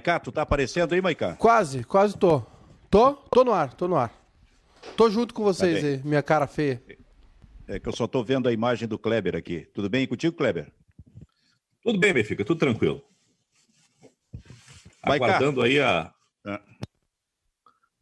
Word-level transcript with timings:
Maiká, 0.00 0.18
tu 0.18 0.32
tá 0.32 0.42
aparecendo 0.42 0.94
aí, 0.94 1.02
Maiká? 1.02 1.36
Quase, 1.36 1.84
quase 1.84 2.16
tô. 2.16 2.42
Tô? 2.90 3.12
Tô 3.12 3.44
no 3.44 3.52
ar, 3.52 3.74
tô 3.74 3.86
no 3.86 3.96
ar. 3.96 4.10
Tô 4.96 5.10
junto 5.10 5.34
com 5.34 5.44
vocês 5.44 5.80
Tá 5.80 5.86
aí, 5.86 6.00
minha 6.02 6.22
cara 6.22 6.46
feia. 6.46 6.82
É 7.68 7.78
que 7.78 7.86
eu 7.86 7.92
só 7.92 8.06
tô 8.06 8.24
vendo 8.24 8.48
a 8.48 8.52
imagem 8.52 8.88
do 8.88 8.98
Kleber 8.98 9.36
aqui. 9.36 9.68
Tudo 9.74 9.90
bem 9.90 10.06
contigo, 10.06 10.34
Kleber? 10.34 10.72
Tudo 11.82 11.98
bem, 11.98 12.14
Benfica, 12.14 12.44
tudo 12.44 12.58
tranquilo. 12.58 13.02
Aguardando 15.02 15.62
aí 15.62 15.78
a. 15.78 16.10
Ah. 16.46 16.60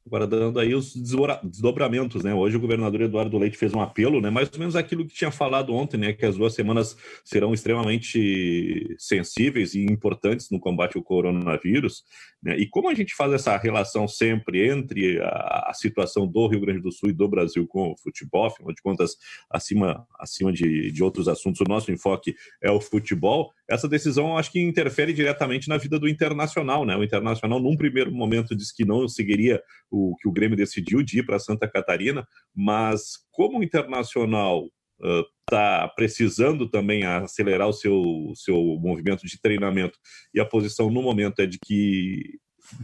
Aguardando 0.09 0.59
aí 0.59 0.75
os 0.75 0.95
desdobra- 0.97 1.39
desdobramentos, 1.45 2.25
né? 2.25 2.33
Hoje 2.33 2.57
o 2.57 2.61
governador 2.61 3.03
Eduardo 3.03 3.37
Leite 3.37 3.59
fez 3.59 3.75
um 3.75 3.81
apelo, 3.81 4.23
né? 4.23 4.31
Mais 4.31 4.51
ou 4.51 4.59
menos 4.59 4.75
aquilo 4.75 5.07
que 5.07 5.15
tinha 5.15 5.31
falado 5.31 5.75
ontem, 5.75 5.99
né? 5.99 6.13
Que 6.15 6.25
as 6.25 6.37
duas 6.37 6.55
semanas 6.55 6.97
serão 7.23 7.53
extremamente 7.53 8.97
sensíveis 8.99 9.75
e 9.75 9.85
importantes 9.85 10.51
no 10.51 10.59
combate 10.59 10.97
ao 10.97 11.03
coronavírus. 11.03 12.05
Né? 12.43 12.57
E 12.57 12.69
como 12.69 12.89
a 12.89 12.95
gente 12.95 13.15
faz 13.15 13.33
essa 13.33 13.57
relação 13.57 14.07
sempre 14.07 14.69
entre 14.69 15.21
a, 15.21 15.67
a 15.71 15.73
situação 15.75 16.27
do 16.27 16.47
Rio 16.47 16.61
Grande 16.61 16.81
do 16.81 16.93
Sul 16.93 17.11
e 17.11 17.13
do 17.13 17.29
Brasil 17.29 17.67
com 17.67 17.93
o 17.93 17.97
futebol, 17.97 18.47
afinal 18.47 18.73
de 18.73 18.81
contas, 18.81 19.17
acima, 19.51 20.07
acima 20.19 20.53
de, 20.53 20.93
de 20.93 21.03
outros 21.03 21.29
assuntos, 21.29 21.61
o 21.61 21.69
nosso 21.69 21.91
enfoque 21.91 22.35
é 22.63 22.71
o 22.71 22.81
futebol. 22.81 23.53
Essa 23.69 23.89
decisão 23.89 24.37
acho 24.39 24.53
que 24.53 24.61
interfere 24.61 25.13
diretamente 25.13 25.69
na 25.69 25.77
vida 25.77 25.99
do 25.99 26.09
Internacional, 26.09 26.85
né? 26.85 26.97
O 26.97 27.05
Internacional, 27.05 27.61
num 27.61 27.77
primeiro 27.77 28.13
momento, 28.13 28.57
disse 28.57 28.75
que 28.75 28.85
não 28.85 29.09
seguiria 29.09 29.61
o 29.91 30.15
que 30.17 30.29
o 30.29 30.33
Grêmio 30.33 30.57
decidiu 30.57 31.03
de 31.03 31.19
ir 31.19 31.27
para 31.27 31.39
Santa 31.39 31.69
Catarina, 31.69 32.27
mas 32.55 33.19
como 33.33 33.59
o 33.59 33.65
Internacional 33.65 34.69
está 35.01 35.89
precisando 35.89 36.69
também 36.69 37.05
acelerar 37.05 37.69
o 37.69 37.73
seu, 37.73 38.33
seu 38.35 38.57
movimento 38.81 39.27
de 39.27 39.41
treinamento 39.41 39.99
e 40.35 40.41
a 40.41 40.45
posição 40.45 40.91
no 40.91 41.03
momento 41.03 41.41
é 41.41 41.47
de 41.47 41.59
que 41.59 42.39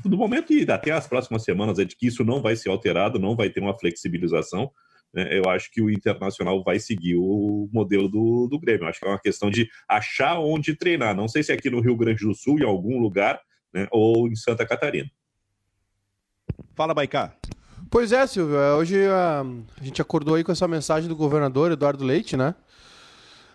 no 0.05 0.17
momento 0.17 0.53
e 0.53 0.71
até 0.71 0.93
as 0.93 1.07
próximas 1.07 1.43
semanas 1.43 1.79
é 1.79 1.85
de 1.85 1.95
que 1.97 2.07
isso 2.07 2.25
não 2.25 2.41
vai 2.41 2.57
ser 2.57 2.71
alterado, 2.71 3.19
não 3.19 3.37
vai 3.37 3.51
ter 3.51 3.61
uma 3.61 3.79
flexibilização. 3.79 4.71
né? 5.13 5.39
Eu 5.39 5.49
acho 5.51 5.71
que 5.71 5.83
o 5.83 5.91
Internacional 5.91 6.63
vai 6.65 6.79
seguir 6.79 7.17
o 7.17 7.69
modelo 7.73 8.09
do, 8.09 8.49
do 8.49 8.59
Grêmio. 8.59 8.85
Eu 8.85 8.89
acho 8.89 9.01
que 9.01 9.07
é 9.07 9.11
uma 9.11 9.21
questão 9.21 9.51
de 9.51 9.69
achar 9.89 10.39
onde 10.39 10.75
treinar. 10.75 11.15
Não 11.15 11.29
sei 11.29 11.43
se 11.43 11.53
é 11.53 11.55
aqui 11.55 11.69
no 11.69 11.81
Rio 11.81 11.97
Grande 11.97 12.25
do 12.25 12.35
Sul, 12.35 12.59
em 12.59 12.65
algum 12.65 12.99
lugar, 12.99 13.41
né, 13.73 13.87
ou 13.91 14.27
em 14.27 14.35
Santa 14.35 14.65
Catarina. 14.67 15.11
Fala, 16.75 16.95
Maiká. 16.95 17.37
Pois 17.95 18.11
é, 18.11 18.27
Silvio. 18.27 18.57
é, 18.57 18.75
Hoje 18.75 19.07
ah, 19.07 19.47
a 19.81 19.85
gente 19.85 20.03
acordou 20.03 20.35
aí 20.35 20.43
com 20.43 20.51
essa 20.51 20.67
mensagem 20.67 21.09
do 21.09 21.15
governador 21.15 21.71
Eduardo 21.71 22.03
Leite, 22.03 22.37
né? 22.37 22.53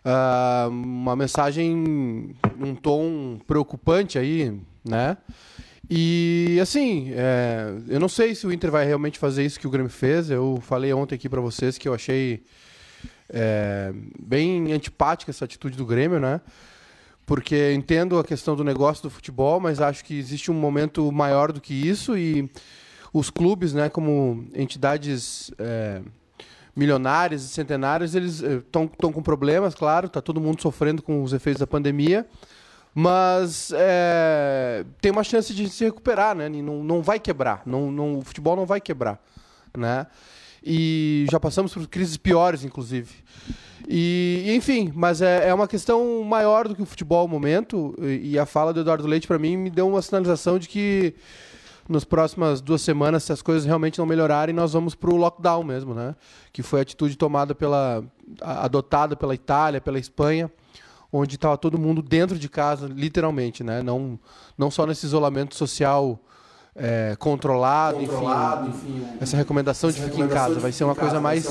Ah, 0.05 0.69
uma 0.71 1.13
mensagem 1.13 2.33
num 2.55 2.73
tom 2.73 3.37
preocupante 3.45 4.17
aí, 4.17 4.57
né? 4.81 5.17
E 5.89 6.57
assim, 6.61 7.11
é, 7.17 7.79
eu 7.89 7.99
não 7.99 8.07
sei 8.07 8.33
se 8.33 8.47
o 8.47 8.53
Inter 8.53 8.71
vai 8.71 8.85
realmente 8.85 9.19
fazer 9.19 9.43
isso 9.43 9.59
que 9.59 9.67
o 9.67 9.69
Grêmio 9.69 9.91
fez. 9.91 10.31
Eu 10.31 10.57
falei 10.61 10.93
ontem 10.93 11.15
aqui 11.15 11.27
pra 11.27 11.41
vocês 11.41 11.77
que 11.77 11.89
eu 11.89 11.93
achei 11.93 12.41
é, 13.27 13.91
bem 14.17 14.71
antipática 14.71 15.31
essa 15.31 15.43
atitude 15.43 15.75
do 15.75 15.85
Grêmio, 15.85 16.17
né? 16.17 16.39
Porque 17.25 17.73
entendo 17.73 18.17
a 18.17 18.23
questão 18.23 18.55
do 18.55 18.63
negócio 18.63 19.03
do 19.03 19.09
futebol, 19.09 19.59
mas 19.59 19.81
acho 19.81 20.05
que 20.05 20.17
existe 20.17 20.49
um 20.49 20.53
momento 20.53 21.11
maior 21.11 21.51
do 21.51 21.59
que 21.59 21.73
isso 21.73 22.17
e 22.17 22.49
os 23.13 23.29
clubes, 23.29 23.73
né, 23.73 23.89
como 23.89 24.45
entidades 24.53 25.51
é, 25.57 26.01
milionárias 26.75 27.43
e 27.43 27.47
centenárias, 27.47 28.15
eles 28.15 28.41
estão 28.41 28.87
com 28.87 29.21
problemas, 29.21 29.75
claro, 29.75 30.07
está 30.07 30.21
todo 30.21 30.39
mundo 30.39 30.61
sofrendo 30.61 31.01
com 31.01 31.23
os 31.23 31.33
efeitos 31.33 31.59
da 31.59 31.67
pandemia, 31.67 32.25
mas 32.93 33.71
é, 33.75 34.85
tem 35.01 35.11
uma 35.11 35.23
chance 35.23 35.53
de 35.53 35.69
se 35.69 35.83
recuperar, 35.83 36.35
né? 36.35 36.49
Não, 36.49 36.83
não 36.83 37.01
vai 37.01 37.19
quebrar, 37.19 37.63
não, 37.65 37.91
não, 37.91 38.19
o 38.19 38.21
futebol 38.21 38.55
não 38.55 38.65
vai 38.65 38.81
quebrar, 38.81 39.21
né? 39.77 40.07
E 40.63 41.25
já 41.31 41.39
passamos 41.39 41.73
por 41.73 41.87
crises 41.87 42.17
piores, 42.17 42.63
inclusive. 42.63 43.09
E, 43.87 44.45
enfim, 44.55 44.91
mas 44.93 45.21
é, 45.21 45.49
é 45.49 45.53
uma 45.53 45.67
questão 45.67 46.21
maior 46.23 46.67
do 46.67 46.75
que 46.75 46.81
o 46.81 46.85
futebol 46.85 47.27
no 47.27 47.33
momento. 47.33 47.95
E, 47.99 48.31
e 48.31 48.39
a 48.39 48.45
fala 48.45 48.73
do 48.73 48.81
Eduardo 48.81 49.07
Leite, 49.07 49.25
para 49.25 49.39
mim, 49.39 49.55
me 49.55 49.69
deu 49.69 49.87
uma 49.87 50.01
sinalização 50.01 50.59
de 50.59 50.67
que 50.67 51.15
nas 51.89 52.05
próximas 52.05 52.61
duas 52.61 52.83
semanas, 52.83 53.23
se 53.23 53.33
as 53.33 53.41
coisas 53.41 53.65
realmente 53.65 53.97
não 53.97 54.05
melhorarem, 54.05 54.53
nós 54.53 54.73
vamos 54.73 54.93
para 54.93 55.09
o 55.09 55.17
lockdown 55.17 55.63
mesmo, 55.63 55.95
né? 55.95 56.15
Que 56.53 56.61
foi 56.61 56.79
a 56.79 56.81
atitude 56.83 57.17
tomada 57.17 57.55
pela. 57.55 58.03
adotada 58.39 59.15
pela 59.15 59.33
Itália, 59.33 59.81
pela 59.81 59.97
Espanha, 59.97 60.51
onde 61.11 61.35
estava 61.35 61.57
todo 61.57 61.79
mundo 61.79 62.03
dentro 62.03 62.37
de 62.37 62.47
casa, 62.47 62.87
literalmente, 62.87 63.63
né? 63.63 63.81
Não, 63.81 64.19
não 64.55 64.69
só 64.69 64.85
nesse 64.85 65.07
isolamento 65.07 65.55
social. 65.55 66.19
É, 66.75 67.15
controlado, 67.17 67.99
enfim, 68.01 69.05
essa 69.19 69.35
recomendação 69.35 69.91
de 69.91 70.01
ficar 70.01 70.23
em 70.23 70.27
casa 70.27 70.59
vai 70.59 70.71
ser 70.71 70.85
uma 70.85 70.95
coisa 70.95 71.19
mais, 71.19 71.45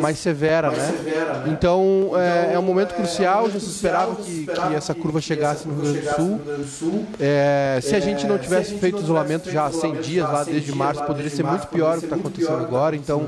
mais 0.00 0.18
severa, 0.18 0.70
né? 0.70 1.46
Então 1.46 2.10
é, 2.14 2.54
é 2.54 2.58
um 2.58 2.62
momento 2.62 2.94
crucial. 2.94 3.48
Já 3.48 3.60
se 3.60 3.66
esperava 3.66 4.16
que, 4.16 4.46
que 4.46 4.74
essa 4.74 4.94
curva 4.94 5.20
chegasse 5.20 5.66
no 5.66 5.74
Rio 5.74 5.92
Grande 5.92 6.00
do 6.00 6.66
Sul. 6.66 7.06
É, 7.18 7.78
se 7.82 7.94
a 7.94 8.00
gente 8.00 8.26
não 8.26 8.38
tivesse 8.38 8.76
feito 8.76 8.98
isolamento 8.98 9.50
já 9.50 9.66
há 9.66 9.72
100 9.72 9.94
dias, 10.00 10.28
lá 10.28 10.44
desde 10.44 10.74
março, 10.74 11.02
poderia 11.04 11.30
ser 11.30 11.44
muito 11.44 11.66
pior 11.68 11.96
o 11.96 12.00
que 12.00 12.06
está 12.06 12.16
acontecendo 12.16 12.58
agora. 12.58 12.96
Então, 12.96 13.26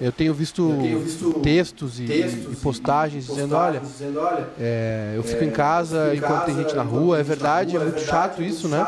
eu 0.00 0.10
tenho 0.10 0.34
visto 0.34 0.72
textos 1.42 2.00
e, 2.00 2.04
e 2.04 2.56
postagens 2.62 3.26
dizendo: 3.26 3.54
olha, 3.54 3.80
é, 4.58 5.12
eu 5.16 5.22
fico 5.22 5.44
em 5.44 5.50
casa 5.50 6.14
enquanto 6.14 6.46
tem 6.46 6.56
gente 6.56 6.74
na 6.74 6.82
rua. 6.82 7.20
É 7.20 7.22
verdade, 7.22 7.76
é 7.76 7.78
muito 7.78 8.00
chato 8.00 8.42
isso, 8.42 8.66
né? 8.66 8.84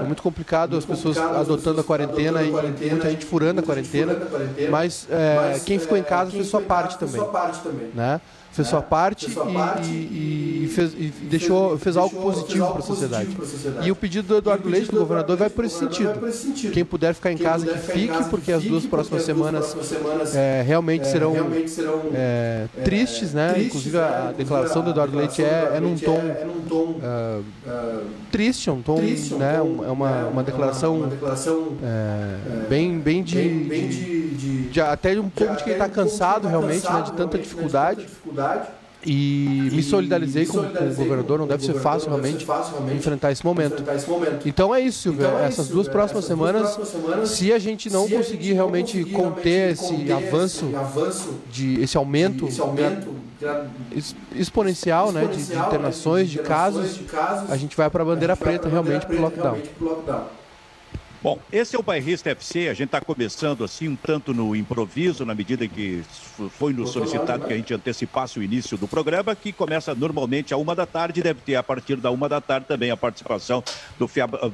É 0.00 0.02
muito 0.04 0.22
complicado 0.22 0.76
as 0.76 0.86
pessoas 0.86 1.17
adotando 1.18 1.80
a 1.80 1.84
quarentena 1.84 2.42
e 2.42 2.50
muita 2.50 3.10
gente 3.10 3.26
furando 3.26 3.60
a 3.60 3.62
quarentena. 3.62 4.16
Mas 4.70 5.06
é, 5.10 5.60
quem 5.64 5.78
ficou 5.78 5.96
em 5.96 6.02
casa 6.02 6.30
fez 6.30 6.46
sua 6.46 6.62
parte 6.62 6.98
também. 6.98 7.20
Né? 7.94 8.20
Fez 8.58 8.68
sua 8.68 8.82
parte 8.82 9.26
e, 9.94 9.96
e- 9.96 10.64
e 10.64 10.68
fez, 10.68 10.92
e 10.94 11.12
deixou, 11.30 11.78
fez 11.78 11.96
algo 11.96 12.20
positivo 12.20 12.66
para 12.66 12.78
a 12.78 12.82
sociedade. 12.82 13.28
E 13.86 13.90
o 13.92 13.96
pedido 13.96 14.26
do 14.28 14.36
Eduardo 14.38 14.68
Leite, 14.68 14.90
do 14.90 14.98
governador, 14.98 15.36
vai 15.36 15.48
por 15.48 15.64
esse 15.64 15.78
sentido. 15.78 16.10
Quem 16.72 16.84
puder 16.84 17.14
ficar 17.14 17.30
em 17.32 17.38
casa, 17.38 17.66
que 17.66 17.78
fique, 17.78 18.24
porque 18.30 18.50
as 18.52 18.62
duas 18.64 18.84
próximas 18.84 19.22
semanas 19.22 19.76
é, 20.34 20.62
realmente 20.62 21.06
serão 21.06 21.34
é, 22.14 22.66
tristes, 22.84 23.32
né? 23.32 23.54
Inclusive 23.66 23.96
a 23.98 24.32
declaração 24.36 24.82
do 24.82 24.90
Eduardo 24.90 25.16
Leite 25.16 25.42
é, 25.42 25.72
é 25.76 25.80
num 25.80 25.96
tom 25.96 26.20
triste, 28.30 28.68
é 28.68 28.72
um 28.72 28.82
tom, 28.82 28.96
né? 29.38 29.56
É 29.56 29.60
uma, 29.90 30.26
uma 30.28 30.42
declaração 30.42 31.08
é, 31.82 32.66
bem, 32.68 32.98
bem 32.98 33.22
de, 33.22 33.68
de- 33.68 34.68
de- 34.68 34.80
até 34.80 35.18
um 35.18 35.28
pouco 35.30 35.56
de 35.56 35.64
quem 35.64 35.72
está 35.72 35.88
cansado 35.88 36.46
realmente, 36.48 36.84
né? 36.92 37.02
De 37.02 37.12
tanta 37.12 37.38
dificuldade. 37.38 38.06
E 39.06 39.68
me 39.72 39.80
solidarizei 39.80 40.44
com, 40.44 40.54
com 40.54 40.84
o 40.84 40.94
governador, 40.96 41.38
não 41.38 41.46
deve 41.46 41.64
ser 41.64 41.74
fácil 41.74 42.08
realmente 42.10 42.44
enfrentar 42.96 43.30
esse 43.30 43.44
momento. 43.44 43.84
Então 44.44 44.74
é 44.74 44.80
isso, 44.80 44.98
Silvio. 45.02 45.24
Essas 45.46 45.68
duas 45.68 45.86
próximas 45.86 46.24
semanas, 46.24 46.76
se 47.30 47.52
a 47.52 47.60
gente 47.60 47.88
não 47.90 48.08
conseguir 48.08 48.54
realmente 48.54 49.04
conter 49.04 49.70
esse 49.72 50.10
avanço, 50.12 50.66
de 51.52 51.80
esse 51.80 51.96
aumento, 51.96 52.48
ex- 53.92 54.16
exponencial 54.34 55.12
né, 55.12 55.26
de, 55.26 55.44
de 55.46 55.52
internações, 55.56 56.28
de 56.28 56.38
casos, 56.40 56.98
a 57.48 57.56
gente 57.56 57.76
vai 57.76 57.88
para 57.88 58.02
a 58.02 58.06
bandeira 58.06 58.36
preta 58.36 58.68
realmente 58.68 59.06
para 59.06 59.14
o 59.16 59.20
lockdown. 59.20 59.58
Bom, 61.20 61.40
esse 61.52 61.74
é 61.74 61.78
o 61.78 61.82
Bairrista 61.82 62.30
FC, 62.30 62.68
a 62.68 62.74
gente 62.74 62.86
está 62.86 63.00
começando 63.00 63.64
assim 63.64 63.88
um 63.88 63.96
tanto 63.96 64.32
no 64.32 64.54
improviso, 64.54 65.26
na 65.26 65.34
medida 65.34 65.66
que 65.66 66.04
foi 66.50 66.72
nos 66.72 66.90
solicitado 66.90 67.44
que 67.44 67.52
a 67.52 67.56
gente 67.56 67.74
antecipasse 67.74 68.38
o 68.38 68.42
início 68.42 68.78
do 68.78 68.86
programa, 68.86 69.34
que 69.34 69.52
começa 69.52 69.96
normalmente 69.96 70.54
a 70.54 70.56
uma 70.56 70.76
da 70.76 70.86
tarde, 70.86 71.20
deve 71.20 71.40
ter 71.40 71.56
a 71.56 71.62
partir 71.62 71.96
da 71.96 72.12
uma 72.12 72.28
da 72.28 72.40
tarde 72.40 72.66
também 72.68 72.92
a 72.92 72.96
participação 72.96 73.64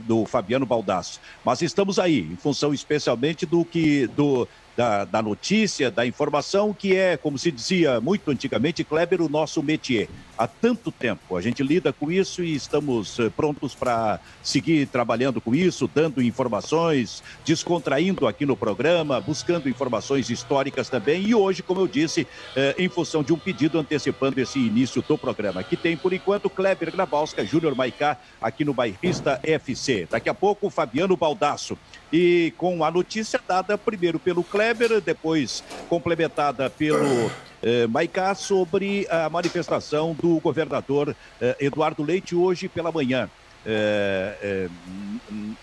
do 0.06 0.24
Fabiano 0.24 0.64
Baldasso. 0.64 1.20
Mas 1.44 1.60
estamos 1.60 1.98
aí, 1.98 2.20
em 2.20 2.36
função 2.36 2.72
especialmente 2.72 3.44
do 3.44 3.62
que 3.62 4.06
do 4.06 4.48
da, 4.76 5.04
da 5.04 5.22
notícia, 5.22 5.90
da 5.90 6.06
informação, 6.06 6.72
que 6.72 6.96
é, 6.96 7.16
como 7.16 7.38
se 7.38 7.50
dizia 7.50 8.00
muito 8.00 8.30
antigamente, 8.30 8.84
Kleber, 8.84 9.22
o 9.22 9.28
nosso 9.28 9.62
métier. 9.62 10.08
Há 10.36 10.48
tanto 10.48 10.90
tempo 10.90 11.36
a 11.36 11.40
gente 11.40 11.62
lida 11.62 11.92
com 11.92 12.10
isso 12.10 12.42
e 12.42 12.56
estamos 12.56 13.20
eh, 13.20 13.30
prontos 13.30 13.72
para 13.72 14.18
seguir 14.42 14.84
trabalhando 14.88 15.40
com 15.40 15.54
isso, 15.54 15.88
dando 15.94 16.20
informações, 16.20 17.22
descontraindo 17.44 18.26
aqui 18.26 18.44
no 18.44 18.56
programa, 18.56 19.20
buscando 19.20 19.68
informações 19.68 20.30
históricas 20.30 20.88
também. 20.88 21.22
E 21.22 21.36
hoje, 21.36 21.62
como 21.62 21.80
eu 21.80 21.86
disse, 21.86 22.26
eh, 22.56 22.74
em 22.78 22.88
função 22.88 23.22
de 23.22 23.32
um 23.32 23.38
pedido 23.38 23.78
antecipando 23.78 24.40
esse 24.40 24.58
início 24.58 25.00
do 25.02 25.16
programa, 25.16 25.62
que 25.62 25.76
tem 25.76 25.96
por 25.96 26.12
enquanto 26.12 26.50
Kleber 26.50 26.90
Grabowska, 26.90 27.44
Júnior 27.44 27.76
Maicá, 27.76 28.18
aqui 28.42 28.64
no 28.64 28.74
Bairrista 28.74 29.38
FC. 29.40 30.08
Daqui 30.10 30.28
a 30.28 30.34
pouco, 30.34 30.68
Fabiano 30.68 31.16
Baldasso. 31.16 31.78
E 32.12 32.52
com 32.56 32.84
a 32.84 32.90
notícia 32.90 33.40
dada 33.46 33.78
primeiro 33.78 34.18
pelo 34.18 34.42
Kleber, 34.42 34.63
depois 35.04 35.62
complementada 35.88 36.70
pelo 36.70 37.30
eh, 37.62 37.86
Maicá 37.86 38.34
sobre 38.34 39.06
a 39.10 39.28
manifestação 39.28 40.14
do 40.14 40.38
governador 40.40 41.14
eh, 41.40 41.56
Eduardo 41.60 42.02
Leite 42.02 42.34
hoje 42.34 42.68
pela 42.68 42.92
manhã. 42.92 43.28
é, 43.66 44.36
é, 44.42 44.68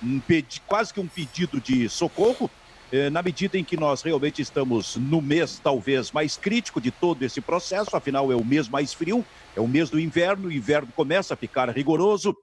um, 0.04 0.22
quase 0.68 0.94
que 0.94 1.00
um 1.00 1.08
pedido 1.08 1.62
de 1.62 1.88
socorro, 1.88 2.50
é, 2.92 3.10
na 3.10 3.22
medida 3.22 3.58
em 3.58 3.64
que 3.64 3.78
nós 3.78 4.02
realmente 4.02 4.42
estamos 4.42 4.98
no 4.98 5.22
mês 5.22 5.62
talvez 5.64 6.12
mais 6.12 6.36
crítico 6.36 6.82
de 6.82 6.92
todo 6.92 7.24
esse 7.24 7.40
processo, 7.40 7.96
afinal 7.96 8.32
é 8.32 8.36
o 8.36 8.44
mês 8.44 8.68
mais 8.68 8.94
frio, 8.94 9.24
é 9.56 9.62
o 9.62 9.68
mês 9.68 9.90
do 9.90 10.00
inverno, 10.00 10.50
o 10.50 10.52
inverno 10.52 10.90
começa 10.96 11.34
a 11.34 11.38
ficar 11.38 11.70
rigoroso. 11.70 12.36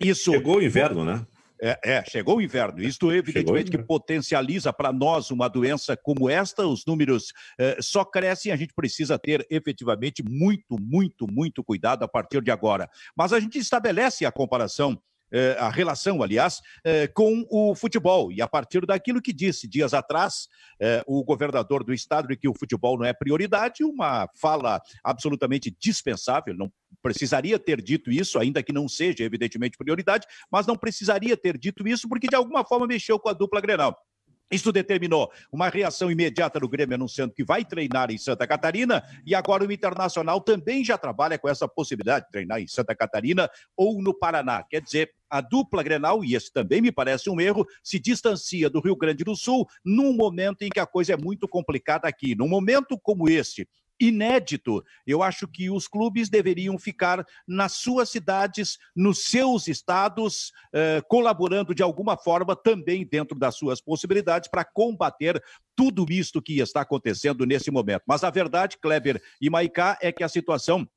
Isso 0.00 0.32
chegou 0.32 0.56
o 0.56 0.62
inverno, 0.62 1.04
né? 1.04 1.24
É, 1.60 1.78
é, 1.84 2.04
chegou 2.04 2.36
o 2.36 2.42
inverno. 2.42 2.80
Isto, 2.82 3.12
evidentemente, 3.12 3.70
que 3.70 3.78
potencializa 3.78 4.72
para 4.72 4.92
nós 4.92 5.30
uma 5.30 5.48
doença 5.48 5.96
como 5.96 6.28
esta. 6.28 6.66
Os 6.66 6.84
números 6.84 7.32
eh, 7.58 7.76
só 7.80 8.04
crescem. 8.04 8.52
A 8.52 8.56
gente 8.56 8.74
precisa 8.74 9.18
ter 9.18 9.46
efetivamente 9.48 10.22
muito, 10.22 10.76
muito, 10.80 11.26
muito 11.30 11.62
cuidado 11.62 12.02
a 12.02 12.08
partir 12.08 12.42
de 12.42 12.50
agora. 12.50 12.90
Mas 13.16 13.32
a 13.32 13.38
gente 13.38 13.58
estabelece 13.58 14.26
a 14.26 14.32
comparação 14.32 15.00
eh, 15.32 15.56
a 15.58 15.68
relação, 15.70 16.22
aliás, 16.22 16.60
eh, 16.84 17.06
com 17.08 17.46
o 17.48 17.74
futebol. 17.74 18.32
E 18.32 18.42
a 18.42 18.48
partir 18.48 18.84
daquilo 18.84 19.22
que 19.22 19.32
disse 19.32 19.68
dias 19.68 19.94
atrás 19.94 20.48
o 21.06 21.24
governador 21.24 21.82
do 21.82 21.94
estado 21.94 22.28
de 22.28 22.36
que 22.36 22.48
o 22.48 22.54
futebol 22.54 22.98
não 22.98 23.06
é 23.06 23.12
prioridade, 23.12 23.84
uma 23.84 24.28
fala 24.34 24.82
absolutamente 25.02 25.74
dispensável, 25.80 26.54
não 26.54 26.70
precisaria 27.04 27.58
ter 27.58 27.82
dito 27.82 28.10
isso, 28.10 28.38
ainda 28.38 28.62
que 28.62 28.72
não 28.72 28.88
seja 28.88 29.24
evidentemente 29.24 29.76
prioridade, 29.76 30.26
mas 30.50 30.66
não 30.66 30.74
precisaria 30.74 31.36
ter 31.36 31.58
dito 31.58 31.86
isso 31.86 32.08
porque 32.08 32.26
de 32.26 32.34
alguma 32.34 32.64
forma 32.64 32.86
mexeu 32.86 33.18
com 33.18 33.28
a 33.28 33.34
dupla 33.34 33.60
Grenal. 33.60 33.94
Isso 34.50 34.72
determinou 34.72 35.30
uma 35.52 35.68
reação 35.68 36.10
imediata 36.10 36.60
do 36.60 36.68
Grêmio 36.68 36.94
anunciando 36.94 37.34
que 37.34 37.44
vai 37.44 37.64
treinar 37.64 38.10
em 38.10 38.16
Santa 38.16 38.46
Catarina 38.46 39.02
e 39.26 39.34
agora 39.34 39.64
o 39.64 39.72
Internacional 39.72 40.40
também 40.40 40.82
já 40.82 40.96
trabalha 40.96 41.38
com 41.38 41.48
essa 41.48 41.68
possibilidade 41.68 42.26
de 42.26 42.30
treinar 42.30 42.60
em 42.60 42.66
Santa 42.66 42.94
Catarina 42.94 43.50
ou 43.76 44.00
no 44.00 44.14
Paraná. 44.14 44.62
Quer 44.62 44.80
dizer, 44.80 45.10
a 45.28 45.40
dupla 45.40 45.82
Grenal, 45.82 46.24
e 46.24 46.34
esse 46.34 46.52
também 46.52 46.80
me 46.80 46.92
parece 46.92 47.28
um 47.28 47.40
erro, 47.40 47.66
se 47.82 47.98
distancia 47.98 48.70
do 48.70 48.80
Rio 48.80 48.96
Grande 48.96 49.24
do 49.24 49.34
Sul 49.34 49.66
num 49.84 50.12
momento 50.14 50.62
em 50.62 50.70
que 50.70 50.80
a 50.80 50.86
coisa 50.86 51.14
é 51.14 51.16
muito 51.16 51.48
complicada 51.48 52.06
aqui. 52.06 52.34
Num 52.34 52.48
momento 52.48 52.98
como 53.02 53.28
este, 53.28 53.68
inédito. 54.08 54.84
Eu 55.06 55.22
acho 55.22 55.46
que 55.48 55.70
os 55.70 55.88
clubes 55.88 56.28
deveriam 56.28 56.78
ficar 56.78 57.24
nas 57.46 57.72
suas 57.72 58.10
cidades, 58.10 58.78
nos 58.94 59.24
seus 59.24 59.68
estados, 59.68 60.52
eh, 60.72 61.02
colaborando 61.08 61.74
de 61.74 61.82
alguma 61.82 62.16
forma 62.16 62.54
também 62.54 63.06
dentro 63.06 63.38
das 63.38 63.56
suas 63.56 63.80
possibilidades 63.80 64.48
para 64.48 64.64
combater 64.64 65.42
tudo 65.76 66.06
isto 66.10 66.42
que 66.42 66.60
está 66.60 66.82
acontecendo 66.82 67.46
nesse 67.46 67.70
momento. 67.70 68.02
Mas 68.06 68.22
a 68.24 68.30
verdade, 68.30 68.78
Kleber 68.78 69.22
e 69.40 69.50
Maicá, 69.50 69.98
é 70.00 70.12
que 70.12 70.24
a 70.24 70.28
situação 70.28 70.88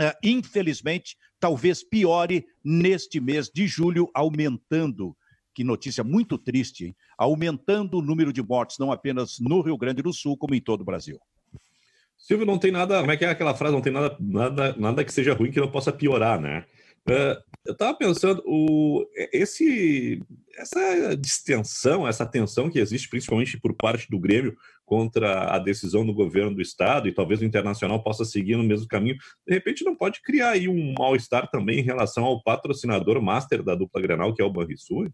Uh, 0.00 0.14
infelizmente, 0.22 1.16
talvez 1.40 1.82
piore 1.82 2.46
neste 2.62 3.20
mês 3.20 3.50
de 3.52 3.66
julho, 3.66 4.08
aumentando. 4.14 5.16
Que 5.52 5.64
notícia 5.64 6.04
muito 6.04 6.38
triste, 6.38 6.86
hein? 6.86 6.96
aumentando 7.18 7.98
o 7.98 8.02
número 8.02 8.32
de 8.32 8.40
mortes, 8.40 8.78
não 8.78 8.92
apenas 8.92 9.40
no 9.40 9.60
Rio 9.60 9.76
Grande 9.76 10.00
do 10.00 10.12
Sul, 10.12 10.36
como 10.36 10.54
em 10.54 10.60
todo 10.60 10.82
o 10.82 10.84
Brasil. 10.84 11.18
Silvio, 12.18 12.44
não 12.44 12.58
tem 12.58 12.72
nada. 12.72 12.98
Como 13.00 13.12
é 13.12 13.16
que 13.16 13.24
é 13.24 13.30
aquela 13.30 13.54
frase? 13.54 13.74
Não 13.74 13.80
tem 13.80 13.92
nada, 13.92 14.16
nada, 14.20 14.74
nada 14.76 15.04
que 15.04 15.12
seja 15.12 15.32
ruim 15.32 15.50
que 15.50 15.60
não 15.60 15.70
possa 15.70 15.92
piorar, 15.92 16.40
né? 16.40 16.64
Uh, 17.08 17.40
eu 17.64 17.72
estava 17.72 17.96
pensando, 17.96 18.42
o, 18.44 19.06
esse, 19.32 20.22
essa 20.58 21.16
distensão, 21.16 22.06
essa 22.06 22.26
tensão 22.26 22.68
que 22.68 22.78
existe, 22.78 23.08
principalmente 23.08 23.58
por 23.58 23.74
parte 23.74 24.10
do 24.10 24.18
Grêmio, 24.18 24.54
contra 24.84 25.54
a 25.54 25.58
decisão 25.58 26.04
do 26.04 26.12
governo 26.12 26.54
do 26.54 26.60
Estado, 26.60 27.08
e 27.08 27.14
talvez 27.14 27.40
o 27.40 27.44
Internacional 27.44 28.02
possa 28.02 28.24
seguir 28.24 28.56
no 28.56 28.64
mesmo 28.64 28.86
caminho, 28.88 29.16
de 29.46 29.54
repente 29.54 29.84
não 29.84 29.94
pode 29.94 30.20
criar 30.22 30.50
aí 30.50 30.68
um 30.68 30.94
mal-estar 30.98 31.50
também 31.50 31.78
em 31.78 31.82
relação 31.82 32.24
ao 32.24 32.42
patrocinador 32.42 33.20
master 33.22 33.62
da 33.62 33.74
dupla 33.74 34.02
Granal, 34.02 34.34
que 34.34 34.42
é 34.42 34.44
o 34.44 34.52
Banrisul? 34.52 35.10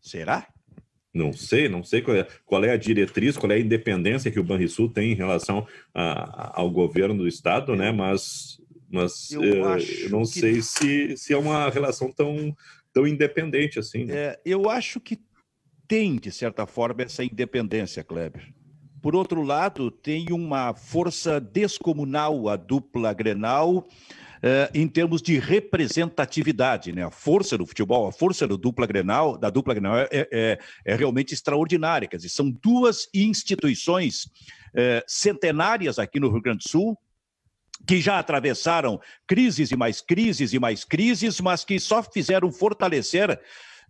Será? 0.00 0.53
Não 1.14 1.32
sei, 1.32 1.68
não 1.68 1.84
sei 1.84 2.02
qual 2.02 2.16
é, 2.16 2.26
qual 2.44 2.64
é, 2.64 2.72
a 2.72 2.76
diretriz, 2.76 3.36
qual 3.36 3.52
é 3.52 3.54
a 3.54 3.60
independência 3.60 4.32
que 4.32 4.40
o 4.40 4.44
Banrisul 4.44 4.90
tem 4.90 5.12
em 5.12 5.14
relação 5.14 5.64
a, 5.94 6.60
ao 6.60 6.68
governo 6.68 7.16
do 7.16 7.28
estado, 7.28 7.76
né? 7.76 7.92
Mas, 7.92 8.60
mas 8.90 9.30
eu, 9.30 9.42
eh, 9.42 9.78
eu 10.02 10.10
não 10.10 10.22
que... 10.22 10.40
sei 10.40 10.60
se, 10.60 11.16
se 11.16 11.32
é 11.32 11.38
uma 11.38 11.70
relação 11.70 12.10
tão, 12.10 12.54
tão 12.92 13.06
independente 13.06 13.78
assim. 13.78 14.06
Né? 14.06 14.14
É, 14.14 14.40
eu 14.44 14.68
acho 14.68 14.98
que 14.98 15.20
tem, 15.86 16.16
de 16.16 16.32
certa 16.32 16.66
forma, 16.66 17.02
essa 17.02 17.22
independência, 17.22 18.02
Kleber. 18.02 18.52
Por 19.00 19.14
outro 19.14 19.42
lado, 19.42 19.92
tem 19.92 20.32
uma 20.32 20.74
força 20.74 21.38
descomunal 21.38 22.48
a 22.48 22.56
dupla 22.56 23.12
Grenal 23.12 23.86
uh, 24.44 24.70
em 24.74 24.86
termos 24.86 25.22
de 25.22 25.38
representatividade, 25.38 26.92
né? 26.92 27.02
A 27.02 27.10
força 27.10 27.56
do 27.56 27.64
futebol, 27.64 28.06
a 28.06 28.12
força 28.12 28.46
do 28.46 28.58
dupla 28.58 28.86
Grenal, 28.86 29.38
da 29.38 29.48
dupla 29.48 29.72
Grenal 29.72 29.96
é, 29.96 30.08
é, 30.12 30.58
é 30.84 30.94
realmente 30.94 31.32
extraordinária. 31.32 32.06
Quer 32.06 32.18
dizer, 32.18 32.28
são 32.28 32.50
duas 32.50 33.08
instituições 33.14 34.26
uh, 34.26 35.02
centenárias 35.06 35.98
aqui 35.98 36.20
no 36.20 36.30
Rio 36.30 36.42
Grande 36.42 36.58
do 36.58 36.70
Sul, 36.70 36.98
que 37.86 38.00
já 38.00 38.18
atravessaram 38.18 39.00
crises 39.26 39.70
e 39.70 39.76
mais 39.76 40.02
crises 40.02 40.52
e 40.52 40.58
mais 40.58 40.84
crises, 40.84 41.40
mas 41.40 41.64
que 41.64 41.80
só 41.80 42.02
fizeram 42.02 42.52
fortalecer 42.52 43.40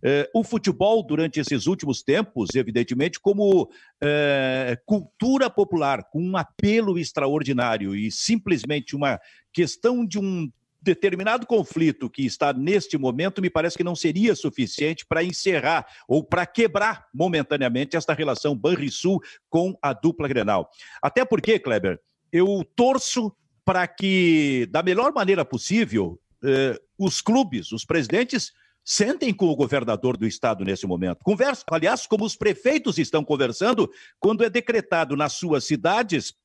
eh, 0.03 0.29
o 0.33 0.43
futebol, 0.43 1.03
durante 1.03 1.39
esses 1.39 1.67
últimos 1.67 2.03
tempos, 2.03 2.49
evidentemente, 2.55 3.19
como 3.19 3.69
eh, 4.01 4.77
cultura 4.85 5.49
popular, 5.49 6.03
com 6.11 6.21
um 6.21 6.37
apelo 6.37 6.97
extraordinário 6.97 7.95
e 7.95 8.11
simplesmente 8.11 8.95
uma 8.95 9.19
questão 9.51 10.05
de 10.05 10.19
um 10.19 10.51
determinado 10.85 11.47
conflito 11.47 12.09
que 12.09 12.23
está 12.25 12.53
neste 12.53 12.95
momento, 12.97 13.41
me 13.41 13.49
parece 13.49 13.75
que 13.75 13.83
não 13.83 13.95
seria 13.95 14.35
suficiente 14.35 15.03
para 15.05 15.23
encerrar 15.23 15.85
ou 16.07 16.23
para 16.23 16.45
quebrar 16.45 17.07
momentaneamente 17.11 17.97
esta 17.97 18.13
relação 18.13 18.55
Banrisul 18.55 19.19
com 19.49 19.75
a 19.81 19.93
dupla 19.93 20.27
Grenal. 20.27 20.69
Até 21.01 21.25
porque, 21.25 21.57
Kleber, 21.57 21.99
eu 22.31 22.63
torço 22.75 23.35
para 23.65 23.87
que, 23.87 24.67
da 24.69 24.83
melhor 24.83 25.11
maneira 25.11 25.43
possível, 25.43 26.19
eh, 26.43 26.79
os 26.99 27.19
clubes, 27.19 27.71
os 27.71 27.83
presidentes, 27.83 28.53
sentem 28.85 29.33
com 29.33 29.47
o 29.47 29.55
governador 29.55 30.15
do 30.15 30.27
estado 30.27 30.63
nesse 30.63 30.85
momento. 30.85 31.23
Conversam, 31.23 31.65
aliás, 31.71 32.05
como 32.05 32.23
os 32.23 32.35
prefeitos 32.35 32.99
estão 32.99 33.23
conversando 33.25 33.89
quando 34.19 34.43
é 34.43 34.49
decretado 34.49 35.17
nas 35.17 35.33
suas 35.33 35.65
cidades 35.65 36.35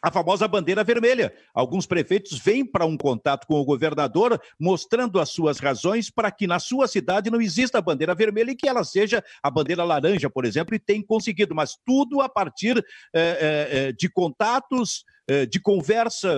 a 0.00 0.12
famosa 0.12 0.46
bandeira 0.46 0.84
vermelha. 0.84 1.34
Alguns 1.52 1.84
prefeitos 1.84 2.38
vêm 2.38 2.64
para 2.64 2.86
um 2.86 2.96
contato 2.96 3.48
com 3.48 3.54
o 3.54 3.64
governador, 3.64 4.40
mostrando 4.58 5.18
as 5.18 5.30
suas 5.30 5.58
razões 5.58 6.08
para 6.08 6.30
que 6.30 6.46
na 6.46 6.60
sua 6.60 6.86
cidade 6.86 7.30
não 7.30 7.40
exista 7.40 7.78
a 7.78 7.82
bandeira 7.82 8.14
vermelha 8.14 8.52
e 8.52 8.56
que 8.56 8.68
ela 8.68 8.84
seja 8.84 9.24
a 9.42 9.50
bandeira 9.50 9.82
laranja, 9.82 10.30
por 10.30 10.44
exemplo, 10.44 10.74
e 10.74 10.78
tem 10.78 11.02
conseguido, 11.02 11.52
mas 11.52 11.76
tudo 11.84 12.20
a 12.20 12.28
partir 12.28 12.78
é, 13.12 13.88
é, 13.88 13.92
de 13.92 14.08
contatos 14.08 15.04
eh, 15.04 15.17
de 15.50 15.60
conversa 15.60 16.28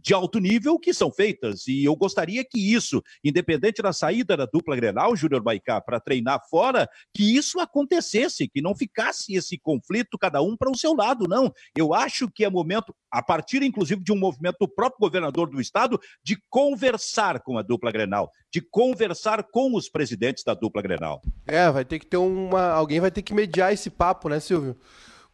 de 0.00 0.12
alto 0.12 0.38
nível 0.38 0.78
que 0.78 0.92
são 0.92 1.10
feitas. 1.10 1.66
E 1.66 1.84
eu 1.84 1.96
gostaria 1.96 2.44
que 2.44 2.74
isso, 2.74 3.02
independente 3.24 3.82
da 3.82 3.92
saída 3.92 4.36
da 4.36 4.46
dupla 4.46 4.76
Grenal, 4.76 5.16
Júnior 5.16 5.42
Baicá, 5.42 5.80
para 5.80 6.00
treinar 6.00 6.40
fora, 6.48 6.88
que 7.14 7.36
isso 7.36 7.58
acontecesse, 7.58 8.48
que 8.48 8.60
não 8.60 8.74
ficasse 8.74 9.34
esse 9.34 9.58
conflito, 9.58 10.18
cada 10.18 10.42
um 10.42 10.56
para 10.56 10.70
o 10.70 10.76
seu 10.76 10.94
lado, 10.94 11.26
não. 11.28 11.52
Eu 11.76 11.94
acho 11.94 12.30
que 12.30 12.44
é 12.44 12.50
momento, 12.50 12.94
a 13.10 13.22
partir 13.22 13.62
inclusive 13.62 14.02
de 14.02 14.12
um 14.12 14.18
movimento 14.18 14.56
do 14.60 14.68
próprio 14.68 15.00
governador 15.00 15.48
do 15.48 15.60
estado, 15.60 15.98
de 16.22 16.36
conversar 16.50 17.40
com 17.40 17.58
a 17.58 17.62
dupla 17.62 17.90
Grenal, 17.90 18.30
de 18.52 18.60
conversar 18.60 19.42
com 19.44 19.74
os 19.74 19.88
presidentes 19.88 20.44
da 20.44 20.54
dupla 20.54 20.82
Grenal. 20.82 21.20
É, 21.46 21.70
vai 21.70 21.84
ter 21.84 21.98
que 21.98 22.06
ter 22.06 22.16
uma. 22.16 22.70
Alguém 22.70 23.00
vai 23.00 23.10
ter 23.10 23.22
que 23.22 23.34
mediar 23.34 23.72
esse 23.72 23.90
papo, 23.90 24.28
né, 24.28 24.40
Silvio? 24.40 24.76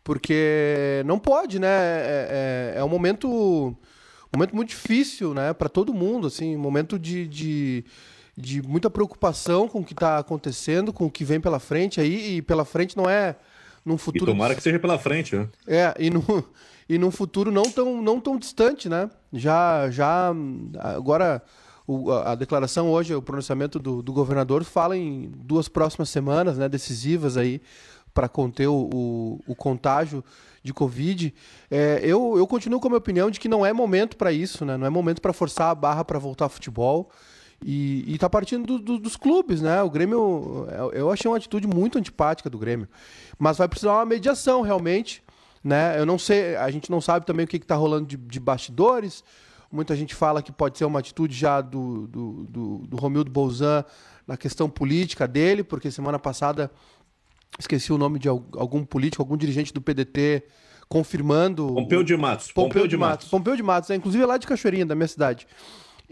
Porque 0.03 1.03
não 1.05 1.19
pode, 1.19 1.59
né? 1.59 1.69
É, 1.69 2.73
é, 2.77 2.79
é 2.81 2.85
um 2.85 2.89
momento, 2.89 3.29
um 3.29 3.77
momento 4.35 4.57
muito 4.57 4.71
difícil, 4.71 5.35
né? 5.35 5.53
Para 5.53 5.69
todo 5.69 5.93
mundo, 5.93 6.27
assim, 6.27 6.57
um 6.57 6.61
momento 6.61 6.99
de, 6.99 7.29
de, 7.29 7.85
de 8.37 8.63
muita 8.63 8.89
preocupação 8.89 9.69
com 9.69 9.81
o 9.81 9.85
que 9.85 9.93
está 9.93 10.19
acontecendo, 10.19 10.93
com 10.93 11.07
o 11.07 11.11
que 11.11 11.25
vem 11.25 11.41
pela 11.41 11.59
frente 11.59 12.01
aí. 12.01 12.37
E 12.37 12.43
pela 12.43 12.65
frente 12.65 12.97
não 12.97 13.09
é 13.09 13.37
num 13.85 13.99
futuro. 13.99 14.31
E 14.31 14.35
tomara 14.35 14.55
que 14.55 14.63
seja 14.63 14.79
pela 14.79 14.99
frente, 14.99 15.37
né? 15.37 15.49
É, 15.67 15.95
e, 15.99 16.11
no, 16.11 16.25
e 16.89 16.99
num 16.99 17.11
futuro 17.11 17.51
não 17.51 17.65
tão, 17.65 18.03
não 18.03 18.21
tão 18.21 18.39
distante, 18.39 18.89
né? 18.89 19.11
Já, 19.33 19.91
já 19.91 20.33
agora 20.79 21.43
o, 21.87 22.11
a, 22.11 22.33
a, 22.33 22.35
declaração 22.35 22.91
hoje, 22.91 23.15
o 23.15 23.23
pronunciamento 23.23 23.79
do, 23.79 24.03
do 24.03 24.13
governador 24.13 24.65
fala 24.65 24.97
em 24.97 25.31
duas 25.37 25.69
próximas 25.69 26.09
semanas, 26.09 26.57
né? 26.57 26.69
Decisivas 26.69 27.37
aí 27.37 27.61
para 28.13 28.29
conter 28.29 28.69
o, 28.69 28.91
o, 28.93 29.41
o, 29.47 29.55
contágio 29.55 30.25
de 30.63 30.75
Covid. 30.75 31.33
É, 31.71 32.01
eu, 32.03 32.37
eu 32.37 32.47
continuo 32.47 32.81
com 32.81 32.89
a 32.89 32.91
minha 32.91 32.99
opinião 32.99 33.31
de 33.31 33.39
que 33.39 33.49
não 33.49 33.65
é 33.65 33.73
momento 33.73 34.17
para 34.17 34.33
isso, 34.33 34.65
né? 34.65 34.77
não 34.77 34.87
é 34.87 34.91
momento 34.91 35.21
para 35.21 35.33
forçar 35.33 35.71
a 35.71 35.75
barra 35.75 36.05
para 36.05 36.19
voltar 36.19 36.47
ao 36.47 36.51
futebol. 36.51 37.11
E, 37.65 38.15
está 38.15 38.29
partindo 38.29 38.67
do, 38.67 38.79
do, 38.79 38.99
dos 38.99 39.17
clubes, 39.17 39.61
né? 39.61 39.83
O 39.83 39.91
Grêmio, 39.91 40.67
eu 40.95 41.11
achei 41.11 41.31
uma 41.31 41.37
atitude 41.37 41.67
muito 41.67 41.99
antipática 41.99 42.49
do 42.49 42.59
Grêmio. 42.59 42.89
Mas 43.39 43.59
vai 43.59 43.69
precisar 43.69 43.93
uma 43.93 44.07
mediação, 44.07 44.63
realmente. 44.63 45.23
Né? 45.63 45.99
Eu 45.99 46.07
não 46.07 46.19
sei, 46.19 46.57
a 46.57 46.71
gente 46.71 46.91
não 46.91 47.03
sabe 47.03 47.27
também 47.27 47.45
o 47.45 47.49
que 47.49 47.59
está 47.59 47.75
rolando 47.75 48.07
de, 48.07 48.17
de 48.17 48.41
bastidores. 48.41 49.23
Muita 49.71 49.95
gente 49.95 50.15
fala 50.15 50.43
que 50.43 50.51
pode 50.51 50.79
ser 50.79 50.85
uma 50.85 50.99
atitude 50.99 51.37
já 51.37 51.61
do, 51.61 52.07
do, 52.09 52.33
do, 52.45 52.79
do 52.79 52.97
Romildo 52.97 53.31
Bolzan 53.31 53.85
na 54.27 54.37
questão 54.37 54.69
política 54.69 55.29
dele, 55.29 55.63
porque 55.63 55.91
semana 55.91 56.19
passada 56.19 56.71
esqueci 57.59 57.93
o 57.93 57.99
nome 57.99 58.19
de 58.19 58.29
algum 58.29 58.85
político, 58.85 59.23
algum 59.23 59.37
dirigente 59.37 59.73
do 59.73 59.81
PDT 59.81 60.45
confirmando. 60.89 61.69
Pompeu 61.69 62.03
de 62.03 62.17
Matos. 62.17 62.49
Pompeu, 62.49 62.69
Pompeu 62.69 62.87
de, 62.87 62.97
Matos. 62.97 63.13
Matos. 63.13 63.29
Pompeu 63.29 63.57
de 63.57 63.63
Matos, 63.63 63.91
é, 63.91 63.95
inclusive 63.95 64.23
é 64.23 64.27
lá 64.27 64.37
de 64.37 64.47
Cachoeirinha, 64.47 64.85
da 64.85 64.95
minha 64.95 65.09
cidade. 65.09 65.47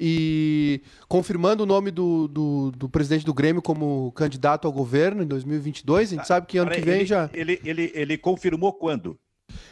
E 0.01 0.81
confirmando 1.09 1.65
o 1.65 1.67
nome 1.67 1.91
do, 1.91 2.29
do, 2.29 2.71
do, 2.71 2.89
presidente 2.89 3.27
do 3.27 3.35
Grêmio 3.35 3.61
como 3.61 4.13
candidato 4.13 4.69
ao 4.69 4.73
governo 4.73 5.25
em 5.25 5.27
2022. 5.27 6.09
A 6.09 6.11
gente 6.11 6.21
ah, 6.21 6.25
sabe 6.25 6.47
que 6.47 6.57
ano 6.57 6.71
que 6.71 6.81
vem 6.81 6.99
ele, 6.99 7.07
já. 7.07 7.29
Ele, 7.35 7.61
ele, 7.65 7.91
ele 7.93 8.17
confirmou 8.17 8.73
quando? 8.73 9.19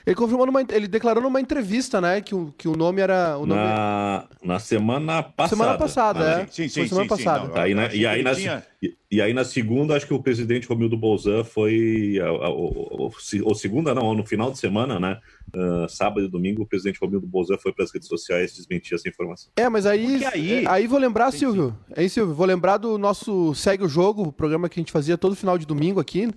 Ele 0.06 0.14
confirmou 0.14 0.46
numa, 0.46 0.64
ele 0.70 0.86
declarou 0.86 1.22
numa 1.22 1.40
entrevista, 1.40 2.00
né, 2.00 2.20
que 2.20 2.34
o, 2.34 2.54
que 2.56 2.68
o 2.68 2.76
nome 2.76 3.00
era 3.00 3.36
o 3.36 3.44
nome 3.44 3.60
na, 3.60 4.24
na 4.42 4.58
semana 4.60 5.22
passada. 5.22 5.48
Semana 5.48 5.78
passada, 5.78 6.36
ah, 6.36 6.40
é. 6.42 6.46
Sim, 6.46 6.68
sim, 6.68 6.68
sim, 6.68 6.88
semana 6.88 7.04
sim, 7.04 7.08
passada. 7.08 7.46
Sim, 7.46 7.58
aí, 7.58 7.74
na, 7.74 7.94
e, 7.94 8.06
aí 8.06 8.22
na, 8.22 8.34
tinha... 8.34 8.64
e, 8.80 8.94
e, 9.10 9.20
aí 9.20 9.34
na 9.34 9.44
segunda, 9.44 9.96
acho 9.96 10.06
que 10.06 10.14
o 10.14 10.22
presidente 10.22 10.68
Romildo 10.68 10.96
Bolzan 10.96 11.42
foi 11.42 12.20
o, 12.20 13.10
o, 13.44 13.54
segunda 13.54 13.94
não, 13.94 14.14
no 14.14 14.24
final 14.24 14.52
de 14.52 14.58
semana, 14.58 15.00
né? 15.00 15.18
Uh, 15.54 15.88
sábado 15.88 16.24
e 16.24 16.28
domingo, 16.28 16.62
o 16.62 16.66
presidente 16.66 17.00
Romildo 17.00 17.26
Bolzan 17.26 17.58
foi 17.58 17.72
para 17.72 17.84
as 17.84 17.92
redes 17.92 18.06
sociais 18.08 18.54
desmentir 18.54 18.94
essa 18.94 19.08
informação. 19.08 19.50
É, 19.56 19.68
mas 19.68 19.86
aí 19.86 20.24
aí, 20.24 20.64
aí 20.68 20.86
vou 20.86 21.00
lembrar, 21.00 21.32
Silvio. 21.32 21.76
Aí, 21.96 22.08
Silvio, 22.08 22.34
vou 22.34 22.46
lembrar 22.46 22.76
do 22.76 22.96
nosso 22.96 23.54
segue 23.54 23.84
o 23.84 23.88
jogo, 23.88 24.22
o 24.22 24.32
programa 24.32 24.68
que 24.68 24.78
a 24.78 24.82
gente 24.82 24.92
fazia 24.92 25.18
todo 25.18 25.34
final 25.34 25.58
de 25.58 25.66
domingo 25.66 25.98
aqui 25.98 26.30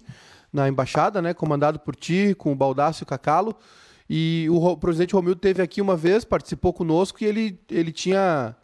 na 0.52 0.68
embaixada, 0.68 1.22
né, 1.22 1.34
comandado 1.34 1.80
por 1.80 1.96
ti, 1.96 2.36
com 2.38 2.52
o 2.52 2.56
Baldaço 2.56 3.04
e 3.04 3.06
o 3.06 3.08
Cacalo. 3.08 3.56
E 4.10 4.48
o, 4.50 4.76
presidente 4.76 5.14
Romildo 5.14 5.40
teve 5.40 5.62
aqui 5.62 5.82
uma 5.82 5.96
vez, 5.96 6.26
participou 6.26 6.74
conosco 6.74 7.24
e 7.24 7.28
ele, 7.28 7.60
ele 7.70 7.92
tinha 7.92 8.56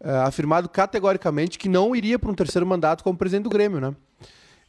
é, 0.00 0.10
afirmado 0.18 0.68
categoricamente 0.68 1.58
que 1.58 1.68
não 1.68 1.94
iria 1.94 2.18
para 2.18 2.30
um 2.30 2.34
terceiro 2.34 2.66
mandato 2.66 3.04
como 3.04 3.18
presidente 3.18 3.44
do 3.44 3.50
Grêmio, 3.50 3.80
né? 3.80 3.94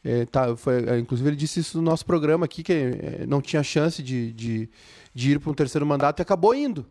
É, 0.04 0.24
tá, 0.26 0.56
foi, 0.56 0.84
é, 0.88 0.98
inclusive 0.98 1.28
ele 1.28 1.36
disse 1.36 1.60
isso 1.60 1.78
no 1.78 1.84
nosso 1.84 2.04
programa 2.04 2.44
aqui, 2.44 2.62
que 2.62 2.72
é, 2.72 3.26
não 3.26 3.40
tinha 3.40 3.62
chance 3.62 4.02
de, 4.02 4.32
de, 4.32 4.70
de 5.14 5.32
ir 5.32 5.40
para 5.40 5.50
um 5.50 5.54
terceiro 5.54 5.86
mandato 5.86 6.20
e 6.20 6.22
acabou 6.22 6.54
indo. 6.54 6.86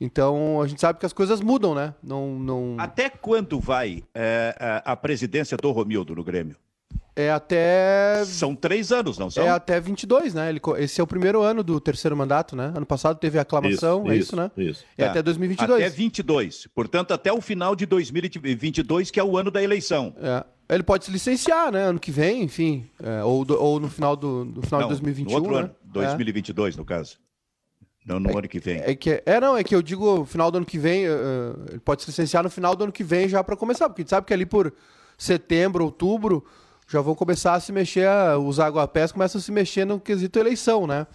Então 0.00 0.60
a 0.60 0.66
gente 0.66 0.80
sabe 0.80 0.98
que 0.98 1.06
as 1.06 1.12
coisas 1.12 1.40
mudam, 1.40 1.74
né? 1.74 1.94
Não, 2.02 2.38
não... 2.38 2.76
Até 2.78 3.08
quando 3.08 3.58
vai 3.60 4.02
é, 4.14 4.82
a 4.84 4.96
presidência 4.96 5.56
do 5.56 5.70
Romildo 5.70 6.14
no 6.14 6.24
Grêmio? 6.24 6.56
É 7.14 7.30
até. 7.30 8.24
São 8.24 8.54
três 8.54 8.90
anos, 8.90 9.18
não 9.18 9.30
são? 9.30 9.44
É 9.44 9.50
até 9.50 9.78
22, 9.78 10.32
né? 10.32 10.48
Ele, 10.48 10.60
esse 10.78 11.00
é 11.00 11.04
o 11.04 11.06
primeiro 11.06 11.42
ano 11.42 11.62
do 11.62 11.78
terceiro 11.78 12.16
mandato, 12.16 12.56
né? 12.56 12.72
Ano 12.74 12.86
passado 12.86 13.18
teve 13.18 13.38
aclamação, 13.38 14.02
isso, 14.04 14.10
é 14.10 14.16
isso, 14.16 14.24
isso 14.24 14.36
né? 14.36 14.50
Isso. 14.56 14.84
É, 14.96 15.04
é 15.04 15.08
até 15.08 15.22
2022. 15.22 15.82
Até 15.82 15.90
22. 15.90 16.68
Portanto, 16.74 17.12
até 17.12 17.30
o 17.30 17.40
final 17.40 17.76
de 17.76 17.84
2022, 17.84 19.10
que 19.10 19.20
é 19.20 19.24
o 19.24 19.36
ano 19.36 19.50
da 19.50 19.62
eleição. 19.62 20.14
É. 20.18 20.44
Ele 20.74 20.82
pode 20.82 21.04
se 21.04 21.10
licenciar, 21.10 21.70
né? 21.70 21.82
Ano 21.82 22.00
que 22.00 22.10
vem, 22.10 22.44
enfim. 22.44 22.88
É, 23.02 23.22
ou, 23.22 23.44
do, 23.44 23.60
ou 23.60 23.78
no 23.78 23.90
final, 23.90 24.16
do, 24.16 24.46
no 24.46 24.62
final 24.62 24.80
não, 24.80 24.88
de 24.88 24.94
2021. 24.94 25.30
No 25.30 25.36
outro 25.36 25.54
né? 25.54 25.60
ano, 25.64 25.74
2022, 25.84 26.74
é. 26.74 26.78
no 26.78 26.84
caso. 26.84 27.18
Não 28.06 28.18
no 28.18 28.30
é, 28.30 28.38
ano 28.38 28.48
que 28.48 28.58
vem. 28.58 28.78
É, 28.78 28.94
que, 28.94 29.22
é, 29.26 29.38
não, 29.38 29.54
é 29.54 29.62
que 29.62 29.74
eu 29.74 29.82
digo 29.82 30.24
final 30.24 30.50
do 30.50 30.56
ano 30.56 30.66
que 30.66 30.78
vem, 30.78 31.06
uh, 31.06 31.12
ele 31.68 31.78
pode 31.78 32.02
se 32.02 32.08
licenciar 32.08 32.42
no 32.42 32.48
final 32.48 32.74
do 32.74 32.84
ano 32.84 32.92
que 32.92 33.04
vem 33.04 33.28
já 33.28 33.44
para 33.44 33.54
começar, 33.54 33.88
porque 33.88 34.00
a 34.00 34.02
gente 34.02 34.10
sabe 34.10 34.26
que 34.26 34.32
ali 34.32 34.46
por 34.46 34.72
setembro, 35.18 35.84
outubro 35.84 36.44
já 36.92 37.00
vão 37.00 37.14
começar 37.14 37.54
a 37.54 37.60
se 37.60 37.72
mexer, 37.72 38.06
os 38.44 38.60
aguapés 38.60 39.12
começam 39.12 39.38
a 39.38 39.42
se 39.42 39.50
mexer 39.50 39.86
no 39.86 39.98
quesito 39.98 40.38
eleição, 40.38 40.86
né? 40.86 41.06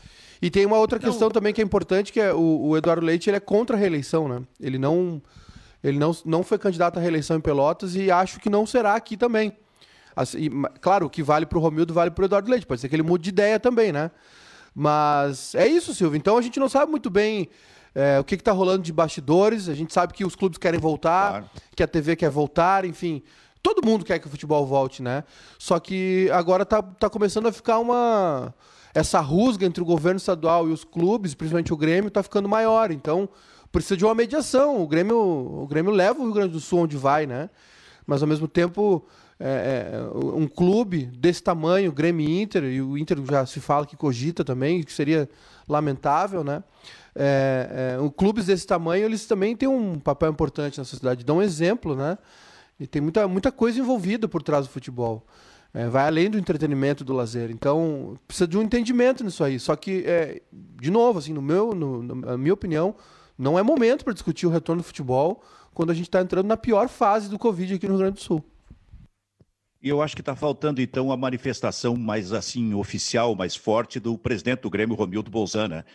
E 0.41 0.49
tem 0.49 0.65
uma 0.65 0.77
outra 0.77 0.97
não. 0.97 1.07
questão 1.07 1.29
também 1.29 1.53
que 1.53 1.61
é 1.61 1.63
importante, 1.63 2.11
que 2.11 2.19
é 2.19 2.33
o, 2.33 2.69
o, 2.69 2.77
Eduardo 2.77 3.05
Leite 3.05 3.29
ele 3.29 3.37
é 3.37 3.39
contra 3.39 3.75
a 3.75 3.79
reeleição, 3.79 4.27
né? 4.27 4.41
Ele 4.59 4.79
não 4.79 5.21
ele 5.83 5.99
não, 5.99 6.15
não 6.25 6.43
foi 6.43 6.57
candidato 6.57 6.97
à 6.97 7.01
reeleição 7.01 7.37
em 7.37 7.41
Pelotas 7.41 7.95
e 7.95 8.09
acho 8.09 8.39
que 8.39 8.49
não 8.49 8.65
será 8.65 8.95
aqui 8.95 9.15
também. 9.15 9.55
Assim, 10.15 10.49
claro, 10.81 11.05
o 11.05 11.09
que 11.09 11.21
vale 11.21 11.45
para 11.45 11.59
o 11.59 11.61
Romildo 11.61 11.93
vale 11.93 12.09
para 12.09 12.23
o 12.23 12.25
Eduardo 12.25 12.49
Leite. 12.49 12.65
Pode 12.65 12.81
ser 12.81 12.89
que 12.89 12.95
ele 12.95 13.03
mude 13.03 13.25
de 13.25 13.29
ideia 13.29 13.59
também, 13.59 13.91
né? 13.91 14.09
Mas 14.73 15.53
é 15.53 15.67
isso, 15.67 15.93
Silvio. 15.93 16.17
Então 16.17 16.37
a 16.37 16.41
gente 16.41 16.59
não 16.59 16.67
sabe 16.67 16.89
muito 16.89 17.11
bem 17.11 17.49
é, 17.93 18.19
o 18.19 18.23
que 18.23 18.33
está 18.33 18.51
rolando 18.51 18.81
de 18.81 18.91
bastidores. 18.91 19.69
A 19.69 19.75
gente 19.75 19.93
sabe 19.93 20.13
que 20.13 20.25
os 20.25 20.35
clubes 20.35 20.57
querem 20.57 20.79
voltar, 20.79 21.29
claro. 21.29 21.49
que 21.75 21.83
a 21.83 21.87
TV 21.87 22.15
quer 22.15 22.31
voltar, 22.31 22.83
enfim. 22.83 23.21
Todo 23.67 23.85
mundo 23.85 24.05
quer 24.05 24.17
que 24.17 24.27
o 24.27 24.29
futebol 24.29 24.65
volte, 24.65 25.03
né? 25.03 25.25
Só 25.59 25.77
que 25.77 26.29
agora 26.31 26.65
tá, 26.65 26.81
tá 26.81 27.09
começando 27.09 27.47
a 27.47 27.51
ficar 27.51 27.79
uma. 27.79 28.53
Essa 28.93 29.19
rusga 29.19 29.65
entre 29.65 29.83
o 29.83 29.85
governo 29.85 30.15
estadual 30.15 30.69
e 30.69 30.71
os 30.71 30.85
clubes, 30.85 31.35
principalmente 31.35 31.73
o 31.73 31.75
Grêmio, 31.75 32.09
tá 32.09 32.23
ficando 32.23 32.47
maior. 32.47 32.91
Então, 32.91 33.27
precisa 33.69 33.97
de 33.97 34.05
uma 34.05 34.15
mediação. 34.15 34.81
O 34.81 34.87
Grêmio, 34.87 35.17
o 35.17 35.67
Grêmio 35.67 35.91
leva 35.91 36.17
o 36.17 36.23
Rio 36.23 36.33
Grande 36.33 36.53
do 36.53 36.61
Sul 36.61 36.83
onde 36.83 36.95
vai, 36.95 37.25
né? 37.25 37.49
Mas 38.05 38.21
ao 38.21 38.27
mesmo 38.29 38.47
tempo, 38.47 39.05
é, 39.37 39.91
é, 39.95 40.17
um 40.17 40.47
clube 40.47 41.05
desse 41.05 41.43
tamanho, 41.43 41.91
Grêmio 41.91 42.25
Inter, 42.25 42.63
e 42.63 42.81
o 42.81 42.97
Inter 42.97 43.17
já 43.29 43.45
se 43.45 43.59
fala 43.59 43.85
que 43.85 43.97
cogita 43.97 44.45
também, 44.45 44.81
que 44.81 44.93
seria 44.93 45.29
lamentável, 45.67 46.41
né? 46.41 46.63
É, 47.13 47.97
é, 47.99 48.09
clubes 48.15 48.45
desse 48.45 48.65
tamanho, 48.65 49.03
eles 49.03 49.25
também 49.25 49.57
têm 49.57 49.67
um 49.67 49.99
papel 49.99 50.31
importante 50.31 50.77
na 50.77 50.85
sociedade, 50.85 51.25
dão 51.25 51.39
um 51.39 51.41
exemplo, 51.41 51.97
né? 51.97 52.17
E 52.79 52.85
tem 52.85 53.01
muita, 53.01 53.27
muita 53.27 53.51
coisa 53.51 53.79
envolvida 53.79 54.27
por 54.27 54.41
trás 54.43 54.67
do 54.67 54.71
futebol. 54.71 55.25
É, 55.73 55.87
vai 55.87 56.07
além 56.07 56.29
do 56.29 56.37
entretenimento 56.37 57.03
do 57.03 57.13
lazer. 57.13 57.51
Então, 57.51 58.17
precisa 58.27 58.47
de 58.47 58.57
um 58.57 58.61
entendimento 58.61 59.23
nisso 59.23 59.43
aí. 59.43 59.59
Só 59.59 59.75
que, 59.75 60.03
é, 60.05 60.41
de 60.51 60.89
novo, 60.89 61.19
assim, 61.19 61.33
no 61.33 61.41
meu, 61.41 61.73
no, 61.73 62.03
na 62.03 62.37
minha 62.37 62.53
opinião, 62.53 62.95
não 63.37 63.59
é 63.59 63.63
momento 63.63 64.03
para 64.03 64.13
discutir 64.13 64.47
o 64.47 64.49
retorno 64.49 64.81
do 64.81 64.85
futebol 64.85 65.43
quando 65.73 65.91
a 65.91 65.93
gente 65.93 66.07
está 66.07 66.21
entrando 66.21 66.47
na 66.47 66.57
pior 66.57 66.87
fase 66.87 67.29
do 67.29 67.37
Covid 67.37 67.75
aqui 67.75 67.85
no 67.85 67.93
Rio 67.93 67.99
Grande 67.99 68.15
do 68.15 68.23
Sul. 68.23 68.43
E 69.81 69.89
eu 69.89 70.01
acho 70.01 70.15
que 70.15 70.21
está 70.21 70.35
faltando, 70.35 70.81
então, 70.81 71.11
a 71.11 71.17
manifestação 71.17 71.95
mais 71.95 72.33
assim 72.33 72.73
oficial, 72.73 73.35
mais 73.35 73.55
forte 73.55 73.99
do 73.99 74.17
presidente 74.17 74.61
do 74.61 74.69
Grêmio, 74.69 74.95
Romildo 74.95 75.29
Bolzana 75.29 75.85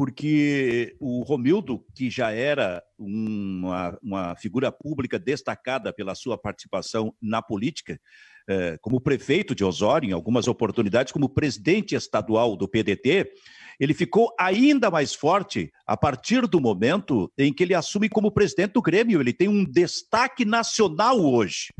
porque 0.00 0.96
o 0.98 1.22
Romildo, 1.22 1.84
que 1.94 2.08
já 2.08 2.30
era 2.30 2.82
uma, 2.98 3.98
uma 4.02 4.34
figura 4.34 4.72
pública 4.72 5.18
destacada 5.18 5.92
pela 5.92 6.14
sua 6.14 6.38
participação 6.38 7.14
na 7.20 7.42
política, 7.42 8.00
eh, 8.48 8.78
como 8.80 8.98
prefeito 8.98 9.54
de 9.54 9.62
Osório, 9.62 10.08
em 10.08 10.14
algumas 10.14 10.48
oportunidades, 10.48 11.12
como 11.12 11.28
presidente 11.28 11.94
estadual 11.94 12.56
do 12.56 12.66
PDT, 12.66 13.30
ele 13.78 13.92
ficou 13.92 14.34
ainda 14.40 14.90
mais 14.90 15.12
forte 15.12 15.70
a 15.86 15.98
partir 15.98 16.46
do 16.46 16.62
momento 16.62 17.30
em 17.36 17.52
que 17.52 17.62
ele 17.62 17.74
assume 17.74 18.08
como 18.08 18.32
presidente 18.32 18.72
do 18.72 18.80
Grêmio. 18.80 19.20
Ele 19.20 19.34
tem 19.34 19.48
um 19.48 19.66
destaque 19.66 20.46
nacional 20.46 21.20
hoje. 21.20 21.74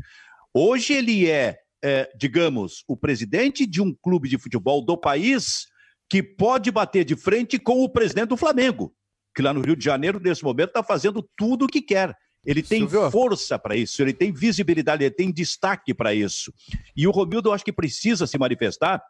Hoje 0.53 0.93
ele 0.93 1.27
é, 1.27 1.57
é 1.83 2.07
digamos, 2.15 2.83
o 2.87 2.95
presidente 2.95 3.65
de 3.65 3.81
um 3.81 3.91
clube 3.91 4.29
de 4.29 4.37
futebol 4.37 4.85
do 4.85 4.95
país 4.95 5.70
que 6.11 6.21
pode 6.21 6.69
bater 6.69 7.05
de 7.05 7.15
frente 7.15 7.57
com 7.57 7.81
o 7.81 7.87
presidente 7.87 8.27
do 8.27 8.35
Flamengo, 8.35 8.93
que 9.33 9.41
lá 9.41 9.53
no 9.53 9.61
Rio 9.61 9.77
de 9.77 9.85
Janeiro, 9.85 10.19
nesse 10.19 10.43
momento, 10.43 10.67
está 10.67 10.83
fazendo 10.83 11.25
tudo 11.37 11.63
o 11.63 11.67
que 11.69 11.81
quer. 11.81 12.13
Ele 12.45 12.61
tem 12.61 12.79
Silvio. 12.79 13.09
força 13.09 13.57
para 13.57 13.77
isso, 13.77 14.01
ele 14.01 14.11
tem 14.11 14.29
visibilidade, 14.29 15.05
ele 15.05 15.15
tem 15.15 15.31
destaque 15.31 15.93
para 15.93 16.13
isso. 16.13 16.53
E 16.97 17.07
o 17.07 17.11
Romildo, 17.11 17.47
eu 17.47 17.53
acho 17.53 17.63
que 17.63 17.71
precisa 17.71 18.27
se 18.27 18.37
manifestar 18.37 19.01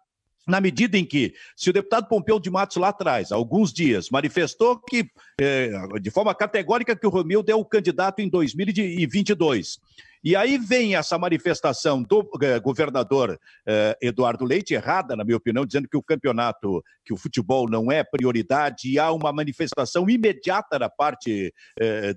na 0.48 0.62
medida 0.62 0.96
em 0.96 1.04
que, 1.04 1.34
se 1.56 1.72
o 1.72 1.74
deputado 1.74 2.08
Pompeu 2.08 2.40
de 2.40 2.52
Matos 2.52 2.78
lá 2.78 2.90
atrás, 2.90 3.32
há 3.32 3.36
alguns 3.36 3.74
dias, 3.74 4.12
manifestou 4.12 4.80
que, 4.80 5.10
eh, 5.40 5.72
de 6.00 6.12
forma 6.12 6.36
categórica, 6.36 6.96
que 6.96 7.08
o 7.08 7.10
Romildo 7.10 7.52
é 7.52 7.56
o 7.56 7.66
candidato 7.66 8.20
em 8.20 8.30
2022. 8.30 9.80
E 10.24 10.36
aí 10.36 10.58
vem 10.58 10.96
essa 10.96 11.18
manifestação 11.18 12.04
do 12.04 12.30
eh, 12.42 12.60
governador 12.60 13.40
eh, 13.66 13.98
Eduardo 14.02 14.46
Leite, 14.46 14.74
errada, 14.74 15.16
na 15.16 15.24
minha 15.24 15.38
opinião, 15.38 15.66
dizendo 15.66 15.88
que 15.88 15.98
o 15.98 16.04
campeonato, 16.04 16.84
que 17.04 17.14
o 17.14 17.18
futebol 17.18 17.70
não 17.70 17.92
é 17.92 18.04
prioridade, 18.04 18.92
e 18.92 19.00
há 19.00 19.12
uma 19.12 19.34
manifestação 19.34 20.10
imediata 20.10 20.78
da 20.78 20.90
parte 20.90 21.54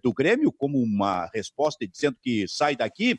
do 0.03 0.13
Grêmio, 0.13 0.53
como 0.53 0.79
uma 0.79 1.29
resposta 1.33 1.87
dizendo 1.87 2.17
que 2.23 2.47
sai 2.47 2.77
daqui. 2.77 3.19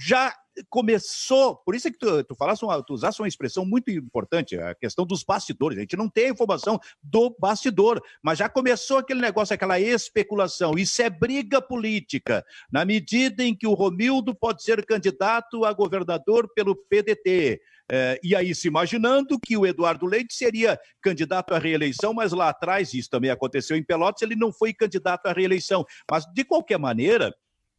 Já 0.00 0.34
começou, 0.68 1.56
por 1.56 1.74
isso 1.74 1.88
é 1.88 1.90
que 1.90 1.98
tu, 1.98 2.24
tu 2.24 2.34
falaste 2.34 2.62
uma, 2.62 2.82
tu 2.82 2.94
usaste 2.94 3.20
uma 3.20 3.28
expressão 3.28 3.64
muito 3.64 3.90
importante, 3.90 4.58
a 4.58 4.74
questão 4.74 5.06
dos 5.06 5.24
bastidores. 5.24 5.78
A 5.78 5.80
gente 5.80 5.96
não 5.96 6.08
tem 6.08 6.26
a 6.26 6.30
informação 6.30 6.78
do 7.02 7.34
bastidor, 7.38 8.00
mas 8.22 8.38
já 8.38 8.48
começou 8.48 8.98
aquele 8.98 9.20
negócio, 9.20 9.54
aquela 9.54 9.80
especulação. 9.80 10.78
Isso 10.78 11.00
é 11.02 11.08
briga 11.08 11.60
política. 11.60 12.44
Na 12.70 12.84
medida 12.84 13.42
em 13.42 13.54
que 13.54 13.66
o 13.66 13.74
Romildo 13.74 14.34
pode 14.34 14.62
ser 14.62 14.84
candidato 14.84 15.64
a 15.64 15.72
governador 15.72 16.48
pelo 16.54 16.76
PDT, 16.76 17.60
é, 17.90 18.18
e 18.22 18.34
aí, 18.34 18.54
se 18.54 18.68
imaginando 18.68 19.38
que 19.38 19.54
o 19.54 19.66
Eduardo 19.66 20.06
Leite 20.06 20.32
seria 20.32 20.80
candidato 21.00 21.52
à 21.52 21.58
reeleição, 21.58 22.14
mas 22.14 22.32
lá 22.32 22.48
atrás, 22.48 22.94
isso 22.94 23.10
também 23.10 23.30
aconteceu 23.30 23.76
em 23.76 23.82
Pelotas, 23.82 24.22
ele 24.22 24.34
não 24.34 24.50
foi 24.50 24.72
candidato 24.72 25.26
à 25.26 25.32
reeleição. 25.32 25.84
Mas, 26.10 26.24
de 26.32 26.42
qualquer 26.42 26.78
maneira, 26.78 27.34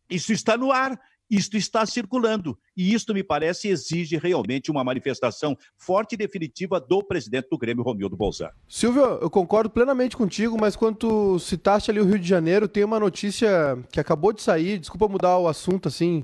isso 0.10 0.32
está 0.32 0.56
no 0.56 0.72
ar. 0.72 1.00
Isto 1.36 1.58
está 1.58 1.84
circulando 1.84 2.56
e 2.78 2.94
isto 2.94 3.12
me 3.12 3.24
parece 3.24 3.68
exige 3.68 4.18
realmente 4.18 4.70
uma 4.70 4.84
manifestação 4.84 5.58
forte 5.75 6.13
e 6.13 6.18
definitiva 6.18 6.80
do 6.80 7.02
presidente 7.04 7.48
do 7.50 7.58
Grêmio, 7.58 7.84
Romildo 7.84 8.16
Bolzano. 8.16 8.54
Silvio, 8.70 9.04
eu 9.20 9.32
concordo 9.32 9.68
plenamente 9.68 10.16
contigo, 10.16 10.56
mas 10.60 10.75
quando 10.75 10.98
tu 10.98 11.40
citaste 11.40 11.90
ali 11.90 12.00
o 12.00 12.06
Rio 12.06 12.20
de 12.20 12.28
Janeiro, 12.28 12.68
tem 12.68 12.84
uma 12.84 13.00
notícia 13.00 13.50
que 13.92 14.00
acabou 14.00 14.32
de 14.32 14.44
sair, 14.44 14.78
desculpa 14.78 15.08
mudar 15.08 15.40
o 15.40 15.48
assunto 15.48 15.88
assim, 15.88 16.24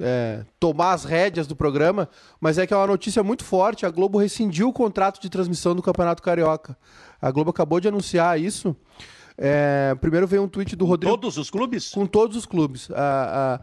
é, 0.00 0.42
tomar 0.58 0.94
as 0.94 1.04
rédeas 1.04 1.46
do 1.46 1.54
programa, 1.54 2.08
mas 2.40 2.56
é 2.56 2.66
que 2.66 2.72
é 2.72 2.76
uma 2.78 2.86
notícia 2.86 3.22
muito 3.22 3.44
forte. 3.44 3.84
A 3.84 3.90
Globo 3.90 4.16
rescindiu 4.16 4.68
o 4.68 4.72
contrato 4.72 5.20
de 5.20 5.28
transmissão 5.28 5.74
do 5.74 5.82
Campeonato 5.82 6.22
Carioca. 6.22 6.74
A 7.20 7.30
Globo 7.30 7.50
acabou 7.50 7.78
de 7.78 7.88
anunciar 7.88 8.40
isso. 8.40 8.74
É, 9.36 9.94
primeiro 10.00 10.26
veio 10.26 10.42
um 10.42 10.48
tweet 10.48 10.76
do 10.76 10.84
Rodrigo. 10.84 11.14
Todos 11.14 11.38
os 11.38 11.50
clubes? 11.50 11.90
Com 11.90 12.06
todos 12.06 12.36
os 12.36 12.46
clubes. 12.46 12.90
A, 12.90 13.54
a, 13.54 13.60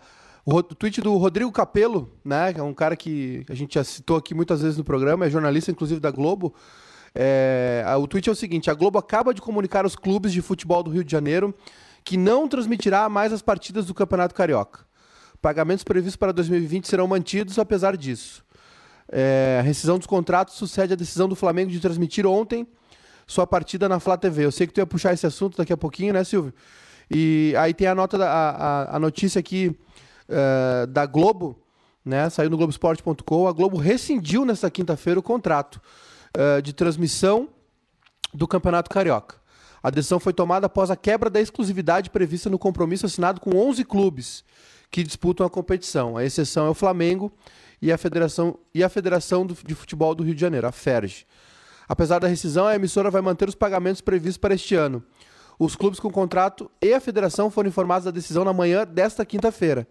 o 0.49 0.63
tweet 0.63 1.01
do 1.01 1.17
Rodrigo 1.17 1.51
Capello, 1.51 2.09
né, 2.23 2.53
que 2.53 2.59
é 2.59 2.63
um 2.63 2.73
cara 2.73 2.95
que 2.95 3.45
a 3.49 3.53
gente 3.53 3.73
já 3.73 3.83
citou 3.83 4.15
aqui 4.15 4.33
muitas 4.33 4.61
vezes 4.61 4.77
no 4.77 4.83
programa, 4.83 5.25
é 5.25 5.29
jornalista 5.29 5.71
inclusive 5.71 5.99
da 5.99 6.09
Globo. 6.09 6.55
É, 7.13 7.83
o 7.99 8.07
tweet 8.07 8.29
é 8.29 8.31
o 8.31 8.35
seguinte: 8.35 8.71
a 8.71 8.73
Globo 8.73 8.97
acaba 8.97 9.33
de 9.33 9.41
comunicar 9.41 9.83
aos 9.83 9.95
clubes 9.95 10.31
de 10.31 10.41
futebol 10.41 10.81
do 10.81 10.89
Rio 10.89 11.03
de 11.03 11.11
Janeiro 11.11 11.53
que 12.01 12.15
não 12.15 12.47
transmitirá 12.47 13.09
mais 13.09 13.33
as 13.33 13.41
partidas 13.41 13.87
do 13.87 13.93
Campeonato 13.93 14.33
Carioca. 14.33 14.85
Pagamentos 15.41 15.83
previstos 15.83 16.15
para 16.15 16.31
2020 16.31 16.87
serão 16.87 17.07
mantidos 17.07 17.59
apesar 17.59 17.97
disso. 17.97 18.41
É, 19.11 19.57
a 19.59 19.63
rescisão 19.63 19.97
dos 19.97 20.07
contratos 20.07 20.55
sucede 20.55 20.93
a 20.93 20.95
decisão 20.95 21.27
do 21.27 21.35
Flamengo 21.35 21.71
de 21.71 21.79
transmitir 21.81 22.25
ontem 22.25 22.65
sua 23.25 23.45
partida 23.45 23.89
na 23.89 23.99
Flá 23.99 24.15
TV. 24.15 24.45
Eu 24.45 24.51
sei 24.53 24.65
que 24.65 24.73
tu 24.73 24.77
ia 24.77 24.85
puxar 24.85 25.13
esse 25.13 25.27
assunto 25.27 25.57
daqui 25.57 25.73
a 25.73 25.77
pouquinho, 25.77 26.13
né, 26.13 26.23
Silvio? 26.23 26.53
E 27.11 27.53
aí 27.57 27.73
tem 27.73 27.87
a 27.87 27.93
nota, 27.93 28.17
da, 28.17 28.29
a, 28.31 28.95
a 28.95 28.99
notícia 28.99 29.39
aqui 29.39 29.77
uh, 30.29 30.87
da 30.87 31.05
Globo, 31.05 31.61
né? 32.03 32.29
Saiu 32.29 32.49
no 32.49 32.57
Globoesporte.com. 32.57 33.47
A 33.47 33.51
Globo 33.51 33.77
rescindiu 33.77 34.45
nesta 34.45 34.69
quinta-feira 34.69 35.19
o 35.19 35.23
contrato 35.23 35.81
uh, 36.35 36.61
de 36.61 36.73
transmissão 36.73 37.49
do 38.33 38.47
Campeonato 38.47 38.89
Carioca. 38.89 39.37
A 39.81 39.89
decisão 39.89 40.19
foi 40.19 40.33
tomada 40.33 40.65
após 40.65 40.89
a 40.89 40.95
quebra 40.95 41.29
da 41.29 41.39
exclusividade 41.39 42.09
prevista 42.09 42.49
no 42.49 42.59
compromisso 42.59 43.05
assinado 43.05 43.39
com 43.39 43.55
11 43.55 43.85
clubes 43.85 44.43
que 44.89 45.03
disputam 45.03 45.45
a 45.45 45.49
competição. 45.49 46.17
A 46.17 46.23
exceção 46.23 46.65
é 46.65 46.69
o 46.69 46.73
Flamengo 46.73 47.31
e 47.81 47.91
a 47.91 47.97
Federação, 47.97 48.57
e 48.73 48.83
a 48.83 48.89
Federação 48.89 49.45
de 49.45 49.75
Futebol 49.75 50.15
do 50.15 50.23
Rio 50.23 50.35
de 50.35 50.41
Janeiro, 50.41 50.67
a 50.67 50.71
FERJ. 50.71 51.25
Apesar 51.87 52.19
da 52.19 52.27
rescisão, 52.27 52.65
a 52.65 52.75
emissora 52.75 53.09
vai 53.09 53.21
manter 53.21 53.47
os 53.47 53.55
pagamentos 53.55 54.01
previstos 54.01 54.37
para 54.37 54.55
este 54.55 54.75
ano. 54.75 55.03
Os 55.59 55.75
clubes 55.75 55.99
com 55.99 56.11
contrato 56.11 56.69
e 56.81 56.93
a 56.93 56.99
federação 56.99 57.49
foram 57.49 57.69
informados 57.69 58.05
da 58.05 58.11
decisão 58.11 58.43
na 58.43 58.53
manhã 58.53 58.85
desta 58.85 59.25
quinta-feira. 59.25 59.87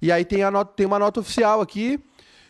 E 0.00 0.10
aí 0.10 0.24
tem, 0.24 0.42
a 0.42 0.50
nota, 0.50 0.72
tem 0.74 0.86
uma 0.86 0.98
nota 0.98 1.20
oficial 1.20 1.60
aqui, 1.60 2.00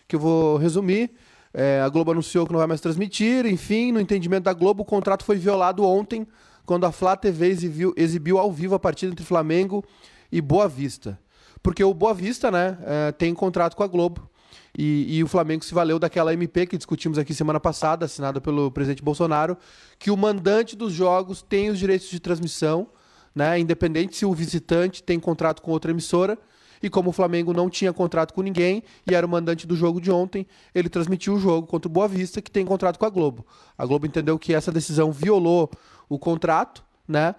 que 0.07 0.17
eu 0.17 0.21
vou 0.21 0.57
resumir. 0.57 1.11
É, 1.53 1.81
a 1.81 1.89
Globo 1.89 2.13
anunciou 2.13 2.47
que 2.47 2.53
não 2.53 2.59
vai 2.59 2.67
mais 2.67 2.81
transmitir. 2.81 3.47
Enfim, 3.47 3.93
no 3.93 4.01
entendimento 4.01 4.45
da 4.45 4.53
Globo, 4.53 4.83
o 4.83 4.87
contrato 4.87 5.25
foi 5.25 5.37
violado 5.37 5.85
ontem, 5.85 6.27
quando 6.65 6.87
a 6.87 6.93
Flá 6.93 7.17
TV 7.17 7.49
exibiu, 7.49 7.93
exibiu 7.97 8.39
ao 8.39 8.53
vivo 8.53 8.75
a 8.75 8.79
partida 8.79 9.13
entre 9.13 9.25
Flamengo 9.25 9.85
e 10.31 10.41
Boa 10.41 10.69
Vista. 10.69 11.19
Porque 11.63 11.83
o 11.83 11.93
Boa 11.93 12.15
Vista, 12.15 12.51
né, 12.51 12.79
é, 12.83 13.13
tem 13.13 13.35
contrato 13.35 13.77
com 13.77 13.83
a 13.83 13.87
Globo. 13.87 14.31
E, 14.77 15.19
e, 15.19 15.25
o 15.25 15.27
Flamengo 15.27 15.65
se 15.65 15.75
valeu 15.75 15.99
daquela 15.99 16.33
MP 16.33 16.67
que 16.67 16.77
discutimos 16.77 17.19
aqui 17.19 17.35
semana 17.35 17.59
passada, 17.59 18.05
assinada 18.05 18.41
pelo 18.41 18.71
presidente 18.71 19.03
Bolsonaro, 19.03 19.57
que 19.99 20.11
o 20.11 20.17
mandante 20.17 20.77
dos 20.77 20.93
jogos 20.93 21.43
tem 21.43 21.71
os 21.71 21.79
direitos 21.79 22.09
de 22.09 22.21
transmissão, 22.21 22.87
né, 23.35 23.59
independente 23.59 24.17
se 24.17 24.25
o 24.25 24.33
visitante 24.33 25.03
tem 25.03 25.19
contrato 25.19 25.61
com 25.61 25.73
outra 25.73 25.91
emissora. 25.91 26.39
E 26.83 26.89
como 26.89 27.11
o 27.11 27.13
Flamengo 27.13 27.53
não 27.53 27.69
tinha 27.69 27.93
contrato 27.93 28.33
com 28.33 28.43
ninguém 28.43 28.83
e 29.09 29.15
era 29.15 29.27
o 29.27 29.29
mandante 29.29 29.67
do 29.67 29.77
jogo 29.77 30.01
de 30.01 30.11
ontem, 30.11 30.47
ele 30.75 30.89
transmitiu 30.89 31.35
o 31.35 31.39
jogo 31.39 31.67
contra 31.67 31.89
o 31.89 31.93
Boa 31.93 32.09
Vista, 32.09 32.41
que 32.41 32.51
tem 32.51 32.65
contrato 32.65 32.99
com 32.99 33.05
a 33.05 33.11
Globo. 33.11 33.47
A 33.77 33.85
Globo 33.85 34.07
entendeu 34.07 34.39
que 34.39 34.55
essa 34.55 34.73
decisão 34.73 35.13
violou 35.13 35.71
o 36.09 36.19
contrato, 36.19 36.83
né? 37.07 37.35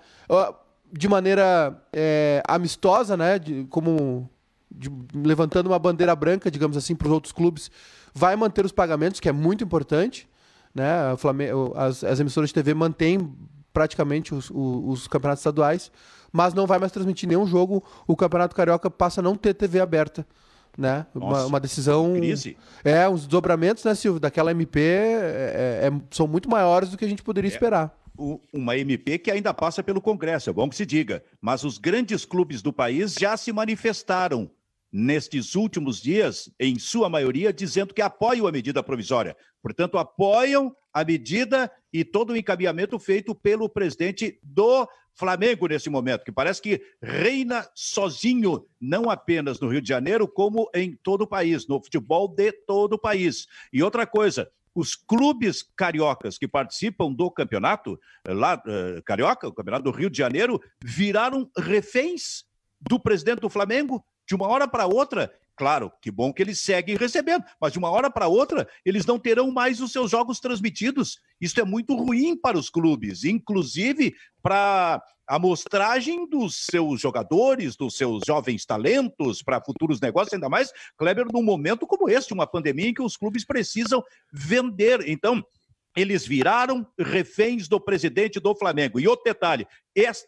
de 0.91 1.07
maneira 1.07 1.81
é, 1.93 2.43
amistosa, 2.45 3.15
né, 3.15 3.39
de, 3.39 3.65
como 3.69 4.29
de, 4.69 4.91
levantando 5.13 5.67
uma 5.67 5.79
bandeira 5.79 6.15
branca, 6.15 6.51
digamos 6.51 6.75
assim, 6.75 6.95
para 6.95 7.07
os 7.07 7.13
outros 7.13 7.31
clubes, 7.31 7.71
vai 8.13 8.35
manter 8.35 8.65
os 8.65 8.71
pagamentos, 8.71 9.19
que 9.19 9.29
é 9.29 9.31
muito 9.31 9.63
importante. 9.63 10.27
Né? 10.75 11.15
Flamengo, 11.17 11.73
as, 11.75 12.03
as 12.03 12.19
emissoras 12.19 12.49
de 12.49 12.53
TV 12.53 12.73
mantêm 12.73 13.33
praticamente 13.73 14.35
os, 14.35 14.49
os, 14.49 15.01
os, 15.01 15.07
campeonatos 15.07 15.41
estaduais, 15.41 15.91
mas 16.31 16.53
não 16.53 16.65
vai 16.65 16.79
mais 16.79 16.91
transmitir 16.91 17.27
nenhum 17.27 17.45
jogo. 17.45 17.83
O 18.07 18.15
Campeonato 18.15 18.55
Carioca 18.55 18.89
passa 18.89 19.21
a 19.21 19.23
não 19.23 19.35
ter 19.35 19.53
TV 19.53 19.79
aberta. 19.79 20.25
Né? 20.77 21.05
Uma, 21.13 21.45
uma, 21.45 21.59
decisão. 21.59 22.13
Crise. 22.13 22.55
É, 22.83 23.07
os 23.07 23.21
desdobramentos, 23.21 23.83
né, 23.83 23.93
Silvio, 23.93 24.21
daquela 24.21 24.51
MP 24.51 24.79
é, 24.79 25.89
é, 25.89 25.91
são 26.09 26.25
muito 26.25 26.49
maiores 26.49 26.89
do 26.89 26.97
que 26.97 27.03
a 27.03 27.09
gente 27.09 27.21
poderia 27.21 27.49
é. 27.49 27.53
esperar 27.53 27.93
uma 28.53 28.77
MP 28.77 29.17
que 29.17 29.31
ainda 29.31 29.53
passa 29.53 29.81
pelo 29.81 30.01
Congresso, 30.01 30.49
é 30.49 30.53
bom 30.53 30.69
que 30.69 30.75
se 30.75 30.85
diga. 30.85 31.23
Mas 31.41 31.63
os 31.63 31.77
grandes 31.77 32.25
clubes 32.25 32.61
do 32.61 32.71
país 32.71 33.13
já 33.13 33.35
se 33.35 33.51
manifestaram 33.51 34.49
nestes 34.91 35.55
últimos 35.55 36.01
dias, 36.01 36.51
em 36.59 36.77
sua 36.77 37.09
maioria, 37.09 37.53
dizendo 37.53 37.93
que 37.93 38.01
apoiam 38.01 38.45
a 38.45 38.51
medida 38.51 38.83
provisória. 38.83 39.37
Portanto, 39.61 39.97
apoiam 39.97 40.75
a 40.93 41.03
medida 41.03 41.71
e 41.93 42.03
todo 42.03 42.31
o 42.31 42.37
encaminhamento 42.37 42.99
feito 42.99 43.33
pelo 43.33 43.69
presidente 43.69 44.37
do 44.43 44.87
Flamengo 45.13 45.67
nesse 45.67 45.89
momento, 45.89 46.23
que 46.23 46.31
parece 46.31 46.61
que 46.61 46.81
reina 47.01 47.67
sozinho, 47.75 48.65
não 48.79 49.09
apenas 49.09 49.59
no 49.59 49.67
Rio 49.67 49.81
de 49.81 49.89
Janeiro, 49.89 50.27
como 50.27 50.69
em 50.73 50.97
todo 51.03 51.21
o 51.21 51.27
país, 51.27 51.67
no 51.67 51.81
futebol 51.81 52.27
de 52.27 52.51
todo 52.51 52.93
o 52.93 52.99
país. 52.99 53.47
E 53.71 53.83
outra 53.83 54.07
coisa, 54.07 54.49
os 54.73 54.95
clubes 54.95 55.63
cariocas 55.75 56.37
que 56.37 56.47
participam 56.47 57.11
do 57.11 57.29
campeonato, 57.29 57.99
eh, 58.25 58.33
lá, 58.33 58.55
uh, 58.55 59.01
carioca, 59.03 59.47
o 59.47 59.53
campeonato 59.53 59.83
do 59.83 59.91
Rio 59.91 60.09
de 60.09 60.17
Janeiro, 60.17 60.61
viraram 60.83 61.49
reféns 61.57 62.45
do 62.79 62.99
presidente 62.99 63.41
do 63.41 63.49
Flamengo 63.49 64.03
de 64.25 64.33
uma 64.33 64.47
hora 64.47 64.67
para 64.67 64.87
outra. 64.87 65.31
Claro, 65.61 65.91
que 66.01 66.09
bom 66.09 66.33
que 66.33 66.41
eles 66.41 66.59
seguem 66.59 66.95
recebendo, 66.95 67.45
mas 67.61 67.71
de 67.71 67.77
uma 67.77 67.91
hora 67.91 68.09
para 68.09 68.27
outra 68.27 68.67
eles 68.83 69.05
não 69.05 69.19
terão 69.19 69.51
mais 69.51 69.79
os 69.79 69.91
seus 69.91 70.09
jogos 70.09 70.39
transmitidos. 70.39 71.19
Isso 71.39 71.61
é 71.61 71.63
muito 71.63 71.95
ruim 71.95 72.35
para 72.35 72.57
os 72.57 72.67
clubes, 72.67 73.23
inclusive 73.23 74.15
para 74.41 74.99
a 75.29 75.35
amostragem 75.35 76.27
dos 76.27 76.65
seus 76.65 76.99
jogadores, 76.99 77.75
dos 77.75 77.95
seus 77.95 78.23
jovens 78.25 78.65
talentos 78.65 79.43
para 79.43 79.61
futuros 79.61 80.01
negócios, 80.01 80.33
ainda 80.33 80.49
mais, 80.49 80.71
Kleber, 80.97 81.27
num 81.31 81.43
momento 81.43 81.85
como 81.85 82.09
este, 82.09 82.33
uma 82.33 82.47
pandemia 82.47 82.87
em 82.87 82.93
que 82.95 83.03
os 83.03 83.15
clubes 83.15 83.45
precisam 83.45 84.03
vender. 84.33 85.07
Então, 85.07 85.45
eles 85.95 86.25
viraram 86.25 86.85
reféns 86.97 87.67
do 87.67 87.79
presidente 87.79 88.39
do 88.39 88.55
Flamengo. 88.55 88.99
E 88.99 89.07
outro 89.07 89.25
detalhe: 89.25 89.67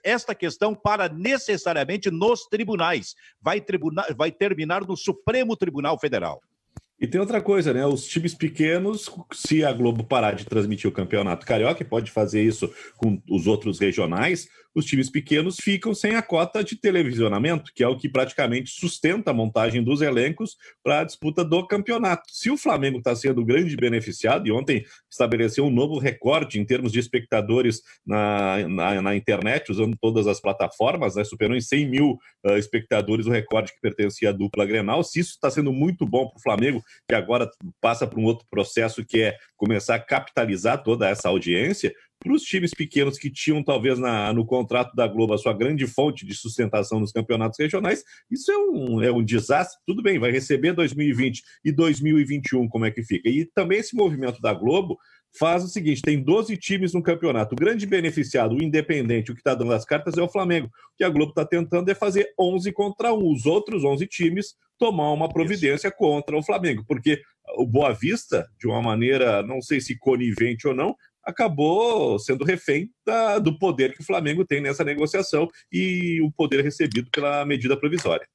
esta 0.03 0.35
questão 0.35 0.75
para 0.75 1.09
necessariamente 1.09 2.11
nos 2.11 2.45
tribunais. 2.47 3.15
Vai, 3.41 3.61
tribuna, 3.61 4.05
vai 4.15 4.31
terminar 4.31 4.85
no 4.85 4.97
Supremo 4.97 5.55
Tribunal 5.55 5.99
Federal. 5.99 6.41
E 6.99 7.07
tem 7.07 7.19
outra 7.19 7.41
coisa, 7.41 7.73
né? 7.73 7.85
Os 7.85 8.07
times 8.07 8.33
pequenos, 8.33 9.09
se 9.33 9.63
a 9.65 9.73
Globo 9.73 10.05
parar 10.05 10.35
de 10.35 10.45
transmitir 10.45 10.89
o 10.89 10.93
campeonato 10.93 11.45
carioca, 11.45 11.83
pode 11.83 12.09
fazer 12.09 12.41
isso 12.41 12.73
com 12.95 13.21
os 13.29 13.45
outros 13.45 13.79
regionais, 13.79 14.47
os 14.75 14.85
times 14.85 15.09
pequenos 15.09 15.57
ficam 15.59 15.93
sem 15.93 16.15
a 16.15 16.21
cota 16.21 16.63
de 16.63 16.75
televisionamento, 16.75 17.71
que 17.73 17.83
é 17.83 17.87
o 17.87 17.97
que 17.97 18.09
praticamente 18.09 18.71
sustenta 18.71 19.31
a 19.31 19.33
montagem 19.33 19.83
dos 19.83 20.01
elencos 20.01 20.57
para 20.83 21.01
a 21.01 21.03
disputa 21.03 21.43
do 21.43 21.65
campeonato. 21.67 22.23
Se 22.27 22.49
o 22.49 22.57
Flamengo 22.57 22.97
está 22.97 23.15
sendo 23.15 23.45
grande 23.45 23.75
beneficiado, 23.75 24.47
e 24.47 24.51
ontem 24.51 24.83
estabeleceu 25.09 25.65
um 25.65 25.69
novo 25.69 25.99
recorde 25.99 26.59
em 26.59 26.65
termos 26.65 26.91
de 26.91 26.99
espectadores 26.99 27.81
na, 28.05 28.67
na, 28.67 29.01
na 29.01 29.15
internet, 29.15 29.71
usando 29.71 29.95
todas 29.99 30.27
as 30.27 30.39
plataformas, 30.39 31.15
né, 31.15 31.23
superou 31.23 31.55
em 31.55 31.61
100 31.61 31.89
mil 31.89 32.17
uh, 32.45 32.57
espectadores 32.57 33.25
o 33.25 33.31
recorde 33.31 33.73
que 33.73 33.81
pertencia 33.81 34.29
à 34.29 34.31
dupla 34.31 34.65
Grenal. 34.65 35.03
Se 35.03 35.19
isso 35.19 35.31
está 35.31 35.49
sendo 35.49 35.71
muito 35.71 36.05
bom 36.05 36.27
para 36.27 36.37
o 36.37 36.41
Flamengo, 36.41 36.83
que 37.07 37.15
agora 37.15 37.49
passa 37.79 38.07
por 38.07 38.19
um 38.19 38.23
outro 38.23 38.45
processo 38.49 39.05
que 39.05 39.21
é 39.21 39.37
começar 39.55 39.95
a 39.95 39.99
capitalizar 39.99 40.83
toda 40.83 41.07
essa 41.07 41.29
audiência, 41.29 41.93
para 42.23 42.33
os 42.33 42.43
times 42.43 42.71
pequenos 42.71 43.17
que 43.17 43.29
tinham, 43.29 43.61
talvez, 43.61 43.99
na, 43.99 44.31
no 44.31 44.45
contrato 44.45 44.95
da 44.95 45.05
Globo, 45.07 45.33
a 45.33 45.37
sua 45.37 45.53
grande 45.53 45.85
fonte 45.85 46.25
de 46.25 46.33
sustentação 46.33 46.99
nos 46.99 47.11
campeonatos 47.11 47.59
regionais, 47.59 48.03
isso 48.31 48.51
é 48.51 48.57
um, 48.57 49.03
é 49.03 49.11
um 49.11 49.23
desastre. 49.23 49.79
Tudo 49.85 50.01
bem, 50.01 50.17
vai 50.17 50.31
receber 50.31 50.73
2020 50.73 51.43
e 51.65 51.71
2021, 51.71 52.67
como 52.69 52.85
é 52.85 52.91
que 52.91 53.03
fica? 53.03 53.27
E 53.29 53.45
também 53.45 53.79
esse 53.79 53.95
movimento 53.95 54.41
da 54.41 54.53
Globo 54.53 54.97
faz 55.37 55.63
o 55.63 55.67
seguinte: 55.67 56.01
tem 56.01 56.21
12 56.21 56.55
times 56.57 56.93
no 56.93 57.03
campeonato. 57.03 57.53
O 57.53 57.57
grande 57.57 57.85
beneficiado, 57.85 58.55
o 58.55 58.63
independente, 58.63 59.31
o 59.31 59.33
que 59.35 59.41
está 59.41 59.53
dando 59.53 59.73
as 59.73 59.85
cartas 59.85 60.17
é 60.17 60.21
o 60.21 60.29
Flamengo. 60.29 60.67
O 60.67 60.97
que 60.97 61.03
a 61.03 61.09
Globo 61.09 61.31
está 61.31 61.45
tentando 61.45 61.89
é 61.89 61.95
fazer 61.95 62.29
11 62.39 62.71
contra 62.71 63.13
1. 63.13 63.31
Os 63.31 63.45
outros 63.45 63.83
11 63.83 64.07
times 64.07 64.55
tomar 64.77 65.11
uma 65.11 65.29
providência 65.29 65.87
Isso. 65.87 65.97
contra 65.97 66.37
o 66.37 66.43
Flamengo, 66.43 66.83
porque 66.87 67.21
o 67.57 67.65
Boa 67.65 67.93
Vista, 67.93 68.47
de 68.59 68.67
uma 68.67 68.81
maneira, 68.81 69.43
não 69.43 69.61
sei 69.61 69.79
se 69.79 69.97
conivente 69.97 70.67
ou 70.67 70.73
não, 70.73 70.95
acabou 71.23 72.19
sendo 72.19 72.43
refém 72.43 72.89
da, 73.05 73.39
do 73.39 73.57
poder 73.57 73.93
que 73.93 74.01
o 74.01 74.05
Flamengo 74.05 74.45
tem 74.45 74.61
nessa 74.61 74.83
negociação 74.83 75.47
e 75.71 76.21
o 76.21 76.31
poder 76.31 76.63
recebido 76.63 77.09
pela 77.11 77.45
medida 77.45 77.77
provisória. 77.77 78.27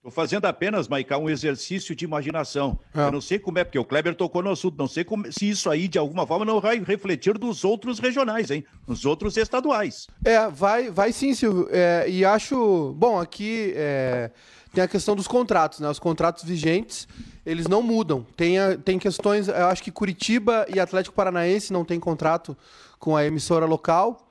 Estou 0.00 0.10
fazendo 0.10 0.46
apenas, 0.46 0.88
Maiká, 0.88 1.18
um 1.18 1.28
exercício 1.28 1.94
de 1.94 2.06
imaginação. 2.06 2.80
É. 2.94 3.02
Eu 3.02 3.12
não 3.12 3.20
sei 3.20 3.38
como 3.38 3.58
é, 3.58 3.64
porque 3.64 3.78
o 3.78 3.84
Kleber 3.84 4.14
tocou 4.14 4.42
no 4.42 4.50
assunto, 4.50 4.78
não 4.78 4.88
sei 4.88 5.04
como, 5.04 5.30
se 5.30 5.50
isso 5.50 5.68
aí, 5.68 5.88
de 5.88 5.98
alguma 5.98 6.26
forma, 6.26 6.42
não 6.42 6.58
vai 6.58 6.82
refletir 6.82 7.36
dos 7.36 7.64
outros 7.64 7.98
regionais, 7.98 8.50
hein? 8.50 8.64
Nos 8.88 9.04
outros 9.04 9.36
estaduais. 9.36 10.06
É, 10.24 10.48
vai, 10.48 10.90
vai 10.90 11.12
sim, 11.12 11.34
Silvio. 11.34 11.68
É, 11.70 12.06
e 12.08 12.24
acho. 12.24 12.94
Bom, 12.96 13.20
aqui 13.20 13.74
é, 13.76 14.30
tem 14.72 14.82
a 14.82 14.88
questão 14.88 15.14
dos 15.14 15.28
contratos, 15.28 15.80
né? 15.80 15.90
Os 15.90 15.98
contratos 15.98 16.44
vigentes, 16.44 17.06
eles 17.44 17.66
não 17.66 17.82
mudam. 17.82 18.26
Tem, 18.36 18.58
a, 18.58 18.76
tem 18.76 18.98
questões. 18.98 19.48
Eu 19.48 19.66
acho 19.66 19.82
que 19.82 19.90
Curitiba 19.90 20.66
e 20.68 20.78
Atlético 20.78 21.14
Paranaense 21.14 21.72
não 21.72 21.84
tem 21.84 21.98
contrato 21.98 22.56
com 22.98 23.16
a 23.16 23.24
emissora 23.24 23.66
local. 23.66 24.26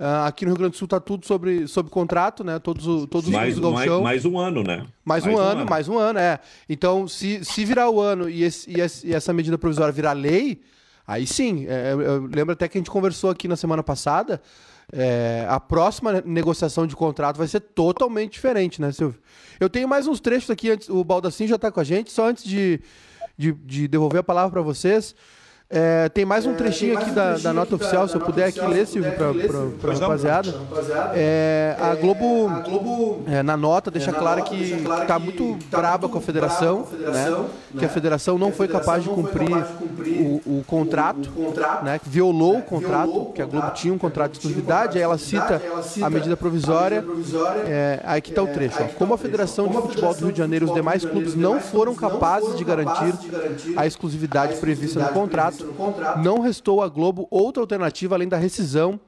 Uh, 0.00 0.26
aqui 0.26 0.44
no 0.44 0.50
Rio 0.50 0.58
Grande 0.58 0.72
do 0.72 0.78
Sul 0.78 0.86
está 0.86 0.98
tudo 0.98 1.24
sobre, 1.26 1.68
sobre 1.68 1.92
contrato, 1.92 2.42
né? 2.42 2.58
Todos, 2.58 3.06
todos 3.06 3.28
mais, 3.28 3.54
os 3.54 3.60
do 3.60 3.70
mais, 3.70 3.88
mais, 4.00 4.24
um 4.24 4.36
ano, 4.36 4.62
né? 4.64 4.86
Mais, 5.04 5.24
mais 5.24 5.26
um, 5.26 5.30
um 5.30 5.40
ano, 5.40 5.60
ano, 5.60 5.70
mais 5.70 5.88
um 5.88 5.98
ano, 5.98 6.18
é. 6.18 6.40
Então, 6.68 7.06
se, 7.06 7.44
se 7.44 7.64
virar 7.64 7.88
o 7.88 8.00
ano 8.00 8.28
e, 8.28 8.42
esse, 8.42 8.68
e, 8.68 8.80
esse, 8.80 9.06
e 9.06 9.14
essa 9.14 9.32
medida 9.32 9.56
provisória 9.56 9.92
virar 9.92 10.12
lei, 10.12 10.60
aí 11.06 11.24
sim. 11.24 11.66
É, 11.68 11.92
eu 11.92 12.26
lembro 12.26 12.52
até 12.52 12.66
que 12.66 12.78
a 12.78 12.80
gente 12.80 12.90
conversou 12.90 13.30
aqui 13.30 13.46
na 13.46 13.54
semana 13.54 13.82
passada. 13.82 14.42
É, 14.94 15.46
a 15.48 15.58
próxima 15.58 16.20
negociação 16.20 16.86
de 16.86 16.94
contrato 16.94 17.38
vai 17.38 17.48
ser 17.48 17.60
totalmente 17.60 18.32
diferente, 18.32 18.80
né, 18.80 18.92
Silvio? 18.92 19.18
Eu 19.58 19.70
tenho 19.70 19.88
mais 19.88 20.06
uns 20.06 20.20
trechos 20.20 20.50
aqui, 20.50 20.70
antes, 20.70 20.88
o 20.90 21.02
Baldassin 21.02 21.46
já 21.46 21.56
está 21.56 21.72
com 21.72 21.80
a 21.80 21.84
gente, 21.84 22.12
só 22.12 22.28
antes 22.28 22.44
de, 22.44 22.80
de, 23.36 23.52
de 23.52 23.88
devolver 23.88 24.20
a 24.20 24.24
palavra 24.24 24.50
para 24.50 24.62
vocês. 24.62 25.14
É, 25.74 26.10
tem 26.10 26.26
mais 26.26 26.44
um 26.44 26.52
é, 26.52 26.54
trechinho 26.54 26.98
aqui 26.98 27.10
da, 27.12 27.38
da 27.38 27.50
nota 27.50 27.76
oficial, 27.76 28.06
se 28.06 28.14
eu 28.14 28.20
puder 28.20 28.44
aqui 28.44 28.60
ler, 28.60 28.86
Silvio, 28.86 29.10
para 29.12 29.90
a 29.90 29.94
rapaziada. 29.94 30.54
É, 31.14 31.74
a 31.80 31.94
Globo, 31.94 33.22
é, 33.26 33.42
na 33.42 33.56
nota, 33.56 33.90
deixa 33.90 34.12
claro 34.12 34.44
que 34.44 34.74
está 34.74 35.18
muito 35.18 35.56
braba 35.70 36.10
com 36.10 36.18
a 36.18 36.20
federação, 36.20 36.86
né? 36.92 37.44
que 37.78 37.86
a 37.86 37.88
federação 37.88 38.36
não 38.36 38.52
foi 38.52 38.68
capaz 38.68 39.02
de 39.02 39.08
cumprir 39.08 39.50
o, 40.46 40.58
o 40.58 40.64
contrato, 40.66 41.30
né? 41.82 41.98
violou 42.04 42.58
o 42.58 42.62
contrato, 42.62 43.32
que 43.34 43.40
a 43.40 43.46
Globo 43.46 43.70
tinha 43.70 43.94
um 43.94 43.98
contrato 43.98 44.32
de 44.32 44.36
exclusividade, 44.38 44.98
aí 44.98 45.02
ela 45.02 45.16
cita 45.16 45.62
a 46.02 46.10
medida 46.10 46.36
provisória. 46.36 47.02
É, 47.66 48.00
aí 48.04 48.20
que 48.20 48.28
está 48.28 48.42
o 48.42 48.46
trecho. 48.46 48.76
Ó. 48.82 48.86
Como 48.98 49.14
a 49.14 49.18
Federação 49.18 49.68
de 49.68 49.74
Futebol 49.74 50.12
do 50.12 50.24
Rio 50.24 50.32
de 50.32 50.38
Janeiro 50.38 50.66
e 50.66 50.68
os 50.68 50.74
demais 50.74 51.02
clubes 51.02 51.34
não 51.34 51.60
foram 51.60 51.94
capazes 51.94 52.58
de 52.58 52.64
garantir 52.64 53.14
a 53.74 53.86
exclusividade 53.86 54.56
prevista 54.56 55.00
no 55.64 55.74
contrato, 55.74 56.20
não 56.20 56.40
restou 56.40 56.82
à 56.82 56.88
Globo 56.88 57.26
outra 57.30 57.62
alternativa 57.62 58.14
além 58.14 58.28
da 58.28 58.36
rescisão 58.36 59.00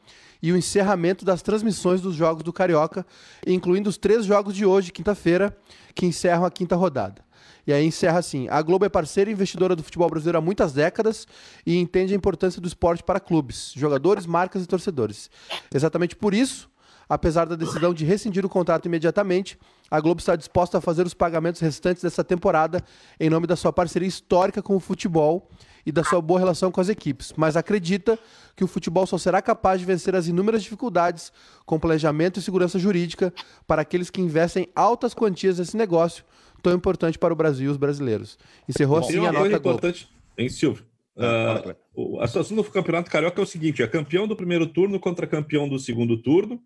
e 0.43 0.53
o 0.53 0.57
encerramento 0.57 1.25
das 1.25 1.41
transmissões 1.41 2.01
dos 2.01 2.15
jogos 2.15 2.43
do 2.43 2.53
Carioca, 2.53 3.07
incluindo 3.47 3.89
os 3.89 3.97
três 3.97 4.27
jogos 4.27 4.55
de 4.55 4.67
hoje, 4.67 4.93
quinta-feira, 4.93 5.57
que 5.95 6.05
encerram 6.05 6.45
a 6.45 6.51
quinta 6.51 6.77
rodada. 6.77 7.25
E 7.67 7.73
aí 7.73 7.87
encerra 7.87 8.19
assim: 8.19 8.47
a 8.51 8.61
Globo 8.61 8.85
é 8.85 8.89
parceira 8.89 9.31
e 9.31 9.33
investidora 9.33 9.75
do 9.75 9.83
futebol 9.83 10.09
brasileiro 10.09 10.39
há 10.39 10.41
muitas 10.41 10.73
décadas 10.73 11.27
e 11.65 11.79
entende 11.79 12.13
a 12.13 12.17
importância 12.17 12.61
do 12.61 12.69
esporte 12.69 13.03
para 13.03 13.19
clubes, 13.21 13.73
jogadores, 13.75 14.27
marcas 14.27 14.63
e 14.63 14.67
torcedores. 14.67 15.31
Exatamente 15.75 16.15
por 16.15 16.35
isso, 16.35 16.69
apesar 17.09 17.47
da 17.47 17.57
decisão 17.57 17.93
de 17.93 18.05
rescindir 18.05 18.45
o 18.45 18.49
contrato 18.49 18.87
imediatamente, 18.87 19.59
a 19.91 20.01
Globo 20.01 20.21
está 20.21 20.37
disposta 20.37 20.79
a 20.79 20.81
fazer 20.81 21.07
os 21.07 21.15
pagamentos 21.15 21.61
restantes 21.61 22.03
dessa 22.03 22.25
temporada 22.25 22.83
em 23.19 23.31
nome 23.31 23.47
da 23.47 23.57
sua 23.57 23.73
parceria 23.73 24.09
histórica 24.09 24.63
com 24.63 24.77
o 24.77 24.81
futebol 24.81 25.49
e 25.87 25.93
da 25.93 26.03
sua 26.03 26.21
boa 26.21 26.41
relação 26.41 26.73
com 26.73 26.81
as 26.81 26.89
equipes, 26.89 27.33
mas 27.37 27.57
acredita 27.57 28.19
que 28.57 28.65
o 28.65 28.67
futebol 28.67 29.07
só 29.07 29.19
será 29.19 29.43
capaz 29.43 29.81
de 29.81 29.87
vencer 29.87 30.17
as 30.17 30.27
inúmeras 30.27 30.63
dificuldades 30.63 31.31
com 31.67 31.79
planejamento 31.79 32.39
e 32.39 32.43
segurança 32.43 32.79
jurídica 32.79 33.33
para 33.67 33.83
aqueles 33.83 34.09
que 34.09 34.21
investem 34.21 34.69
altas 34.75 35.13
quantias 35.13 35.59
nesse 35.59 35.77
negócio 35.77 36.25
tão 36.65 36.73
importante 36.73 37.19
para 37.19 37.33
o 37.33 37.37
Brasil 37.37 37.67
e 37.67 37.71
os 37.71 37.77
brasileiros. 37.77 38.39
Encerrou 38.67 39.01
Bom, 39.01 39.07
assim 39.07 39.27
a 39.27 39.31
nota 39.31 39.53
importante, 39.53 40.05
Globo. 40.05 40.25
Hein, 40.39 40.49
Silvio? 40.49 40.85
Uh, 41.17 42.19
a 42.21 42.27
situação 42.27 42.57
do 42.57 42.65
Campeonato 42.65 43.11
Carioca 43.11 43.41
é 43.41 43.45
o 43.45 43.47
seguinte: 43.47 43.83
é 43.83 43.87
campeão 43.87 44.27
do 44.27 44.35
primeiro 44.35 44.67
turno 44.67 44.99
contra 44.99 45.27
campeão 45.27 45.69
do 45.69 45.79
segundo 45.79 46.17
turno. 46.17 46.61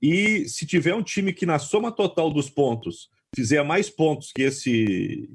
E 0.00 0.48
se 0.48 0.66
tiver 0.66 0.94
um 0.94 1.02
time 1.02 1.32
que, 1.32 1.46
na 1.46 1.58
soma 1.58 1.90
total 1.90 2.30
dos 2.30 2.50
pontos, 2.50 3.08
fizer 3.34 3.62
mais 3.62 3.88
pontos 3.88 4.30
que, 4.32 4.42
esse, 4.42 5.28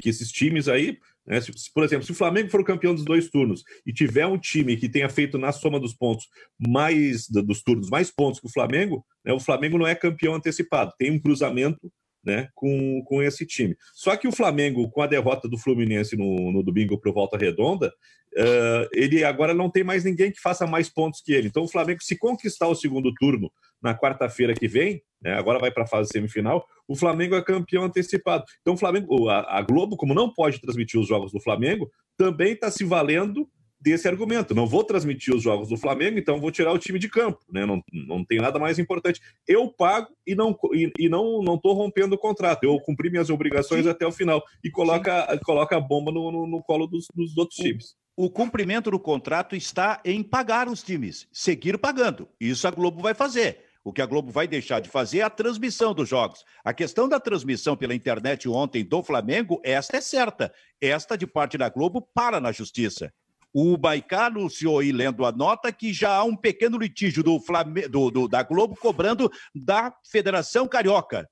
que 0.00 0.08
esses 0.08 0.30
times 0.30 0.68
aí, 0.68 0.98
né? 1.26 1.40
Se, 1.40 1.52
por 1.72 1.84
exemplo, 1.84 2.04
se 2.04 2.12
o 2.12 2.14
Flamengo 2.14 2.50
for 2.50 2.60
o 2.60 2.64
campeão 2.64 2.94
dos 2.94 3.04
dois 3.04 3.30
turnos 3.30 3.64
e 3.86 3.92
tiver 3.92 4.26
um 4.26 4.38
time 4.38 4.76
que 4.76 4.88
tenha 4.88 5.08
feito 5.08 5.38
na 5.38 5.52
soma 5.52 5.80
dos 5.80 5.94
pontos 5.94 6.26
mais 6.58 7.26
dos 7.28 7.62
turnos 7.62 7.88
mais 7.88 8.10
pontos 8.10 8.40
que 8.40 8.46
o 8.46 8.52
Flamengo, 8.52 9.04
né? 9.24 9.32
o 9.32 9.40
Flamengo 9.40 9.78
não 9.78 9.86
é 9.86 9.94
campeão 9.94 10.34
antecipado, 10.34 10.92
tem 10.98 11.10
um 11.10 11.18
cruzamento 11.18 11.90
né, 12.24 12.48
com, 12.54 13.02
com 13.04 13.22
esse 13.22 13.46
time. 13.46 13.76
Só 13.92 14.16
que 14.16 14.26
o 14.26 14.32
Flamengo, 14.32 14.88
com 14.90 15.02
a 15.02 15.06
derrota 15.06 15.48
do 15.48 15.58
Fluminense 15.58 16.16
no, 16.16 16.50
no 16.52 16.62
domingo 16.62 16.98
para 16.98 17.10
o 17.10 17.14
Volta 17.14 17.36
Redonda, 17.36 17.92
uh, 18.36 18.88
ele 18.92 19.24
agora 19.24 19.52
não 19.52 19.70
tem 19.70 19.84
mais 19.84 20.04
ninguém 20.04 20.32
que 20.32 20.40
faça 20.40 20.66
mais 20.66 20.88
pontos 20.88 21.20
que 21.20 21.32
ele. 21.32 21.48
Então, 21.48 21.64
o 21.64 21.68
Flamengo, 21.68 22.02
se 22.02 22.16
conquistar 22.16 22.68
o 22.68 22.74
segundo 22.74 23.12
turno 23.14 23.52
na 23.82 23.94
quarta-feira 23.94 24.54
que 24.54 24.66
vem, 24.66 25.02
né, 25.20 25.34
agora 25.34 25.58
vai 25.58 25.70
para 25.70 25.84
a 25.84 25.86
fase 25.88 26.10
semifinal, 26.10 26.66
o 26.88 26.96
Flamengo 26.96 27.34
é 27.34 27.42
campeão 27.42 27.84
antecipado. 27.84 28.44
Então, 28.60 28.74
o 28.74 28.78
Flamengo, 28.78 29.28
a, 29.28 29.58
a 29.58 29.62
Globo, 29.62 29.96
como 29.96 30.14
não 30.14 30.32
pode 30.32 30.60
transmitir 30.60 30.98
os 30.98 31.06
jogos 31.06 31.32
do 31.32 31.40
Flamengo, 31.40 31.90
também 32.16 32.52
está 32.52 32.70
se 32.70 32.84
valendo 32.84 33.48
desse 33.84 34.08
argumento. 34.08 34.54
Não 34.54 34.66
vou 34.66 34.82
transmitir 34.82 35.34
os 35.34 35.42
jogos 35.42 35.68
do 35.68 35.76
Flamengo, 35.76 36.18
então 36.18 36.40
vou 36.40 36.50
tirar 36.50 36.72
o 36.72 36.78
time 36.78 36.98
de 36.98 37.06
campo. 37.06 37.38
Né? 37.52 37.66
Não, 37.66 37.82
não 37.92 38.24
tem 38.24 38.38
nada 38.38 38.58
mais 38.58 38.78
importante. 38.78 39.20
Eu 39.46 39.68
pago 39.68 40.08
e 40.26 40.34
não 40.34 40.58
e, 40.72 40.90
e 40.98 41.08
não 41.08 41.42
não 41.42 41.56
estou 41.56 41.74
rompendo 41.74 42.14
o 42.14 42.18
contrato. 42.18 42.64
Eu 42.64 42.80
cumpri 42.80 43.10
minhas 43.10 43.28
obrigações 43.28 43.84
Sim. 43.84 43.90
até 43.90 44.06
o 44.06 44.12
final 44.12 44.42
e 44.64 44.70
coloca, 44.70 45.38
coloca 45.44 45.76
a 45.76 45.80
bomba 45.80 46.10
no, 46.10 46.32
no, 46.32 46.46
no 46.46 46.62
colo 46.62 46.86
dos, 46.86 47.06
dos 47.14 47.36
outros 47.36 47.58
times. 47.58 47.94
O 48.16 48.30
cumprimento 48.30 48.90
do 48.90 48.98
contrato 48.98 49.54
está 49.54 50.00
em 50.04 50.22
pagar 50.22 50.66
os 50.68 50.82
times, 50.82 51.28
seguir 51.30 51.76
pagando. 51.76 52.28
Isso 52.40 52.66
a 52.66 52.70
Globo 52.70 53.02
vai 53.02 53.12
fazer. 53.12 53.58
O 53.82 53.92
que 53.92 54.00
a 54.00 54.06
Globo 54.06 54.32
vai 54.32 54.48
deixar 54.48 54.80
de 54.80 54.88
fazer 54.88 55.18
é 55.18 55.22
a 55.22 55.28
transmissão 55.28 55.92
dos 55.92 56.08
jogos. 56.08 56.42
A 56.64 56.72
questão 56.72 57.06
da 57.06 57.20
transmissão 57.20 57.76
pela 57.76 57.94
internet 57.94 58.48
ontem 58.48 58.82
do 58.82 59.02
Flamengo, 59.02 59.60
esta 59.62 59.98
é 59.98 60.00
certa. 60.00 60.54
Esta, 60.80 61.18
de 61.18 61.26
parte 61.26 61.58
da 61.58 61.68
Globo, 61.68 62.00
para 62.14 62.40
na 62.40 62.50
justiça. 62.50 63.12
O 63.54 63.76
Baicá 63.76 64.26
anunciou 64.26 64.80
aí, 64.80 64.90
lendo 64.90 65.24
a 65.24 65.30
nota, 65.30 65.70
que 65.70 65.92
já 65.92 66.16
há 66.16 66.24
um 66.24 66.36
pequeno 66.36 66.76
litígio 66.76 67.22
do, 67.22 67.38
Flamengo, 67.38 67.88
do, 67.88 68.10
do 68.10 68.28
da 68.28 68.42
Globo 68.42 68.76
cobrando 68.76 69.30
da 69.54 69.94
Federação 70.02 70.66
Carioca 70.66 71.28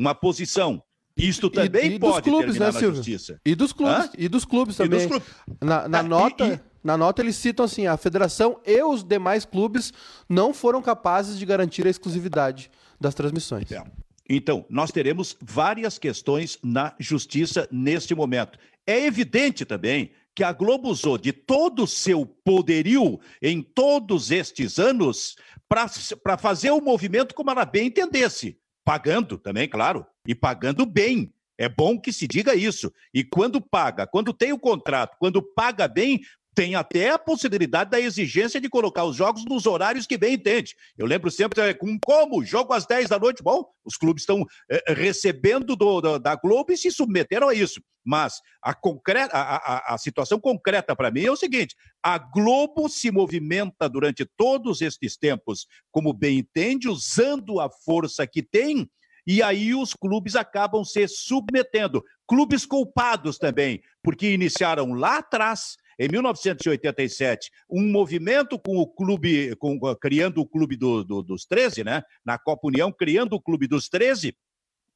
uma 0.00 0.14
posição. 0.14 0.82
Isto 1.16 1.50
também 1.50 1.92
e, 1.92 1.94
e 1.96 1.98
pode 1.98 2.22
clubes, 2.22 2.46
terminar 2.46 2.66
né, 2.66 2.72
na 2.72 2.78
Silvio? 2.78 2.96
justiça. 2.96 3.40
E 3.44 3.54
dos 3.54 3.72
clubes, 3.72 4.06
Hã? 4.06 4.10
e 4.16 4.28
dos 4.28 4.44
clubes 4.46 4.76
também. 4.76 5.00
Dos 5.00 5.08
clubes. 5.08 5.28
Na, 5.60 5.86
na 5.86 5.98
ah, 5.98 6.02
nota, 6.02 6.46
e, 6.46 6.52
e... 6.54 6.60
na 6.82 6.96
nota 6.96 7.20
eles 7.20 7.36
citam 7.36 7.66
assim, 7.66 7.86
a 7.86 7.96
federação 7.98 8.58
e 8.64 8.82
os 8.82 9.04
demais 9.04 9.44
clubes 9.44 9.92
não 10.26 10.54
foram 10.54 10.80
capazes 10.80 11.38
de 11.38 11.44
garantir 11.44 11.86
a 11.86 11.90
exclusividade 11.90 12.70
das 12.98 13.14
transmissões. 13.14 13.70
É. 13.70 13.82
Então, 14.28 14.64
nós 14.70 14.90
teremos 14.90 15.36
várias 15.40 15.98
questões 15.98 16.58
na 16.62 16.94
justiça 16.98 17.68
neste 17.70 18.14
momento. 18.14 18.58
É 18.86 19.04
evidente 19.04 19.64
também 19.66 20.12
que 20.34 20.44
a 20.44 20.52
Globo 20.52 20.88
usou 20.88 21.18
de 21.18 21.32
todo 21.32 21.84
o 21.84 21.88
seu 21.88 22.24
poderio 22.24 23.20
em 23.42 23.62
todos 23.62 24.30
estes 24.30 24.78
anos 24.78 25.36
para 25.68 26.38
fazer 26.38 26.70
o 26.70 26.80
movimento 26.80 27.34
como 27.34 27.50
ela 27.50 27.64
bem 27.64 27.88
entendesse. 27.88 28.58
Pagando 28.84 29.38
também, 29.38 29.68
claro, 29.68 30.06
e 30.26 30.34
pagando 30.34 30.86
bem. 30.86 31.32
É 31.58 31.68
bom 31.68 32.00
que 32.00 32.10
se 32.10 32.26
diga 32.26 32.54
isso. 32.54 32.90
E 33.12 33.22
quando 33.22 33.60
paga, 33.60 34.06
quando 34.06 34.32
tem 34.32 34.50
o 34.50 34.58
contrato, 34.58 35.18
quando 35.18 35.42
paga 35.42 35.86
bem, 35.86 36.22
tem 36.54 36.74
até 36.74 37.10
a 37.10 37.18
possibilidade 37.18 37.90
da 37.90 38.00
exigência 38.00 38.60
de 38.60 38.68
colocar 38.68 39.04
os 39.04 39.16
jogos 39.16 39.44
nos 39.44 39.66
horários 39.66 40.06
que 40.06 40.18
bem 40.18 40.34
entende. 40.34 40.74
Eu 40.98 41.06
lembro 41.06 41.30
sempre, 41.30 41.60
é, 41.60 41.74
com 41.74 41.98
como? 41.98 42.44
Jogo 42.44 42.72
às 42.72 42.86
10 42.86 43.08
da 43.08 43.18
noite? 43.18 43.42
Bom, 43.42 43.64
os 43.84 43.96
clubes 43.96 44.22
estão 44.22 44.44
é, 44.70 44.92
recebendo 44.92 45.76
do, 45.76 46.00
do, 46.00 46.18
da 46.18 46.34
Globo 46.34 46.72
e 46.72 46.76
se 46.76 46.90
submeteram 46.90 47.48
a 47.48 47.54
isso. 47.54 47.80
Mas 48.04 48.40
a, 48.62 48.74
concreta, 48.74 49.36
a, 49.36 49.56
a, 49.56 49.94
a 49.94 49.98
situação 49.98 50.40
concreta 50.40 50.96
para 50.96 51.10
mim 51.10 51.24
é 51.24 51.30
o 51.30 51.36
seguinte: 51.36 51.76
a 52.02 52.18
Globo 52.18 52.88
se 52.88 53.10
movimenta 53.10 53.88
durante 53.88 54.24
todos 54.36 54.80
estes 54.80 55.16
tempos, 55.16 55.66
como 55.90 56.12
bem 56.12 56.38
entende, 56.38 56.88
usando 56.88 57.60
a 57.60 57.70
força 57.70 58.26
que 58.26 58.42
tem 58.42 58.88
e 59.26 59.42
aí 59.42 59.74
os 59.74 59.94
clubes 59.94 60.34
acabam 60.34 60.84
se 60.84 61.06
submetendo. 61.06 62.02
Clubes 62.26 62.64
culpados 62.64 63.38
também, 63.38 63.80
porque 64.02 64.32
iniciaram 64.32 64.92
lá 64.92 65.18
atrás 65.18 65.76
em 66.00 66.08
1987, 66.08 67.50
um 67.68 67.86
movimento 67.86 68.58
com 68.58 68.78
o 68.78 68.86
clube, 68.86 69.54
com, 69.56 69.78
criando 69.96 70.40
o 70.40 70.48
clube 70.48 70.74
do, 70.74 71.04
do, 71.04 71.22
dos 71.22 71.44
13, 71.44 71.84
né? 71.84 72.02
Na 72.24 72.38
Copa 72.38 72.68
União, 72.68 72.90
criando 72.90 73.34
o 73.34 73.40
clube 73.40 73.66
dos 73.66 73.86
13, 73.90 74.34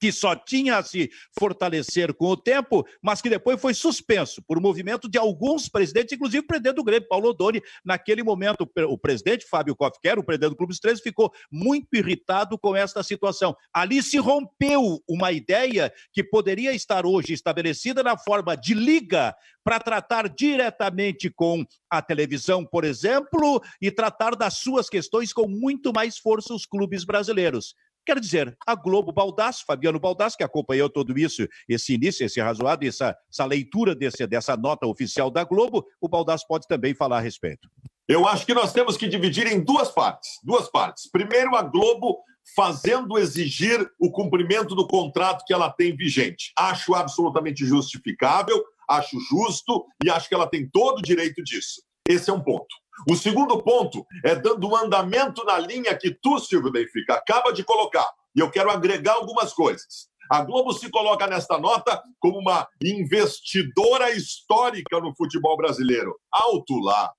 que 0.00 0.12
só 0.12 0.34
tinha 0.34 0.78
a 0.78 0.82
se 0.82 1.10
fortalecer 1.38 2.14
com 2.14 2.26
o 2.26 2.36
tempo, 2.36 2.86
mas 3.02 3.20
que 3.20 3.30
depois 3.30 3.60
foi 3.60 3.74
suspenso 3.74 4.42
por 4.42 4.60
movimento 4.60 5.08
de 5.08 5.18
alguns 5.18 5.68
presidentes, 5.68 6.12
inclusive 6.12 6.44
o 6.44 6.46
presidente 6.46 6.76
do 6.76 6.84
Grêmio, 6.84 7.08
Paulo 7.08 7.30
Odoni. 7.30 7.62
Naquele 7.84 8.22
momento, 8.22 8.68
o 8.88 8.98
presidente 8.98 9.46
Fábio 9.46 9.76
era 10.02 10.20
o 10.20 10.24
presidente 10.24 10.50
do 10.50 10.56
Clube 10.56 10.72
dos 10.72 10.80
13, 10.80 11.02
ficou 11.02 11.32
muito 11.50 11.88
irritado 11.94 12.58
com 12.58 12.76
esta 12.76 13.02
situação. 13.02 13.56
Ali 13.72 14.02
se 14.02 14.18
rompeu 14.18 15.02
uma 15.08 15.32
ideia 15.32 15.92
que 16.12 16.22
poderia 16.22 16.72
estar 16.72 17.06
hoje 17.06 17.32
estabelecida 17.32 18.02
na 18.02 18.16
forma 18.16 18.56
de 18.56 18.74
liga 18.74 19.34
para 19.64 19.80
tratar 19.80 20.28
diretamente 20.28 21.30
com 21.30 21.64
a 21.88 22.02
televisão, 22.02 22.64
por 22.66 22.84
exemplo, 22.84 23.62
e 23.80 23.90
tratar 23.90 24.36
das 24.36 24.54
suas 24.58 24.90
questões 24.90 25.32
com 25.32 25.48
muito 25.48 25.92
mais 25.92 26.18
força 26.18 26.52
os 26.52 26.66
clubes 26.66 27.04
brasileiros. 27.04 27.74
Quero 28.04 28.20
dizer, 28.20 28.56
a 28.66 28.74
Globo 28.74 29.12
Baldasso, 29.12 29.64
Fabiano 29.66 29.98
Baldasso, 29.98 30.36
que 30.36 30.44
acompanhou 30.44 30.90
tudo 30.90 31.18
isso, 31.18 31.46
esse 31.68 31.94
início, 31.94 32.24
esse 32.24 32.40
razoado, 32.40 32.86
essa, 32.86 33.16
essa 33.30 33.44
leitura 33.44 33.94
desse, 33.94 34.26
dessa 34.26 34.56
nota 34.56 34.86
oficial 34.86 35.30
da 35.30 35.44
Globo, 35.44 35.86
o 36.00 36.08
Baldasso 36.08 36.46
pode 36.46 36.66
também 36.66 36.94
falar 36.94 37.18
a 37.18 37.20
respeito. 37.20 37.68
Eu 38.06 38.28
acho 38.28 38.44
que 38.44 38.52
nós 38.52 38.72
temos 38.72 38.98
que 38.98 39.08
dividir 39.08 39.46
em 39.46 39.60
duas 39.60 39.90
partes. 39.90 40.38
Duas 40.42 40.70
partes. 40.70 41.10
Primeiro, 41.10 41.56
a 41.56 41.62
Globo 41.62 42.22
fazendo 42.54 43.18
exigir 43.18 43.90
o 43.98 44.10
cumprimento 44.10 44.74
do 44.74 44.86
contrato 44.86 45.44
que 45.46 45.54
ela 45.54 45.70
tem 45.70 45.96
vigente. 45.96 46.52
Acho 46.58 46.94
absolutamente 46.94 47.64
justificável, 47.64 48.62
acho 48.88 49.18
justo 49.30 49.86
e 50.04 50.10
acho 50.10 50.28
que 50.28 50.34
ela 50.34 50.46
tem 50.46 50.68
todo 50.68 50.98
o 50.98 51.02
direito 51.02 51.42
disso. 51.42 51.82
Esse 52.06 52.28
é 52.28 52.32
um 52.32 52.42
ponto. 52.42 52.83
O 53.08 53.16
segundo 53.16 53.62
ponto 53.62 54.06
é 54.24 54.34
dando 54.34 54.68
um 54.68 54.76
andamento 54.76 55.44
na 55.44 55.58
linha 55.58 55.96
que 55.96 56.10
tu, 56.10 56.38
Silvio 56.38 56.70
Benfica, 56.72 57.14
acaba 57.14 57.52
de 57.52 57.64
colocar. 57.64 58.08
E 58.34 58.40
eu 58.40 58.50
quero 58.50 58.70
agregar 58.70 59.14
algumas 59.14 59.52
coisas. 59.52 60.08
A 60.30 60.42
Globo 60.42 60.72
se 60.72 60.90
coloca 60.90 61.26
nesta 61.26 61.58
nota 61.58 62.02
como 62.18 62.38
uma 62.38 62.66
investidora 62.82 64.10
histórica 64.10 64.98
no 65.00 65.14
futebol 65.14 65.56
brasileiro. 65.56 66.18
Alto 66.32 66.78
lá. 66.78 67.12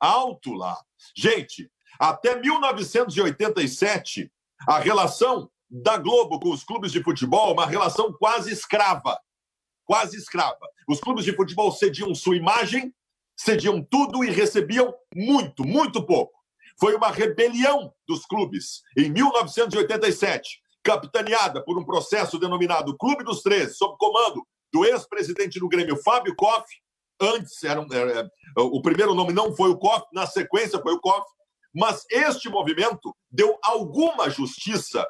Alto 0.00 0.52
lá. 0.54 0.76
Gente, 1.16 1.70
até 1.98 2.36
1987, 2.36 4.30
a 4.66 4.78
relação 4.78 5.50
da 5.70 5.96
Globo 5.98 6.40
com 6.40 6.50
os 6.50 6.64
clubes 6.64 6.90
de 6.92 7.02
futebol, 7.02 7.52
uma 7.52 7.66
relação 7.66 8.12
quase 8.12 8.52
escrava. 8.52 9.20
Quase 9.84 10.16
escrava. 10.16 10.68
Os 10.88 11.00
clubes 11.00 11.24
de 11.24 11.34
futebol 11.34 11.70
cediam 11.72 12.14
sua 12.14 12.36
imagem 12.36 12.92
cediam 13.38 13.82
tudo 13.82 14.24
e 14.24 14.30
recebiam 14.30 14.92
muito, 15.14 15.64
muito 15.64 16.04
pouco. 16.04 16.36
Foi 16.80 16.94
uma 16.94 17.10
rebelião 17.10 17.92
dos 18.06 18.26
clubes 18.26 18.82
em 18.96 19.10
1987, 19.10 20.60
capitaneada 20.82 21.62
por 21.64 21.78
um 21.78 21.84
processo 21.84 22.38
denominado 22.38 22.96
Clube 22.96 23.24
dos 23.24 23.42
Três, 23.42 23.76
sob 23.76 23.96
comando 23.98 24.46
do 24.72 24.84
ex-presidente 24.84 25.58
do 25.58 25.68
Grêmio, 25.68 25.96
Fábio 26.02 26.34
Koff. 26.36 26.66
Antes, 27.20 27.62
era, 27.64 27.84
era, 27.90 28.30
o 28.56 28.80
primeiro 28.82 29.14
nome 29.14 29.32
não 29.32 29.54
foi 29.54 29.70
o 29.70 29.78
Koff, 29.78 30.06
na 30.12 30.26
sequência 30.26 30.80
foi 30.80 30.92
o 30.92 31.00
Koff. 31.00 31.26
Mas 31.74 32.04
este 32.10 32.48
movimento 32.48 33.14
deu 33.30 33.58
alguma 33.62 34.30
justiça 34.30 35.06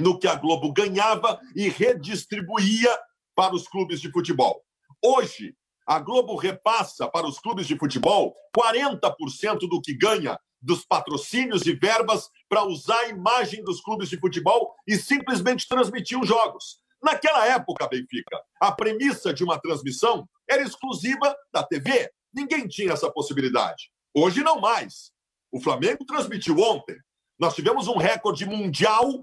no 0.00 0.18
que 0.18 0.26
a 0.26 0.34
Globo 0.34 0.72
ganhava 0.72 1.38
e 1.54 1.68
redistribuía 1.68 2.98
para 3.34 3.54
os 3.54 3.68
clubes 3.68 4.00
de 4.00 4.10
futebol. 4.10 4.62
Hoje, 5.04 5.54
a 5.92 5.98
Globo 5.98 6.36
repassa 6.36 7.06
para 7.06 7.26
os 7.26 7.38
clubes 7.38 7.66
de 7.66 7.76
futebol 7.76 8.34
40% 8.56 9.68
do 9.68 9.78
que 9.78 9.94
ganha 9.94 10.38
dos 10.58 10.86
patrocínios 10.86 11.66
e 11.66 11.74
verbas 11.74 12.30
para 12.48 12.64
usar 12.64 12.98
a 12.98 13.08
imagem 13.08 13.62
dos 13.62 13.82
clubes 13.82 14.08
de 14.08 14.18
futebol 14.18 14.74
e 14.86 14.96
simplesmente 14.96 15.68
transmitir 15.68 16.18
os 16.18 16.26
jogos. 16.26 16.78
Naquela 17.02 17.46
época, 17.46 17.86
Benfica, 17.88 18.40
a 18.58 18.72
premissa 18.72 19.34
de 19.34 19.44
uma 19.44 19.60
transmissão 19.60 20.26
era 20.48 20.62
exclusiva 20.62 21.36
da 21.52 21.62
TV. 21.62 22.10
Ninguém 22.32 22.66
tinha 22.66 22.92
essa 22.94 23.12
possibilidade. 23.12 23.90
Hoje 24.14 24.42
não 24.42 24.60
mais. 24.60 25.12
O 25.50 25.60
Flamengo 25.60 26.06
transmitiu 26.06 26.58
ontem. 26.58 26.96
Nós 27.38 27.54
tivemos 27.54 27.86
um 27.86 27.98
recorde 27.98 28.46
mundial 28.46 29.22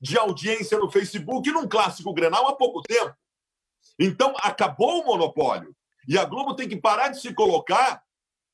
de 0.00 0.16
audiência 0.16 0.78
no 0.78 0.90
Facebook 0.90 1.50
num 1.50 1.68
clássico 1.68 2.14
Grenal 2.14 2.48
há 2.48 2.56
pouco 2.56 2.80
tempo. 2.80 3.14
Então, 3.98 4.34
acabou 4.38 5.02
o 5.02 5.06
monopólio. 5.06 5.75
E 6.06 6.18
a 6.18 6.24
Globo 6.24 6.54
tem 6.54 6.68
que 6.68 6.76
parar 6.76 7.08
de 7.08 7.20
se 7.20 7.34
colocar 7.34 8.02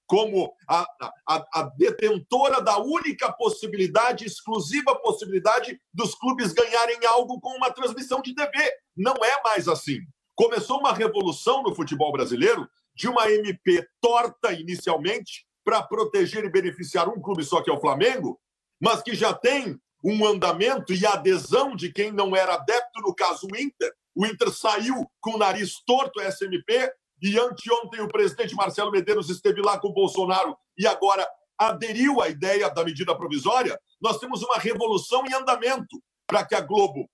como 0.06 0.54
a, 0.68 0.86
a, 1.26 1.44
a, 1.54 1.62
detentora 1.76 2.60
da 2.60 2.78
única 2.78 3.32
possibilidade, 3.32 4.26
exclusiva 4.26 4.94
possibilidade 4.96 5.80
dos 5.92 6.14
clubes 6.14 6.52
ganharem 6.52 6.98
algo 7.06 7.40
com 7.40 7.56
uma 7.56 7.70
transmissão 7.70 8.20
de 8.20 8.34
TV. 8.34 8.52
Não 8.96 9.14
é 9.14 9.42
mais 9.42 9.68
assim. 9.68 10.00
Começou 10.34 10.80
uma 10.80 10.92
revolução 10.92 11.62
no 11.62 11.74
futebol 11.74 12.12
brasileiro 12.12 12.68
de 12.94 13.08
uma 13.08 13.30
MP 13.30 13.86
torta 14.00 14.52
inicialmente 14.52 15.46
para 15.64 15.82
proteger 15.82 16.44
e 16.44 16.50
beneficiar 16.50 17.08
um 17.08 17.20
clube 17.20 17.44
só 17.44 17.62
que 17.62 17.70
é 17.70 17.72
o 17.72 17.80
Flamengo, 17.80 18.38
mas 18.80 19.02
que 19.02 19.14
já 19.14 19.32
tem 19.32 19.80
um 20.04 20.26
andamento 20.26 20.92
e 20.92 21.06
adesão 21.06 21.76
de 21.76 21.92
quem 21.92 22.10
não 22.10 22.34
era 22.34 22.54
adepto, 22.54 23.00
no 23.00 23.14
caso 23.14 23.46
o 23.50 23.56
Inter. 23.56 23.92
O 24.14 24.26
Inter 24.26 24.50
saiu 24.50 25.10
com 25.20 25.36
o 25.36 25.38
nariz 25.38 25.80
torto, 25.86 26.20
SMP, 26.20 26.92
e 27.22 27.38
anteontem 27.38 28.00
o 28.00 28.08
presidente 28.08 28.54
Marcelo 28.54 28.90
Medeiros 28.90 29.30
esteve 29.30 29.62
lá 29.62 29.78
com 29.78 29.88
o 29.88 29.94
Bolsonaro 29.94 30.56
e 30.76 30.86
agora 30.86 31.26
aderiu 31.56 32.20
à 32.20 32.28
ideia 32.28 32.68
da 32.68 32.84
medida 32.84 33.16
provisória, 33.16 33.78
nós 34.00 34.18
temos 34.18 34.42
uma 34.42 34.56
revolução 34.56 35.24
em 35.26 35.32
andamento 35.32 36.02
para 36.26 36.44
que 36.44 36.54
a 36.56 36.60
Globo 36.60 37.08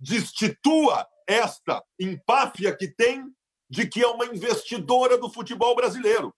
destitua 0.00 1.06
esta 1.26 1.82
empáfia 2.00 2.74
que 2.74 2.88
tem 2.88 3.24
de 3.70 3.86
que 3.86 4.02
é 4.02 4.06
uma 4.08 4.26
investidora 4.26 5.16
do 5.18 5.30
futebol 5.30 5.76
brasileiro. 5.76 6.34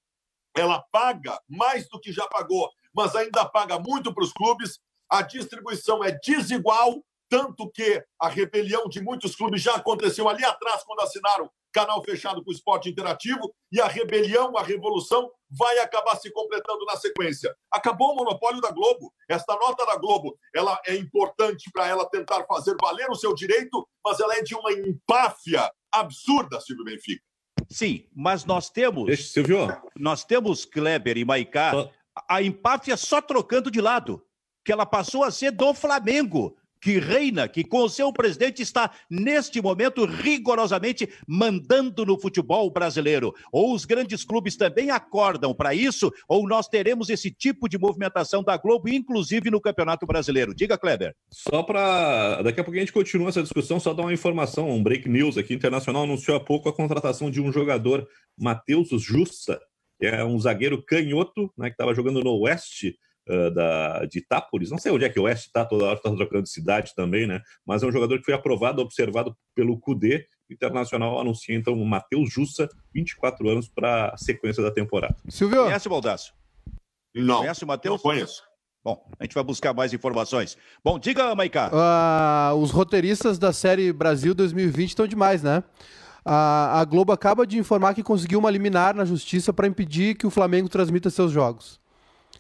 Ela 0.54 0.84
paga 0.92 1.40
mais 1.48 1.88
do 1.88 2.00
que 2.00 2.12
já 2.12 2.26
pagou, 2.26 2.68
mas 2.92 3.14
ainda 3.14 3.48
paga 3.48 3.78
muito 3.78 4.12
para 4.12 4.24
os 4.24 4.32
clubes. 4.32 4.80
A 5.08 5.22
distribuição 5.22 6.02
é 6.02 6.10
desigual, 6.10 7.02
tanto 7.30 7.70
que 7.70 8.04
a 8.20 8.28
rebelião 8.28 8.88
de 8.88 9.00
muitos 9.00 9.36
clubes 9.36 9.62
já 9.62 9.76
aconteceu 9.76 10.28
ali 10.28 10.44
atrás, 10.44 10.82
quando 10.82 11.00
assinaram 11.00 11.48
canal 11.72 12.02
fechado 12.02 12.42
com 12.42 12.50
o 12.50 12.52
esporte 12.52 12.90
interativo, 12.90 13.54
e 13.70 13.80
a 13.80 13.86
rebelião, 13.86 14.58
a 14.58 14.62
revolução 14.62 15.30
vai 15.48 15.78
acabar 15.78 16.16
se 16.16 16.28
completando 16.32 16.84
na 16.84 16.96
sequência. 16.96 17.54
Acabou 17.70 18.12
o 18.12 18.16
monopólio 18.16 18.60
da 18.60 18.72
Globo. 18.72 19.12
Esta 19.28 19.54
nota 19.54 19.86
da 19.86 19.96
Globo 19.96 20.36
ela 20.52 20.80
é 20.84 20.96
importante 20.96 21.70
para 21.72 21.86
ela 21.86 22.04
tentar 22.10 22.44
fazer 22.46 22.74
valer 22.82 23.08
o 23.08 23.14
seu 23.14 23.32
direito, 23.32 23.88
mas 24.04 24.18
ela 24.18 24.34
é 24.34 24.42
de 24.42 24.56
uma 24.56 24.72
empáfia 24.72 25.70
absurda, 25.92 26.60
Silvio 26.60 26.84
Benfica. 26.84 27.22
Sim, 27.68 28.08
mas 28.12 28.44
nós 28.44 28.68
temos. 28.68 29.06
Deixa, 29.06 29.22
Silvio. 29.22 29.68
Nós 29.96 30.24
temos 30.24 30.64
Kleber 30.64 31.16
e 31.16 31.24
Maicá, 31.24 31.88
a 32.28 32.42
empáfia 32.42 32.96
só 32.96 33.22
trocando 33.22 33.70
de 33.70 33.80
lado. 33.80 34.26
Que 34.64 34.72
ela 34.72 34.84
passou 34.84 35.24
a 35.24 35.30
ser 35.30 35.52
do 35.52 35.72
Flamengo 35.72 36.59
que 36.80 36.98
reina, 36.98 37.46
que 37.46 37.62
com 37.62 37.82
o 37.82 37.88
seu 37.88 38.12
presidente 38.12 38.62
está, 38.62 38.90
neste 39.08 39.60
momento, 39.60 40.04
rigorosamente 40.04 41.08
mandando 41.26 42.06
no 42.06 42.18
futebol 42.18 42.70
brasileiro. 42.70 43.34
Ou 43.52 43.74
os 43.74 43.84
grandes 43.84 44.24
clubes 44.24 44.56
também 44.56 44.90
acordam 44.90 45.54
para 45.54 45.74
isso, 45.74 46.12
ou 46.28 46.48
nós 46.48 46.68
teremos 46.68 47.10
esse 47.10 47.30
tipo 47.30 47.68
de 47.68 47.78
movimentação 47.78 48.42
da 48.42 48.56
Globo, 48.56 48.88
inclusive 48.88 49.50
no 49.50 49.60
Campeonato 49.60 50.06
Brasileiro. 50.06 50.54
Diga, 50.54 50.78
Kleber. 50.78 51.14
Só 51.30 51.62
para. 51.62 52.42
Daqui 52.42 52.60
a 52.60 52.64
pouco 52.64 52.76
a 52.76 52.80
gente 52.80 52.92
continua 52.92 53.28
essa 53.28 53.42
discussão, 53.42 53.78
só 53.78 53.92
dar 53.92 54.02
uma 54.02 54.12
informação, 54.12 54.70
um 54.70 54.82
break 54.82 55.08
news 55.08 55.36
aqui. 55.36 55.54
Internacional 55.54 56.04
anunciou 56.04 56.36
há 56.36 56.40
pouco 56.40 56.68
a 56.68 56.72
contratação 56.72 57.30
de 57.30 57.40
um 57.40 57.52
jogador, 57.52 58.06
Matheus 58.38 58.88
Justa, 59.02 59.60
que 59.98 60.06
é 60.06 60.24
um 60.24 60.38
zagueiro 60.38 60.82
canhoto, 60.82 61.52
né, 61.58 61.68
que 61.68 61.74
estava 61.74 61.94
jogando 61.94 62.22
no 62.22 62.32
Oeste 62.40 62.96
uh, 63.30 63.50
da, 63.50 64.04
de 64.06 64.18
Itápolis, 64.18 64.70
não 64.70 64.78
sei 64.78 64.90
onde 64.90 65.04
é 65.04 65.08
que 65.08 65.20
o 65.20 65.22
Oeste 65.22 65.46
está, 65.46 65.64
toda 65.64 65.84
hora 65.84 65.96
está 65.96 66.10
trocando 66.14 66.42
de 66.42 66.50
cidade 66.50 66.92
também, 66.94 67.26
né? 67.26 67.40
Mas 67.64 67.82
é 67.82 67.86
um 67.86 67.92
jogador 67.92 68.18
que 68.18 68.24
foi 68.24 68.34
aprovado, 68.34 68.82
observado 68.82 69.36
pelo 69.54 69.78
CUDE, 69.78 70.26
Internacional 70.50 71.20
anuncia 71.20 71.54
então 71.54 71.74
o 71.74 71.86
Matheus 71.86 72.32
Jussa, 72.32 72.68
24 72.92 73.48
anos, 73.48 73.68
para 73.68 74.08
a 74.08 74.16
sequência 74.16 74.62
da 74.62 74.70
temporada. 74.70 75.16
Silvio. 75.28 75.64
Conhece 75.64 75.86
o 75.86 75.90
Baldaço? 75.90 76.34
Não. 77.14 77.38
Conhece 77.38 77.64
o 77.64 77.66
Matheus? 77.66 77.94
Não 77.94 78.02
conheço. 78.02 78.42
Bom, 78.82 79.06
a 79.18 79.24
gente 79.24 79.34
vai 79.34 79.44
buscar 79.44 79.74
mais 79.74 79.92
informações. 79.92 80.56
Bom, 80.82 80.98
diga, 80.98 81.34
Maiká. 81.34 81.70
Uh, 81.70 82.56
os 82.56 82.70
roteiristas 82.70 83.38
da 83.38 83.52
série 83.52 83.92
Brasil 83.92 84.34
2020 84.34 84.88
estão 84.88 85.06
demais, 85.06 85.42
né? 85.42 85.62
A 86.24 86.84
Globo 86.84 87.12
acaba 87.12 87.46
de 87.46 87.58
informar 87.58 87.94
que 87.94 88.02
conseguiu 88.02 88.38
uma 88.38 88.50
liminar 88.50 88.94
na 88.94 89.04
justiça 89.04 89.52
para 89.52 89.66
impedir 89.66 90.14
que 90.16 90.26
o 90.26 90.30
Flamengo 90.30 90.68
transmita 90.68 91.08
seus 91.08 91.32
jogos. 91.32 91.79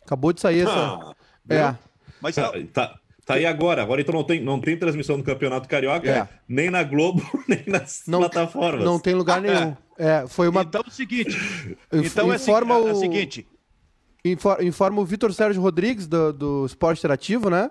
Acabou 0.04 0.32
de 0.32 0.40
sair 0.40 0.62
essa. 0.62 0.72
Ah, 0.72 1.14
é. 1.48 1.76
Mas 2.20 2.34
tá, 2.34 2.52
tá, 2.72 2.98
tá, 3.24 3.34
aí 3.34 3.46
agora. 3.46 3.82
Agora 3.82 4.00
então 4.00 4.14
não 4.14 4.24
tem, 4.24 4.42
não 4.42 4.60
tem 4.60 4.76
transmissão 4.76 5.16
do 5.16 5.24
Campeonato 5.24 5.68
Carioca, 5.68 6.10
é. 6.10 6.28
nem 6.48 6.70
na 6.70 6.82
Globo, 6.82 7.22
nem 7.48 7.62
nas 7.66 8.02
não, 8.06 8.20
plataformas. 8.20 8.84
Não 8.84 8.98
tem 8.98 9.14
lugar 9.14 9.40
nenhum. 9.40 9.76
É, 10.02 10.26
foi 10.26 10.48
uma... 10.48 10.62
Então 10.62 10.80
é 10.82 10.88
o 10.88 10.90
seguinte. 10.90 11.36
Então 11.92 12.32
é 12.32 12.36
informa 12.36 12.74
é, 12.74 12.78
o... 12.78 12.88
é 12.88 12.92
o 12.92 12.94
seguinte. 12.94 13.46
Informa 14.62 14.98
o 14.98 15.04
Vitor 15.04 15.30
Sérgio 15.34 15.60
Rodrigues, 15.60 16.06
do, 16.06 16.32
do 16.32 16.64
Esporte 16.64 17.00
Interativo, 17.00 17.50
né? 17.50 17.70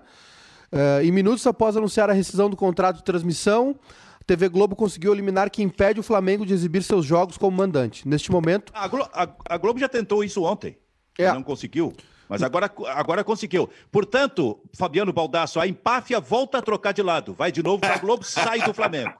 Uh, 0.72 1.02
em 1.02 1.10
minutos 1.10 1.44
após 1.46 1.76
anunciar 1.76 2.08
a 2.08 2.12
rescisão 2.12 2.48
do 2.48 2.56
contrato 2.56 2.98
de 2.98 3.04
transmissão, 3.04 3.76
a 4.20 4.24
TV 4.24 4.48
Globo 4.48 4.76
conseguiu 4.76 5.12
eliminar 5.12 5.50
que 5.50 5.60
impede 5.60 5.98
o 5.98 6.02
Flamengo 6.02 6.46
de 6.46 6.54
exibir 6.54 6.84
seus 6.84 7.04
jogos 7.04 7.36
como 7.36 7.56
mandante. 7.56 8.06
Neste 8.06 8.30
momento. 8.30 8.72
A, 8.72 8.86
Glo 8.86 9.08
a, 9.12 9.28
a 9.48 9.58
Globo 9.58 9.80
já 9.80 9.88
tentou 9.88 10.22
isso 10.22 10.44
ontem. 10.44 10.78
É. 11.18 11.32
Não 11.32 11.42
conseguiu. 11.42 11.92
Mas 12.30 12.44
agora, 12.44 12.72
agora 12.94 13.24
conseguiu. 13.24 13.68
Portanto, 13.90 14.62
Fabiano 14.78 15.12
Baldasso, 15.12 15.58
a 15.58 15.66
empáfia 15.66 16.20
volta 16.20 16.58
a 16.58 16.62
trocar 16.62 16.92
de 16.92 17.02
lado. 17.02 17.34
Vai 17.34 17.50
de 17.50 17.60
novo 17.60 17.80
para 17.80 17.96
a 17.96 17.98
Globo, 17.98 18.22
sai 18.22 18.60
do 18.60 18.72
Flamengo. 18.72 19.12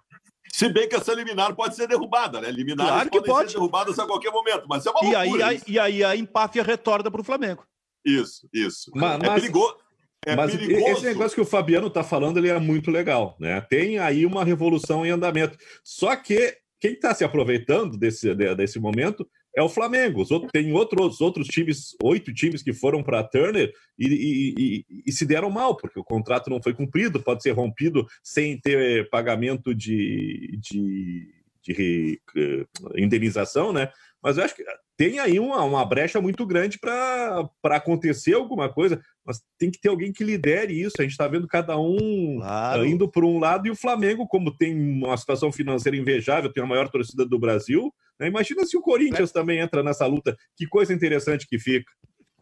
Se 0.52 0.68
bem 0.68 0.88
que 0.88 0.94
essa 0.94 1.12
liminar 1.12 1.56
pode 1.56 1.74
ser 1.74 1.88
derrubada, 1.88 2.40
né? 2.40 2.52
Liminares 2.52 2.92
claro 2.92 3.10
que 3.10 3.20
pode. 3.22 3.50
ser 3.50 3.58
derrubadas 3.58 3.98
a 3.98 4.06
qualquer 4.06 4.30
momento, 4.30 4.64
mas 4.68 4.86
é 4.86 4.90
uma 4.90 5.00
e 5.04 5.12
loucura. 5.12 5.46
Aí, 5.48 5.60
e 5.66 5.78
aí 5.78 6.04
a 6.04 6.14
empáfia 6.14 6.62
retorna 6.62 7.10
para 7.10 7.20
o 7.20 7.24
Flamengo. 7.24 7.66
Isso, 8.04 8.48
isso. 8.52 8.92
Mas, 8.94 9.20
é 9.20 9.34
perigoso. 9.34 9.76
É 10.24 10.36
mas 10.36 10.54
perigoso. 10.54 10.92
esse 10.92 11.04
negócio 11.04 11.34
que 11.34 11.40
o 11.40 11.46
Fabiano 11.46 11.88
está 11.88 12.04
falando, 12.04 12.38
ele 12.38 12.48
é 12.48 12.60
muito 12.60 12.92
legal, 12.92 13.36
né? 13.40 13.60
Tem 13.62 13.98
aí 13.98 14.24
uma 14.24 14.44
revolução 14.44 15.04
em 15.04 15.10
andamento. 15.10 15.58
Só 15.82 16.14
que 16.14 16.56
quem 16.78 16.92
está 16.92 17.12
se 17.12 17.24
aproveitando 17.24 17.98
desse, 17.98 18.32
desse 18.54 18.78
momento 18.78 19.28
é 19.56 19.62
o 19.62 19.68
Flamengo. 19.68 20.22
Os 20.22 20.30
outros, 20.30 20.50
tem 20.52 20.72
outros, 20.72 21.20
outros 21.20 21.46
times, 21.48 21.96
oito 22.02 22.32
times 22.32 22.62
que 22.62 22.72
foram 22.72 23.02
para 23.02 23.20
a 23.20 23.24
Turner 23.24 23.72
e, 23.98 24.06
e, 24.06 24.54
e, 24.58 25.02
e, 25.06 25.12
se 25.12 25.26
deram 25.26 25.50
mal, 25.50 25.76
porque 25.76 25.98
o 25.98 26.04
contrato 26.04 26.50
não 26.50 26.62
foi 26.62 26.74
cumprido, 26.74 27.22
pode 27.22 27.42
ser 27.42 27.50
rompido 27.50 28.06
sem 28.22 28.58
ter 28.60 29.08
pagamento 29.10 29.74
de, 29.74 30.58
de, 30.60 31.28
de 31.62 32.20
uh, 32.36 32.98
indenização, 32.98 33.72
né? 33.72 33.90
Mas 34.22 34.36
eu 34.36 34.44
acho 34.44 34.54
que 34.54 34.64
tem 34.96 35.18
aí 35.18 35.40
uma, 35.40 35.62
uma 35.64 35.84
brecha 35.84 36.20
muito 36.20 36.44
grande 36.44 36.78
para 36.78 37.48
acontecer 37.64 38.34
alguma 38.34 38.68
coisa, 38.68 39.00
mas 39.24 39.40
tem 39.58 39.70
que 39.70 39.80
ter 39.80 39.88
alguém 39.88 40.12
que 40.12 40.22
lidere 40.22 40.78
isso. 40.78 40.96
A 40.98 41.02
gente 41.02 41.12
está 41.12 41.26
vendo 41.26 41.48
cada 41.48 41.78
um 41.78 42.36
claro. 42.38 42.84
indo 42.84 43.10
por 43.10 43.24
um 43.24 43.38
lado 43.38 43.66
e 43.66 43.70
o 43.70 43.76
Flamengo, 43.76 44.26
como 44.26 44.54
tem 44.54 44.78
uma 44.78 45.16
situação 45.16 45.50
financeira 45.50 45.96
invejável, 45.96 46.52
tem 46.52 46.62
a 46.62 46.66
maior 46.66 46.90
torcida 46.90 47.24
do 47.24 47.38
Brasil. 47.38 47.90
Né? 48.20 48.28
Imagina 48.28 48.64
se 48.66 48.76
o 48.76 48.82
Corinthians 48.82 49.30
é. 49.30 49.32
também 49.32 49.58
entra 49.58 49.82
nessa 49.82 50.06
luta. 50.06 50.36
Que 50.54 50.66
coisa 50.66 50.92
interessante 50.92 51.46
que 51.48 51.58
fica. 51.58 51.90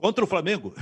Contra 0.01 0.23
o 0.23 0.29
Flamengo? 0.29 0.73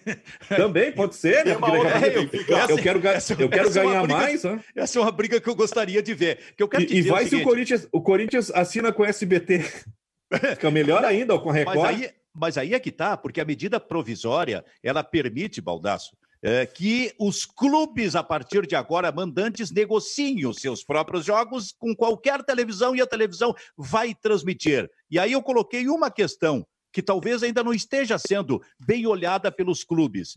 Também 0.48 0.90
pode 0.90 1.14
ser, 1.14 1.44
né? 1.44 1.52
É, 1.52 2.16
eu, 2.16 2.22
eu, 2.22 2.28
quero, 2.28 2.72
eu 2.72 3.48
quero 3.48 3.70
ganhar 3.70 4.02
briga, 4.02 4.18
mais. 4.18 4.42
Né? 4.42 4.60
Essa 4.74 4.98
é 4.98 5.02
uma 5.02 5.12
briga 5.12 5.40
que 5.40 5.48
eu 5.48 5.54
gostaria 5.54 6.02
de 6.02 6.12
ver. 6.12 6.54
Que 6.56 6.62
eu 6.62 6.68
quero 6.68 6.82
e, 6.82 6.96
e 6.96 7.02
vai 7.02 7.24
o 7.24 7.28
se 7.28 7.36
o 7.36 7.44
Corinthians, 7.44 7.88
o 7.92 8.02
Corinthians 8.02 8.50
assina 8.50 8.92
com 8.92 9.04
o 9.04 9.06
SBT. 9.06 9.60
Fica 10.56 10.72
melhor 10.72 11.04
ainda 11.04 11.38
com 11.38 11.50
a 11.50 11.52
Record. 11.52 11.76
Mas 11.76 11.84
aí, 11.84 12.10
mas 12.34 12.58
aí 12.58 12.74
é 12.74 12.80
que 12.80 12.90
tá, 12.90 13.16
porque 13.16 13.40
a 13.40 13.44
medida 13.44 13.78
provisória, 13.78 14.64
ela 14.82 15.04
permite, 15.04 15.60
Baldaço, 15.60 16.16
é, 16.44 16.66
que 16.66 17.10
os 17.18 17.46
clubes, 17.46 18.14
a 18.14 18.22
partir 18.22 18.66
de 18.66 18.76
agora, 18.76 19.10
mandantes, 19.10 19.70
negociem 19.70 20.46
os 20.46 20.58
seus 20.58 20.84
próprios 20.84 21.24
jogos 21.24 21.72
com 21.72 21.96
qualquer 21.96 22.44
televisão 22.44 22.94
e 22.94 23.00
a 23.00 23.06
televisão 23.06 23.54
vai 23.74 24.14
transmitir. 24.14 24.90
E 25.10 25.18
aí 25.18 25.32
eu 25.32 25.42
coloquei 25.42 25.88
uma 25.88 26.10
questão 26.10 26.66
que 26.92 27.02
talvez 27.02 27.42
ainda 27.42 27.64
não 27.64 27.72
esteja 27.72 28.18
sendo 28.18 28.62
bem 28.78 29.06
olhada 29.06 29.50
pelos 29.50 29.82
clubes. 29.82 30.36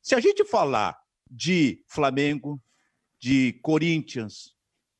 Se 0.00 0.14
a 0.14 0.20
gente 0.20 0.42
falar 0.42 0.96
de 1.30 1.84
Flamengo, 1.86 2.58
de 3.20 3.60
Corinthians, 3.62 4.54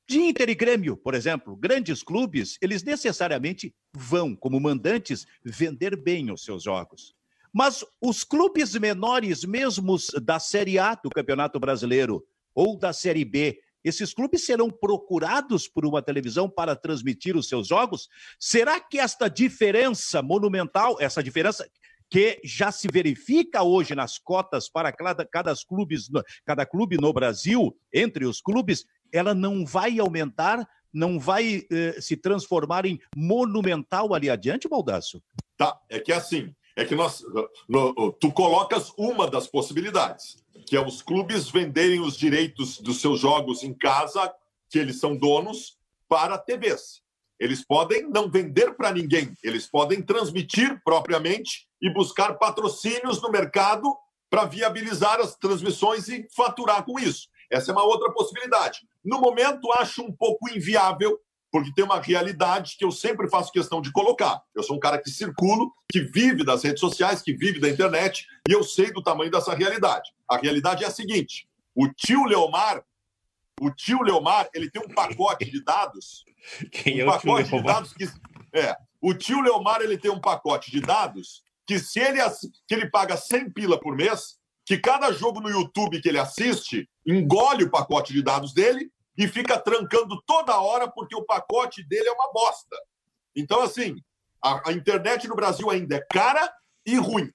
de 0.06 0.20
Inter 0.20 0.50
e 0.50 0.54
Grêmio, 0.54 0.98
por 0.98 1.14
exemplo, 1.14 1.56
grandes 1.56 2.02
clubes, 2.02 2.58
eles 2.60 2.82
necessariamente 2.82 3.74
vão, 3.94 4.36
como 4.36 4.60
mandantes, 4.60 5.26
vender 5.42 5.96
bem 5.96 6.30
os 6.30 6.44
seus 6.44 6.62
jogos. 6.62 7.15
Mas 7.56 7.82
os 8.02 8.22
clubes 8.22 8.74
menores, 8.74 9.42
mesmo 9.42 9.96
da 10.22 10.38
Série 10.38 10.78
A 10.78 10.94
do 10.94 11.08
Campeonato 11.08 11.58
Brasileiro 11.58 12.22
ou 12.54 12.78
da 12.78 12.92
Série 12.92 13.24
B, 13.24 13.58
esses 13.82 14.12
clubes 14.12 14.44
serão 14.44 14.68
procurados 14.68 15.66
por 15.66 15.86
uma 15.86 16.02
televisão 16.02 16.50
para 16.50 16.76
transmitir 16.76 17.34
os 17.34 17.48
seus 17.48 17.66
jogos? 17.66 18.10
Será 18.38 18.78
que 18.78 18.98
esta 18.98 19.30
diferença 19.30 20.20
monumental, 20.20 20.98
essa 21.00 21.22
diferença 21.22 21.66
que 22.10 22.38
já 22.44 22.70
se 22.70 22.88
verifica 22.92 23.62
hoje 23.62 23.94
nas 23.94 24.18
cotas 24.18 24.68
para 24.68 24.92
cada, 24.92 25.24
cada, 25.24 25.54
clubes, 25.66 26.10
cada 26.44 26.66
clube 26.66 26.98
no 27.00 27.10
Brasil, 27.10 27.74
entre 27.90 28.26
os 28.26 28.38
clubes, 28.42 28.84
ela 29.10 29.32
não 29.32 29.64
vai 29.64 29.98
aumentar, 29.98 30.68
não 30.92 31.18
vai 31.18 31.62
eh, 31.72 31.98
se 32.02 32.18
transformar 32.18 32.84
em 32.84 33.00
monumental 33.16 34.12
ali 34.12 34.28
adiante, 34.28 34.68
Baldasso? 34.68 35.22
Tá, 35.56 35.74
é 35.88 35.98
que 35.98 36.12
é 36.12 36.16
assim, 36.16 36.54
é 36.76 36.84
que 36.84 36.94
nós, 36.94 37.24
no, 37.66 38.12
tu 38.12 38.30
colocas 38.30 38.92
uma 38.98 39.26
das 39.28 39.46
possibilidades, 39.46 40.36
que 40.66 40.76
é 40.76 40.80
os 40.80 41.00
clubes 41.00 41.48
venderem 41.48 42.00
os 42.00 42.16
direitos 42.16 42.78
dos 42.78 43.00
seus 43.00 43.18
jogos 43.18 43.64
em 43.64 43.72
casa, 43.72 44.32
que 44.68 44.78
eles 44.78 45.00
são 45.00 45.16
donos, 45.16 45.78
para 46.06 46.36
TVs. 46.36 47.02
Eles 47.40 47.64
podem 47.64 48.08
não 48.08 48.30
vender 48.30 48.74
para 48.74 48.92
ninguém, 48.92 49.32
eles 49.42 49.66
podem 49.66 50.02
transmitir 50.02 50.80
propriamente 50.84 51.66
e 51.80 51.90
buscar 51.90 52.34
patrocínios 52.34 53.20
no 53.22 53.30
mercado 53.30 53.96
para 54.28 54.44
viabilizar 54.44 55.20
as 55.20 55.34
transmissões 55.34 56.08
e 56.08 56.26
faturar 56.34 56.84
com 56.84 56.98
isso. 56.98 57.28
Essa 57.50 57.70
é 57.70 57.74
uma 57.74 57.84
outra 57.84 58.12
possibilidade. 58.12 58.80
No 59.04 59.20
momento, 59.20 59.72
acho 59.72 60.02
um 60.02 60.12
pouco 60.12 60.48
inviável, 60.50 61.18
porque 61.56 61.72
tem 61.72 61.86
uma 61.86 61.98
realidade 61.98 62.76
que 62.76 62.84
eu 62.84 62.92
sempre 62.92 63.30
faço 63.30 63.50
questão 63.50 63.80
de 63.80 63.90
colocar. 63.90 64.42
Eu 64.54 64.62
sou 64.62 64.76
um 64.76 64.78
cara 64.78 64.98
que 64.98 65.08
circulo, 65.08 65.72
que 65.90 66.00
vive 66.00 66.44
das 66.44 66.62
redes 66.62 66.80
sociais, 66.80 67.22
que 67.22 67.32
vive 67.32 67.58
da 67.58 67.70
internet, 67.70 68.26
e 68.46 68.52
eu 68.52 68.62
sei 68.62 68.92
do 68.92 69.02
tamanho 69.02 69.30
dessa 69.30 69.54
realidade. 69.54 70.12
A 70.28 70.36
realidade 70.36 70.84
é 70.84 70.86
a 70.86 70.90
seguinte: 70.90 71.48
o 71.74 71.88
tio 71.88 72.24
Leomar, 72.24 72.84
o 73.58 73.70
tio 73.70 74.02
Leomar, 74.02 74.50
ele 74.52 74.70
tem 74.70 74.82
um 74.82 74.94
pacote 74.94 75.50
de 75.50 75.64
dados. 75.64 76.26
Quem 76.70 77.02
um 77.02 77.10
é 77.10 77.16
o 77.16 77.18
tio 77.18 77.32
Leomar? 77.32 77.48
De 77.48 77.62
dados 77.62 77.92
que, 77.94 78.04
é, 78.52 78.76
o 79.00 79.14
tio 79.14 79.40
Leomar 79.40 79.80
ele 79.80 79.96
tem 79.96 80.10
um 80.10 80.20
pacote 80.20 80.70
de 80.70 80.82
dados 80.82 81.42
que 81.66 81.78
se 81.78 82.00
ele 82.00 82.18
que 82.68 82.74
ele 82.74 82.90
paga 82.90 83.16
100 83.16 83.50
pila 83.50 83.80
por 83.80 83.96
mês, 83.96 84.36
que 84.66 84.76
cada 84.76 85.10
jogo 85.10 85.40
no 85.40 85.48
YouTube 85.48 86.02
que 86.02 86.08
ele 86.08 86.18
assiste 86.18 86.86
engole 87.06 87.64
o 87.64 87.70
pacote 87.70 88.12
de 88.12 88.22
dados 88.22 88.52
dele 88.52 88.90
e 89.16 89.26
fica 89.26 89.58
trancando 89.58 90.20
toda 90.26 90.60
hora 90.60 90.90
porque 90.90 91.16
o 91.16 91.24
pacote 91.24 91.82
dele 91.82 92.08
é 92.08 92.12
uma 92.12 92.32
bosta. 92.32 92.76
Então, 93.34 93.62
assim, 93.62 93.96
a, 94.42 94.70
a 94.70 94.72
internet 94.72 95.26
no 95.26 95.36
Brasil 95.36 95.70
ainda 95.70 95.96
é 95.96 96.06
cara 96.10 96.52
e 96.84 96.96
ruim. 96.96 97.30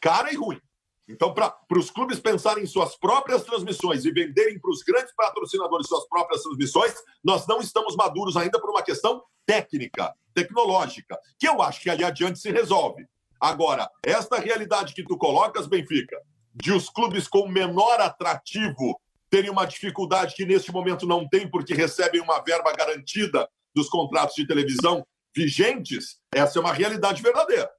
Cara 0.00 0.32
e 0.32 0.36
ruim. 0.36 0.60
Então, 1.08 1.34
para 1.34 1.54
os 1.76 1.90
clubes 1.90 2.20
pensarem 2.20 2.64
em 2.64 2.66
suas 2.66 2.96
próprias 2.96 3.42
transmissões 3.42 4.04
e 4.04 4.12
venderem 4.12 4.58
para 4.58 4.70
os 4.70 4.82
grandes 4.82 5.12
patrocinadores 5.14 5.86
suas 5.86 6.08
próprias 6.08 6.42
transmissões, 6.42 6.94
nós 7.22 7.46
não 7.46 7.60
estamos 7.60 7.96
maduros 7.96 8.36
ainda 8.36 8.60
por 8.60 8.70
uma 8.70 8.82
questão 8.82 9.22
técnica, 9.44 10.14
tecnológica, 10.32 11.18
que 11.38 11.48
eu 11.48 11.60
acho 11.60 11.80
que 11.80 11.90
ali 11.90 12.04
adiante 12.04 12.38
se 12.38 12.50
resolve. 12.50 13.06
Agora, 13.40 13.90
esta 14.04 14.38
realidade 14.38 14.94
que 14.94 15.02
tu 15.02 15.18
colocas, 15.18 15.66
Benfica, 15.66 16.16
de 16.54 16.72
os 16.72 16.88
clubes 16.88 17.26
com 17.26 17.48
menor 17.48 18.00
atrativo 18.00 19.00
terem 19.32 19.50
uma 19.50 19.64
dificuldade 19.64 20.34
que 20.34 20.44
neste 20.44 20.70
momento 20.70 21.06
não 21.06 21.26
tem, 21.26 21.48
porque 21.48 21.72
recebem 21.72 22.20
uma 22.20 22.42
verba 22.42 22.70
garantida 22.76 23.48
dos 23.74 23.88
contratos 23.88 24.34
de 24.36 24.46
televisão 24.46 25.06
vigentes, 25.34 26.18
essa 26.34 26.58
é 26.58 26.60
uma 26.60 26.74
realidade 26.74 27.22
verdadeira. 27.22 27.70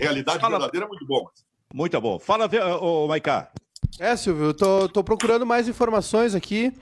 Realidade 0.00 0.40
Fala. 0.40 0.56
verdadeira 0.56 0.86
é 0.86 0.88
muito 0.88 1.06
bom. 1.06 1.26
Muito 1.74 2.00
bom. 2.00 2.18
Fala, 2.18 2.48
ô, 2.80 3.06
Maiká. 3.06 3.52
É, 4.00 4.16
Silvio, 4.16 4.46
eu 4.46 4.54
tô, 4.54 4.88
tô 4.88 5.04
procurando 5.04 5.44
mais 5.44 5.68
informações 5.68 6.34
aqui. 6.34 6.72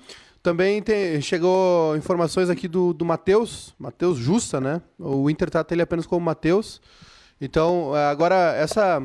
Também 0.40 0.80
tem, 0.80 1.20
chegou 1.20 1.96
informações 1.96 2.48
aqui 2.48 2.68
do, 2.68 2.94
do 2.94 3.04
Matheus, 3.04 3.74
Matheus 3.76 4.16
Justa, 4.16 4.60
né? 4.60 4.80
O 4.96 5.28
Inter 5.28 5.50
trata 5.50 5.74
ele 5.74 5.82
apenas 5.82 6.06
como 6.06 6.24
Matheus. 6.24 6.80
Então, 7.40 7.92
agora, 7.94 8.54
essa 8.54 9.02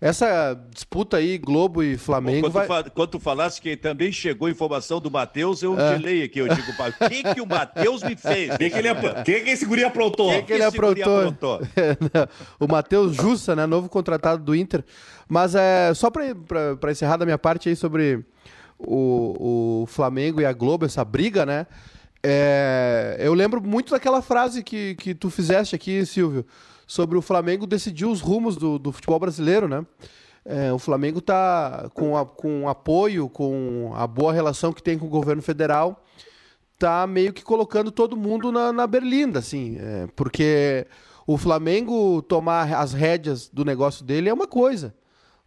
essa 0.00 0.54
disputa 0.70 1.16
aí, 1.16 1.38
Globo 1.38 1.82
e 1.82 1.96
Flamengo. 1.96 2.50
Quando, 2.50 2.66
vai... 2.66 2.84
tu, 2.84 2.90
quando 2.90 3.10
tu 3.10 3.20
falasse 3.20 3.60
que 3.60 3.76
também 3.76 4.12
chegou 4.12 4.48
informação 4.48 5.00
do 5.00 5.10
Matheus, 5.10 5.62
eu 5.62 5.78
é. 5.78 5.96
gelei 5.96 6.22
aqui. 6.22 6.38
Eu 6.38 6.48
digo, 6.48 6.70
o 6.70 7.08
que, 7.08 7.34
que 7.34 7.40
o 7.40 7.46
Matheus 7.46 8.02
me 8.02 8.14
fez? 8.14 8.54
O 8.54 8.58
que, 8.58 8.70
que, 8.70 8.78
ele, 8.78 8.88
que, 9.24 9.40
que 9.40 9.50
esse 9.50 9.64
guri 9.64 9.84
aprontou? 9.84 10.28
O 10.28 10.34
que, 10.34 10.42
que, 10.42 10.52
ele 10.52 10.64
aprontou? 10.64 11.18
aprontou? 11.18 11.60
o 12.60 12.68
Matheus 12.68 13.16
Jussa, 13.16 13.56
né? 13.56 13.64
Novo 13.64 13.88
contratado 13.88 14.42
do 14.42 14.54
Inter. 14.54 14.84
Mas 15.28 15.54
é, 15.54 15.92
só 15.94 16.10
para 16.10 16.92
encerrar 16.92 17.16
da 17.16 17.24
minha 17.24 17.38
parte 17.38 17.68
aí 17.68 17.76
sobre 17.76 18.24
o, 18.78 19.82
o 19.82 19.86
Flamengo 19.86 20.40
e 20.40 20.44
a 20.44 20.52
Globo, 20.52 20.84
essa 20.84 21.04
briga, 21.04 21.46
né? 21.46 21.66
É, 22.22 23.16
eu 23.20 23.32
lembro 23.32 23.62
muito 23.62 23.92
daquela 23.92 24.20
frase 24.20 24.62
que, 24.62 24.94
que 24.96 25.14
tu 25.14 25.30
fizeste 25.30 25.74
aqui, 25.74 26.04
Silvio 26.04 26.44
sobre 26.86 27.18
o 27.18 27.22
Flamengo 27.22 27.66
decidir 27.66 28.06
os 28.06 28.20
rumos 28.20 28.56
do, 28.56 28.78
do 28.78 28.92
futebol 28.92 29.18
brasileiro, 29.18 29.66
né? 29.68 29.84
É, 30.44 30.72
o 30.72 30.78
Flamengo 30.78 31.18
está 31.18 31.90
com, 31.92 32.16
a, 32.16 32.24
com 32.24 32.68
apoio, 32.68 33.28
com 33.28 33.92
a 33.96 34.06
boa 34.06 34.32
relação 34.32 34.72
que 34.72 34.82
tem 34.82 34.96
com 34.96 35.06
o 35.06 35.10
governo 35.10 35.42
federal, 35.42 36.04
tá 36.78 37.04
meio 37.04 37.32
que 37.32 37.42
colocando 37.42 37.90
todo 37.90 38.16
mundo 38.16 38.52
na, 38.52 38.72
na 38.72 38.86
berlinda, 38.86 39.40
assim, 39.40 39.76
é, 39.80 40.06
porque 40.14 40.86
o 41.26 41.36
Flamengo 41.36 42.22
tomar 42.22 42.72
as 42.74 42.92
rédeas 42.92 43.48
do 43.48 43.64
negócio 43.64 44.04
dele 44.04 44.28
é 44.28 44.34
uma 44.34 44.46
coisa, 44.46 44.94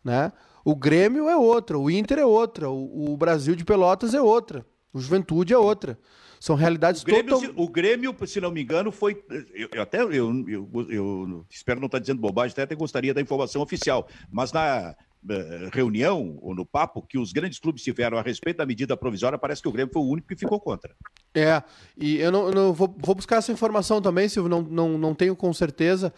né? 0.04 0.34
O 0.66 0.76
Grêmio 0.76 1.30
é 1.30 1.38
outra, 1.38 1.80
o 1.80 1.90
Inter 1.90 2.20
é 2.20 2.26
outra, 2.26 2.70
o, 2.70 3.14
o 3.14 3.18
Brasil 3.18 3.56
de 3.56 3.64
Pelotas 3.64 4.14
é 4.14 4.22
outra, 4.22 4.66
o 4.92 5.00
Juventude 5.00 5.54
é 5.54 5.58
outra. 5.58 5.98
São 6.40 6.56
realidades 6.56 7.02
o 7.02 7.06
Grêmio, 7.06 7.34
total... 7.34 7.40
se, 7.42 7.54
o 7.56 7.68
Grêmio, 7.68 8.16
se 8.26 8.40
não 8.40 8.50
me 8.50 8.62
engano, 8.62 8.92
foi. 8.92 9.22
Eu, 9.54 9.68
eu 9.74 9.82
até 9.82 10.02
eu, 10.02 10.10
eu, 10.10 10.70
eu, 10.90 11.46
espero 11.50 11.80
não 11.80 11.88
estar 11.88 12.00
dizendo 12.00 12.22
bobagem, 12.22 12.54
até, 12.54 12.64
até 12.64 12.76
gostaria 12.76 13.14
da 13.14 13.20
informação 13.20 13.62
oficial. 13.62 14.08
Mas 14.32 14.54
na 14.54 14.96
uh, 15.24 15.70
reunião, 15.74 16.40
ou 16.42 16.56
no 16.56 16.66
papo, 16.66 17.02
que 17.02 17.18
os 17.18 17.34
grandes 17.34 17.60
clubes 17.60 17.84
tiveram 17.84 18.18
a 18.18 18.22
respeito 18.22 18.58
da 18.58 18.66
medida 18.66 18.96
provisória, 18.96 19.38
parece 19.38 19.62
que 19.62 19.68
o 19.68 19.72
Grêmio 19.72 19.92
foi 19.92 20.02
o 20.02 20.08
único 20.08 20.30
que 20.30 20.36
ficou 20.38 20.62
contra. 20.62 20.96
É, 21.36 21.62
e 21.98 22.18
eu 22.18 22.32
não, 22.32 22.52
não 22.52 22.74
vou, 22.74 22.96
vou, 22.98 23.16
buscar 23.16 23.38
essa 23.38 23.52
informação 23.52 24.02
também, 24.02 24.30
Silvio, 24.30 24.50
não, 24.50 24.62
não, 24.62 24.98
não 24.98 25.14
tenho 25.14 25.36
com 25.36 25.52
certeza. 25.52 26.14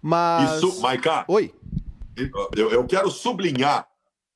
Mas. 0.00 0.62
Isso, 0.62 0.80
Maiká. 0.80 1.24
Oi. 1.26 1.52
Eu, 2.56 2.70
eu 2.70 2.86
quero 2.86 3.10
sublinhar 3.10 3.88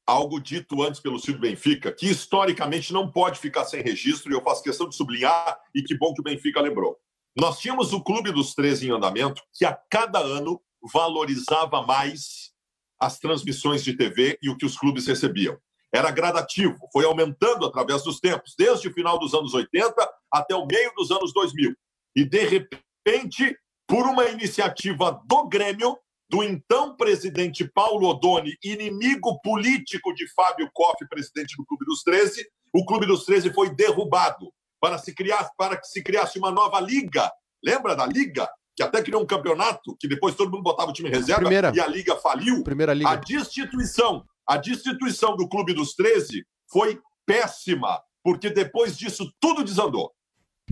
algo 0.09 0.41
dito 0.41 0.83
antes 0.83 1.01
pelo 1.01 1.19
Silvio 1.19 1.43
Benfica, 1.43 1.93
que 1.93 2.07
historicamente 2.07 2.95
não 2.95 3.13
pode 3.13 3.39
ficar 3.39 3.67
sem 3.67 3.83
registro, 3.83 4.33
e 4.33 4.35
eu 4.35 4.43
faço 4.43 4.63
questão 4.63 4.89
de 4.89 4.97
sublinhar, 4.97 5.61
e 5.75 5.83
que 5.83 5.95
bom 5.99 6.15
que 6.15 6.23
o 6.23 6.25
Benfica 6.25 6.63
lembrou. 6.63 6.97
Nós 7.39 7.59
tínhamos 7.61 7.93
o 7.93 8.03
Clube 8.03 8.33
dos 8.33 8.55
13 8.55 8.89
em 8.89 8.91
andamento, 8.91 9.43
que 9.53 9.67
a 9.67 9.79
cada 9.91 10.19
ano 10.19 10.59
valorizava 10.95 11.83
mais 11.83 12.53
as 12.99 13.19
transmissões 13.19 13.85
de 13.85 13.95
TV 13.95 14.39
e 14.43 14.49
o 14.49 14.57
que 14.57 14.65
os 14.65 14.79
clubes 14.79 15.07
recebiam. 15.07 15.59
Era 15.95 16.11
gradativo, 16.11 16.79
foi 16.91 17.05
aumentando 17.05 17.67
através 17.67 18.03
dos 18.03 18.19
tempos, 18.19 18.55
desde 18.59 18.89
o 18.89 18.93
final 18.95 19.19
dos 19.19 19.35
anos 19.35 19.53
80 19.53 19.95
até 20.33 20.55
o 20.55 20.67
meio 20.67 20.91
dos 20.97 21.11
anos 21.11 21.35
2000. 21.35 21.75
E, 22.17 22.25
de 22.25 22.45
repente, 22.45 23.57
por 23.87 24.07
uma 24.07 24.25
iniciativa 24.25 25.21
do 25.27 25.49
Grêmio, 25.49 25.99
do 26.31 26.43
então 26.43 26.95
presidente 26.95 27.67
Paulo 27.67 28.09
Odoni, 28.09 28.57
inimigo 28.63 29.41
político 29.41 30.13
de 30.15 30.31
Fábio 30.35 30.69
Koff, 30.73 30.97
presidente 31.09 31.57
do 31.57 31.65
Clube 31.65 31.85
dos 31.87 32.03
13, 32.03 32.47
o 32.75 32.85
Clube 32.85 33.07
dos 33.07 33.25
13 33.25 33.53
foi 33.53 33.75
derrubado 33.75 34.53
para, 34.81 34.99
se 34.99 35.15
criar, 35.15 35.49
para 35.57 35.77
que 35.77 35.87
se 35.87 36.03
criasse 36.03 36.39
uma 36.39 36.51
nova 36.51 36.81
liga. 36.81 37.31
Lembra 37.65 37.97
da 37.97 38.07
liga? 38.07 38.49
Que 38.77 38.83
até 38.83 39.03
criou 39.03 39.23
um 39.23 39.27
campeonato, 39.27 39.97
que 39.99 40.07
depois 40.07 40.37
todo 40.37 40.51
mundo 40.51 40.63
botava 40.63 40.91
o 40.91 40.93
time 40.93 41.09
em 41.09 41.13
reserva 41.13 41.41
Primeira. 41.41 41.73
e 41.75 41.81
a 41.81 41.87
liga 41.87 42.15
faliu. 42.17 42.63
Primeira 42.63 42.95
liga. 42.95 43.11
A 43.11 43.17
destituição, 43.17 44.25
a 44.47 44.57
destituição 44.57 45.35
do 45.35 45.49
Clube 45.49 45.75
dos 45.75 45.95
13 45.95 46.45
foi 46.71 47.01
péssima, 47.27 48.01
porque 48.23 48.51
depois 48.51 48.97
disso 48.97 49.33
tudo 49.41 49.65
desandou. 49.65 50.13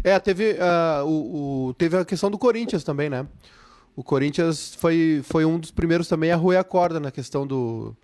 É, 0.05 0.21
teve, 0.21 0.53
uh, 0.53 1.05
o, 1.05 1.69
o, 1.69 1.75
teve 1.75 1.97
a 1.97 2.05
questão 2.05 2.31
do 2.31 2.39
Corinthians 2.39 2.85
também, 2.85 3.09
né? 3.09 3.27
O 3.97 4.05
Corinthians 4.05 4.75
foi, 4.75 5.23
foi 5.25 5.47
um 5.47 5.59
dos 5.59 5.71
primeiros 5.71 6.07
também 6.07 6.31
a 6.31 6.37
roer 6.37 6.61
a 6.61 6.65
corda 6.65 7.01
na 7.01 7.11
questão 7.11 7.47
do. 7.47 7.97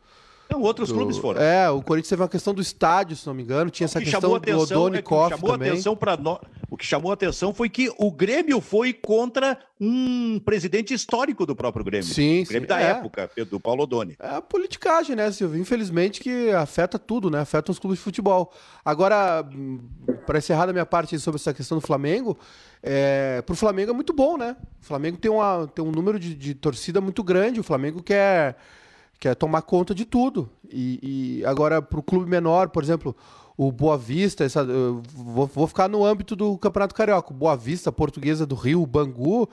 Não, 0.53 0.63
outros 0.63 0.89
do... 0.89 0.95
clubes 0.95 1.17
foram. 1.17 1.41
É, 1.41 1.69
o 1.71 1.83
Corinthians 1.83 2.11
teve 2.11 2.23
uma 2.23 2.29
questão 2.29 2.53
do 2.55 2.61
estádio, 2.61 3.17
se 3.17 3.27
não 3.27 3.35
me 3.35 3.43
engano. 3.43 3.71
Tinha 3.71 3.87
essa 3.87 4.01
questão 4.01 4.21
do 4.21 4.61
Odoni 4.61 4.99
é 4.99 5.03
chamou 5.03 5.51
também. 5.53 5.71
Atenção 5.71 5.97
pra 5.97 6.17
no... 6.17 6.41
O 6.71 6.77
que 6.77 6.87
chamou 6.87 7.11
a 7.11 7.15
atenção 7.15 7.53
foi 7.53 7.69
que 7.69 7.93
o 7.99 8.11
Grêmio 8.11 8.59
foi 8.59 8.95
contra 8.95 9.59
um 9.79 10.41
presidente 10.43 10.95
histórico 10.95 11.45
do 11.45 11.55
próprio 11.55 11.85
Grêmio. 11.85 12.07
Sim, 12.07 12.45
o 12.45 12.47
Grêmio 12.47 12.67
sim, 12.67 12.75
da 12.75 12.81
é. 12.81 12.91
época, 12.93 13.31
do 13.51 13.61
Paulo 13.61 13.83
Odoni. 13.83 14.17
É 14.19 14.37
a 14.37 14.41
politicagem, 14.41 15.15
né, 15.15 15.31
Silvio? 15.31 15.61
Infelizmente 15.61 16.21
que 16.21 16.51
afeta 16.53 16.99
tudo, 16.99 17.31
né? 17.31 17.41
Afeta 17.41 17.71
os 17.71 17.79
clubes 17.79 17.99
de 17.99 18.05
futebol. 18.05 18.55
Agora, 18.83 19.47
para 20.25 20.39
encerrar 20.39 20.65
da 20.65 20.73
minha 20.73 20.87
parte 20.87 21.19
sobre 21.19 21.39
essa 21.39 21.53
questão 21.53 21.77
do 21.77 21.87
Flamengo, 21.87 22.39
é, 22.83 23.43
pro 23.43 23.55
Flamengo 23.55 23.91
é 23.91 23.95
muito 23.95 24.15
bom, 24.15 24.39
né? 24.39 24.57
O 24.81 24.87
Flamengo 24.87 25.19
tem, 25.19 25.31
uma, 25.31 25.71
tem 25.75 25.85
um 25.85 25.93
número 25.93 26.19
de, 26.19 26.35
de 26.35 26.55
torcida 26.55 27.03
muito 27.03 27.23
grande. 27.23 27.61
O 27.61 27.63
Flamengo 27.63 28.03
quer, 28.03 28.57
quer 29.23 29.37
tomar 29.37 29.63
conta 29.63 29.95
de 29.95 30.05
tudo. 30.05 30.51
E, 30.69 31.39
e 31.41 31.47
agora, 31.47 31.81
pro 31.81 32.03
clube 32.03 32.29
menor, 32.29 32.71
por 32.71 32.83
exemplo, 32.83 33.15
o 33.57 33.71
Boa 33.71 33.97
Vista, 33.97 34.43
essa, 34.43 34.65
vou, 34.65 35.47
vou, 35.47 35.69
ficar 35.69 35.89
no 35.89 36.05
âmbito 36.05 36.35
do 36.35 36.59
Campeonato 36.59 36.93
Carioca. 36.93 37.33
Boa 37.33 37.57
Vista, 37.57 37.93
Portuguesa 37.93 38.45
do 38.45 38.57
Rio, 38.57 38.85
Bangu. 38.85 39.49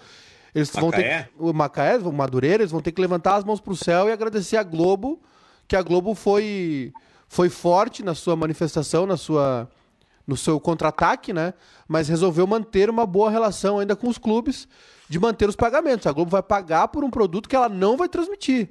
Eles 0.55 0.71
Macaé. 0.71 0.81
vão 0.81 0.91
ter 0.91 1.29
o 1.37 1.53
Macaé, 1.53 1.97
o 1.99 2.11
Madureira, 2.11 2.63
eles 2.63 2.71
vão 2.71 2.81
ter 2.81 2.91
que 2.91 2.99
levantar 2.99 3.35
as 3.35 3.43
mãos 3.43 3.61
pro 3.61 3.75
céu 3.75 4.09
e 4.09 4.11
agradecer 4.11 4.57
a 4.57 4.63
Globo, 4.63 5.21
que 5.67 5.75
a 5.75 5.83
Globo 5.83 6.15
foi, 6.15 6.91
foi 7.27 7.47
forte 7.47 8.01
na 8.01 8.15
sua 8.15 8.35
manifestação, 8.35 9.05
na 9.05 9.17
sua 9.17 9.69
no 10.25 10.37
seu 10.37 10.59
contra-ataque, 10.59 11.31
né? 11.31 11.53
Mas 11.87 12.07
resolveu 12.07 12.45
manter 12.45 12.89
uma 12.89 13.05
boa 13.05 13.31
relação 13.31 13.79
ainda 13.79 13.95
com 13.95 14.07
os 14.07 14.17
clubes 14.17 14.67
de 15.07 15.19
manter 15.19 15.49
os 15.49 15.55
pagamentos. 15.55 16.05
A 16.05 16.11
Globo 16.11 16.29
vai 16.29 16.43
pagar 16.43 16.87
por 16.87 17.03
um 17.03 17.09
produto 17.09 17.49
que 17.49 17.55
ela 17.55 17.67
não 17.67 17.97
vai 17.97 18.07
transmitir, 18.07 18.69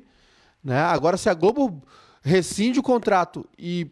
né? 0.63 0.81
Agora, 0.81 1.17
se 1.17 1.29
a 1.29 1.35
Globo 1.35 1.83
rescinde 2.23 2.79
o 2.79 2.83
contrato 2.83 3.47
e 3.59 3.91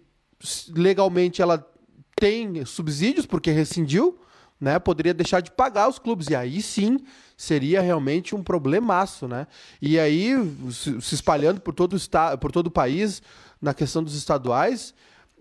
legalmente 0.74 1.40
ela 1.40 1.66
tem 2.14 2.64
subsídios 2.64 3.26
porque 3.26 3.50
rescindiu, 3.50 4.18
né? 4.60 4.78
Poderia 4.78 5.12
deixar 5.12 5.40
de 5.40 5.50
pagar 5.50 5.88
os 5.88 5.98
clubes 5.98 6.28
e 6.28 6.34
aí 6.34 6.62
sim 6.62 6.98
seria 7.36 7.80
realmente 7.80 8.34
um 8.34 8.42
problemaço, 8.42 9.28
né? 9.28 9.46
E 9.80 9.98
aí 9.98 10.32
se 10.70 11.14
espalhando 11.14 11.60
por 11.60 11.74
todo 11.74 11.92
o 11.92 11.96
estado, 11.96 12.38
por 12.38 12.50
todo 12.50 12.68
o 12.68 12.70
país 12.70 13.22
na 13.60 13.74
questão 13.74 14.02
dos 14.02 14.14
estaduais, 14.14 14.94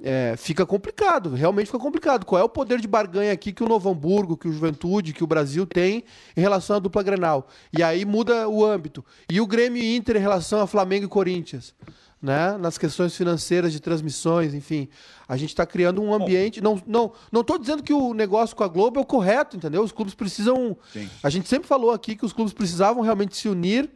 é, 0.04 0.36
fica 0.38 0.66
complicado, 0.66 1.34
realmente 1.34 1.68
fica 1.68 1.80
complicado. 1.80 2.26
Qual 2.26 2.40
é 2.40 2.44
o 2.44 2.50
poder 2.50 2.80
de 2.80 2.88
barganha 2.88 3.32
aqui 3.32 3.54
que 3.54 3.64
o 3.64 3.68
Novo 3.68 3.90
Hamburgo, 3.90 4.36
que 4.36 4.48
o 4.48 4.52
Juventude, 4.52 5.14
que 5.14 5.24
o 5.24 5.28
Brasil 5.28 5.66
tem 5.66 6.04
em 6.36 6.42
relação 6.42 6.76
à 6.76 6.80
dupla 6.80 7.02
Grenal? 7.02 7.48
E 7.72 7.82
aí 7.82 8.04
muda 8.04 8.48
o 8.50 8.66
âmbito. 8.66 9.06
E 9.30 9.40
o 9.40 9.48
Grêmio 9.48 9.82
e 9.82 9.96
Inter 9.96 10.18
em 10.18 10.20
relação 10.20 10.60
a 10.60 10.68
Flamengo 10.68 11.06
e 11.06 11.10
Corinthians? 11.10 11.74
Né? 12.22 12.58
Nas 12.58 12.78
questões 12.78 13.16
financeiras 13.16 13.72
de 13.72 13.80
transmissões, 13.80 14.54
enfim. 14.54 14.90
A 15.28 15.38
gente 15.38 15.50
está 15.50 15.66
criando 15.66 16.02
um 16.02 16.14
ambiente. 16.14 16.60
Não 16.60 16.76
estou 16.76 16.92
não, 16.92 17.12
não 17.32 17.44
tô 17.44 17.58
dizendo 17.58 17.84
que 17.84 17.94
o 17.94 18.14
negócio 18.14 18.56
com 18.56 18.64
a 18.64 18.68
Globo 18.68 19.00
é 19.00 19.02
o 19.02 19.06
correto, 19.06 19.56
entendeu? 19.56 19.84
Os 19.84 19.92
clubes 19.92 20.16
precisam. 20.16 20.76
Sim. 20.92 21.08
A 21.22 21.30
gente 21.30 21.48
sempre 21.48 21.68
falou 21.68 21.92
aqui 21.92 22.16
que 22.16 22.26
os 22.26 22.34
clubes 22.34 22.54
precisavam 22.54 23.04
realmente 23.04 23.38
se 23.38 23.48
unir 23.48 23.92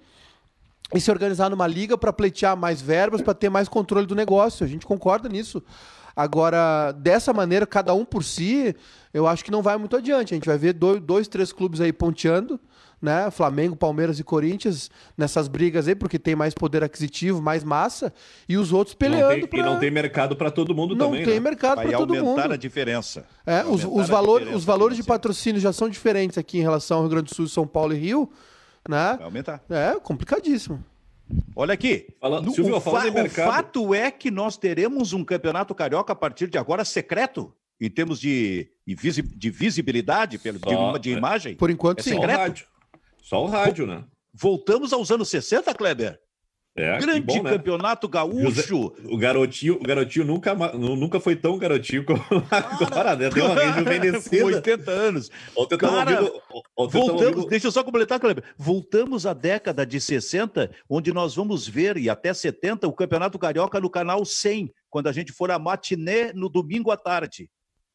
e 0.94 1.00
se 1.00 1.12
organizar 1.12 1.50
numa 1.50 1.68
liga 1.68 1.98
para 1.98 2.12
pleitear 2.12 2.58
mais 2.58 2.82
verbas, 2.82 3.22
para 3.22 3.34
ter 3.34 3.50
mais 3.50 3.68
controle 3.68 4.08
do 4.08 4.16
negócio. 4.16 4.66
A 4.66 4.68
gente 4.68 4.86
concorda 4.86 5.30
nisso. 5.30 5.64
Agora, 6.16 6.92
dessa 6.92 7.32
maneira, 7.32 7.66
cada 7.66 7.94
um 7.94 8.04
por 8.04 8.24
si, 8.24 8.76
eu 9.14 9.26
acho 9.26 9.46
que 9.46 9.52
não 9.52 9.62
vai 9.62 9.78
muito 9.78 9.96
adiante. 9.96 10.34
A 10.34 10.36
gente 10.36 10.48
vai 10.48 10.58
ver 10.58 10.74
dois, 10.74 11.00
dois 11.00 11.28
três 11.28 11.54
clubes 11.54 11.80
aí 11.80 11.94
ponteando, 11.94 12.60
né? 13.02 13.32
Flamengo, 13.32 13.76
Palmeiras 13.76 14.20
e 14.20 14.24
Corinthians 14.24 14.92
nessas 15.18 15.48
brigas 15.48 15.88
aí, 15.88 15.96
porque 15.96 16.20
tem 16.20 16.36
mais 16.36 16.54
poder 16.54 16.84
aquisitivo, 16.84 17.42
mais 17.42 17.64
massa, 17.64 18.12
e 18.50 18.58
os 18.58 18.74
outros 18.74 18.96
peleando. 18.96 19.30
Não 19.30 19.40
tem, 19.40 19.48
pra... 19.48 19.60
E 19.60 19.62
não 19.62 19.80
tem 19.80 19.92
mercado 19.92 20.36
para 20.36 20.52
todo 20.52 20.76
mundo 20.76 20.96
não 20.96 21.06
também. 21.06 21.22
Não 21.22 21.26
tem 21.26 21.36
né? 21.36 21.40
mercado 21.40 21.82
para 21.82 21.98
todo 21.98 22.14
mundo. 22.14 22.30
Aumentar 22.32 22.52
a 22.52 22.58
diferença. 22.58 23.26
É, 23.46 23.64
os, 23.64 23.86
os, 23.86 24.10
valor, 24.10 24.42
os 24.42 24.66
valores 24.66 24.98
de 24.98 25.04
patrocínio 25.04 25.62
já 25.62 25.72
são 25.72 25.88
diferentes 25.88 26.38
aqui 26.38 26.58
em 26.58 26.62
relação 26.62 26.98
ao 26.98 27.04
Rio 27.04 27.12
Grande 27.12 27.30
do 27.30 27.36
Sul, 27.36 27.48
São 27.48 27.66
Paulo 27.66 27.94
e 27.94 27.98
Rio. 27.98 28.30
Né? 28.88 29.16
Vai 29.18 29.24
aumentar. 29.24 29.64
É 29.70 30.00
complicadíssimo. 30.00 30.84
Olha 31.56 31.74
aqui. 31.74 32.08
Fala, 32.20 32.42
no, 32.42 32.52
Silvio, 32.52 32.76
o, 32.76 32.82
fa 32.82 32.92
o 32.92 33.30
fato 33.30 33.94
é 33.94 34.10
que 34.10 34.32
nós 34.32 34.58
teremos 34.58 35.14
um 35.14 35.24
campeonato 35.24 35.76
carioca 35.76 36.14
a 36.14 36.16
partir 36.16 36.48
de 36.48 36.58
agora 36.58 36.84
secreto, 36.84 37.54
em 37.80 37.90
termos 37.90 38.20
de, 38.20 38.70
de 38.86 39.50
visibilidade, 39.50 40.38
pelo, 40.38 40.60
Só, 40.60 40.98
de, 40.98 41.00
de, 41.00 41.12
imagem. 41.12 41.56
Por 41.56 41.70
enquanto, 41.70 42.00
é 42.00 42.04
sim. 42.04 42.16
Só 42.16 42.20
o 42.20 42.26
rádio. 42.26 42.66
Só 43.22 43.44
o 43.44 43.48
rádio, 43.48 43.88
né? 43.88 44.04
Voltamos 44.34 44.94
aos 44.94 45.12
anos 45.12 45.30
60, 45.30 45.74
Kleber? 45.74 46.20
É, 46.80 46.98
Grande 46.98 47.20
bom, 47.20 47.44
né? 47.44 47.52
campeonato 47.52 48.08
gaúcho. 48.08 48.94
O 49.04 49.18
garotinho, 49.18 49.76
o 49.76 49.84
garotinho 49.84 50.26
nunca, 50.26 50.56
nunca 50.74 51.20
foi 51.20 51.36
tão 51.36 51.58
garotinho 51.58 52.06
como 52.06 52.24
agora, 52.50 53.18
né? 53.18 53.30
Deu 53.30 53.48
uma 53.48 53.56
rejuvenescida. 53.56 54.46
80 54.46 54.90
anos. 54.90 55.30
Ontem 55.54 55.78
Cara, 55.78 56.22
ouvindo, 56.22 56.42
ontem 56.78 57.00
voltamos, 57.00 57.22
ouvindo... 57.22 57.48
deixa 57.50 57.68
eu 57.68 57.72
só 57.72 57.84
completar, 57.84 58.18
Kleber. 58.18 58.46
Voltamos 58.58 59.26
à 59.26 59.34
década 59.34 59.86
de 59.86 60.00
60, 60.00 60.72
onde 60.90 61.12
nós 61.12 61.36
vamos 61.36 61.68
ver, 61.68 61.98
e 61.98 62.10
até 62.10 62.34
70, 62.34 62.88
o 62.88 62.94
Campeonato 62.94 63.38
Carioca 63.38 63.82
no 63.82 63.90
canal 63.90 64.24
100, 64.24 64.72
quando 64.90 65.08
a 65.08 65.12
gente 65.12 65.34
for 65.34 65.52
a 65.52 65.60
matinê 65.60 66.32
no 66.32 66.48
domingo 66.48 66.92
à 66.92 66.98
tarde. 66.98 67.50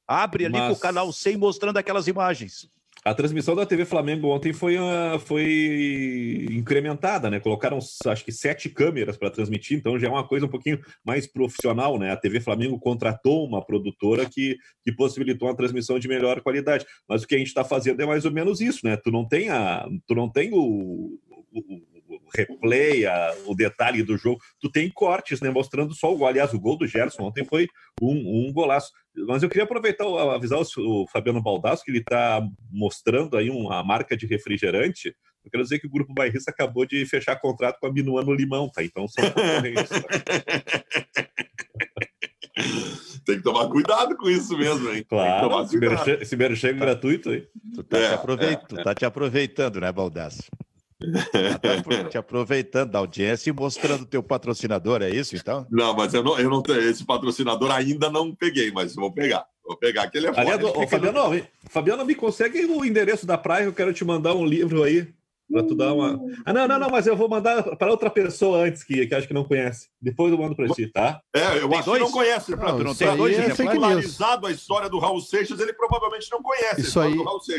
Abre 0.07 0.45
ali 0.45 0.59
Mas... 0.59 0.77
o 0.77 0.79
canal 0.79 1.11
100 1.11 1.39
mostrando 1.39 1.79
aquelas 1.79 2.07
imagens. 2.07 2.69
A 3.05 3.13
transmissão 3.13 3.55
da 3.55 3.67
TV 3.67 3.85
Flamengo 3.85 4.29
ontem 4.29 4.55
foi, 4.55 4.79
uh, 4.79 5.19
foi 5.19 6.47
incrementada, 6.51 7.29
né? 7.29 7.39
Colocaram, 7.39 7.79
acho 8.07 8.25
que, 8.25 8.33
sete 8.33 8.71
câmeras 8.71 9.19
para 9.19 9.31
transmitir, 9.31 9.77
então 9.77 9.99
já 9.99 10.07
é 10.07 10.11
uma 10.11 10.27
coisa 10.27 10.47
um 10.47 10.49
pouquinho 10.49 10.81
mais 11.05 11.27
profissional, 11.27 11.99
né? 11.99 12.13
A 12.13 12.17
TV 12.17 12.41
Flamengo 12.41 12.79
contratou 12.79 13.47
uma 13.47 13.63
produtora 13.63 14.25
que, 14.25 14.57
que 14.83 14.91
possibilitou 14.91 15.49
uma 15.49 15.57
transmissão 15.57 15.99
de 15.99 16.09
melhor 16.09 16.41
qualidade. 16.41 16.87
Mas 17.07 17.23
o 17.23 17.27
que 17.27 17.35
a 17.35 17.39
gente 17.39 17.49
está 17.49 17.63
fazendo 17.63 18.01
é 18.01 18.07
mais 18.07 18.25
ou 18.25 18.33
menos 18.33 18.63
isso, 18.63 18.81
né? 18.85 18.97
Tu 18.97 19.11
não 19.11 19.29
tem, 19.29 19.51
a, 19.51 19.87
tu 20.07 20.15
não 20.15 20.27
tem 20.27 20.55
o, 20.55 21.19
o 21.53 21.94
replay, 22.37 23.07
a, 23.07 23.35
o 23.47 23.55
detalhe 23.55 24.03
do 24.03 24.17
jogo, 24.17 24.41
tu 24.61 24.71
tem 24.71 24.91
cortes, 24.91 25.41
né? 25.41 25.51
Mostrando 25.51 25.95
só 25.95 26.13
o 26.13 26.17
gol. 26.17 26.27
Aliás, 26.27 26.53
o 26.53 26.61
gol 26.61 26.77
do 26.77 26.87
Gerson 26.87 27.25
ontem 27.25 27.45
foi 27.45 27.69
um, 28.01 28.49
um 28.49 28.53
golaço. 28.53 28.91
Mas 29.27 29.43
eu 29.43 29.49
queria 29.49 29.65
aproveitar, 29.65 30.05
avisar 30.35 30.59
o, 30.61 31.03
o 31.03 31.07
Fabiano 31.09 31.43
Baldasso, 31.43 31.85
que 31.85 31.91
ele 31.91 31.99
está 31.99 32.43
mostrando 32.71 33.37
aí 33.37 33.51
uma 33.51 33.83
marca 33.85 34.17
de 34.17 34.27
refrigerante 34.27 35.15
Eu 35.45 35.51
quero 35.51 35.63
dizer 35.63 35.79
que 35.79 35.87
o 35.87 35.91
Grupo 35.91 36.13
Bairrista 36.13 36.51
acabou 36.51 36.85
de 36.85 37.05
fechar 37.07 37.37
contrato 37.41 37.79
com 37.81 37.87
a 37.87 37.93
Minuano 37.93 38.33
Limão, 38.33 38.69
tá? 38.69 38.83
Então 38.83 39.07
são 39.07 39.25
concorrentes. 39.31 39.89
Tá? 39.89 41.25
Tem 43.25 43.37
que 43.37 43.43
tomar 43.43 43.69
cuidado 43.69 44.17
com 44.17 44.29
isso 44.29 44.57
mesmo, 44.57 44.91
hein? 44.91 45.05
Claro, 45.09 45.63
esse 45.63 45.79
merchan, 45.79 46.37
merchan 46.37 46.77
gratuito 46.77 47.31
aí. 47.31 47.49
Tu 47.75 47.83
tá, 47.83 47.99
é, 47.99 48.09
te 48.09 48.15
aproveitando, 48.15 48.81
é, 48.81 48.85
tá 48.85 48.95
te 48.95 49.05
aproveitando, 49.05 49.81
né, 49.81 49.91
Baldasso? 49.91 50.43
Tá 51.61 52.05
te 52.11 52.19
aproveitando 52.19 52.91
da 52.91 52.99
audiência 52.99 53.51
e 53.51 53.53
mostrando 53.53 54.07
teu 54.07 54.23
patrocinador, 54.23 55.03
é 55.03 55.11
isso 55.11 55.37
então? 55.37 55.67
Não, 55.71 55.95
mas 55.95 56.15
eu 56.15 56.23
não, 56.23 56.39
eu 56.39 56.51
não 56.51 56.63
tenho 56.63 56.81
esse 56.81 57.05
patrocinador 57.05 57.71
ainda 57.71 58.11
não 58.11 58.35
peguei, 58.35 58.71
mas 58.71 58.95
vou 58.95 59.13
pegar. 59.13 59.47
Vou 59.65 59.77
pegar 59.77 60.03
aquele 60.05 60.27
é 60.27 60.35
forte. 60.35 60.91
Fabiano, 60.91 61.31
no... 61.31 61.47
Fabiano, 61.71 62.05
me 62.05 62.15
consegue 62.15 62.65
o 62.67 62.85
endereço 62.85 63.27
da 63.27 63.39
praia, 63.39 63.65
eu 63.65 63.73
quero 63.73 63.93
te 63.93 64.05
mandar 64.05 64.35
um 64.35 64.45
livro 64.45 64.83
aí 64.83 65.09
para 65.51 65.63
tu 65.63 65.75
dar 65.75 65.93
uma. 65.93 66.21
Ah, 66.45 66.53
não, 66.53 66.67
não, 66.67 66.79
não, 66.79 66.91
mas 66.91 67.07
eu 67.07 67.17
vou 67.17 67.29
mandar 67.29 67.63
para 67.77 67.91
outra 67.91 68.11
pessoa 68.11 68.67
antes 68.67 68.83
que, 68.83 69.07
que 69.07 69.15
acho 69.15 69.29
que 69.29 69.35
não 69.35 69.45
conhece. 69.45 69.89
Depois 70.01 70.33
eu 70.33 70.39
mando 70.39 70.57
para 70.57 70.69
ti, 70.69 70.87
tá? 70.87 71.21
É, 71.35 71.59
eu 71.59 71.69
tem 71.69 71.79
acho 71.79 71.87
dois? 71.87 72.03
que 72.03 72.05
não 72.05 72.13
conhece. 72.13 72.57
Não, 72.57 72.79
não, 72.79 72.95
tem 72.95 73.17
dois 73.17 73.39
é 73.39 73.55
fake 73.55 73.79
news. 73.79 74.21
a 74.21 74.51
história 74.51 74.89
do 74.89 74.99
Raul 74.99 75.21
Seixas, 75.21 75.61
ele 75.61 75.73
provavelmente 75.73 76.29
não 76.31 76.43
conhece 76.43 76.81
isso 76.81 77.01
aí, 77.01 77.15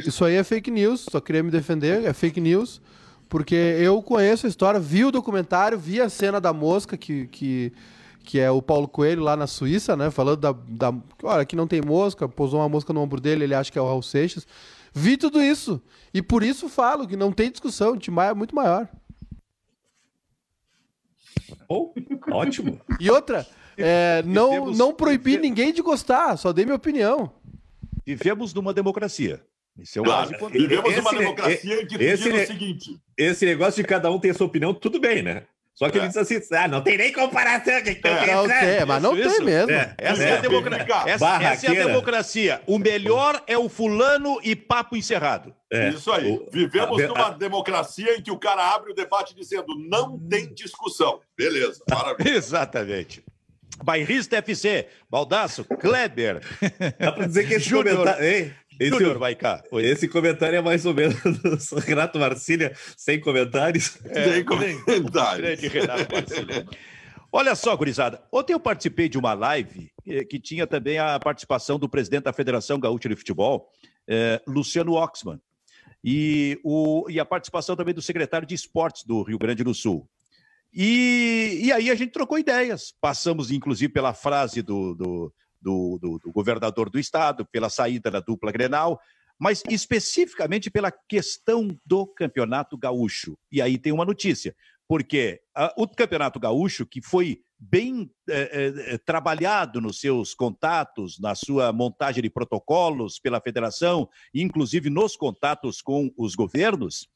Isso 0.05 0.25
aí 0.25 0.35
é 0.35 0.43
fake 0.43 0.71
news, 0.71 1.05
só 1.09 1.19
queria 1.19 1.43
me 1.43 1.51
defender, 1.51 2.03
é 2.05 2.13
fake 2.13 2.41
news. 2.41 2.81
Porque 3.29 3.55
eu 3.55 4.01
conheço 4.01 4.45
a 4.45 4.49
história, 4.49 4.79
vi 4.79 5.03
o 5.05 5.11
documentário, 5.11 5.77
vi 5.77 5.99
a 5.99 6.09
cena 6.09 6.39
da 6.39 6.53
mosca, 6.53 6.95
que, 6.95 7.27
que, 7.27 7.73
que 8.23 8.39
é 8.39 8.49
o 8.51 8.61
Paulo 8.61 8.87
Coelho 8.87 9.23
lá 9.23 9.35
na 9.35 9.47
Suíça, 9.47 9.95
né? 9.95 10.11
Falando 10.11 10.39
da, 10.39 10.51
da. 10.51 10.93
Olha, 11.23 11.41
aqui 11.41 11.55
não 11.55 11.67
tem 11.67 11.81
mosca, 11.81 12.27
pousou 12.27 12.59
uma 12.59 12.69
mosca 12.69 12.93
no 12.93 13.01
ombro 13.01 13.19
dele, 13.19 13.43
ele 13.43 13.55
acha 13.55 13.71
que 13.71 13.79
é 13.79 13.81
o 13.81 13.87
Raul 13.87 14.03
Seixas. 14.03 14.45
Vi 14.93 15.17
tudo 15.17 15.41
isso. 15.41 15.81
E 16.13 16.21
por 16.21 16.43
isso 16.43 16.69
falo 16.69 17.07
que 17.07 17.17
não 17.17 17.31
tem 17.31 17.51
discussão, 17.51 17.93
o 17.93 17.97
Timaya 17.97 18.31
é 18.31 18.33
muito 18.33 18.55
maior. 18.55 18.87
Oh, 21.67 21.93
ótimo. 22.31 22.79
E 22.99 23.09
outra, 23.09 23.45
é, 23.77 24.23
não, 24.23 24.67
não 24.71 24.93
proibi 24.93 25.37
ninguém 25.37 25.73
de 25.73 25.81
gostar, 25.81 26.37
só 26.37 26.53
dei 26.53 26.63
minha 26.63 26.77
opinião. 26.77 27.31
Vivemos 28.05 28.53
numa 28.53 28.73
democracia. 28.73 29.43
Isso 29.77 29.99
é 29.99 30.01
o 30.01 30.05
claro, 30.05 30.21
mais 30.21 30.31
importante. 30.31 30.61
Vivemos 30.61 30.89
esse, 30.91 31.01
numa 31.01 31.13
democracia 31.13 31.85
que 31.85 31.95
esse, 32.03 32.29
o 32.29 32.47
seguinte. 32.47 32.97
Esse 33.17 33.45
negócio 33.45 33.81
de 33.81 33.87
cada 33.87 34.09
um 34.09 34.19
ter 34.19 34.33
sua 34.33 34.47
opinião, 34.47 34.73
tudo 34.73 34.99
bem, 34.99 35.21
né? 35.21 35.43
Só 35.75 35.89
que 35.89 35.97
é. 35.97 36.01
ele 36.01 36.07
diz 36.07 36.15
assim: 36.15 36.39
ah, 36.53 36.67
não 36.69 36.81
tem 36.81 36.97
nem 36.97 37.11
comparação. 37.11 37.83
Que 37.83 37.95
que 37.95 38.07
é. 38.07 38.33
Não 38.33 38.47
tem, 38.47 38.85
mas 38.85 39.03
não 39.03 39.17
isso, 39.17 39.35
tem 39.35 39.45
mesmo. 39.45 39.71
É. 39.71 39.93
Essa, 39.97 40.23
é. 40.23 40.29
é 40.29 40.37
a 40.37 40.41
democracia. 40.41 41.03
Essa, 41.05 41.43
essa, 41.43 41.67
é 41.67 41.69
a 41.81 41.85
democracia. 41.85 42.61
O 42.65 42.79
melhor 42.79 43.43
é 43.45 43.57
o 43.57 43.67
fulano 43.67 44.39
e 44.41 44.55
papo 44.55 44.95
encerrado. 44.95 45.53
É. 45.69 45.89
Isso 45.89 46.09
aí. 46.13 46.31
O, 46.31 46.49
Vivemos 46.49 47.03
a, 47.03 47.07
numa 47.07 47.27
a... 47.27 47.31
democracia 47.31 48.15
em 48.15 48.21
que 48.21 48.31
o 48.31 48.39
cara 48.39 48.73
abre 48.73 48.91
o 48.91 48.95
debate 48.95 49.35
dizendo 49.35 49.75
não 49.77 50.17
tem 50.17 50.53
discussão. 50.53 51.19
Beleza, 51.37 51.83
maravilha. 51.89 52.29
Exatamente. 52.31 53.21
Bairrista 53.83 54.37
FC, 54.37 54.87
Baldaço, 55.09 55.65
Kleber. 55.65 56.41
Dá 56.97 57.11
pra 57.11 57.27
dizer 57.27 57.45
que 57.45 57.55
esse 57.55 57.69
comentário. 57.69 58.23
Esse, 58.79 58.89
Júnior 58.89 59.17
vai 59.17 59.35
cá. 59.35 59.63
Esse 59.73 60.07
comentário 60.07 60.57
é 60.57 60.61
mais 60.61 60.85
ou 60.85 60.93
menos 60.93 61.15
do 61.21 61.79
Renato 61.79 62.19
Marcília, 62.19 62.75
sem 62.97 63.19
comentários. 63.19 63.97
É, 64.05 64.33
sem 64.33 64.43
comentários. 64.45 65.59
Grande 65.61 65.67
Renato 65.67 66.13
Marcília. 66.13 66.65
Olha 67.31 67.53
só, 67.53 67.75
gurizada. 67.75 68.23
Ontem 68.31 68.53
eu 68.53 68.59
participei 68.59 69.09
de 69.09 69.17
uma 69.17 69.33
live 69.33 69.91
eh, 70.07 70.23
que 70.23 70.39
tinha 70.39 70.65
também 70.65 70.97
a 70.97 71.19
participação 71.19 71.77
do 71.77 71.89
presidente 71.89 72.23
da 72.23 72.31
Federação 72.31 72.79
Gaúcha 72.79 73.09
de 73.09 73.15
Futebol, 73.15 73.69
eh, 74.07 74.41
Luciano 74.47 74.93
Oxman, 74.93 75.37
e, 76.01 76.57
o, 76.63 77.05
e 77.09 77.19
a 77.19 77.25
participação 77.25 77.75
também 77.75 77.93
do 77.93 78.01
secretário 78.01 78.47
de 78.47 78.55
Esportes 78.55 79.03
do 79.03 79.21
Rio 79.21 79.37
Grande 79.37 79.65
do 79.65 79.73
Sul. 79.73 80.07
E, 80.73 81.59
e 81.63 81.71
aí 81.73 81.89
a 81.89 81.95
gente 81.95 82.11
trocou 82.11 82.37
ideias. 82.37 82.93
Passamos, 83.01 83.51
inclusive, 83.51 83.91
pela 83.91 84.13
frase 84.13 84.61
do, 84.61 84.93
do 84.93 85.33
do, 85.65 85.97
do, 85.99 86.19
do 86.19 86.31
governador 86.31 86.91
do 86.91 86.99
estado, 86.99 87.43
pela 87.43 87.69
saída 87.69 88.11
da 88.11 88.19
dupla 88.19 88.51
Grenal, 88.51 89.01
mas 89.39 89.63
especificamente 89.67 90.69
pela 90.69 90.91
questão 90.91 91.75
do 91.83 92.05
Campeonato 92.05 92.77
Gaúcho. 92.77 93.35
E 93.51 93.61
aí 93.61 93.77
tem 93.79 93.91
uma 93.91 94.05
notícia, 94.05 94.55
porque 94.87 95.41
uh, 95.57 95.81
o 95.81 95.87
Campeonato 95.87 96.39
Gaúcho, 96.39 96.85
que 96.85 97.01
foi 97.01 97.41
bem 97.57 98.11
eh, 98.29 98.73
eh, 98.89 98.97
trabalhado 98.97 99.79
nos 99.79 100.01
seus 100.01 100.33
contatos, 100.33 101.17
na 101.19 101.33
sua 101.33 101.71
montagem 101.71 102.21
de 102.21 102.29
protocolos 102.29 103.17
pela 103.17 103.39
federação, 103.39 104.09
inclusive 104.33 104.89
nos 104.89 105.15
contatos 105.15 105.81
com 105.81 106.11
os 106.17 106.35
governos 106.35 107.07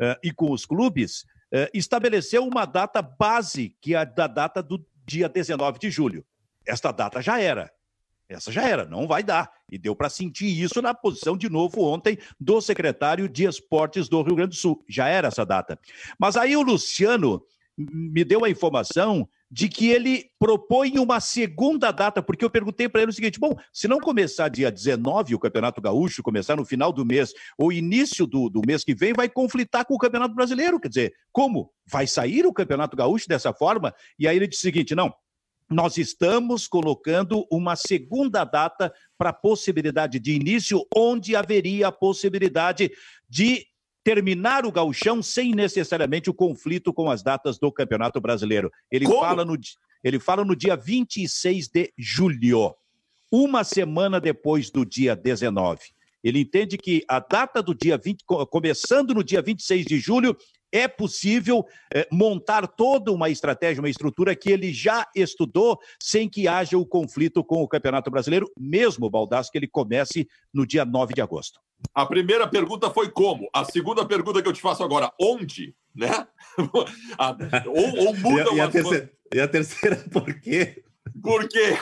uh, 0.00 0.18
e 0.22 0.32
com 0.32 0.50
os 0.50 0.66
clubes, 0.66 1.24
estabeleceu 1.72 2.44
uma 2.44 2.64
data 2.64 3.00
base, 3.00 3.76
que 3.80 3.94
é 3.94 3.98
a 3.98 4.04
da 4.04 4.26
data 4.26 4.60
do 4.60 4.84
dia 5.06 5.28
19 5.28 5.78
de 5.78 5.88
julho. 5.88 6.26
Esta 6.66 6.90
data 6.90 7.22
já 7.22 7.40
era. 7.40 7.70
Essa 8.28 8.50
já 8.50 8.62
era, 8.62 8.84
não 8.84 9.06
vai 9.06 9.22
dar. 9.22 9.50
E 9.70 9.78
deu 9.78 9.94
para 9.94 10.08
sentir 10.08 10.46
isso 10.46 10.80
na 10.80 10.94
posição 10.94 11.36
de 11.36 11.48
novo 11.50 11.82
ontem 11.82 12.18
do 12.40 12.60
secretário 12.60 13.28
de 13.28 13.44
Esportes 13.44 14.08
do 14.08 14.22
Rio 14.22 14.36
Grande 14.36 14.50
do 14.50 14.60
Sul. 14.60 14.82
Já 14.88 15.08
era 15.08 15.28
essa 15.28 15.44
data. 15.44 15.78
Mas 16.18 16.36
aí 16.36 16.56
o 16.56 16.62
Luciano 16.62 17.42
me 17.76 18.24
deu 18.24 18.44
a 18.44 18.50
informação 18.50 19.28
de 19.50 19.68
que 19.68 19.88
ele 19.88 20.30
propõe 20.38 20.98
uma 20.98 21.20
segunda 21.20 21.92
data, 21.92 22.22
porque 22.22 22.44
eu 22.44 22.50
perguntei 22.50 22.88
para 22.88 23.02
ele 23.02 23.10
o 23.10 23.14
seguinte: 23.14 23.38
bom, 23.38 23.54
se 23.72 23.86
não 23.86 24.00
começar 24.00 24.48
dia 24.48 24.70
19 24.70 25.34
o 25.34 25.38
Campeonato 25.38 25.80
Gaúcho, 25.80 26.22
começar 26.22 26.56
no 26.56 26.64
final 26.64 26.92
do 26.92 27.04
mês 27.04 27.32
ou 27.58 27.72
início 27.72 28.26
do, 28.26 28.48
do 28.48 28.62
mês 28.66 28.82
que 28.82 28.94
vem, 28.94 29.12
vai 29.12 29.28
conflitar 29.28 29.84
com 29.84 29.94
o 29.94 29.98
Campeonato 29.98 30.34
Brasileiro. 30.34 30.80
Quer 30.80 30.88
dizer, 30.88 31.14
como? 31.30 31.70
Vai 31.86 32.06
sair 32.06 32.46
o 32.46 32.52
Campeonato 32.52 32.96
Gaúcho 32.96 33.28
dessa 33.28 33.52
forma? 33.52 33.94
E 34.18 34.26
aí 34.26 34.36
ele 34.36 34.48
disse 34.48 34.62
o 34.62 34.62
seguinte: 34.62 34.94
não, 34.94 35.14
nós 35.70 35.96
estamos 35.96 36.68
colocando 36.68 37.46
uma 37.50 37.74
segunda 37.76 38.44
data 38.44 38.92
para 39.16 39.32
possibilidade 39.32 40.18
de 40.18 40.32
início, 40.32 40.86
onde 40.94 41.34
haveria 41.34 41.88
a 41.88 41.92
possibilidade 41.92 42.90
de 43.28 43.66
terminar 44.02 44.66
o 44.66 44.72
gauchão 44.72 45.22
sem 45.22 45.54
necessariamente 45.54 46.28
o 46.28 46.34
conflito 46.34 46.92
com 46.92 47.10
as 47.10 47.22
datas 47.22 47.58
do 47.58 47.72
Campeonato 47.72 48.20
Brasileiro. 48.20 48.70
Ele, 48.90 49.06
fala 49.06 49.44
no, 49.44 49.58
ele 50.02 50.20
fala 50.20 50.44
no 50.44 50.54
dia 50.54 50.76
26 50.76 51.68
de 51.68 51.92
julho, 51.96 52.74
uma 53.32 53.64
semana 53.64 54.20
depois 54.20 54.70
do 54.70 54.84
dia 54.84 55.16
19. 55.16 55.80
Ele 56.22 56.40
entende 56.40 56.78
que 56.78 57.04
a 57.08 57.18
data 57.18 57.62
do 57.62 57.74
dia 57.74 57.98
20, 57.98 58.24
começando 58.50 59.14
no 59.14 59.24
dia 59.24 59.42
26 59.42 59.84
de 59.84 59.98
julho, 59.98 60.36
é 60.74 60.88
possível 60.88 61.64
é, 61.94 62.04
montar 62.10 62.66
toda 62.66 63.12
uma 63.12 63.30
estratégia, 63.30 63.80
uma 63.80 63.88
estrutura 63.88 64.34
que 64.34 64.50
ele 64.50 64.72
já 64.72 65.06
estudou, 65.14 65.78
sem 66.02 66.28
que 66.28 66.48
haja 66.48 66.76
o 66.76 66.84
conflito 66.84 67.44
com 67.44 67.62
o 67.62 67.68
Campeonato 67.68 68.10
Brasileiro, 68.10 68.50
mesmo, 68.58 69.08
Baldasso, 69.08 69.52
que 69.52 69.58
ele 69.58 69.68
comece 69.68 70.28
no 70.52 70.66
dia 70.66 70.84
9 70.84 71.14
de 71.14 71.22
agosto. 71.22 71.60
A 71.94 72.04
primeira 72.04 72.48
pergunta 72.48 72.90
foi 72.90 73.08
como? 73.08 73.48
A 73.54 73.64
segunda 73.64 74.04
pergunta 74.04 74.42
que 74.42 74.48
eu 74.48 74.52
te 74.52 74.60
faço 74.60 74.82
agora, 74.82 75.12
onde? 75.20 75.76
Né? 75.94 76.26
ou, 77.68 78.06
ou 78.06 78.16
muda 78.16 78.50
e, 78.52 78.54
a, 78.54 78.54
e, 78.56 78.60
a 78.60 78.68
terceira, 78.68 79.12
e 79.32 79.40
a 79.40 79.48
terceira, 79.48 79.96
por 80.10 80.40
quê? 80.40 80.82
Por 81.22 81.48
quê? 81.48 81.76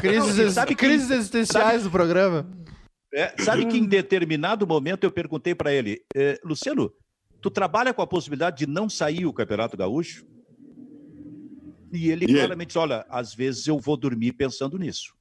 crises, 0.00 0.52
sabe 0.52 0.74
crises 0.74 1.10
existenciais 1.10 1.72
sabe, 1.72 1.84
do 1.84 1.90
programa. 1.90 2.46
É, 3.14 3.34
sabe 3.42 3.64
que 3.66 3.78
em 3.78 3.86
determinado 3.86 4.66
momento 4.66 5.04
eu 5.04 5.10
perguntei 5.10 5.54
para 5.54 5.72
ele, 5.72 6.04
eh, 6.14 6.38
Luciano, 6.44 6.92
Tu 7.40 7.50
trabalha 7.50 7.94
com 7.94 8.02
a 8.02 8.06
possibilidade 8.06 8.58
de 8.58 8.66
não 8.66 8.88
sair 8.88 9.26
o 9.26 9.32
Campeonato 9.32 9.76
Gaúcho? 9.76 10.26
E 11.92 12.10
ele 12.10 12.26
claramente 12.26 12.68
disse: 12.68 12.78
olha, 12.78 13.04
às 13.08 13.34
vezes 13.34 13.66
eu 13.66 13.78
vou 13.78 13.96
dormir 13.96 14.32
pensando 14.32 14.78
nisso. 14.78 15.14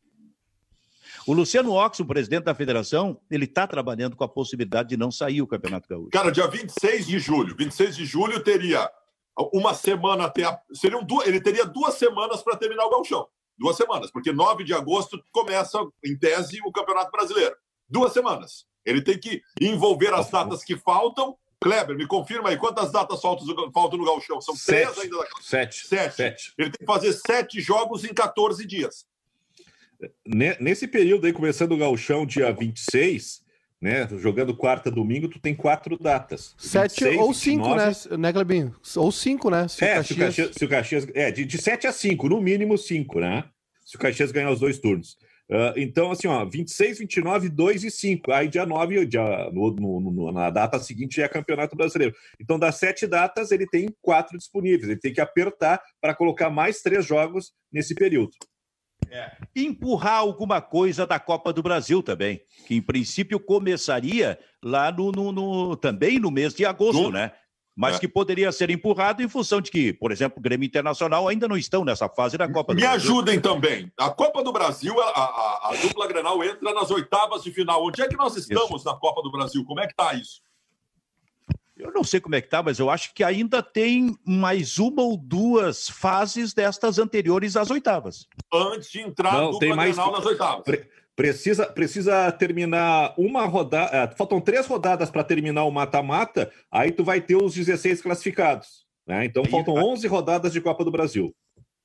O 1.26 1.34
Luciano 1.34 1.74
Oxo, 1.74 2.06
presidente 2.06 2.44
da 2.44 2.56
federação, 2.56 3.20
ele 3.30 3.46
está 3.46 3.68
trabalhando 3.68 4.16
com 4.16 4.24
a 4.24 4.28
possibilidade 4.28 4.90
de 4.90 4.98
não 4.98 5.12
sair 5.12 5.42
o 5.42 5.48
Campeonato 5.48 5.88
Gaúcho. 5.88 6.10
Cara, 6.12 6.32
dia 6.32 6.48
26 6.48 7.08
de 7.08 7.20
julho. 7.20 7.56
26 7.56 7.96
de 7.96 8.06
julho 8.06 8.44
teria 8.44 8.90
uma 9.54 9.74
semana 9.74 10.26
até. 10.26 10.44
A, 10.44 10.60
seriam 10.74 11.04
duas, 11.04 11.28
ele 11.28 11.42
teria 11.42 11.66
duas 11.66 11.96
semanas 11.96 12.42
para 12.42 12.58
terminar 12.58 12.86
o 12.86 12.90
Gauchão. 12.90 13.28
Duas 13.58 13.76
semanas, 13.76 14.10
porque 14.10 14.32
9 14.32 14.64
de 14.64 14.74
agosto 14.74 15.22
começa, 15.32 15.80
em 16.06 16.18
tese, 16.18 16.62
o 16.66 16.72
Campeonato 16.72 17.12
Brasileiro. 17.12 17.56
Duas 17.90 18.14
semanas. 18.14 18.66
Ele 18.86 19.02
tem 19.02 19.20
que 19.20 19.42
envolver 19.60 20.14
as 20.14 20.30
datas 20.30 20.64
que 20.64 20.78
faltam 20.78 21.36
Kleber, 21.62 21.96
me 21.96 22.08
confirma 22.08 22.50
aí, 22.50 22.58
quantas 22.58 22.92
datas 22.92 23.22
faltam 23.22 23.46
no 23.46 24.06
Galchão? 24.06 24.40
São 24.40 24.56
sete. 24.56 24.94
três 24.94 24.98
ainda? 24.98 25.28
Sete. 25.42 25.88
sete. 25.88 26.16
Sete. 26.16 26.54
Ele 26.58 26.70
tem 26.70 26.80
que 26.80 26.86
fazer 26.86 27.12
sete 27.12 27.60
jogos 27.60 28.06
em 28.06 28.14
14 28.14 28.66
dias. 28.66 29.06
Nesse 30.26 30.88
período 30.88 31.28
aí, 31.28 31.34
começando 31.34 31.74
o 31.74 31.78
Galchão 31.78 32.26
dia 32.26 32.54
26, 32.54 33.42
né? 33.82 34.08
Jogando 34.18 34.56
quarta, 34.56 34.90
domingo, 34.90 35.28
tu 35.28 35.38
tem 35.38 35.54
quatro 35.54 35.98
datas. 35.98 36.56
Sete 36.58 37.04
26, 37.04 37.22
ou 37.22 37.34
cinco, 37.34 37.66
29... 37.66 38.10
né, 38.12 38.18
né, 38.18 38.32
Glebinho? 38.32 38.76
Ou 38.96 39.12
cinco, 39.12 39.50
né? 39.50 39.68
Se 39.68 39.84
é, 39.84 39.94
o 39.94 39.96
Caxias... 39.98 40.08
se, 40.08 40.14
o 40.14 40.18
Caxias, 40.18 40.56
se 40.56 40.66
o 40.66 40.70
Caxias... 40.70 41.08
É, 41.14 41.32
de, 41.32 41.44
de 41.44 41.58
sete 41.62 41.88
a 41.88 41.92
cinco, 41.92 42.30
no 42.30 42.40
mínimo 42.40 42.78
cinco, 42.78 43.20
né? 43.20 43.44
Se 43.86 43.98
o 43.98 44.00
Caxias 44.00 44.32
ganhar 44.32 44.52
os 44.52 44.62
dois 44.62 44.80
turnos. 44.80 45.18
Uh, 45.50 45.74
então, 45.78 46.12
assim, 46.12 46.28
ó, 46.28 46.46
26, 46.46 47.00
29, 47.00 47.50
2 47.50 47.84
e 47.84 47.90
5. 47.90 48.32
Aí, 48.32 48.48
dia 48.48 48.68
9, 48.68 49.06
dia, 49.08 49.50
no, 49.52 49.72
no, 49.72 50.32
na 50.32 50.52
data 50.52 50.78
seguinte, 50.78 51.22
é 51.22 51.28
Campeonato 51.28 51.76
Brasileiro. 51.76 52.16
Então, 52.40 52.60
das 52.60 52.76
sete 52.76 53.08
datas, 53.08 53.52
ele 53.52 53.66
tem 53.66 53.90
quatro 54.00 54.38
disponíveis. 54.38 54.90
Ele 54.90 55.00
tem 55.00 55.12
que 55.12 55.20
apertar 55.20 55.82
para 56.00 56.14
colocar 56.14 56.52
mais 56.52 56.82
três 56.82 57.04
jogos 57.04 57.52
nesse 57.72 57.96
período. 57.96 58.32
É. 59.10 59.32
Empurrar 59.56 60.18
alguma 60.18 60.62
coisa 60.62 61.08
da 61.08 61.20
Copa 61.20 61.52
do 61.52 61.64
Brasil 61.64 62.04
também, 62.04 62.42
que 62.68 62.76
em 62.76 62.82
princípio 62.82 63.40
começaria 63.40 64.38
lá 64.64 64.92
no, 64.92 65.12
no, 65.12 65.32
no 65.32 65.76
também 65.76 66.20
no 66.20 66.30
mês 66.30 66.54
de 66.54 66.64
agosto, 66.64 67.04
no... 67.04 67.12
né? 67.12 67.32
Mas 67.80 67.96
é. 67.96 68.00
que 68.00 68.10
poderia 68.10 68.52
ser 68.52 68.70
empurrado 68.70 69.24
em 69.24 69.30
função 69.30 69.62
de 69.62 69.72
que, 69.72 69.94
por 69.94 70.12
exemplo, 70.12 70.38
o 70.38 70.42
Grêmio 70.42 70.68
Internacional 70.68 71.30
ainda 71.30 71.48
não 71.48 71.56
estão 71.56 71.86
nessa 71.86 72.10
fase 72.10 72.38
da 72.38 72.46
Copa 72.46 72.74
Me 72.74 72.82
do 72.82 72.86
Brasil. 72.86 73.10
Me 73.10 73.14
ajudem 73.14 73.40
também. 73.40 73.90
A 73.98 74.10
Copa 74.10 74.44
do 74.44 74.52
Brasil, 74.52 75.00
a, 75.00 75.06
a, 75.06 75.70
a, 75.70 75.76
dupla 75.82 76.06
Grenal 76.06 76.44
entra 76.44 76.74
nas 76.74 76.92
oitavas 76.92 77.42
de 77.42 77.54
final. 77.54 77.86
Onde 77.86 78.02
é 78.02 78.08
que 78.10 78.18
nós 78.18 78.36
estamos 78.36 78.82
isso. 78.82 78.86
na 78.86 78.98
Copa 78.98 79.22
do 79.22 79.32
Brasil? 79.32 79.64
Como 79.64 79.80
é 79.80 79.86
que 79.86 79.94
está 79.94 80.14
isso? 80.14 80.42
Eu 81.78 81.94
não 81.94 82.04
sei 82.04 82.20
como 82.20 82.36
é 82.36 82.42
que 82.42 82.48
está, 82.48 82.62
mas 82.62 82.80
eu 82.80 82.90
acho 82.90 83.14
que 83.14 83.24
ainda 83.24 83.64
tem 83.64 84.14
mais 84.28 84.78
uma 84.78 85.02
ou 85.02 85.16
duas 85.16 85.88
fases 85.88 86.54
destas 86.54 87.00
anteriores 87.00 87.56
às 87.56 87.72
oitavas. 87.72 88.28
Antes 88.54 88.92
de 88.92 89.00
entrar 89.00 89.32
não, 89.32 89.52
dupla 89.52 89.60
tem 89.60 89.74
mais... 89.74 89.96
Nas 89.96 90.26
oitavas. 90.26 90.66
Precisa, 91.20 91.66
precisa 91.66 92.32
terminar 92.32 93.14
uma 93.18 93.46
rodada. 93.46 93.94
É, 93.94 94.08
faltam 94.16 94.40
três 94.40 94.66
rodadas 94.66 95.10
para 95.10 95.22
terminar 95.22 95.66
o 95.66 95.70
mata-mata, 95.70 96.50
aí 96.72 96.94
tu 96.94 97.04
vai 97.04 97.20
ter 97.20 97.36
os 97.36 97.54
16 97.54 98.02
classificados. 98.02 98.86
Né? 99.06 99.26
Então 99.26 99.44
faltam 99.44 99.74
11 99.74 100.08
rodadas 100.08 100.54
de 100.54 100.62
Copa 100.62 100.86
do 100.86 100.92
Brasil. 100.92 101.36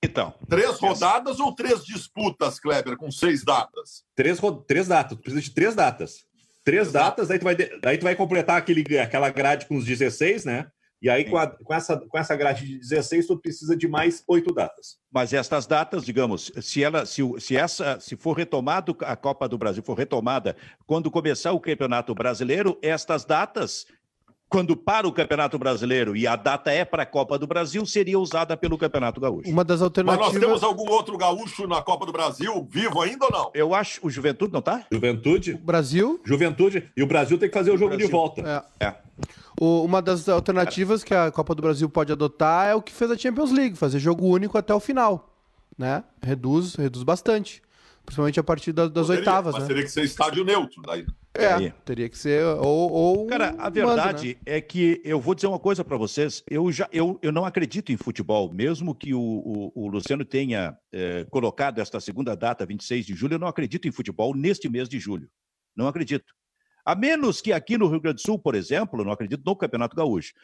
Então. 0.04 0.32
Três 0.48 0.78
rodadas 0.78 1.40
ou 1.40 1.52
três 1.52 1.84
disputas, 1.84 2.60
Kleber, 2.60 2.96
com 2.96 3.10
seis 3.10 3.42
datas? 3.42 4.04
Três, 4.14 4.38
três 4.68 4.86
datas. 4.86 5.18
Tu 5.18 5.20
precisa 5.20 5.42
de 5.42 5.50
três 5.50 5.74
datas. 5.74 6.24
Três 6.62 6.86
Exato. 6.86 7.04
datas, 7.04 7.30
aí 7.32 7.38
tu, 7.40 7.44
vai, 7.44 7.56
aí 7.86 7.98
tu 7.98 8.04
vai 8.04 8.14
completar 8.14 8.56
aquele, 8.56 9.00
aquela 9.00 9.30
grade 9.30 9.66
com 9.66 9.74
os 9.74 9.84
16, 9.84 10.44
né? 10.44 10.68
E 11.04 11.10
aí, 11.10 11.26
com, 11.26 11.36
a, 11.36 11.46
com, 11.46 11.74
essa, 11.74 11.98
com 11.98 12.16
essa 12.16 12.34
grade 12.34 12.66
de 12.66 12.78
16, 12.78 13.26
tu 13.26 13.36
precisa 13.36 13.76
de 13.76 13.86
mais 13.86 14.24
oito 14.26 14.54
datas. 14.54 14.96
Mas 15.12 15.34
estas 15.34 15.66
datas, 15.66 16.02
digamos, 16.02 16.50
se 16.62 16.82
ela, 16.82 17.04
se, 17.04 17.20
se 17.40 17.54
essa, 17.54 18.00
se 18.00 18.16
for 18.16 18.34
retomado 18.34 18.96
a 19.02 19.14
Copa 19.14 19.46
do 19.46 19.58
Brasil, 19.58 19.82
for 19.82 19.98
retomada 19.98 20.56
quando 20.86 21.10
começar 21.10 21.52
o 21.52 21.60
Campeonato 21.60 22.14
Brasileiro, 22.14 22.78
estas 22.80 23.22
datas 23.26 23.86
quando 24.48 24.76
para 24.76 25.06
o 25.06 25.12
Campeonato 25.12 25.58
Brasileiro 25.58 26.16
e 26.16 26.26
a 26.26 26.36
data 26.36 26.70
é 26.70 26.86
para 26.86 27.02
a 27.02 27.06
Copa 27.06 27.38
do 27.38 27.46
Brasil, 27.46 27.84
seria 27.84 28.18
usada 28.18 28.56
pelo 28.56 28.78
Campeonato 28.78 29.20
Gaúcho. 29.20 29.50
Uma 29.50 29.64
das 29.64 29.82
alternativas. 29.82 30.26
Mas 30.26 30.34
nós 30.34 30.42
temos 30.42 30.62
algum 30.62 30.90
outro 30.90 31.18
gaúcho 31.18 31.66
na 31.66 31.82
Copa 31.82 32.06
do 32.06 32.12
Brasil 32.12 32.66
vivo 32.70 33.02
ainda 33.02 33.26
ou 33.26 33.30
não? 33.30 33.50
Eu 33.52 33.74
acho. 33.74 33.98
O 34.02 34.08
Juventude 34.08 34.52
não 34.52 34.62
tá? 34.62 34.86
Juventude. 34.90 35.54
Brasil. 35.54 36.20
Juventude. 36.24 36.90
E 36.96 37.02
o 37.02 37.06
Brasil 37.06 37.36
tem 37.36 37.48
que 37.48 37.54
fazer 37.54 37.72
o 37.72 37.76
jogo 37.76 37.90
Brasil. 37.90 38.06
de 38.06 38.12
volta. 38.12 38.64
É. 38.80 38.86
é. 38.86 39.03
O, 39.60 39.84
uma 39.84 40.02
das 40.02 40.28
alternativas 40.28 41.04
que 41.04 41.14
a 41.14 41.30
Copa 41.30 41.54
do 41.54 41.62
Brasil 41.62 41.88
pode 41.88 42.12
adotar 42.12 42.68
é 42.68 42.74
o 42.74 42.82
que 42.82 42.92
fez 42.92 43.10
a 43.10 43.16
Champions 43.16 43.52
League, 43.52 43.76
fazer 43.76 43.98
jogo 43.98 44.26
único 44.26 44.58
até 44.58 44.74
o 44.74 44.80
final. 44.80 45.30
Né? 45.76 46.04
Reduz, 46.22 46.74
reduz 46.74 47.02
bastante. 47.02 47.62
Principalmente 48.04 48.38
a 48.38 48.44
partir 48.44 48.72
das, 48.72 48.90
das 48.90 49.08
oitavas. 49.08 49.54
Mas 49.54 49.62
né? 49.62 49.68
teria 49.68 49.82
que 49.82 49.90
ser 49.90 50.02
estádio 50.02 50.44
neutro 50.44 50.82
daí. 50.82 51.06
É, 51.36 51.70
teria 51.84 52.08
que 52.08 52.16
ser. 52.16 52.44
Ou, 52.44 52.92
ou 52.92 53.26
Cara, 53.26 53.54
a 53.58 53.68
verdade 53.68 54.28
mando, 54.28 54.28
né? 54.28 54.36
é 54.46 54.60
que 54.60 55.00
eu 55.04 55.20
vou 55.20 55.34
dizer 55.34 55.48
uma 55.48 55.58
coisa 55.58 55.82
para 55.82 55.96
vocês. 55.96 56.44
Eu, 56.48 56.70
já, 56.70 56.88
eu, 56.92 57.18
eu 57.22 57.32
não 57.32 57.44
acredito 57.44 57.90
em 57.90 57.96
futebol, 57.96 58.52
mesmo 58.52 58.94
que 58.94 59.12
o, 59.14 59.20
o, 59.20 59.72
o 59.74 59.88
Luciano 59.88 60.24
tenha 60.24 60.76
é, 60.92 61.24
colocado 61.30 61.80
esta 61.80 61.98
segunda 61.98 62.36
data, 62.36 62.64
26 62.64 63.06
de 63.06 63.14
julho, 63.14 63.34
eu 63.34 63.38
não 63.38 63.48
acredito 63.48 63.88
em 63.88 63.92
futebol 63.92 64.34
neste 64.36 64.68
mês 64.68 64.88
de 64.88 65.00
julho. 65.00 65.28
Não 65.74 65.88
acredito. 65.88 66.32
A 66.84 66.94
menos 66.94 67.40
que 67.40 67.52
aqui 67.52 67.78
no 67.78 67.88
Rio 67.88 68.00
Grande 68.00 68.16
do 68.16 68.26
Sul, 68.26 68.38
por 68.38 68.54
exemplo, 68.54 69.04
não 69.04 69.12
acredito 69.12 69.42
no 69.44 69.56
Campeonato 69.56 69.96
Gaúcho, 69.96 70.34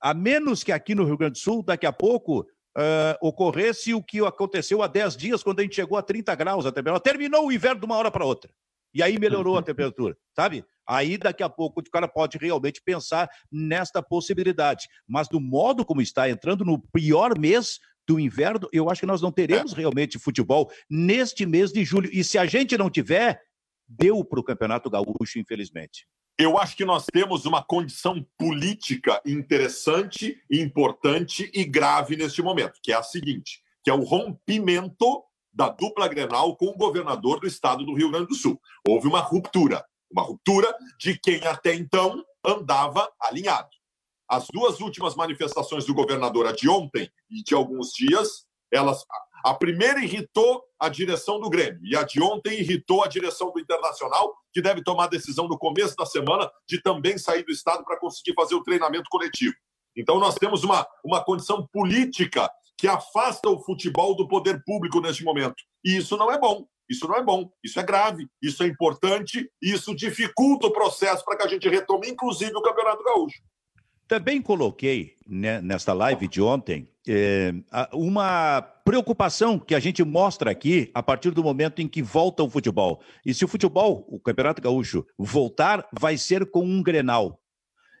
a 0.00 0.14
menos 0.14 0.62
que 0.62 0.70
aqui 0.70 0.94
no 0.94 1.04
Rio 1.04 1.16
Grande 1.16 1.32
do 1.32 1.38
Sul, 1.38 1.62
daqui 1.62 1.86
a 1.86 1.92
pouco, 1.92 2.40
uh, 2.40 3.18
ocorresse 3.20 3.92
o 3.94 4.02
que 4.02 4.20
aconteceu 4.20 4.82
há 4.82 4.86
10 4.86 5.16
dias, 5.16 5.42
quando 5.42 5.60
a 5.60 5.62
gente 5.62 5.74
chegou 5.74 5.98
a 5.98 6.02
30 6.02 6.34
graus 6.36 6.66
a 6.66 6.72
temperatura. 6.72 7.02
Terminou 7.02 7.46
o 7.46 7.52
inverno 7.52 7.80
de 7.80 7.86
uma 7.86 7.96
hora 7.96 8.10
para 8.10 8.24
outra. 8.24 8.50
E 8.94 9.02
aí 9.02 9.18
melhorou 9.18 9.58
a 9.58 9.62
temperatura, 9.62 10.16
sabe? 10.34 10.64
Aí 10.86 11.18
daqui 11.18 11.42
a 11.42 11.48
pouco 11.48 11.80
o 11.80 11.90
cara 11.90 12.08
pode 12.08 12.38
realmente 12.38 12.80
pensar 12.82 13.28
nesta 13.52 14.02
possibilidade. 14.02 14.88
Mas 15.06 15.28
do 15.28 15.38
modo 15.38 15.84
como 15.84 16.00
está 16.00 16.30
entrando 16.30 16.64
no 16.64 16.78
pior 16.78 17.38
mês 17.38 17.78
do 18.06 18.18
inverno, 18.18 18.66
eu 18.72 18.88
acho 18.88 19.00
que 19.00 19.06
nós 19.06 19.20
não 19.20 19.30
teremos 19.30 19.74
é. 19.74 19.76
realmente 19.76 20.18
futebol 20.18 20.70
neste 20.88 21.44
mês 21.44 21.70
de 21.70 21.84
julho. 21.84 22.08
E 22.10 22.24
se 22.24 22.38
a 22.38 22.46
gente 22.46 22.78
não 22.78 22.88
tiver, 22.88 23.42
deu 23.88 24.24
para 24.24 24.40
o 24.40 24.44
Campeonato 24.44 24.90
Gaúcho, 24.90 25.38
infelizmente. 25.38 26.06
Eu 26.38 26.56
acho 26.56 26.76
que 26.76 26.84
nós 26.84 27.04
temos 27.12 27.46
uma 27.46 27.64
condição 27.64 28.24
política 28.38 29.20
interessante, 29.26 30.40
importante 30.48 31.50
e 31.52 31.64
grave 31.64 32.16
neste 32.16 32.42
momento, 32.42 32.78
que 32.82 32.92
é 32.92 32.94
a 32.94 33.02
seguinte, 33.02 33.60
que 33.82 33.90
é 33.90 33.94
o 33.94 34.04
rompimento 34.04 35.24
da 35.52 35.68
dupla 35.68 36.06
Grenal 36.06 36.56
com 36.56 36.66
o 36.66 36.76
governador 36.76 37.40
do 37.40 37.46
estado 37.46 37.84
do 37.84 37.94
Rio 37.94 38.10
Grande 38.10 38.28
do 38.28 38.34
Sul. 38.36 38.60
Houve 38.86 39.08
uma 39.08 39.20
ruptura, 39.20 39.84
uma 40.08 40.22
ruptura 40.22 40.72
de 41.00 41.18
quem 41.18 41.44
até 41.44 41.74
então 41.74 42.22
andava 42.44 43.10
alinhado. 43.20 43.70
As 44.28 44.46
duas 44.52 44.80
últimas 44.80 45.16
manifestações 45.16 45.86
do 45.86 45.94
governador, 45.94 46.46
a 46.46 46.52
de 46.52 46.68
ontem 46.68 47.10
e 47.28 47.42
de 47.42 47.54
alguns 47.54 47.90
dias, 47.92 48.46
elas 48.70 49.04
a 49.44 49.54
primeira 49.54 50.02
irritou 50.02 50.62
a 50.78 50.88
direção 50.88 51.40
do 51.40 51.48
Grêmio 51.48 51.80
e 51.82 51.96
a 51.96 52.02
de 52.02 52.20
ontem 52.22 52.60
irritou 52.60 53.02
a 53.02 53.08
direção 53.08 53.52
do 53.52 53.60
Internacional, 53.60 54.34
que 54.52 54.62
deve 54.62 54.82
tomar 54.82 55.04
a 55.04 55.08
decisão 55.08 55.48
no 55.48 55.58
começo 55.58 55.94
da 55.96 56.06
semana 56.06 56.50
de 56.68 56.80
também 56.82 57.18
sair 57.18 57.44
do 57.44 57.52
estado 57.52 57.84
para 57.84 57.98
conseguir 57.98 58.34
fazer 58.34 58.54
o 58.54 58.62
treinamento 58.62 59.08
coletivo. 59.10 59.54
Então 59.96 60.18
nós 60.18 60.34
temos 60.34 60.64
uma, 60.64 60.86
uma 61.04 61.24
condição 61.24 61.66
política 61.72 62.50
que 62.76 62.86
afasta 62.86 63.48
o 63.48 63.58
futebol 63.58 64.14
do 64.14 64.28
poder 64.28 64.62
público 64.64 65.00
neste 65.00 65.24
momento. 65.24 65.56
E 65.84 65.96
isso 65.96 66.16
não 66.16 66.30
é 66.30 66.38
bom. 66.38 66.66
Isso 66.88 67.06
não 67.06 67.16
é 67.16 67.22
bom, 67.22 67.50
isso 67.62 67.78
é 67.78 67.82
grave, 67.82 68.26
isso 68.42 68.62
é 68.62 68.66
importante, 68.66 69.46
isso 69.60 69.94
dificulta 69.94 70.68
o 70.68 70.72
processo 70.72 71.22
para 71.22 71.36
que 71.36 71.44
a 71.44 71.46
gente 71.46 71.68
retome, 71.68 72.08
inclusive, 72.08 72.56
o 72.56 72.62
Campeonato 72.62 73.04
Gaúcho. 73.04 73.42
Também 74.08 74.40
coloquei 74.40 75.16
né, 75.28 75.60
nesta 75.60 75.92
live 75.92 76.26
de 76.26 76.40
ontem 76.40 76.88
é, 77.06 77.52
uma 77.92 78.62
preocupação 78.62 79.58
que 79.58 79.74
a 79.74 79.80
gente 79.80 80.02
mostra 80.02 80.50
aqui 80.50 80.90
a 80.94 81.02
partir 81.02 81.30
do 81.30 81.44
momento 81.44 81.82
em 81.82 81.86
que 81.86 82.02
volta 82.02 82.42
o 82.42 82.48
futebol. 82.48 83.02
E 83.24 83.34
se 83.34 83.44
o 83.44 83.48
futebol, 83.48 84.06
o 84.08 84.18
Campeonato 84.18 84.62
Gaúcho, 84.62 85.06
voltar, 85.18 85.86
vai 85.92 86.16
ser 86.16 86.50
com 86.50 86.64
um 86.64 86.82
grenal. 86.82 87.38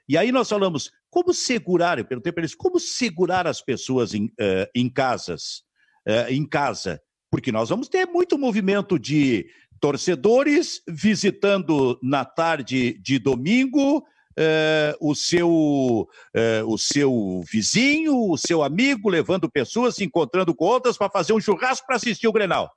E 0.08 0.16
aí 0.16 0.32
nós 0.32 0.48
falamos, 0.48 0.90
como 1.10 1.34
segurar, 1.34 1.98
eu 1.98 2.06
perguntei 2.06 2.32
para 2.32 2.40
eles, 2.40 2.54
como 2.54 2.80
segurar 2.80 3.46
as 3.46 3.60
pessoas 3.60 4.14
em, 4.14 4.26
uh, 4.26 4.66
em 4.74 4.88
casas, 4.88 5.62
uh, 6.08 6.32
em 6.32 6.46
casa? 6.46 7.02
Porque 7.30 7.52
nós 7.52 7.68
vamos 7.68 7.88
ter 7.88 8.06
muito 8.06 8.38
movimento 8.38 8.98
de 8.98 9.46
torcedores 9.78 10.80
visitando 10.88 11.98
na 12.02 12.24
tarde 12.24 12.98
de 13.02 13.18
domingo 13.18 14.02
uh, 14.38 14.96
o, 15.00 15.14
seu, 15.14 15.50
uh, 15.50 16.66
o 16.66 16.78
seu 16.78 17.42
vizinho, 17.50 18.30
o 18.30 18.38
seu 18.38 18.62
amigo, 18.62 19.10
levando 19.10 19.50
pessoas, 19.50 19.96
se 19.96 20.04
encontrando 20.04 20.54
com 20.54 20.64
outras 20.64 20.96
para 20.96 21.10
fazer 21.10 21.32
um 21.32 21.40
churrasco 21.40 21.86
para 21.86 21.96
assistir 21.96 22.28
o 22.28 22.32
Grenal. 22.32 22.72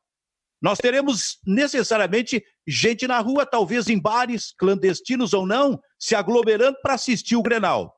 Nós 0.61 0.77
teremos 0.77 1.39
necessariamente 1.45 2.43
gente 2.67 3.07
na 3.07 3.19
rua, 3.19 3.45
talvez 3.45 3.87
em 3.87 3.99
bares, 3.99 4.53
clandestinos 4.57 5.33
ou 5.33 5.45
não, 5.45 5.79
se 5.97 6.15
aglomerando 6.15 6.77
para 6.81 6.95
assistir 6.95 7.35
o 7.35 7.41
Grenal. 7.41 7.95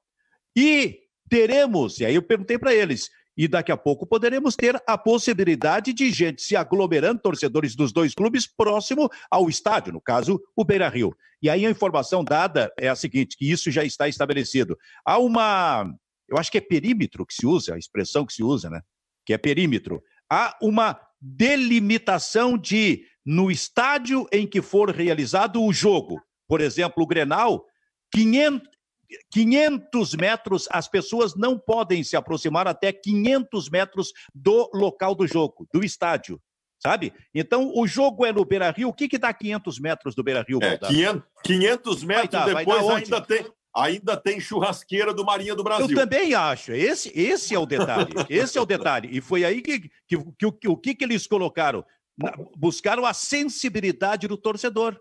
E 0.55 0.99
teremos, 1.29 1.99
e 1.99 2.05
aí 2.05 2.15
eu 2.15 2.21
perguntei 2.21 2.57
para 2.57 2.73
eles, 2.73 3.09
e 3.35 3.47
daqui 3.47 3.71
a 3.71 3.77
pouco 3.77 4.05
poderemos 4.05 4.55
ter 4.55 4.81
a 4.87 4.97
possibilidade 4.97 5.93
de 5.93 6.11
gente 6.11 6.41
se 6.41 6.55
aglomerando, 6.55 7.21
torcedores 7.21 7.75
dos 7.75 7.91
dois 7.91 8.13
clubes, 8.13 8.47
próximo 8.47 9.09
ao 9.29 9.49
estádio, 9.49 9.93
no 9.93 10.01
caso, 10.01 10.41
o 10.55 10.63
Beira 10.63 10.87
Rio. 10.87 11.15
E 11.41 11.49
aí 11.49 11.65
a 11.65 11.69
informação 11.69 12.23
dada 12.23 12.71
é 12.79 12.87
a 12.87 12.95
seguinte: 12.95 13.35
que 13.37 13.51
isso 13.51 13.69
já 13.71 13.83
está 13.83 14.07
estabelecido. 14.07 14.77
Há 15.05 15.17
uma. 15.17 15.91
Eu 16.29 16.37
acho 16.37 16.51
que 16.51 16.57
é 16.57 16.61
perímetro 16.61 17.25
que 17.25 17.33
se 17.33 17.45
usa, 17.45 17.75
a 17.75 17.77
expressão 17.77 18.25
que 18.25 18.33
se 18.33 18.43
usa, 18.43 18.69
né? 18.69 18.81
Que 19.25 19.33
é 19.33 19.37
perímetro. 19.37 20.01
Há 20.31 20.57
uma 20.61 20.99
delimitação 21.19 22.57
de, 22.57 23.05
no 23.25 23.51
estádio 23.51 24.27
em 24.31 24.47
que 24.47 24.61
for 24.61 24.89
realizado 24.89 25.61
o 25.63 25.71
jogo, 25.71 26.21
por 26.47 26.61
exemplo, 26.61 27.03
o 27.03 27.07
Grenal, 27.07 27.65
500, 28.13 28.69
500 29.31 30.15
metros, 30.15 30.67
as 30.71 30.87
pessoas 30.87 31.35
não 31.35 31.57
podem 31.57 32.03
se 32.03 32.15
aproximar 32.15 32.67
até 32.67 32.91
500 32.91 33.69
metros 33.69 34.11
do 34.33 34.69
local 34.73 35.15
do 35.15 35.27
jogo, 35.27 35.67
do 35.73 35.83
estádio, 35.83 36.39
sabe? 36.81 37.13
Então, 37.33 37.71
o 37.75 37.87
jogo 37.87 38.25
é 38.25 38.31
no 38.31 38.45
Beira-Rio, 38.45 38.89
o 38.89 38.93
que 38.93 39.07
que 39.07 39.17
dá 39.17 39.33
500 39.33 39.79
metros 39.79 40.15
do 40.15 40.23
Beira-Rio, 40.23 40.59
é, 40.61 40.77
500, 40.77 41.23
500 41.43 42.03
metros 42.03 42.29
dar, 42.29 42.53
depois 42.53 42.89
ainda 42.89 43.21
tem... 43.21 43.45
Ainda 43.75 44.15
tem 44.15 44.39
churrasqueira 44.39 45.11
do 45.11 45.25
Marinha 45.25 45.55
do 45.55 45.63
Brasil. 45.63 45.89
Eu 45.89 45.95
também 45.95 46.35
acho. 46.35 46.71
Esse, 46.73 47.11
esse 47.19 47.55
é 47.55 47.57
o 47.57 47.65
detalhe. 47.65 48.13
esse 48.29 48.55
é 48.55 48.61
o 48.61 48.67
detalhe. 48.67 49.09
E 49.11 49.19
foi 49.19 49.43
aí 49.43 49.63
que, 49.63 49.89
que, 50.07 50.15
que, 50.37 50.51
que 50.51 50.67
o 50.67 50.77
que, 50.77 50.93
que 50.93 51.03
eles 51.03 51.25
colocaram? 51.25 51.83
buscaram 52.55 53.05
a 53.05 53.13
sensibilidade 53.13 54.27
do 54.27 54.37
torcedor 54.37 54.99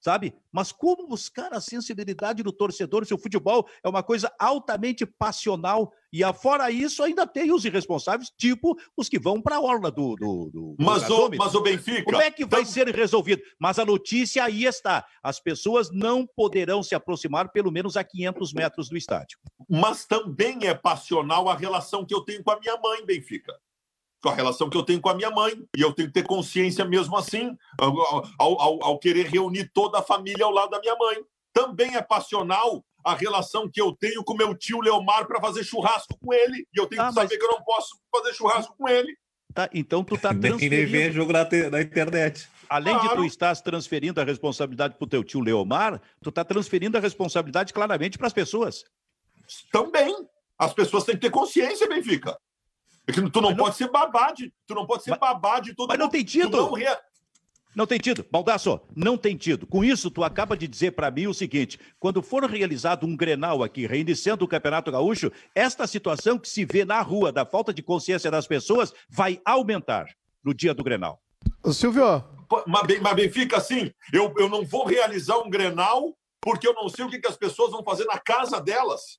sabe? 0.00 0.34
Mas 0.52 0.72
como 0.72 1.06
buscar 1.06 1.52
a 1.52 1.60
sensibilidade 1.60 2.42
do 2.42 2.52
torcedor 2.52 3.04
se 3.04 3.14
o 3.14 3.18
futebol 3.18 3.68
é 3.82 3.88
uma 3.88 4.02
coisa 4.02 4.32
altamente 4.38 5.04
passional 5.04 5.92
e 6.12 6.22
fora 6.32 6.70
isso 6.70 7.02
ainda 7.02 7.26
tem 7.26 7.52
os 7.52 7.64
irresponsáveis, 7.64 8.30
tipo 8.30 8.76
os 8.96 9.08
que 9.08 9.18
vão 9.18 9.42
para 9.42 9.56
a 9.56 9.60
orla 9.60 9.90
do, 9.90 10.14
do, 10.16 10.50
do 10.50 10.76
mas, 10.78 11.08
o, 11.10 11.30
mas 11.36 11.54
o 11.54 11.60
Benfica... 11.60 12.04
Como 12.04 12.22
é 12.22 12.30
que 12.30 12.46
vai 12.46 12.62
então... 12.62 12.72
ser 12.72 12.88
resolvido? 12.94 13.42
Mas 13.58 13.78
a 13.78 13.84
notícia 13.84 14.44
aí 14.44 14.64
está, 14.64 15.04
as 15.22 15.38
pessoas 15.38 15.90
não 15.90 16.26
poderão 16.26 16.82
se 16.82 16.94
aproximar 16.94 17.50
pelo 17.50 17.70
menos 17.70 17.96
a 17.96 18.04
500 18.04 18.52
metros 18.54 18.88
do 18.88 18.96
estádio. 18.96 19.38
Mas 19.68 20.06
também 20.06 20.58
é 20.62 20.74
passional 20.74 21.48
a 21.48 21.54
relação 21.54 22.06
que 22.06 22.14
eu 22.14 22.22
tenho 22.22 22.42
com 22.42 22.50
a 22.50 22.58
minha 22.58 22.76
mãe, 22.78 23.04
Benfica 23.04 23.54
com 24.22 24.28
a 24.28 24.34
relação 24.34 24.68
que 24.68 24.76
eu 24.76 24.82
tenho 24.82 25.00
com 25.00 25.08
a 25.08 25.14
minha 25.14 25.30
mãe. 25.30 25.52
E 25.76 25.80
eu 25.80 25.92
tenho 25.92 26.08
que 26.08 26.14
ter 26.14 26.24
consciência 26.24 26.84
mesmo 26.84 27.16
assim, 27.16 27.56
ao, 27.78 28.24
ao, 28.38 28.84
ao, 28.84 28.98
querer 28.98 29.26
reunir 29.26 29.70
toda 29.72 29.98
a 29.98 30.02
família 30.02 30.44
ao 30.44 30.52
lado 30.52 30.70
da 30.70 30.80
minha 30.80 30.96
mãe. 30.96 31.18
Também 31.52 31.96
é 31.96 32.02
passional 32.02 32.84
a 33.04 33.14
relação 33.14 33.68
que 33.68 33.80
eu 33.80 33.92
tenho 33.92 34.22
com 34.22 34.34
meu 34.34 34.54
tio 34.54 34.80
Leomar 34.80 35.26
para 35.26 35.40
fazer 35.40 35.64
churrasco 35.64 36.18
com 36.20 36.32
ele. 36.32 36.66
E 36.74 36.80
eu 36.80 36.86
tenho 36.86 37.02
ah, 37.02 37.08
que 37.08 37.14
saber 37.14 37.28
mas... 37.30 37.38
que 37.38 37.44
eu 37.44 37.50
não 37.50 37.62
posso 37.62 38.00
fazer 38.14 38.34
churrasco 38.34 38.74
com 38.76 38.88
ele. 38.88 39.16
Tá, 39.54 39.68
então 39.72 40.04
tu 40.04 40.16
tá 40.18 40.28
transferindo... 40.34 40.74
Nem 40.74 40.86
ver 40.86 41.12
jogo 41.12 41.32
na, 41.32 41.48
na 41.70 41.80
internet. 41.80 42.48
Além 42.68 42.94
claro. 42.94 43.08
de 43.08 43.14
tu 43.16 43.24
estás 43.24 43.60
transferindo 43.62 44.20
a 44.20 44.24
responsabilidade 44.24 44.94
para 44.94 45.04
o 45.04 45.08
teu 45.08 45.24
tio 45.24 45.40
Leomar, 45.40 46.00
tu 46.22 46.30
tá 46.30 46.44
transferindo 46.44 46.98
a 46.98 47.00
responsabilidade 47.00 47.72
claramente 47.72 48.18
para 48.18 48.26
as 48.26 48.32
pessoas. 48.32 48.84
Também. 49.72 50.14
As 50.58 50.74
pessoas 50.74 51.04
têm 51.04 51.14
que 51.14 51.22
ter 51.22 51.30
consciência, 51.30 51.88
Benfica. 51.88 52.36
É 53.08 53.12
que 53.12 53.30
tu 53.30 53.40
não, 53.40 53.50
não, 53.50 53.56
pode 53.56 53.74
ser 53.74 53.90
babá 53.90 54.32
de, 54.32 54.52
tu 54.66 54.74
não 54.74 54.86
pode 54.86 55.02
ser 55.02 55.10
mas, 55.10 55.18
babá 55.18 55.60
de 55.60 55.74
todo 55.74 55.88
Mas 55.88 55.98
não 55.98 56.10
tem 56.10 56.22
tido. 56.22 56.58
Não, 56.58 56.72
rea... 56.74 57.00
não, 57.74 57.86
tem 57.86 57.98
tido. 57.98 58.22
Baldasso, 58.30 58.78
não 58.94 59.16
tem 59.16 59.34
tido. 59.34 59.66
Com 59.66 59.82
isso, 59.82 60.10
tu 60.10 60.22
acaba 60.22 60.54
de 60.54 60.68
dizer 60.68 60.90
para 60.90 61.10
mim 61.10 61.26
o 61.26 61.32
seguinte: 61.32 61.80
quando 61.98 62.22
for 62.22 62.44
realizado 62.44 63.06
um 63.06 63.16
Grenal 63.16 63.62
aqui, 63.62 63.86
reiniciando 63.86 64.44
o 64.44 64.48
Campeonato 64.48 64.92
Gaúcho, 64.92 65.32
esta 65.54 65.86
situação 65.86 66.38
que 66.38 66.46
se 66.46 66.66
vê 66.66 66.84
na 66.84 67.00
rua 67.00 67.32
da 67.32 67.46
falta 67.46 67.72
de 67.72 67.82
consciência 67.82 68.30
das 68.30 68.46
pessoas 68.46 68.92
vai 69.08 69.40
aumentar 69.42 70.06
no 70.44 70.52
dia 70.52 70.74
do 70.74 70.84
Grenal. 70.84 71.18
Ô, 71.64 71.72
Silvio. 71.72 72.22
Mas, 72.66 73.00
mas 73.00 73.14
bem, 73.14 73.30
fica 73.30 73.56
assim: 73.56 73.90
eu, 74.12 74.34
eu 74.36 74.50
não 74.50 74.66
vou 74.66 74.84
realizar 74.84 75.38
um 75.38 75.48
Grenal 75.48 76.14
porque 76.42 76.68
eu 76.68 76.74
não 76.74 76.90
sei 76.90 77.06
o 77.06 77.08
que, 77.08 77.18
que 77.18 77.26
as 77.26 77.38
pessoas 77.38 77.70
vão 77.70 77.82
fazer 77.82 78.04
na 78.04 78.18
casa 78.18 78.60
delas. 78.60 79.18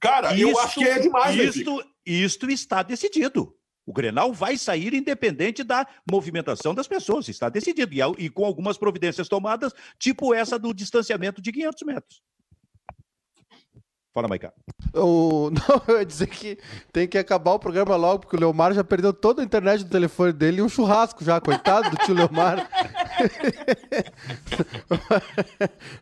Cara, 0.00 0.34
isto, 0.34 0.48
eu 0.48 0.58
acho 0.58 0.74
que 0.74 0.88
é 0.88 0.98
demais. 0.98 1.36
Isto, 1.36 1.84
isto 2.04 2.50
está 2.50 2.82
decidido. 2.82 3.56
O 3.86 3.92
Grenal 3.92 4.32
vai 4.32 4.56
sair 4.56 4.94
independente 4.94 5.64
da 5.64 5.86
movimentação 6.08 6.74
das 6.74 6.86
pessoas, 6.86 7.28
está 7.28 7.48
decidido. 7.48 7.92
E, 7.92 8.24
e 8.24 8.30
com 8.30 8.44
algumas 8.44 8.78
providências 8.78 9.28
tomadas, 9.28 9.72
tipo 9.98 10.34
essa 10.34 10.58
do 10.58 10.72
distanciamento 10.72 11.42
de 11.42 11.50
500 11.50 11.82
metros. 11.82 12.22
Fala, 14.12 14.26
Maiká. 14.26 14.52
O... 14.92 15.50
Não, 15.54 15.82
eu 15.86 15.98
ia 15.98 16.04
dizer 16.04 16.26
que 16.26 16.58
tem 16.92 17.06
que 17.06 17.16
acabar 17.16 17.52
o 17.52 17.60
programa 17.60 17.94
logo, 17.94 18.20
porque 18.20 18.34
o 18.36 18.40
Leomar 18.40 18.74
já 18.74 18.82
perdeu 18.82 19.12
toda 19.12 19.40
a 19.40 19.44
internet 19.44 19.84
do 19.84 19.90
telefone 19.90 20.32
dele 20.32 20.58
e 20.58 20.62
um 20.62 20.68
churrasco 20.68 21.22
já, 21.24 21.40
coitado 21.40 21.90
do 21.90 21.96
tio 21.98 22.14
Leomar. 22.14 22.68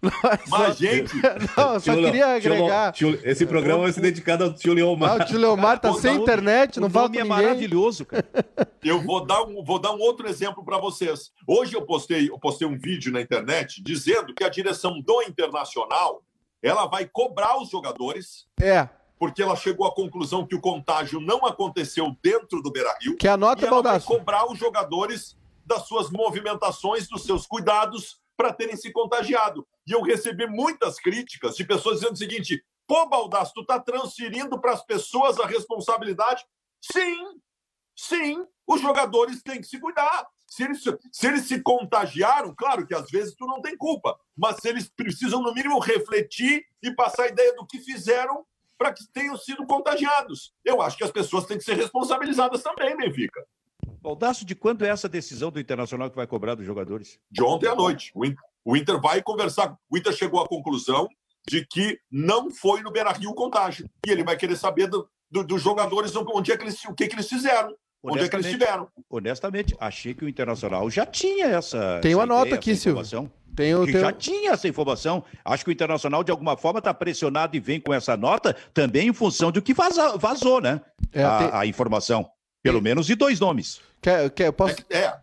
Mas, 0.48 0.78
gente. 0.78 1.14
Não, 1.56 1.78
só 1.78 1.94
queria 1.94 2.36
agregar. 2.36 2.92
Tio, 2.92 3.20
esse 3.22 3.44
programa 3.44 3.82
vai 3.82 3.92
ser 3.92 4.00
dedicado 4.00 4.44
ao 4.44 4.54
tio 4.54 4.72
Leomar. 4.72 5.10
Ah, 5.10 5.24
o 5.24 5.26
tio 5.26 5.38
Leomar 5.38 5.78
tá 5.78 5.92
sem 5.92 6.16
internet, 6.16 6.80
não 6.80 6.88
fala 6.88 7.08
com 7.08 7.16
é 7.16 7.22
ninguém. 7.22 7.28
maravilhoso, 7.28 8.06
cara. 8.06 8.26
Eu 8.82 9.02
vou 9.02 9.26
dar 9.26 9.42
um, 9.42 9.62
vou 9.62 9.78
dar 9.78 9.92
um 9.92 9.98
outro 9.98 10.26
exemplo 10.28 10.64
para 10.64 10.78
vocês. 10.78 11.30
Hoje 11.46 11.74
eu 11.74 11.82
postei, 11.82 12.30
eu 12.30 12.38
postei 12.38 12.66
um 12.66 12.78
vídeo 12.78 13.12
na 13.12 13.20
internet 13.20 13.82
dizendo 13.82 14.34
que 14.34 14.44
a 14.44 14.48
direção 14.48 14.98
do 15.00 15.22
Internacional 15.22 16.22
ela 16.62 16.86
vai 16.86 17.06
cobrar 17.06 17.60
os 17.60 17.70
jogadores. 17.70 18.46
É. 18.60 18.88
Porque 19.18 19.42
ela 19.42 19.56
chegou 19.56 19.86
à 19.86 19.94
conclusão 19.94 20.46
que 20.46 20.54
o 20.54 20.60
contágio 20.60 21.20
não 21.20 21.44
aconteceu 21.44 22.16
dentro 22.22 22.62
do 22.62 22.70
Beira-Rio. 22.70 23.16
Que 23.16 23.26
a 23.26 23.36
nota, 23.36 23.64
e 23.64 23.66
ela 23.66 23.82
vai 23.82 24.00
cobrar 24.00 24.50
os 24.50 24.58
jogadores 24.58 25.36
das 25.66 25.86
suas 25.86 26.10
movimentações, 26.10 27.08
dos 27.08 27.24
seus 27.24 27.46
cuidados 27.46 28.20
para 28.36 28.52
terem 28.52 28.76
se 28.76 28.92
contagiado. 28.92 29.66
E 29.86 29.92
eu 29.92 30.02
recebi 30.02 30.46
muitas 30.46 31.00
críticas 31.00 31.56
de 31.56 31.64
pessoas 31.64 31.96
dizendo 31.98 32.14
o 32.14 32.18
seguinte: 32.18 32.64
pô, 32.86 33.08
Baldasso, 33.08 33.52
tu 33.54 33.62
está 33.62 33.80
transferindo 33.80 34.60
para 34.60 34.72
as 34.72 34.84
pessoas 34.84 35.40
a 35.40 35.46
responsabilidade? 35.46 36.46
Sim, 36.80 37.16
sim, 37.98 38.46
os 38.64 38.80
jogadores 38.80 39.42
têm 39.42 39.60
que 39.60 39.66
se 39.66 39.80
cuidar. 39.80 40.26
Se 40.46 40.62
eles, 40.62 40.82
se 41.12 41.26
eles 41.26 41.42
se 41.42 41.60
contagiaram, 41.60 42.54
claro 42.54 42.86
que 42.86 42.94
às 42.94 43.10
vezes 43.10 43.34
tu 43.34 43.46
não 43.46 43.60
tem 43.60 43.76
culpa, 43.76 44.18
mas 44.36 44.56
se 44.56 44.68
eles 44.68 44.88
precisam, 44.88 45.42
no 45.42 45.52
mínimo, 45.52 45.78
refletir 45.80 46.64
e 46.82 46.94
passar 46.94 47.24
a 47.24 47.28
ideia 47.28 47.54
do 47.54 47.66
que 47.66 47.80
fizeram 47.80 48.46
para 48.78 48.92
que 48.92 49.04
tenham 49.12 49.36
sido 49.36 49.66
contagiados. 49.66 50.54
Eu 50.64 50.80
acho 50.80 50.96
que 50.96 51.04
as 51.04 51.10
pessoas 51.10 51.44
têm 51.44 51.58
que 51.58 51.64
ser 51.64 51.74
responsabilizadas 51.74 52.62
também, 52.62 52.96
Benfica. 52.96 53.44
Baldaço, 54.00 54.44
de 54.44 54.54
quando 54.54 54.84
é 54.84 54.88
essa 54.88 55.08
decisão 55.08 55.50
do 55.50 55.58
Internacional 55.58 56.08
que 56.08 56.16
vai 56.16 56.26
cobrar 56.26 56.54
dos 56.54 56.64
jogadores? 56.64 57.18
De 57.30 57.42
ontem 57.42 57.68
à 57.68 57.74
noite. 57.74 58.12
O 58.14 58.24
Inter, 58.24 58.42
o 58.64 58.76
Inter 58.76 59.00
vai 59.00 59.20
conversar. 59.20 59.76
O 59.90 59.98
Inter 59.98 60.12
chegou 60.12 60.40
à 60.40 60.46
conclusão 60.46 61.08
de 61.46 61.66
que 61.66 61.98
não 62.10 62.50
foi 62.50 62.80
no 62.80 62.92
Beira 62.92 63.10
Rio 63.10 63.30
o 63.30 63.34
contágio. 63.34 63.90
E 64.06 64.10
ele 64.10 64.22
vai 64.22 64.36
querer 64.36 64.56
saber 64.56 64.86
do, 64.86 65.08
do, 65.30 65.42
dos 65.42 65.60
jogadores 65.60 66.14
onde 66.14 66.52
é 66.52 66.56
que 66.56 66.62
eles, 66.62 66.82
o 66.84 66.94
que, 66.94 67.08
que 67.08 67.16
eles 67.16 67.28
fizeram. 67.28 67.74
Onde 68.02 68.24
é 68.24 68.28
que 68.28 68.36
eles 68.36 68.46
estiveram? 68.46 68.88
Honestamente, 69.10 69.76
achei 69.80 70.14
que 70.14 70.24
o 70.24 70.28
Internacional 70.28 70.88
já 70.90 71.04
tinha 71.04 71.46
essa. 71.46 71.98
Tem 72.00 72.14
uma 72.14 72.26
nota 72.26 72.46
ideia, 72.46 72.56
aqui, 72.56 72.76
Silvio. 72.76 73.30
Tem 73.56 73.74
o, 73.74 73.84
que 73.84 73.92
tem... 73.92 74.00
já 74.00 74.12
tinha 74.12 74.52
essa 74.52 74.68
informação. 74.68 75.24
Acho 75.44 75.64
que 75.64 75.70
o 75.70 75.72
Internacional, 75.72 76.22
de 76.22 76.30
alguma 76.30 76.56
forma, 76.56 76.78
está 76.78 76.94
pressionado 76.94 77.56
e 77.56 77.60
vem 77.60 77.80
com 77.80 77.92
essa 77.92 78.16
nota 78.16 78.54
também 78.72 79.08
em 79.08 79.12
função 79.12 79.50
do 79.50 79.60
que 79.60 79.74
vaza, 79.74 80.16
vazou, 80.16 80.60
né? 80.60 80.80
É, 81.12 81.24
a, 81.24 81.38
tem... 81.38 81.50
a, 81.52 81.66
informação. 81.66 82.30
Pelo 82.62 82.80
menos 82.80 83.06
de 83.06 83.16
dois 83.16 83.40
nomes. 83.40 83.80
Quer, 84.00 84.30
quer, 84.30 84.52
posso... 84.52 84.76
É, 84.90 84.98
é. 84.98 85.14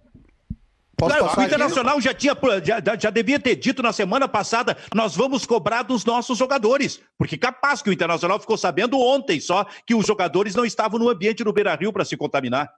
Posso 0.98 1.40
o 1.40 1.44
Internacional 1.44 2.00
já, 2.00 2.14
tinha, 2.14 2.36
já, 2.64 2.98
já 2.98 3.10
devia 3.10 3.40
ter 3.40 3.56
dito 3.56 3.84
na 3.84 3.92
semana 3.92 4.28
passada: 4.28 4.78
nós 4.94 5.16
vamos 5.16 5.46
cobrar 5.46 5.84
dos 5.84 6.06
nossos 6.06 6.38
jogadores. 6.38 7.02
Porque 7.18 7.38
capaz 7.38 7.82
que 7.82 7.90
o 7.90 7.94
Internacional 7.94 8.40
ficou 8.40 8.58
sabendo 8.58 9.00
ontem 9.00 9.40
só 9.40 9.66
que 9.86 9.94
os 9.94 10.06
jogadores 10.06 10.56
não 10.56 10.66
estavam 10.66 10.98
no 10.98 11.10
ambiente 11.10 11.44
do 11.44 11.52
Beira 11.52 11.76
Rio 11.76 11.92
para 11.92 12.06
se 12.06 12.16
contaminar. 12.16 12.72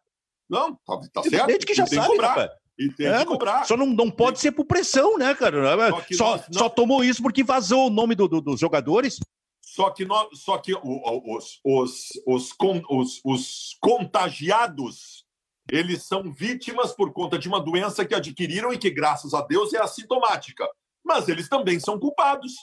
Não, 0.50 0.74
tá, 0.76 1.00
tá 1.14 1.24
certo. 1.24 1.48
Desde 1.48 1.66
que 1.66 1.74
já 1.74 1.86
sabe, 1.86 2.08
cobrar. 2.08 2.50
E 2.80 2.92
tem 2.92 3.08
é, 3.08 3.20
que 3.20 3.26
cobrar. 3.26 3.66
Só 3.66 3.76
não, 3.76 3.88
não 3.88 4.10
pode 4.10 4.40
ser 4.40 4.52
por 4.52 4.66
pressão, 4.66 5.18
né, 5.18 5.34
cara? 5.36 5.92
Só, 5.92 6.04
só, 6.14 6.32
nós, 6.32 6.46
só 6.52 6.70
tomou 6.70 7.04
isso 7.04 7.22
porque 7.22 7.44
vazou 7.44 7.88
o 7.88 7.90
nome 7.90 8.16
do, 8.16 8.28
do, 8.28 8.42
dos 8.42 8.60
jogadores. 8.60 9.20
Só 9.62 9.90
que, 9.90 10.06
nós, 10.06 10.28
só 10.34 10.58
que 10.58 10.74
os, 10.74 11.60
os, 11.64 12.12
os, 12.26 12.54
os, 12.90 13.22
os 13.24 13.78
contagiados 13.80 15.27
eles 15.72 16.04
são 16.04 16.32
vítimas 16.32 16.92
por 16.94 17.12
conta 17.12 17.38
de 17.38 17.48
uma 17.48 17.60
doença 17.60 18.06
que 18.06 18.16
adquiriram 18.16 18.74
e 18.74 18.78
que, 18.78 18.90
graças 18.90 19.34
a 19.34 19.42
Deus, 19.42 19.74
é 19.74 19.82
assintomática. 19.82 20.68
Mas 21.04 21.28
eles 21.28 21.48
também 21.48 21.80
são 21.80 22.00
culpados. 22.00 22.54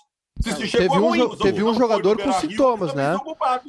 Se 0.42 0.52
se 0.52 0.76
teve 0.76 0.98
um, 0.98 1.36
teve 1.36 1.62
um 1.62 1.72
jogador 1.74 2.20
com 2.20 2.32
sintomas, 2.32 2.92
né? 2.92 3.16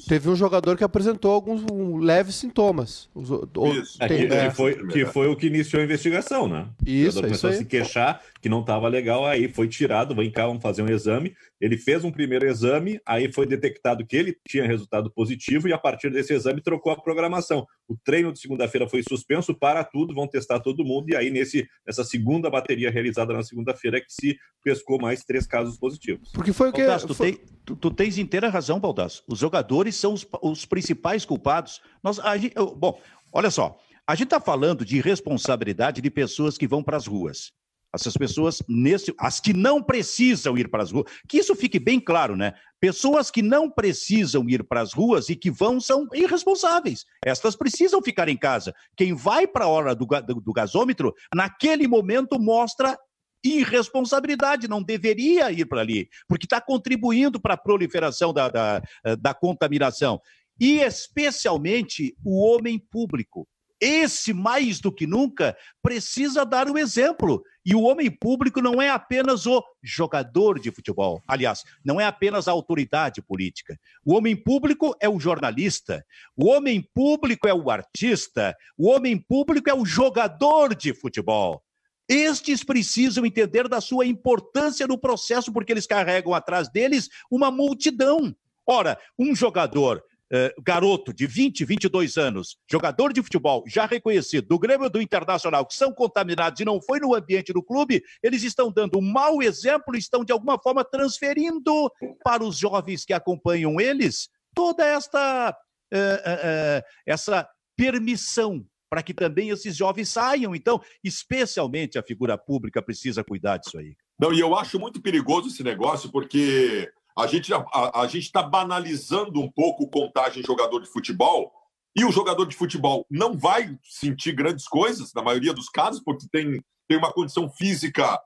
Teve 0.07 0.29
um 0.29 0.36
jogador 0.36 0.75
que 0.75 0.83
apresentou 0.83 1.31
alguns 1.31 1.63
um, 1.71 1.97
leves 1.97 2.36
sintomas. 2.36 3.07
Os, 3.13 3.29
isso. 3.29 4.03
É, 4.03 4.07
tem, 4.07 4.27
que, 4.27 4.33
é. 4.33 4.49
que, 4.49 4.55
foi, 4.55 4.88
que 4.88 5.05
foi 5.05 5.27
o 5.27 5.36
que 5.36 5.47
iniciou 5.47 5.81
a 5.81 5.86
investigação, 5.86 6.47
né? 6.47 6.67
Isso, 6.86 7.23
o 7.23 7.27
isso 7.27 7.47
aí. 7.47 7.57
se 7.57 7.65
queixar 7.65 8.19
que 8.45 8.49
não 8.49 8.59
estava 8.59 8.87
legal, 8.87 9.25
aí 9.25 9.47
foi 9.47 9.67
tirado, 9.67 10.13
vem 10.13 10.29
cá, 10.29 10.45
vamos 10.45 10.61
fazer 10.61 10.83
um 10.83 10.87
exame. 10.87 11.35
Ele 11.59 11.79
fez 11.79 12.03
um 12.03 12.11
primeiro 12.11 12.45
exame, 12.45 13.01
aí 13.03 13.33
foi 13.33 13.47
detectado 13.47 14.05
que 14.05 14.15
ele 14.15 14.37
tinha 14.47 14.67
resultado 14.67 15.09
positivo 15.09 15.67
e 15.67 15.73
a 15.73 15.79
partir 15.79 16.11
desse 16.11 16.31
exame 16.31 16.61
trocou 16.61 16.91
a 16.91 16.95
programação. 16.95 17.65
O 17.87 17.97
treino 17.97 18.31
de 18.31 18.39
segunda-feira 18.39 18.87
foi 18.87 19.01
suspenso 19.01 19.57
para 19.57 19.83
tudo, 19.83 20.13
vão 20.13 20.27
testar 20.27 20.59
todo 20.59 20.85
mundo 20.85 21.09
e 21.09 21.15
aí 21.15 21.31
nesse 21.31 21.67
nessa 21.87 22.03
segunda 22.03 22.47
bateria 22.47 22.91
realizada 22.91 23.33
na 23.33 23.41
segunda-feira 23.41 23.97
é 23.97 24.01
que 24.01 24.13
se 24.13 24.37
pescou 24.63 25.01
mais 25.01 25.23
três 25.23 25.47
casos 25.47 25.79
positivos. 25.79 26.31
Porque 26.31 26.53
foi 26.53 26.69
o 26.69 26.71
que 26.71 26.81
Baldasso, 26.81 27.07
tu, 27.07 27.15
tem, 27.15 27.39
tu, 27.65 27.75
tu, 27.75 27.89
tens 27.89 28.19
inteira 28.19 28.47
razão, 28.47 28.79
Baldasso. 28.79 29.23
Os 29.27 29.39
jogadores 29.39 29.95
são 29.95 30.13
os, 30.13 30.23
os 30.43 30.67
principais 30.67 31.25
culpados. 31.25 31.81
Nós, 32.03 32.19
a 32.19 32.37
gente, 32.37 32.53
bom, 32.53 33.01
olha 33.33 33.49
só, 33.49 33.75
a 34.05 34.13
gente 34.13 34.25
está 34.25 34.39
falando 34.39 34.85
de 34.85 35.01
responsabilidade 35.01 35.99
de 35.99 36.11
pessoas 36.11 36.59
que 36.59 36.67
vão 36.67 36.83
para 36.83 36.95
as 36.95 37.07
ruas. 37.07 37.51
Essas 37.95 38.15
pessoas, 38.15 38.61
nesse, 38.67 39.13
as 39.17 39.39
que 39.39 39.53
não 39.53 39.81
precisam 39.81 40.57
ir 40.57 40.69
para 40.69 40.83
as 40.83 40.91
ruas, 40.91 41.11
que 41.27 41.37
isso 41.37 41.55
fique 41.55 41.79
bem 41.79 41.99
claro, 41.99 42.35
né? 42.35 42.53
Pessoas 42.79 43.31
que 43.31 43.41
não 43.41 43.69
precisam 43.69 44.47
ir 44.49 44.63
para 44.63 44.81
as 44.81 44.93
ruas 44.93 45.29
e 45.29 45.35
que 45.35 45.49
vão 45.49 45.79
são 45.79 46.07
irresponsáveis. 46.13 47.05
Estas 47.25 47.55
precisam 47.55 48.01
ficar 48.01 48.27
em 48.29 48.37
casa. 48.37 48.73
Quem 48.95 49.13
vai 49.13 49.47
para 49.47 49.65
a 49.65 49.69
hora 49.69 49.95
do, 49.95 50.05
do, 50.05 50.41
do 50.41 50.53
gasômetro, 50.53 51.13
naquele 51.33 51.87
momento 51.87 52.39
mostra 52.39 52.97
irresponsabilidade, 53.43 54.67
não 54.67 54.81
deveria 54.81 55.51
ir 55.51 55.65
para 55.65 55.81
ali, 55.81 56.09
porque 56.27 56.45
está 56.45 56.59
contribuindo 56.59 57.39
para 57.39 57.53
a 57.53 57.57
proliferação 57.57 58.33
da, 58.33 58.49
da, 58.49 58.81
da 59.19 59.33
contaminação. 59.33 60.19
E 60.59 60.79
especialmente 60.79 62.15
o 62.23 62.41
homem 62.41 62.79
público 62.79 63.47
esse, 63.80 64.34
mais 64.34 64.80
do 64.80 64.91
que 64.91 65.05
nunca, 65.05 65.55
precisa 65.82 66.45
dar 66.45 66.69
o 66.69 66.78
exemplo. 66.78 67.43
E 67.65 67.76
o 67.76 67.82
homem 67.82 68.09
público 68.11 68.61
não 68.61 68.82
é 68.82 68.89
apenas 68.89 69.45
o 69.45 69.63
jogador 69.84 70.59
de 70.59 70.71
futebol. 70.71 71.21
Aliás, 71.28 71.63
não 71.84 71.99
é 71.99 72.05
apenas 72.05 72.47
a 72.47 72.51
autoridade 72.51 73.21
política. 73.21 73.80
O 74.05 74.13
homem 74.13 74.36
público 74.36 74.95
é 74.99 75.09
o 75.09 75.19
jornalista. 75.19 76.05
O 76.36 76.45
homem 76.45 76.82
público 76.93 77.47
é 77.47 77.53
o 77.53 77.69
artista. 77.69 78.55
O 78.78 78.88
homem 78.88 79.17
público 79.17 79.69
é 79.69 79.73
o 79.73 79.86
jogador 79.86 80.76
de 80.76 80.93
futebol. 80.93 81.63
Estes 82.07 82.63
precisam 82.63 83.26
entender 83.26 83.67
da 83.67 83.82
sua 83.82 84.05
importância 84.05 84.86
no 84.86 84.97
processo, 84.97 85.51
porque 85.51 85.71
eles 85.71 85.88
carregam 85.88 86.34
atrás 86.36 86.69
deles 86.69 87.09
uma 87.32 87.49
multidão. 87.49 88.36
Ora, 88.67 88.97
um 89.17 89.36
jogador 89.36 90.03
eh, 90.32 90.53
garoto 90.63 91.13
de 91.13 91.28
20, 91.28 91.65
22 91.65 92.17
anos, 92.17 92.57
jogador 92.69 93.13
de 93.13 93.21
futebol 93.21 93.63
já 93.67 93.86
reconhecido 93.86 94.47
do 94.47 94.59
Grêmio 94.59 94.89
do 94.89 95.01
Internacional, 95.01 95.65
que 95.65 95.76
são 95.76 95.93
contaminados 95.93 96.59
e 96.59 96.65
não 96.65 96.82
foi 96.82 96.99
no 96.99 97.13
ambiente 97.13 97.53
do 97.53 97.63
clube, 97.63 98.03
eles 98.23 98.43
estão 98.43 98.71
dando 98.71 98.97
um 98.97 99.01
mau 99.01 99.41
exemplo, 99.41 99.95
estão 99.95 100.23
de 100.23 100.32
alguma 100.32 100.59
forma 100.61 100.84
transferindo 100.84 101.91
para 102.23 102.43
os 102.43 102.57
jovens 102.57 103.05
que 103.05 103.13
acompanham 103.13 103.80
eles 103.80 104.30
toda 104.53 104.86
esta 104.86 105.55
eh, 105.93 106.23
eh, 106.26 106.84
essa 107.05 107.47
permissão 107.78 108.65
para 108.89 109.03
que 109.03 109.13
também 109.13 109.49
esses 109.49 109.76
jovens 109.76 110.09
saiam. 110.09 110.55
Então, 110.55 110.82
especialmente 111.03 111.99
a 111.99 112.03
figura 112.03 112.38
pública 112.38 112.82
precisa 112.82 113.23
cuidar 113.23 113.57
disso 113.57 113.78
aí. 113.78 113.95
Não, 114.19 114.34
e 114.34 114.39
eu 114.39 114.55
acho 114.55 114.80
muito 114.80 115.01
perigoso 115.01 115.49
esse 115.49 115.63
negócio, 115.63 116.09
porque 116.11 116.89
a 117.18 117.28
gente 117.28 117.53
a, 117.53 118.01
a 118.01 118.07
gente 118.07 118.26
está 118.26 118.43
banalizando 118.43 119.39
um 119.41 119.51
pouco 119.51 119.89
contagem 119.89 120.43
jogador 120.43 120.82
de 120.82 120.88
futebol 120.88 121.51
e 121.95 122.03
o 122.03 122.11
jogador 122.11 122.45
de 122.45 122.55
futebol 122.55 123.05
não 123.09 123.38
vai 123.38 123.78
sentir 123.84 124.34
grandes 124.34 124.68
coisas 124.68 125.13
na 125.13 125.22
maioria 125.22 125.53
dos 125.53 125.70
casos 125.70 126.01
porque 126.03 126.28
tem 126.32 126.61
tem 126.88 126.97
uma 126.97 127.11
condição 127.11 127.49
física 127.49 128.20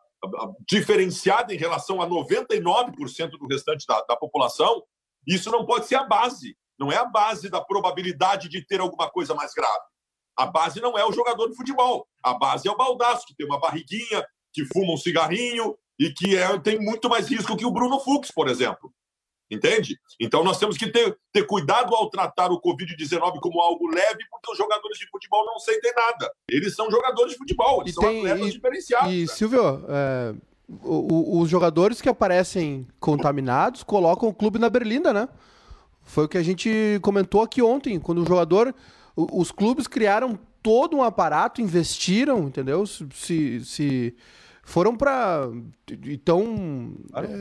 diferenciada 0.68 1.54
em 1.54 1.58
relação 1.58 2.02
a 2.02 2.08
99% 2.08 3.30
do 3.32 3.48
restante 3.48 3.86
da, 3.88 4.02
da 4.02 4.18
população. 4.18 4.84
Isso 5.26 5.50
não 5.50 5.66
pode 5.66 5.88
ser 5.88 5.96
a 5.96 6.04
base, 6.04 6.58
não 6.78 6.92
é 6.92 6.98
a 6.98 7.06
base 7.06 7.50
da 7.50 7.62
probabilidade 7.62 8.50
de 8.50 8.66
ter 8.66 8.82
alguma 8.82 9.10
coisa 9.10 9.34
mais 9.34 9.54
grave. 9.54 9.84
A 10.38 10.46
base 10.46 10.82
não 10.82 10.98
é 10.98 11.06
o 11.06 11.12
jogador 11.12 11.50
de 11.50 11.56
futebol. 11.56 12.08
A 12.24 12.34
base 12.34 12.68
é 12.68 12.72
o 12.72 12.78
baldaço, 12.78 13.26
que 13.26 13.36
tem 13.36 13.46
uma 13.46 13.60
barriguinha, 13.60 14.26
que 14.54 14.66
fuma 14.66 14.94
um 14.94 14.98
cigarrinho, 14.98 15.78
e 16.00 16.12
que 16.12 16.36
é, 16.38 16.58
tem 16.60 16.80
muito 16.80 17.10
mais 17.10 17.28
risco 17.28 17.58
que 17.58 17.66
o 17.66 17.72
Bruno 17.72 18.00
Fux, 18.00 18.32
por 18.32 18.48
exemplo. 18.48 18.92
Entende? 19.52 19.98
Então 20.20 20.44
nós 20.44 20.60
temos 20.60 20.78
que 20.78 20.92
ter, 20.92 21.18
ter 21.34 21.44
cuidado 21.44 21.96
ao 21.96 22.10
tratar 22.10 22.52
o 22.52 22.62
Covid-19 22.62 23.40
como 23.42 23.60
algo 23.60 23.88
leve, 23.88 24.24
porque 24.30 24.52
os 24.52 24.58
jogadores 24.58 25.00
de 25.00 25.10
futebol 25.10 25.44
não 25.46 25.58
sentem 25.58 25.92
nada. 25.96 26.32
Eles 26.50 26.76
são 26.76 26.90
jogadores 26.92 27.32
de 27.32 27.38
futebol, 27.40 27.82
eles 27.82 27.92
e 27.92 27.96
são 27.96 28.04
tem, 28.04 28.20
atletas 28.20 28.48
e, 28.48 28.52
diferenciados. 28.52 29.12
E, 29.12 29.22
né? 29.22 29.28
Silvio, 29.28 29.86
é, 29.90 30.36
o, 30.84 31.38
o, 31.38 31.42
os 31.42 31.50
jogadores 31.50 32.00
que 32.00 32.08
aparecem 32.08 32.88
contaminados 33.00 33.82
colocam 33.82 34.30
o 34.30 34.34
clube 34.34 34.60
na 34.60 34.70
berlinda, 34.70 35.12
né? 35.12 35.28
Foi 36.04 36.26
o 36.26 36.28
que 36.28 36.38
a 36.38 36.44
gente 36.44 37.00
comentou 37.02 37.42
aqui 37.42 37.62
ontem, 37.62 38.00
quando 38.00 38.22
o 38.22 38.26
jogador. 38.26 38.74
Os 39.16 39.52
clubes 39.52 39.86
criaram 39.86 40.40
todo 40.62 40.96
um 40.96 41.04
aparato, 41.04 41.62
investiram, 41.62 42.48
entendeu? 42.48 42.86
Se. 42.86 43.64
se 43.66 44.16
foram 44.70 44.96
para 44.96 45.50
estão 46.06 46.94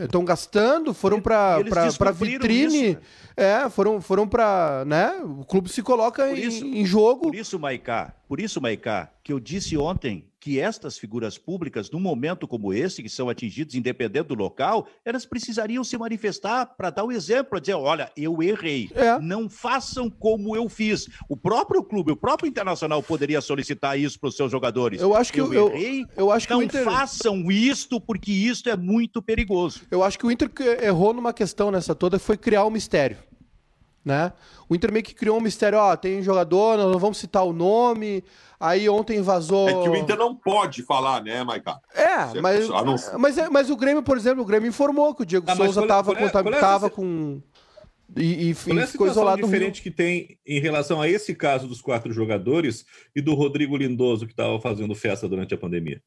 estão 0.02 0.24
gastando 0.24 0.94
foram 0.94 1.20
para 1.20 1.58
para 1.98 2.10
vitrine. 2.10 2.90
isso, 2.90 2.94
né? 2.94 3.00
é 3.36 3.68
foram 3.68 4.00
foram 4.00 4.26
para 4.26 4.84
né 4.86 5.20
o 5.22 5.44
clube 5.44 5.68
se 5.68 5.82
coloca 5.82 6.32
isso, 6.32 6.64
em, 6.64 6.80
em, 6.80 6.86
jogo. 6.86 7.24
por 7.24 7.34
isso 7.34 7.58
Maicá 7.58 8.14
por 8.26 8.40
isso 8.40 8.60
Maicá 8.60 9.10
que 9.22 9.32
eu 9.32 9.38
disse 9.38 9.76
ontem 9.76 10.24
que 10.40 10.60
estas 10.60 10.98
figuras 10.98 11.36
públicas, 11.36 11.90
num 11.90 12.00
momento 12.00 12.46
como 12.46 12.72
esse, 12.72 13.02
que 13.02 13.08
são 13.08 13.28
atingidos 13.28 13.74
independente 13.74 14.28
do 14.28 14.34
local, 14.34 14.86
elas 15.04 15.26
precisariam 15.26 15.82
se 15.82 15.98
manifestar 15.98 16.66
para 16.76 16.90
dar 16.90 17.04
o 17.04 17.08
um 17.08 17.12
exemplo, 17.12 17.50
para 17.50 17.60
dizer, 17.60 17.74
olha, 17.74 18.10
eu 18.16 18.42
errei, 18.42 18.90
é. 18.94 19.18
não 19.18 19.48
façam 19.48 20.08
como 20.08 20.54
eu 20.54 20.68
fiz. 20.68 21.08
O 21.28 21.36
próprio 21.36 21.82
clube, 21.82 22.12
o 22.12 22.16
próprio 22.16 22.48
Internacional 22.48 23.02
poderia 23.02 23.40
solicitar 23.40 23.98
isso 23.98 24.18
para 24.18 24.28
os 24.28 24.36
seus 24.36 24.50
jogadores. 24.50 25.00
Eu 25.00 25.14
acho 25.14 25.32
que 25.32 25.40
eu, 25.40 25.52
eu 25.52 25.72
errei, 25.74 26.06
eu 26.16 26.30
acho 26.30 26.46
que 26.46 26.54
não 26.54 26.62
Inter... 26.62 26.84
façam 26.84 27.50
isto, 27.50 28.00
porque 28.00 28.32
isto 28.32 28.68
é 28.68 28.76
muito 28.76 29.20
perigoso. 29.20 29.82
Eu 29.90 30.02
acho 30.02 30.18
que 30.18 30.26
o 30.26 30.30
Inter 30.30 30.50
errou 30.82 31.12
numa 31.12 31.32
questão 31.32 31.70
nessa 31.70 31.94
toda, 31.94 32.18
foi 32.18 32.36
criar 32.36 32.64
um 32.64 32.70
mistério. 32.70 33.27
Né? 34.08 34.32
O 34.68 34.74
Inter 34.74 34.90
meio 34.90 35.04
que 35.04 35.14
criou 35.14 35.36
um 35.36 35.40
mistério, 35.40 35.78
ó, 35.78 35.94
tem 35.94 36.18
um 36.18 36.22
jogador, 36.22 36.78
nós 36.78 36.90
não 36.90 36.98
vamos 36.98 37.18
citar 37.18 37.44
o 37.44 37.52
nome, 37.52 38.24
Aí 38.60 38.88
ontem 38.88 39.22
vazou. 39.22 39.68
É 39.68 39.72
que 39.72 39.88
o 39.88 39.96
Inter 39.96 40.16
não 40.16 40.34
pode 40.34 40.82
falar, 40.82 41.22
né, 41.22 41.44
Maica? 41.44 41.80
É, 41.94 42.40
mas, 42.40 42.68
mas, 43.16 43.38
é, 43.38 43.48
mas 43.48 43.70
o 43.70 43.76
Grêmio, 43.76 44.02
por 44.02 44.16
exemplo, 44.16 44.42
o 44.42 44.46
Grêmio 44.46 44.68
informou 44.68 45.14
que 45.14 45.22
o 45.22 45.26
Diego 45.26 45.46
ah, 45.48 45.54
Souza 45.54 45.82
estava 45.82 46.12
é, 46.12 46.24
é, 46.24 46.86
é 46.86 46.90
com. 46.90 47.40
E, 48.16 48.50
e, 48.50 48.54
qual 48.54 48.78
é 48.78 48.82
a 48.82 48.86
ficou 48.86 49.06
isolado 49.06 49.42
diferente 49.42 49.80
que 49.80 49.90
tem 49.90 50.38
em 50.44 50.60
relação 50.60 51.00
a 51.00 51.08
esse 51.08 51.34
caso 51.34 51.68
dos 51.68 51.80
quatro 51.80 52.12
jogadores 52.12 52.84
e 53.14 53.20
do 53.20 53.34
Rodrigo 53.34 53.76
Lindoso 53.76 54.26
que 54.26 54.32
estava 54.32 54.58
fazendo 54.60 54.94
festa 54.94 55.28
durante 55.28 55.54
a 55.54 55.58
pandemia? 55.58 56.02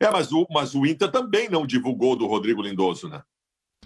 É, 0.00 0.10
mas 0.10 0.32
o, 0.32 0.46
mas 0.50 0.74
o 0.74 0.86
Inter 0.86 1.10
também 1.10 1.50
não 1.50 1.66
divulgou 1.66 2.16
do 2.16 2.26
Rodrigo 2.26 2.62
Lindoso, 2.62 3.08
né? 3.08 3.22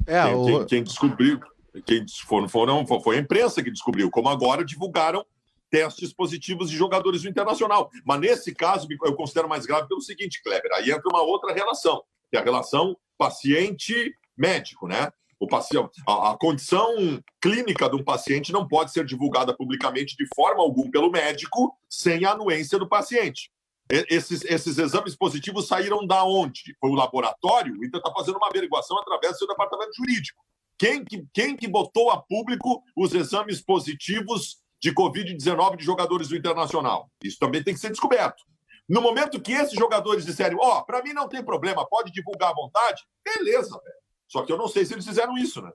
É, 0.06 0.22
quem, 0.22 0.34
o... 0.34 0.44
quem, 0.44 0.66
quem 0.66 0.82
descobriu, 0.84 1.40
quem 1.80 2.04
foram, 2.26 2.48
foram, 2.48 2.86
foi 2.86 3.16
a 3.16 3.20
imprensa 3.20 3.62
que 3.62 3.70
descobriu, 3.70 4.10
como 4.10 4.28
agora 4.28 4.64
divulgaram 4.64 5.24
testes 5.70 6.12
positivos 6.12 6.68
de 6.68 6.76
jogadores 6.76 7.22
do 7.22 7.28
Internacional. 7.28 7.90
Mas 8.04 8.20
nesse 8.20 8.54
caso, 8.54 8.86
eu 9.02 9.14
considero 9.14 9.48
mais 9.48 9.64
grave 9.64 9.88
pelo 9.88 10.02
seguinte, 10.02 10.42
Kleber, 10.42 10.70
aí 10.74 10.90
entra 10.90 11.08
uma 11.08 11.22
outra 11.22 11.54
relação, 11.54 12.02
que 12.30 12.36
é 12.36 12.40
a 12.40 12.44
relação 12.44 12.94
paciente-médico, 13.16 14.86
né? 14.86 15.10
O 15.40 15.46
paciente, 15.48 15.90
a, 16.06 16.32
a, 16.32 16.38
condição 16.38 17.20
clínica 17.40 17.88
de 17.88 17.96
um 17.96 18.04
paciente 18.04 18.52
não 18.52 18.68
pode 18.68 18.92
ser 18.92 19.04
divulgada 19.04 19.56
publicamente 19.56 20.14
de 20.16 20.26
forma 20.36 20.62
alguma 20.62 20.90
pelo 20.90 21.10
médico 21.10 21.76
sem 21.88 22.24
a 22.24 22.32
anuência 22.32 22.78
do 22.78 22.88
paciente. 22.88 23.50
Esses, 23.88 24.44
esses 24.44 24.78
exames 24.78 25.16
positivos 25.16 25.66
saíram 25.66 26.06
da 26.06 26.24
onde? 26.24 26.76
Foi 26.78 26.90
o 26.90 26.94
laboratório? 26.94 27.74
O 27.74 27.84
Inter 27.84 27.98
está 27.98 28.12
fazendo 28.12 28.36
uma 28.36 28.48
averiguação 28.48 28.98
através 28.98 29.32
do 29.32 29.38
seu 29.38 29.48
departamento 29.48 29.92
jurídico. 29.96 30.42
Quem 30.78 31.04
que, 31.04 31.24
quem 31.32 31.56
que 31.56 31.68
botou 31.68 32.10
a 32.10 32.20
público 32.20 32.82
os 32.96 33.14
exames 33.14 33.60
positivos 33.60 34.62
de 34.82 34.92
Covid-19 34.92 35.76
de 35.76 35.84
jogadores 35.84 36.28
do 36.28 36.36
Internacional. 36.36 37.08
Isso 37.22 37.38
também 37.38 37.62
tem 37.62 37.72
que 37.72 37.78
ser 37.78 37.90
descoberto. 37.90 38.42
No 38.88 39.00
momento 39.00 39.40
que 39.40 39.52
esses 39.52 39.78
jogadores 39.78 40.26
disserem, 40.26 40.58
ó, 40.60 40.78
oh, 40.78 40.84
para 40.84 41.00
mim 41.02 41.12
não 41.12 41.28
tem 41.28 41.42
problema, 41.42 41.86
pode 41.88 42.10
divulgar 42.10 42.50
à 42.50 42.54
vontade, 42.54 43.02
beleza, 43.24 43.70
velho. 43.70 44.02
Só 44.26 44.42
que 44.42 44.52
eu 44.52 44.58
não 44.58 44.66
sei 44.66 44.84
se 44.84 44.92
eles 44.92 45.06
fizeram 45.06 45.38
isso, 45.38 45.62
né? 45.62 45.70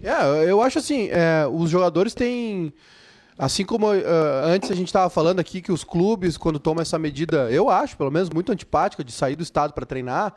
É, 0.00 0.50
eu 0.50 0.62
acho 0.62 0.78
assim, 0.78 1.08
é, 1.10 1.46
os 1.46 1.68
jogadores 1.68 2.14
têm. 2.14 2.72
Assim 3.36 3.64
como 3.64 3.90
uh, 3.90 4.44
antes 4.44 4.70
a 4.70 4.74
gente 4.74 4.88
estava 4.88 5.08
falando 5.08 5.40
aqui 5.40 5.62
que 5.62 5.72
os 5.72 5.82
clubes, 5.82 6.36
quando 6.36 6.58
tomam 6.58 6.82
essa 6.82 6.98
medida, 6.98 7.50
eu 7.50 7.70
acho, 7.70 7.96
pelo 7.96 8.10
menos, 8.10 8.28
muito 8.28 8.52
antipática 8.52 9.02
de 9.02 9.12
sair 9.12 9.34
do 9.34 9.42
estado 9.42 9.72
para 9.72 9.86
treinar, 9.86 10.34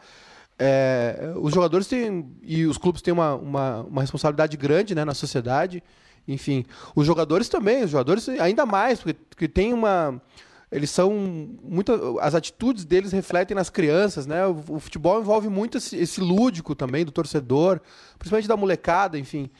é, 0.65 1.33
os 1.35 1.53
jogadores 1.53 1.87
têm. 1.87 2.31
E 2.41 2.65
os 2.65 2.77
clubes 2.77 3.01
têm 3.01 3.13
uma, 3.13 3.35
uma, 3.35 3.81
uma 3.81 4.01
responsabilidade 4.01 4.55
grande 4.55 4.95
né, 4.95 5.03
na 5.03 5.13
sociedade. 5.13 5.83
Enfim, 6.25 6.63
os 6.95 7.05
jogadores 7.05 7.49
também, 7.49 7.83
os 7.83 7.91
jogadores 7.91 8.29
ainda 8.29 8.65
mais, 8.65 8.99
porque, 8.99 9.13
porque 9.29 9.47
tem 9.49 9.73
uma 9.73 10.21
eles 10.71 10.89
são 10.89 11.11
muito 11.61 12.17
as 12.19 12.33
atitudes 12.33 12.85
deles 12.85 13.11
refletem 13.11 13.53
nas 13.53 13.69
crianças, 13.69 14.25
né? 14.25 14.47
O, 14.47 14.63
o 14.69 14.79
futebol 14.79 15.19
envolve 15.19 15.49
muito 15.49 15.77
esse, 15.77 15.97
esse, 15.97 16.19
lúdico 16.21 16.73
também 16.73 17.05
do 17.05 17.11
torcedor, 17.11 17.79
principalmente 18.17 18.47
da 18.47 18.57
molecada, 18.57 19.19
enfim. 19.19 19.51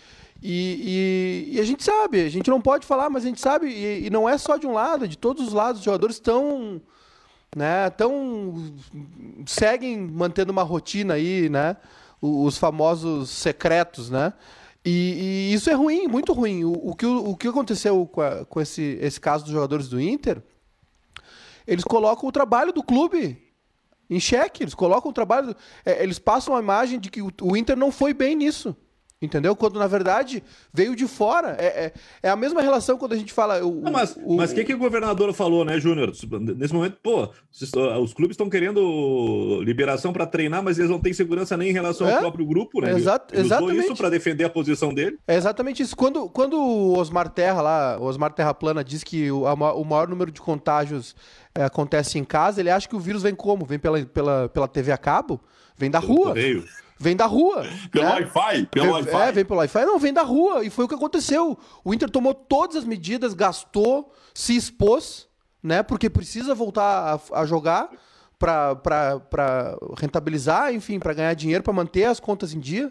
E, 0.41 1.49
e, 1.51 1.55
e, 1.55 1.59
a 1.59 1.63
gente 1.63 1.83
sabe, 1.83 2.21
a 2.21 2.29
gente 2.29 2.49
não 2.49 2.59
pode 2.59 2.85
falar, 2.85 3.09
mas 3.09 3.23
a 3.23 3.27
gente 3.27 3.41
sabe 3.41 3.67
e, 3.67 4.07
e 4.07 4.09
não 4.09 4.27
é 4.27 4.37
só 4.37 4.57
de 4.57 4.65
um 4.65 4.73
lado, 4.73 5.07
de 5.07 5.17
todos 5.17 5.47
os 5.47 5.53
lados, 5.53 5.79
os 5.79 5.85
jogadores 5.85 6.15
estão 6.15 6.81
né, 7.55 7.89
tão 7.91 8.73
seguem 9.45 9.97
mantendo 9.97 10.51
uma 10.51 10.63
rotina 10.63 11.15
aí, 11.15 11.49
né? 11.49 11.77
Os, 12.21 12.53
os 12.53 12.57
famosos 12.57 13.29
secretos, 13.29 14.09
né? 14.09 14.33
E, 14.85 15.49
e, 15.49 15.53
isso 15.53 15.69
é 15.69 15.73
ruim, 15.73 16.07
muito 16.07 16.33
ruim. 16.33 16.63
O, 16.63 16.89
o, 16.89 16.95
que, 16.95 17.05
o, 17.05 17.29
o 17.29 17.37
que 17.37 17.47
aconteceu 17.47 18.05
com, 18.05 18.21
a, 18.21 18.45
com 18.45 18.59
esse, 18.59 18.97
esse 19.01 19.19
caso 19.19 19.45
dos 19.45 19.53
jogadores 19.53 19.87
do 19.87 19.99
Inter, 19.99 20.41
eles 21.65 21.83
colocam 21.83 22.27
o 22.27 22.31
trabalho 22.31 22.73
do 22.73 22.83
clube 22.83 23.41
em 24.09 24.19
xeque, 24.19 24.63
eles 24.63 24.73
colocam 24.73 25.09
o 25.09 25.13
trabalho. 25.13 25.47
Do, 25.47 25.55
é, 25.85 26.03
eles 26.03 26.19
passam 26.19 26.55
a 26.55 26.59
imagem 26.59 26.99
de 26.99 27.09
que 27.09 27.21
o, 27.21 27.31
o, 27.41 27.55
Inter 27.55 27.77
não 27.77 27.91
foi 27.91 28.13
bem 28.13 28.35
nisso. 28.35 28.75
Entendeu? 29.23 29.55
Quando 29.55 29.79
na 29.79 29.87
verdade 29.87 30.43
veio 30.73 30.97
de 30.97 31.07
fora. 31.07 31.55
É, 31.57 31.85
é, 31.85 31.93
é 32.23 32.29
a 32.29 32.35
mesma 32.35 32.61
relação 32.61 32.97
quando 32.97 33.13
a 33.13 33.15
gente 33.15 33.31
fala. 33.31 33.65
O, 33.65 33.81
não, 33.81 33.91
mas 33.91 34.17
o 34.21 34.35
mas 34.35 34.51
que, 34.51 34.65
que 34.65 34.73
o 34.73 34.77
governador 34.77 35.31
falou, 35.33 35.63
né, 35.63 35.79
Júnior? 35.79 36.11
Nesse 36.57 36.73
momento, 36.73 36.97
pô, 37.01 37.29
os 38.01 38.13
clubes 38.13 38.33
estão 38.33 38.49
querendo 38.49 39.61
liberação 39.63 40.11
para 40.11 40.25
treinar, 40.25 40.61
mas 40.61 40.77
eles 40.77 40.91
não 40.91 40.99
têm 40.99 41.13
segurança 41.13 41.55
nem 41.55 41.69
em 41.69 41.73
relação 41.73 42.07
é? 42.07 42.15
ao 42.15 42.19
próprio 42.19 42.45
grupo, 42.45 42.81
né? 42.81 42.91
Exato, 42.91 43.33
ele 43.33 43.45
exatamente. 43.45 43.79
isso 43.79 43.95
para 43.95 44.09
defender 44.09 44.43
a 44.43 44.49
posição 44.49 44.93
dele. 44.93 45.17
É 45.25 45.37
exatamente 45.37 45.81
isso. 45.81 45.95
Quando, 45.95 46.27
quando 46.27 46.59
o 46.59 46.97
Osmar 46.97 47.29
Terra 47.29 47.61
lá, 47.61 47.97
o 47.97 48.03
Osmar 48.03 48.33
Terra 48.33 48.53
Plana 48.53 48.83
diz 48.83 49.05
que 49.05 49.31
o, 49.31 49.47
a, 49.47 49.53
o 49.53 49.85
maior 49.85 50.09
número 50.09 50.31
de 50.31 50.41
contágios 50.41 51.15
é, 51.55 51.63
acontece 51.63 52.19
em 52.19 52.25
casa, 52.25 52.59
ele 52.59 52.69
acha 52.69 52.89
que 52.89 52.95
o 52.95 52.99
vírus 52.99 53.23
vem 53.23 53.33
como? 53.33 53.65
Vem 53.65 53.79
pela, 53.79 54.03
pela, 54.05 54.49
pela 54.49 54.67
TV 54.67 54.91
a 54.91 54.97
cabo? 54.97 55.39
Vem 55.77 55.89
da 55.89 55.99
rua. 55.99 56.29
Correio. 56.29 56.65
Vem 57.03 57.17
da 57.17 57.25
rua. 57.25 57.65
Pelo 57.91 58.05
né? 58.05 58.11
Wi-Fi? 58.13 58.65
Pelo 58.67 58.93
Wi-Fi? 58.93 59.21
É, 59.21 59.31
vem 59.33 59.43
pelo 59.43 59.59
Wi-Fi. 59.59 59.85
Não, 59.85 59.99
vem 59.99 60.13
da 60.13 60.23
rua. 60.23 60.63
E 60.63 60.69
foi 60.69 60.85
o 60.85 60.87
que 60.87 60.95
aconteceu. 60.95 61.59
O 61.83 61.93
Inter 61.93 62.09
tomou 62.09 62.33
todas 62.33 62.77
as 62.77 62.85
medidas, 62.85 63.33
gastou, 63.33 64.13
se 64.33 64.55
expôs, 64.55 65.27
né? 65.61 65.83
Porque 65.83 66.09
precisa 66.09 66.55
voltar 66.55 67.19
a, 67.33 67.41
a 67.41 67.45
jogar 67.45 67.89
para 68.39 69.77
rentabilizar, 69.97 70.73
enfim, 70.73 70.97
para 70.97 71.13
ganhar 71.13 71.33
dinheiro, 71.33 71.61
para 71.61 71.73
manter 71.73 72.05
as 72.05 72.21
contas 72.21 72.53
em 72.53 72.59
dia. 72.59 72.89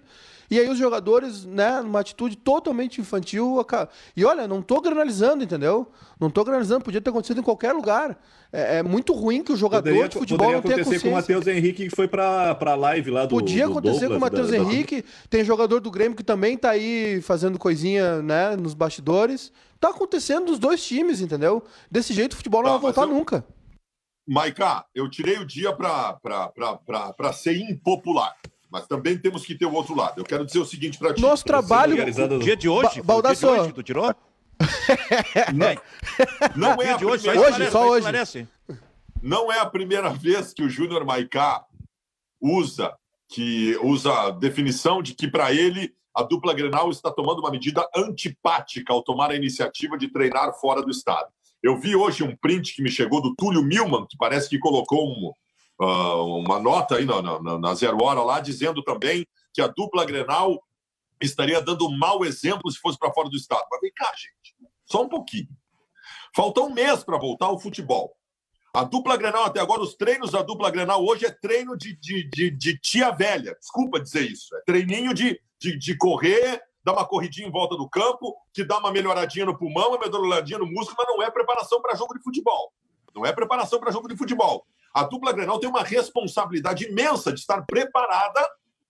E 0.53 0.61
aí 0.61 0.69
os 0.69 0.77
jogadores, 0.77 1.47
né, 1.47 1.81
numa 1.81 2.01
atitude 2.01 2.37
totalmente 2.37 3.01
infantil. 3.01 3.67
E 4.15 4.23
olha, 4.23 4.47
não 4.47 4.61
tô 4.61 4.83
granalizando, 4.83 5.43
entendeu? 5.43 5.91
Não 6.21 6.29
tô 6.29 6.45
granalizando, 6.45 6.85
podia 6.85 7.01
ter 7.01 7.09
acontecido 7.09 7.41
em 7.41 7.43
qualquer 7.43 7.73
lugar. 7.73 8.23
É, 8.53 8.81
é 8.81 8.83
muito 8.83 9.15
ruim 9.15 9.43
que 9.43 9.51
o 9.51 9.57
jogador 9.57 9.89
poderia, 9.89 10.11
de 10.11 10.19
futebol 10.19 10.53
não 10.53 10.61
tenha 10.61 10.75
acontecer 10.75 11.01
com 11.01 11.09
o 11.09 11.13
Matheus 11.13 11.47
Henrique, 11.47 11.89
que 11.89 11.97
foi 11.97 12.07
pra, 12.07 12.55
pra 12.55 12.75
live 12.75 13.11
lá 13.11 13.25
do 13.25 13.31
Podia 13.31 13.65
do 13.65 13.73
acontecer 13.73 14.01
Douglas, 14.01 14.11
com 14.11 14.19
o 14.19 14.21
Matheus 14.21 14.51
da, 14.51 14.57
Henrique. 14.59 15.01
Da... 15.01 15.09
Tem 15.31 15.43
jogador 15.43 15.81
do 15.81 15.91
Grêmio 15.91 16.15
que 16.15 16.23
também 16.23 16.59
tá 16.59 16.73
aí 16.73 17.23
fazendo 17.23 17.59
coisinha, 17.59 18.21
né, 18.21 18.55
nos 18.55 18.75
bastidores. 18.75 19.51
Tá 19.81 19.89
acontecendo 19.89 20.51
nos 20.51 20.59
dois 20.59 20.85
times, 20.85 21.23
entendeu? 21.23 21.63
Desse 21.91 22.13
jeito 22.13 22.35
o 22.35 22.37
futebol 22.37 22.63
não 22.63 22.73
tá, 22.73 22.77
vai 22.77 22.83
voltar 22.83 23.03
eu... 23.05 23.09
nunca. 23.09 23.43
Maiká, 24.29 24.85
eu 24.95 25.09
tirei 25.09 25.39
o 25.39 25.47
dia 25.47 25.73
para 25.73 27.33
ser 27.33 27.57
impopular. 27.57 28.37
Mas 28.73 28.87
também 28.87 29.19
temos 29.19 29.45
que 29.45 29.55
ter 29.55 29.67
o 29.67 29.73
outro 29.75 29.95
lado. 29.95 30.19
Eu 30.19 30.25
quero 30.25 30.47
dizer 30.47 30.59
o 30.59 30.65
seguinte 30.65 30.99
para 30.99 31.13
ti. 31.13 31.21
Nosso 31.21 31.45
trabalho. 31.45 31.95
O 31.95 32.39
dia 32.39 32.57
de 32.57 32.71
hoje? 32.71 33.03
Ba. 33.03 33.21
Dia 33.21 33.35
de 33.35 33.47
hoje 33.47 33.73
tu 33.75 33.83
tirou? 33.83 34.15
não, 36.57 36.77
não 36.77 36.83
é 36.83 36.97
de 36.97 37.05
hoje, 37.05 37.29
hoje 37.29 37.71
só 37.71 37.87
hoje. 37.87 38.49
Não 39.21 39.53
é 39.53 39.59
a 39.59 39.67
primeira 39.67 40.09
vez 40.09 40.55
que 40.55 40.63
o 40.63 40.71
Júnior 40.71 41.05
Maicá 41.05 41.65
usa 42.41 42.97
que 43.29 43.77
usa 43.83 44.13
a 44.13 44.31
definição 44.31 45.03
de 45.03 45.15
que 45.15 45.27
para 45.27 45.53
ele 45.53 45.95
a 46.15 46.23
dupla 46.23 46.55
Grenal 46.55 46.91
está 46.91 47.11
tomando 47.11 47.41
uma 47.41 47.51
medida 47.51 47.87
antipática 47.95 48.93
ao 48.93 49.03
tomar 49.03 49.31
a 49.31 49.37
iniciativa 49.37 49.99
de 49.99 50.09
treinar 50.09 50.53
fora 50.61 50.83
do 50.83 50.91
estado. 50.91 51.29
Eu 51.63 51.79
vi 51.79 51.97
hoje 51.97 52.23
um 52.23 52.37
print 52.37 52.75
que 52.75 52.83
me 52.83 52.91
chegou 52.91 53.23
do 53.23 53.35
Túlio 53.35 53.63
Milman, 53.63 54.07
que 54.07 54.17
parece 54.19 54.49
que 54.49 54.59
colocou 54.59 55.11
um, 55.11 55.33
uh, 55.83 56.39
uma 56.39 56.59
nota 56.59 56.97
aí 56.97 57.05
na, 57.05 57.21
na, 57.21 57.59
na 57.59 57.75
Zero 57.75 58.03
Hora 58.03 58.23
lá, 58.23 58.41
dizendo 58.41 58.83
também 58.83 59.27
que 59.53 59.61
a 59.61 59.67
dupla 59.67 60.05
Grenal 60.05 60.63
estaria 61.21 61.61
dando 61.61 61.87
um 61.87 61.97
mau 61.97 62.25
exemplo 62.25 62.71
se 62.71 62.79
fosse 62.79 62.99
para 62.99 63.13
fora 63.13 63.29
do 63.29 63.37
estado. 63.37 63.65
Mas 63.71 63.81
vem 63.81 63.93
cá, 63.95 64.11
gente, 64.17 64.71
só 64.87 65.03
um 65.03 65.09
pouquinho. 65.09 65.49
Falta 66.35 66.61
um 66.63 66.73
mês 66.73 67.05
para 67.05 67.19
voltar 67.19 67.47
ao 67.47 67.59
futebol. 67.59 68.17
A 68.75 68.85
dupla 68.85 69.19
Grenal, 69.19 69.45
até 69.45 69.61
agora, 69.61 69.83
os 69.83 69.95
treinos 69.95 70.31
da 70.31 70.41
dupla 70.41 70.71
Grenal 70.71 71.05
hoje 71.05 71.27
é 71.27 71.31
treino 71.31 71.77
de, 71.77 71.95
de, 71.95 72.29
de, 72.31 72.51
de 72.51 72.79
tia 72.79 73.11
velha. 73.11 73.55
Desculpa 73.61 74.01
dizer 74.01 74.23
isso. 74.23 74.57
É 74.57 74.61
treininho 74.65 75.13
de, 75.13 75.39
de, 75.61 75.79
de 75.79 75.97
correr, 75.99 76.63
dar 76.83 76.95
uma 76.95 77.07
corridinha 77.07 77.47
em 77.47 77.51
volta 77.51 77.77
do 77.77 77.89
campo, 77.89 78.35
que 78.53 78.65
dá 78.65 78.79
uma 78.79 78.91
melhoradinha 78.91 79.45
no 79.45 79.59
pulmão, 79.59 79.91
uma 79.91 79.99
melhoradinha 79.99 80.59
no 80.59 80.67
músculo, 80.67 80.97
mas 80.99 81.07
não 81.07 81.23
é 81.23 81.31
preparação 81.31 81.83
para 81.83 81.95
jogo 81.95 82.15
de 82.15 82.23
futebol. 82.23 82.73
Não 83.15 83.27
é 83.27 83.33
preparação 83.33 83.79
para 83.79 83.93
jogo 83.93 84.09
de 84.09 84.17
futebol. 84.17 84.67
A 84.93 85.05
dupla 85.05 85.33
Grenal 85.33 85.59
tem 85.59 85.69
uma 85.69 85.83
responsabilidade 85.83 86.85
imensa 86.85 87.33
de 87.33 87.41
estar 87.41 87.63
preparada 87.63 88.47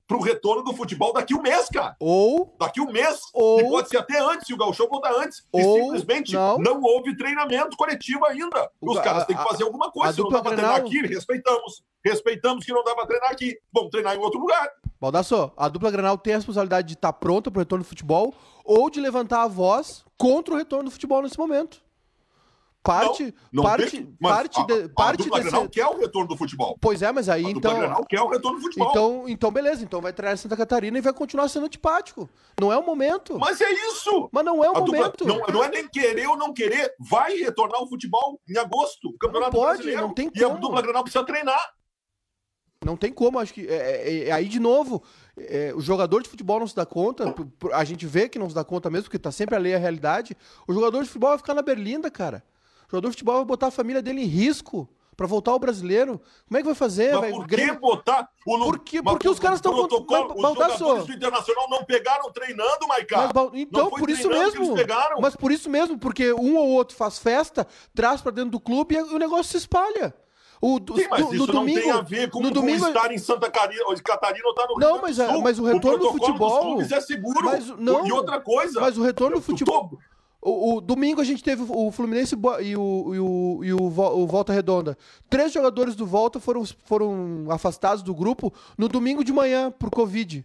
para 0.07 0.16
o 0.16 0.20
retorno 0.20 0.62
do 0.62 0.74
futebol 0.74 1.12
daqui 1.12 1.34
um 1.34 1.40
mês, 1.40 1.68
cara. 1.68 1.96
Ou. 1.98 2.55
Daqui 2.59 2.80
um 2.80 2.90
mês. 2.90 3.20
Ou. 3.32 3.61
E 3.61 3.68
pode 3.70 3.88
ser 3.88 3.98
até 3.98 4.20
antes, 4.20 4.46
se 4.46 4.53
o 4.53 4.57
Galchão 4.57 4.88
voltar 4.88 5.14
antes. 5.14 5.46
Ou, 5.50 5.61
e 5.61 5.82
simplesmente 5.82 6.34
não. 6.34 6.59
não 6.59 6.82
houve 6.82 7.16
treinamento 7.16 7.76
coletivo 7.76 8.24
ainda. 8.26 8.70
Os 8.80 8.98
a, 8.98 9.03
caras 9.03 9.26
têm 9.26 9.36
que 9.36 9.42
fazer 9.42 9.64
alguma 9.64 9.90
coisa. 9.90 10.12
Se 10.12 10.20
não 10.20 10.28
dá 10.28 10.42
para 10.42 10.57
treinar 10.57 10.76
aqui, 10.76 11.07
respeitamos. 11.07 11.82
Respeitamos 12.05 12.64
que 12.64 12.72
não 12.72 12.84
dá 12.84 12.94
para 12.94 13.07
treinar 13.07 13.30
aqui. 13.30 13.57
Vamos 13.72 13.90
treinar 13.90 14.16
em 14.16 14.18
outro 14.18 14.40
lugar. 14.40 14.68
Baldasso, 15.00 15.50
a 15.57 15.68
dupla 15.68 15.90
Grenal 15.90 16.18
tem 16.18 16.34
a 16.34 16.36
responsabilidade 16.36 16.88
de 16.88 16.94
estar 16.94 17.12
pronta 17.12 17.50
para 17.50 17.59
o 17.59 17.62
retorno 17.62 17.84
do 17.84 17.88
futebol 17.88 18.34
ou 18.64 18.90
de 18.90 19.00
levantar 19.00 19.42
a 19.42 19.48
voz 19.48 20.05
contra 20.18 20.55
o 20.55 20.57
retorno 20.57 20.84
do 20.84 20.90
futebol 20.90 21.22
nesse 21.22 21.38
momento. 21.38 21.82
Parte, 22.83 23.33
não, 23.53 23.62
não 23.62 23.62
parte, 23.62 24.03
parte, 24.20 24.61
a, 24.61 24.64
de, 24.64 24.89
parte 24.89 25.28
a 25.33 25.39
desse... 25.39 25.68
quer 25.68 25.87
o 25.87 26.01
retorno 26.01 26.28
do 26.28 26.37
futebol. 26.37 26.76
Pois 26.80 27.01
é, 27.01 27.12
mas 27.12 27.28
aí 27.28 27.47
a 27.47 27.51
então. 27.51 27.78
Grenal 27.78 28.05
quer 28.05 28.20
o 28.20 28.28
retorno 28.28 28.59
do 28.59 28.64
futebol. 28.64 28.91
Então, 28.91 29.24
então 29.28 29.51
beleza, 29.53 29.85
então 29.85 30.01
vai 30.01 30.12
treinar 30.12 30.37
Santa 30.37 30.57
Catarina 30.57 30.99
e 30.99 31.01
vai 31.01 31.12
continuar 31.12 31.47
sendo 31.49 31.66
antipático. 31.66 32.28
Não 32.61 32.72
é 32.72 32.76
o 32.76 32.85
momento. 32.85 33.39
Mas 33.39 33.61
é 33.61 33.70
isso. 33.70 34.28
Mas 34.33 34.45
não 34.45 34.64
é 34.64 34.68
o 34.68 34.76
a 34.76 34.80
momento. 34.80 35.24
Dupla, 35.24 35.47
não, 35.47 35.55
não, 35.55 35.64
é 35.64 35.68
nem 35.68 35.89
querer 35.89 36.26
ou 36.26 36.37
não 36.37 36.53
querer. 36.53 36.93
Vai 36.99 37.37
retornar 37.37 37.80
o 37.80 37.89
futebol 37.89 38.41
em 38.49 38.59
agosto. 38.59 39.11
O 39.11 39.18
campeonato 39.18 39.57
não 39.57 39.62
pode, 39.62 39.74
brasileiro. 39.74 40.03
não 40.03 40.14
tem 40.14 40.28
como. 40.28 40.41
E 40.41 40.45
a 40.45 40.49
dupla 40.49 40.83
Grenal 40.83 41.05
precisa 41.05 41.24
treinar. 41.24 41.74
Não 42.85 42.97
tem 42.97 43.12
como, 43.12 43.39
acho 43.39 43.55
que. 43.55 43.66
É, 43.68 43.74
é, 43.74 44.24
é 44.24 44.33
aí, 44.33 44.49
de 44.49 44.59
novo, 44.59 45.05
é, 45.39 45.72
o 45.74 45.80
jogador 45.80 46.20
de 46.20 46.28
futebol 46.28 46.59
não 46.59 46.66
se 46.66 46.74
dá 46.74 46.85
conta. 46.85 47.33
A 47.72 47.85
gente 47.85 48.07
vê 48.07 48.28
que 48.28 48.41
não 48.41 48.49
se 48.49 48.55
dá 48.55 48.64
conta 48.64 48.91
mesmo, 48.91 49.05
porque 49.05 49.20
tá 49.20 49.30
sempre 49.30 49.55
alheio 49.55 49.76
à 49.76 49.78
realidade. 49.78 50.37
O 50.66 50.72
jogador 50.72 51.01
de 51.01 51.07
futebol 51.07 51.30
vai 51.30 51.39
ficar 51.39 51.55
na 51.55 51.62
berlinda, 51.62 52.11
cara. 52.11 52.43
O 52.93 52.97
jogador 52.97 53.09
de 53.09 53.14
futebol 53.14 53.36
vai 53.36 53.45
botar 53.47 53.68
a 53.68 53.70
família 53.70 54.03
dele 54.03 54.20
em 54.20 54.26
risco 54.26 54.86
para 55.16 55.26
voltar 55.26 55.53
ao 55.53 55.59
brasileiro. 55.59 56.20
Como 56.47 56.59
é 56.59 56.61
que 56.61 56.66
vai 56.66 56.74
fazer? 56.74 57.18
Mas 57.18 57.30
por 57.30 57.47
que 57.47 57.72
botar 57.72 58.28
o 58.47 58.59
Por 58.59 58.78
que, 58.80 59.03
porque 59.03 59.28
os 59.30 59.38
caras 59.38 59.59
estão 59.59 59.72
protocolo, 59.72 60.34
os 60.34 60.43
jogadores 60.78 61.07
do 61.07 61.12
Internacional 61.14 61.70
não 61.70 61.84
pegaram 61.84 62.30
treinando, 62.30 62.86
Maicá. 62.86 63.30
Então, 63.55 63.88
por 63.88 64.11
isso 64.11 64.28
mesmo. 64.28 64.74
Mas 65.22 65.34
por 65.34 65.51
isso 65.51 65.70
mesmo, 65.70 65.99
porque 65.99 66.34
um 66.34 66.59
ou 66.59 66.68
outro 66.68 66.95
faz 66.95 67.18
festa, 67.18 67.66
traz 67.95 68.20
para 68.20 68.32
dentro 68.32 68.51
do 68.51 68.61
clube 68.61 68.95
e 68.95 69.01
o 69.01 69.18
negócio 69.18 69.45
se 69.45 69.57
espalha. 69.57 70.14
O, 70.61 70.76
Sim, 70.76 71.09
mas 71.11 71.20
isso 71.22 71.32
no 71.32 71.47
não 71.47 71.55
domingo, 71.55 71.80
tem 71.80 71.90
a 71.90 72.01
ver 72.03 72.30
com, 72.30 72.40
no 72.40 72.51
domingo, 72.53 72.84
com 72.84 72.86
estar 72.86 73.11
em 73.11 73.18
Santa 73.18 73.51
Catarina, 73.51 73.82
Catarina 74.05 74.45
ou 74.47 74.51
estar 74.53 74.68
no 74.68 74.74
Rio 74.76 74.88
Não, 74.88 75.03
mas, 75.03 75.18
é, 75.18 75.36
mas 75.38 75.59
o 75.59 75.64
retorno 75.64 75.99
do 75.99 76.12
futebol. 76.12 76.80
é 76.80 77.01
seguro. 77.01 77.45
Mas, 77.47 77.66
não, 77.66 78.07
e 78.07 78.12
outra 78.12 78.40
coisa. 78.40 78.80
Mas 78.80 78.97
o 78.97 79.03
retorno 79.03 79.36
do 79.38 79.43
futebol. 79.43 79.88
Tô... 79.88 79.99
O, 80.45 80.74
o, 80.74 80.80
domingo 80.80 81.20
a 81.20 81.24
gente 81.24 81.43
teve 81.43 81.62
o 81.68 81.93
Fluminense 81.93 82.34
e 82.34 82.76
o, 82.76 83.14
e 83.14 83.20
o, 83.20 83.61
e 83.64 83.72
o, 83.72 83.78
o, 83.80 84.26
Volta 84.26 84.53
Redonda. 84.53 84.99
Três 85.30 85.53
jogadores 85.53 85.95
do 85.95 86.05
Volta 86.05 86.40
foram, 86.40 86.64
foram 86.84 87.47
afastados 87.49 88.03
do 88.03 88.12
grupo 88.12 88.53
no 88.76 88.88
domingo 88.88 89.22
de 89.22 89.32
manhã 89.32 89.70
por 89.70 89.88
Covid. 89.88 90.45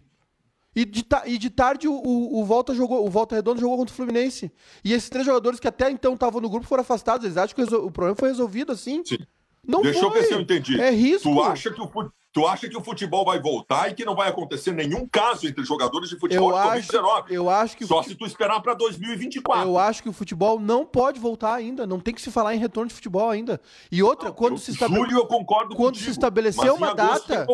E 0.76 0.84
de, 0.84 1.04
e 1.26 1.36
de 1.36 1.50
tarde 1.50 1.88
o, 1.88 1.92
o, 1.92 2.44
Volta 2.44 2.72
jogou, 2.72 3.04
o 3.04 3.10
Volta 3.10 3.34
Redonda 3.34 3.60
jogou 3.60 3.78
contra 3.78 3.92
o 3.92 3.96
Fluminense. 3.96 4.52
E 4.84 4.92
esses 4.92 5.10
três 5.10 5.26
jogadores 5.26 5.58
que 5.58 5.66
até 5.66 5.90
então 5.90 6.14
estavam 6.14 6.40
no 6.40 6.48
grupo 6.48 6.64
foram 6.64 6.82
afastados. 6.82 7.24
Eles 7.24 7.36
acham 7.36 7.56
que 7.56 7.74
o 7.74 7.90
problema 7.90 8.14
foi 8.14 8.28
resolvido 8.28 8.70
assim? 8.70 9.02
Sim. 9.04 9.18
Não 9.66 9.82
Deixa 9.82 9.98
foi. 9.98 10.08
eu 10.08 10.12
ver 10.12 10.22
se 10.24 10.32
eu 10.32 10.40
entendi. 10.40 10.80
É 10.80 10.90
risco. 10.90 11.28
Tu 11.28 11.42
acha 11.42 11.72
que 11.72 11.80
o, 11.80 11.90
Tu 12.32 12.46
acha 12.46 12.68
que 12.68 12.76
o 12.76 12.82
futebol 12.82 13.24
vai 13.24 13.40
voltar 13.40 13.90
e 13.90 13.94
que 13.94 14.04
não 14.04 14.14
vai 14.14 14.28
acontecer 14.28 14.72
nenhum 14.72 15.08
caso 15.08 15.46
entre 15.46 15.64
jogadores 15.64 16.10
de 16.10 16.18
futebol 16.18 16.50
eu 16.50 16.56
2019? 16.56 17.20
Acho, 17.20 17.32
eu 17.32 17.50
acho 17.50 17.76
que 17.76 17.86
Só 17.86 17.96
fute... 17.96 18.10
se 18.10 18.14
tu 18.14 18.26
esperar 18.26 18.60
para 18.60 18.74
2024. 18.74 19.66
Eu 19.66 19.78
acho 19.78 20.02
que 20.02 20.08
o 20.08 20.12
futebol 20.12 20.60
não 20.60 20.84
pode 20.84 21.18
voltar 21.18 21.54
ainda. 21.54 21.86
Não 21.86 21.98
tem 21.98 22.14
que 22.14 22.20
se 22.20 22.30
falar 22.30 22.54
em 22.54 22.58
retorno 22.58 22.88
de 22.88 22.94
futebol 22.94 23.30
ainda. 23.30 23.60
E 23.90 24.02
outra, 24.02 24.30
quando 24.30 24.52
eu, 24.52 24.58
se 24.58 24.72
estabelecer. 24.72 25.06
Julho 25.06 25.18
eu 25.22 25.26
concordo 25.26 25.74
Quando 25.74 25.94
contigo, 25.94 26.04
se 26.04 26.10
estabelecer 26.10 26.72
uma 26.72 26.94
data. 26.94 27.46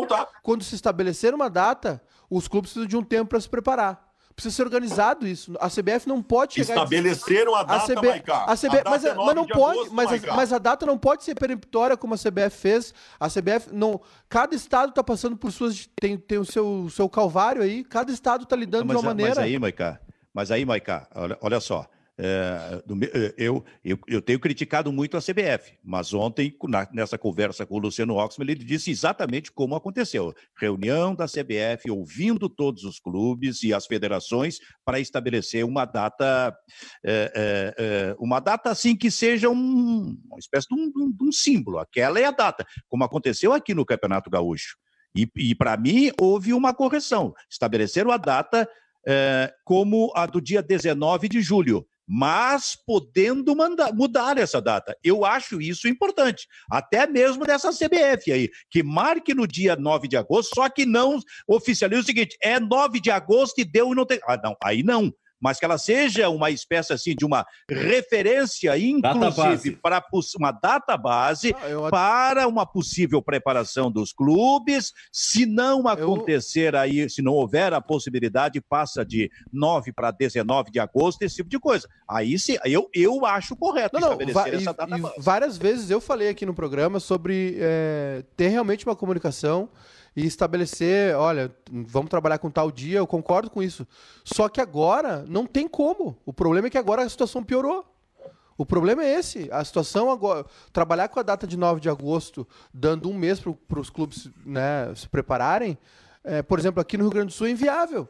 Quando 0.42 0.64
se 0.64 0.74
estabelecer 0.74 1.34
uma 1.34 1.48
data, 1.48 2.02
os 2.28 2.48
clubes 2.48 2.72
precisam 2.72 2.88
de 2.88 2.96
um 2.96 3.02
tempo 3.02 3.30
para 3.30 3.40
se 3.40 3.48
preparar. 3.48 4.13
Precisa 4.34 4.56
ser 4.56 4.62
organizado 4.62 5.26
isso. 5.28 5.54
A 5.60 5.68
CBF 5.68 6.08
não 6.08 6.20
pode 6.20 6.54
chegar. 6.54 6.74
Estabeleceram 6.74 7.54
a 7.54 7.62
data, 7.62 7.92
a 7.92 7.96
CB... 7.96 8.08
a 8.08 8.56
CB... 8.56 8.78
a 8.84 8.90
mas, 8.90 9.04
é 9.04 9.14
mas 9.14 9.34
não 9.34 9.46
pode. 9.46 9.78
Agosto, 9.78 9.94
mas, 9.94 10.24
a, 10.24 10.34
mas 10.34 10.52
a 10.52 10.58
data 10.58 10.84
não 10.84 10.98
pode 10.98 11.22
ser 11.22 11.36
peremptória 11.36 11.96
como 11.96 12.14
a 12.14 12.18
CBF 12.18 12.50
fez. 12.50 12.92
A 13.18 13.28
CBF 13.28 13.72
não. 13.72 14.00
Cada 14.28 14.54
estado 14.56 14.90
está 14.90 15.04
passando 15.04 15.36
por 15.36 15.52
suas. 15.52 15.88
Tem, 16.00 16.16
tem 16.16 16.38
o 16.38 16.44
seu, 16.44 16.88
seu 16.90 17.08
calvário 17.08 17.62
aí. 17.62 17.84
Cada 17.84 18.10
estado 18.10 18.42
está 18.42 18.56
lidando 18.56 18.86
não, 18.86 18.94
de 18.94 18.96
uma 18.96 19.10
maneira. 19.10 19.36
Mas 19.36 19.44
aí, 19.44 19.58
Maiká, 19.58 20.00
mas 20.32 20.50
aí, 20.50 20.64
Maiká, 20.64 21.06
olha, 21.14 21.38
olha 21.40 21.60
só. 21.60 21.86
É, 22.16 22.80
eu, 23.36 23.64
eu, 23.84 23.98
eu, 24.06 24.22
tenho 24.22 24.38
criticado 24.38 24.92
muito 24.92 25.16
a 25.16 25.20
CBF, 25.20 25.76
mas 25.82 26.14
ontem, 26.14 26.56
na, 26.68 26.88
nessa 26.92 27.18
conversa 27.18 27.66
com 27.66 27.74
o 27.74 27.78
Luciano 27.78 28.14
Oxman, 28.14 28.48
ele 28.48 28.64
disse 28.64 28.92
exatamente 28.92 29.50
como 29.50 29.74
aconteceu. 29.74 30.32
Reunião 30.56 31.12
da 31.12 31.26
CBF, 31.26 31.90
ouvindo 31.90 32.48
todos 32.48 32.84
os 32.84 33.00
clubes 33.00 33.64
e 33.64 33.74
as 33.74 33.86
federações 33.86 34.58
para 34.84 35.00
estabelecer 35.00 35.64
uma 35.64 35.84
data, 35.84 36.56
é, 37.04 37.74
é, 37.76 38.16
uma 38.20 38.38
data 38.38 38.70
assim 38.70 38.94
que 38.94 39.10
seja 39.10 39.50
um, 39.50 40.16
uma 40.24 40.38
espécie 40.38 40.68
de 40.68 40.74
um, 40.74 41.12
um, 41.20 41.32
símbolo. 41.32 41.78
Aquela 41.78 42.20
é 42.20 42.26
a 42.26 42.30
data, 42.30 42.64
como 42.88 43.02
aconteceu 43.02 43.52
aqui 43.52 43.74
no 43.74 43.84
Campeonato 43.84 44.30
Gaúcho. 44.30 44.76
E, 45.16 45.28
e 45.36 45.54
para 45.54 45.76
mim, 45.76 46.12
houve 46.20 46.52
uma 46.52 46.72
correção. 46.72 47.34
Estabeleceram 47.50 48.12
a 48.12 48.16
data 48.16 48.68
como 49.64 50.10
a 50.16 50.24
do 50.24 50.40
dia 50.40 50.62
19 50.62 51.28
de 51.28 51.42
julho 51.42 51.86
mas 52.06 52.76
podendo 52.86 53.54
mandar, 53.56 53.92
mudar 53.92 54.38
essa 54.38 54.60
data. 54.60 54.96
Eu 55.02 55.24
acho 55.24 55.60
isso 55.60 55.88
importante, 55.88 56.46
até 56.70 57.06
mesmo 57.06 57.44
dessa 57.44 57.70
CBF 57.70 58.30
aí, 58.30 58.50
que 58.70 58.82
marque 58.82 59.34
no 59.34 59.46
dia 59.46 59.76
9 59.76 60.08
de 60.08 60.16
agosto, 60.16 60.54
só 60.54 60.68
que 60.68 60.84
não 60.84 61.18
oficialize 61.46 62.02
o 62.02 62.06
seguinte: 62.06 62.36
é 62.42 62.60
9 62.60 63.00
de 63.00 63.10
agosto 63.10 63.60
e 63.60 63.64
deu 63.64 63.92
e 63.92 63.94
não 63.94 64.06
tem. 64.06 64.20
Ah, 64.26 64.40
não, 64.42 64.56
aí 64.62 64.82
não 64.82 65.12
mas 65.40 65.58
que 65.58 65.64
ela 65.64 65.78
seja 65.78 66.28
uma 66.28 66.50
espécie 66.50 66.92
assim 66.92 67.14
de 67.14 67.24
uma 67.24 67.44
referência, 67.68 68.76
inclusive 68.78 69.76
para 69.76 70.02
uma 70.38 70.52
data 70.52 70.96
base 70.96 71.54
ah, 71.60 71.68
eu... 71.68 71.90
para 71.90 72.48
uma 72.48 72.66
possível 72.66 73.22
preparação 73.22 73.90
dos 73.90 74.12
clubes. 74.12 74.92
Se 75.12 75.46
não 75.46 75.86
acontecer 75.86 76.74
eu... 76.74 76.80
aí, 76.80 77.10
se 77.10 77.22
não 77.22 77.32
houver 77.32 77.72
a 77.72 77.80
possibilidade, 77.80 78.60
passa 78.60 79.04
de 79.04 79.30
9 79.52 79.92
para 79.92 80.10
19 80.10 80.70
de 80.70 80.80
agosto, 80.80 81.22
esse 81.22 81.36
tipo 81.36 81.50
de 81.50 81.58
coisa. 81.58 81.88
Aí 82.08 82.38
sim, 82.38 82.56
eu, 82.64 82.88
eu 82.94 83.24
acho 83.26 83.56
correto 83.56 83.98
não, 84.00 84.12
estabelecer 84.12 84.52
não, 84.52 84.60
essa 84.60 84.72
data 84.72 84.96
e, 84.96 85.00
base. 85.00 85.14
Várias 85.18 85.58
vezes 85.58 85.90
eu 85.90 86.00
falei 86.00 86.28
aqui 86.28 86.46
no 86.46 86.54
programa 86.54 87.00
sobre 87.00 87.56
é, 87.58 88.24
ter 88.36 88.48
realmente 88.48 88.86
uma 88.86 88.96
comunicação 88.96 89.68
e 90.16 90.24
estabelecer, 90.26 91.16
olha, 91.16 91.54
vamos 91.70 92.08
trabalhar 92.08 92.38
com 92.38 92.50
tal 92.50 92.70
dia, 92.70 92.98
eu 92.98 93.06
concordo 93.06 93.50
com 93.50 93.62
isso. 93.62 93.86
Só 94.24 94.48
que 94.48 94.60
agora 94.60 95.24
não 95.28 95.46
tem 95.46 95.66
como. 95.66 96.16
O 96.24 96.32
problema 96.32 96.68
é 96.68 96.70
que 96.70 96.78
agora 96.78 97.02
a 97.02 97.08
situação 97.08 97.42
piorou. 97.42 97.84
O 98.56 98.64
problema 98.64 99.02
é 99.02 99.18
esse. 99.18 99.48
A 99.50 99.64
situação 99.64 100.10
agora. 100.10 100.46
Trabalhar 100.72 101.08
com 101.08 101.18
a 101.18 101.22
data 101.22 101.46
de 101.46 101.56
9 101.56 101.80
de 101.80 101.88
agosto, 101.88 102.46
dando 102.72 103.10
um 103.10 103.14
mês 103.14 103.40
para 103.40 103.80
os 103.80 103.90
clubes 103.90 104.30
né, 104.46 104.94
se 104.94 105.08
prepararem, 105.08 105.76
é, 106.22 106.42
por 106.42 106.58
exemplo, 106.58 106.80
aqui 106.80 106.96
no 106.96 107.04
Rio 107.04 107.12
Grande 107.12 107.26
do 107.26 107.32
Sul 107.32 107.48
é 107.48 107.50
inviável. 107.50 108.08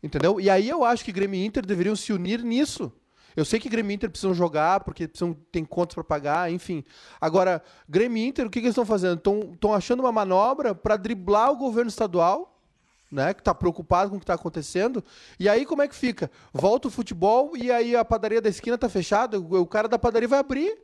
Entendeu? 0.00 0.40
E 0.40 0.48
aí 0.48 0.68
eu 0.68 0.84
acho 0.84 1.04
que 1.04 1.10
Grêmio 1.10 1.40
e 1.40 1.44
Inter 1.44 1.66
deveriam 1.66 1.96
se 1.96 2.12
unir 2.12 2.42
nisso. 2.42 2.92
Eu 3.38 3.44
sei 3.44 3.60
que 3.60 3.68
Grêmio 3.68 3.92
e 3.92 3.94
Inter 3.94 4.10
precisam 4.10 4.34
jogar, 4.34 4.80
porque 4.80 5.06
precisam, 5.06 5.32
tem 5.52 5.64
contas 5.64 5.94
para 5.94 6.02
pagar, 6.02 6.50
enfim. 6.50 6.84
Agora, 7.20 7.62
Grêmio 7.88 8.20
e 8.20 8.26
Inter, 8.26 8.44
o 8.44 8.50
que, 8.50 8.58
que 8.58 8.66
eles 8.66 8.72
estão 8.72 8.84
fazendo? 8.84 9.16
Estão 9.54 9.72
achando 9.72 10.00
uma 10.00 10.10
manobra 10.10 10.74
para 10.74 10.96
driblar 10.96 11.52
o 11.52 11.56
governo 11.56 11.88
estadual, 11.88 12.60
né, 13.08 13.32
que 13.32 13.40
está 13.40 13.54
preocupado 13.54 14.10
com 14.10 14.16
o 14.16 14.18
que 14.18 14.24
está 14.24 14.34
acontecendo. 14.34 15.04
E 15.38 15.48
aí 15.48 15.64
como 15.64 15.82
é 15.82 15.86
que 15.86 15.94
fica? 15.94 16.28
Volta 16.52 16.88
o 16.88 16.90
futebol 16.90 17.56
e 17.56 17.70
aí 17.70 17.94
a 17.94 18.04
padaria 18.04 18.42
da 18.42 18.48
esquina 18.48 18.74
está 18.74 18.88
fechada, 18.88 19.38
o, 19.38 19.60
o 19.60 19.66
cara 19.68 19.86
da 19.86 20.00
padaria 20.00 20.26
vai 20.26 20.40
abrir. 20.40 20.76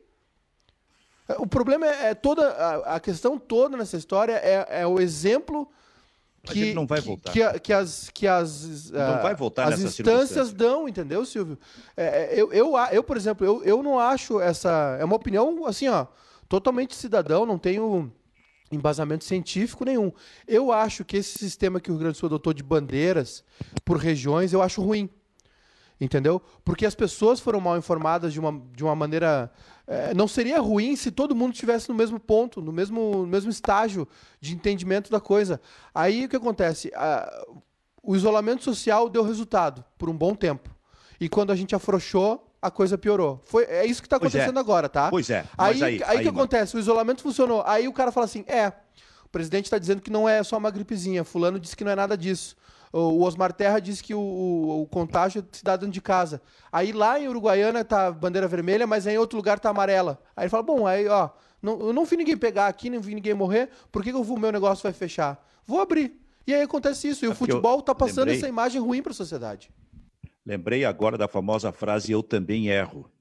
O 1.37 1.45
problema 1.45 1.85
é, 1.85 2.11
é 2.11 2.13
toda 2.13 2.51
a, 2.51 2.95
a, 2.95 2.99
questão 3.01 3.37
toda 3.37 3.75
nessa 3.75 3.97
história 3.97 4.39
é, 4.41 4.79
é 4.79 4.87
o 4.87 5.01
exemplo 5.01 5.69
que 6.53 6.73
não 6.73 6.85
vai 6.85 7.01
voltar. 7.01 7.31
Que, 7.31 7.53
que, 7.53 7.59
que 7.59 7.73
as 7.73 8.09
que 8.09 8.27
as 8.27 8.91
não 8.91 9.21
vai 9.21 9.35
voltar 9.35 9.71
as 9.71 9.79
instâncias 9.79 10.53
dão, 10.53 10.87
entendeu, 10.87 11.25
Silvio? 11.25 11.57
É, 11.95 12.05
é, 12.05 12.41
eu, 12.41 12.51
eu, 12.53 12.73
eu, 12.91 13.03
por 13.03 13.17
exemplo, 13.17 13.45
eu, 13.45 13.63
eu 13.63 13.83
não 13.83 13.99
acho 13.99 14.39
essa 14.39 14.97
é 14.99 15.05
uma 15.05 15.15
opinião 15.15 15.65
assim, 15.65 15.87
ó, 15.87 16.07
totalmente 16.47 16.95
cidadão, 16.95 17.45
não 17.45 17.57
tenho 17.57 18.11
embasamento 18.71 19.23
científico 19.23 19.85
nenhum. 19.85 20.11
Eu 20.47 20.71
acho 20.71 21.05
que 21.05 21.17
esse 21.17 21.37
sistema 21.37 21.79
que 21.79 21.89
o 21.89 21.93
Rio 21.93 21.99
Grande 21.99 22.15
do 22.15 22.19
Sul 22.19 22.27
adotou 22.27 22.53
de 22.53 22.63
bandeiras 22.63 23.43
por 23.83 23.97
regiões, 23.97 24.53
eu 24.53 24.61
acho 24.61 24.81
ruim. 24.81 25.09
Entendeu? 25.99 26.41
Porque 26.63 26.85
as 26.85 26.93
pessoas 26.93 27.39
foram 27.39 27.61
mal 27.61 27.77
informadas 27.77 28.33
de 28.33 28.39
uma, 28.39 28.61
de 28.73 28.83
uma 28.83 28.95
maneira 28.95 29.49
é, 29.87 30.13
não 30.13 30.27
seria 30.27 30.59
ruim 30.59 30.95
se 30.95 31.11
todo 31.11 31.35
mundo 31.35 31.53
estivesse 31.53 31.89
no 31.89 31.95
mesmo 31.95 32.19
ponto, 32.19 32.61
no 32.61 32.71
mesmo, 32.71 33.17
no 33.17 33.27
mesmo 33.27 33.51
estágio 33.51 34.07
de 34.41 34.53
entendimento 34.53 35.11
da 35.11 35.19
coisa. 35.19 35.61
Aí 35.93 36.25
o 36.25 36.29
que 36.29 36.35
acontece? 36.35 36.91
o 38.01 38.15
isolamento 38.15 38.63
social 38.63 39.09
deu 39.09 39.23
resultado 39.23 39.83
por 39.97 40.09
um 40.09 40.15
bom 40.15 40.35
tempo. 40.35 40.69
E 41.19 41.27
quando 41.27 41.51
a 41.51 41.55
gente 41.55 41.75
afrouxou, 41.75 42.45
a 42.61 42.69
coisa 42.71 42.97
piorou. 42.97 43.41
Foi, 43.45 43.63
é 43.65 43.85
isso 43.85 44.01
que 44.01 44.07
está 44.07 44.15
é. 44.15 44.17
acontecendo 44.17 44.57
é. 44.57 44.59
agora, 44.59 44.89
tá? 44.89 45.09
Pois 45.09 45.29
é. 45.29 45.45
Aí, 45.57 45.83
aí, 45.83 46.03
aí, 46.03 46.21
que 46.21 46.27
acontece? 46.27 46.75
O 46.75 46.79
isolamento 46.79 47.21
funcionou. 47.21 47.63
Aí 47.65 47.87
o 47.87 47.93
cara 47.93 48.11
fala 48.11 48.25
assim: 48.25 48.43
é, 48.47 48.71
o 49.23 49.29
presidente 49.29 49.65
está 49.65 49.77
dizendo 49.77 50.01
que 50.01 50.11
não 50.11 50.27
é 50.27 50.43
só 50.43 50.57
uma 50.57 50.71
gripezinha. 50.71 51.23
Fulano 51.23 51.59
disse 51.59 51.75
que 51.75 51.83
não 51.83 51.91
é 51.91 51.95
nada 51.95 52.17
disso. 52.17 52.55
O 52.97 53.23
Osmar 53.23 53.51
Terra 53.51 53.79
disse 53.79 54.01
que 54.01 54.15
o, 54.15 54.19
o, 54.21 54.83
o, 54.83 54.87
contágio 54.87 55.45
se 55.51 55.61
dá 55.61 55.75
dentro 55.75 55.91
de 55.91 55.99
casa. 55.99 56.41
Aí 56.71 56.93
lá 56.93 57.19
em 57.19 57.27
Uruguaiana 57.27 57.83
tá 57.83 58.09
bandeira 58.09 58.47
vermelha, 58.47 58.87
mas 58.87 59.05
em 59.05 59.17
outro 59.17 59.35
lugar 59.35 59.59
tá 59.59 59.69
amarela. 59.69 60.17
Aí 60.33 60.45
ele 60.45 60.49
fala: 60.49 60.63
bom, 60.63 60.87
aí 60.87 61.05
ó, 61.05 61.29
não, 61.61 61.77
eu 61.87 61.91
não 61.91 62.05
vi 62.05 62.15
ninguém 62.15 62.37
pegar 62.37 62.67
aqui, 62.67 62.89
não 62.89 63.01
vi 63.01 63.13
ninguém 63.13 63.33
morrer, 63.33 63.67
por 63.91 64.01
que, 64.01 64.13
que 64.13 64.17
o 64.17 64.37
meu 64.37 64.49
negócio 64.49 64.81
vai 64.81 64.93
fechar? 64.93 65.45
Vou 65.65 65.81
abrir. 65.81 66.17
E 66.47 66.53
aí 66.53 66.61
acontece 66.61 67.09
isso. 67.09 67.25
E 67.25 67.27
é 67.27 67.31
o 67.31 67.35
futebol 67.35 67.81
tá 67.81 67.93
passando 67.93 68.27
lembrei, 68.27 68.37
essa 68.37 68.47
imagem 68.47 68.79
ruim 68.79 69.01
para 69.01 69.11
a 69.11 69.15
sociedade. 69.15 69.69
Lembrei 70.45 70.85
agora 70.85 71.17
da 71.17 71.27
famosa 71.27 71.73
frase: 71.73 72.13
eu 72.13 72.23
também 72.23 72.69
erro. 72.69 73.11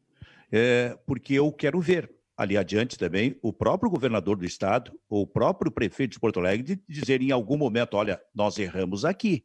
É, 0.53 0.97
porque 1.05 1.35
eu 1.35 1.51
quero 1.51 1.81
ver 1.81 2.09
ali 2.37 2.57
adiante 2.57 2.97
também, 2.97 3.37
o 3.43 3.53
próprio 3.53 3.91
governador 3.91 4.37
do 4.37 4.45
estado, 4.45 4.93
ou 5.09 5.23
o 5.23 5.27
próprio 5.27 5.73
prefeito 5.73 6.13
de 6.13 6.21
Porto 6.21 6.39
Alegre, 6.39 6.81
dizer 6.89 7.21
em 7.21 7.33
algum 7.33 7.57
momento: 7.57 7.97
olha, 7.97 8.21
nós 8.33 8.57
erramos 8.57 9.05
aqui 9.05 9.45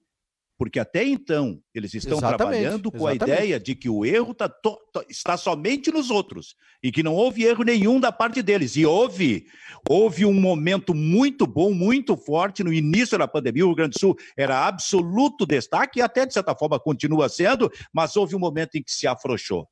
porque 0.60 0.78
até 0.78 1.05
então 1.05 1.57
eles 1.74 1.93
estão 1.93 2.18
exatamente, 2.18 2.38
trabalhando 2.38 2.91
com 2.91 3.10
exatamente. 3.10 3.32
a 3.32 3.36
ideia 3.36 3.60
de 3.62 3.74
que 3.74 3.88
o 3.88 4.03
erro 4.03 4.34
tá 4.34 4.49
to, 4.49 4.78
to, 4.91 5.05
está 5.10 5.38
somente 5.38 5.89
nos 5.89 6.12
outros 6.12 6.53
e 6.84 6.91
que 6.91 7.01
não 7.01 7.16
houve 7.16 7.45
erro 7.45 7.64
nenhum 7.64 7.97
da 7.97 8.12
parte 8.12 8.41
deles. 8.41 8.76
E 8.76 8.86
houve, 8.86 9.45
houve 9.89 10.26
um 10.26 10.34
momento 10.34 10.93
muito 10.93 11.47
bom, 11.47 11.74
muito 11.74 12.18
forte 12.18 12.62
no 12.62 12.74
início 12.74 13.18
da 13.18 13.26
pandemia. 13.26 13.64
O 13.64 13.70
Rio 13.70 13.76
Grande 13.78 13.93
do 13.93 13.99
Sul 14.01 14.18
era 14.38 14.68
absoluto 14.68 15.45
destaque 15.45 15.99
e 15.99 16.01
até 16.01 16.26
de 16.26 16.34
certa 16.34 16.53
forma 16.53 16.78
continua 16.78 17.30
sendo, 17.30 17.72
mas 17.93 18.18
houve 18.18 18.36
um 18.36 18.39
momento 18.39 18.76
em 18.76 18.84
que 18.84 18.91
se 18.91 19.07
afrouxou 19.07 19.66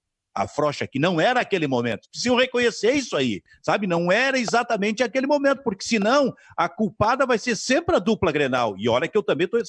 afrouxa, 0.44 0.88
que 0.88 1.00
não 1.00 1.20
era 1.20 1.40
aquele 1.40 1.68
momento. 1.68 2.08
Precisam 2.10 2.38
reconhecer 2.38 2.94
isso 2.94 3.16
aí, 3.16 3.42
sabe? 3.62 3.88
Não 3.88 4.12
era 4.12 4.38
exatamente 4.38 5.04
aquele 5.04 5.28
momento, 5.28 5.64
porque 5.64 5.84
senão 5.84 6.34
a 6.56 6.70
culpada 6.70 7.26
vai 7.26 7.38
ser 7.38 7.56
sempre 7.56 7.96
a 7.96 8.00
dupla 8.00 8.32
Grenal. 8.32 8.76
E 8.78 8.88
olha 8.88 9.08
que 9.08 9.18
eu 9.18 9.24
também 9.24 9.46
estou 9.52 9.60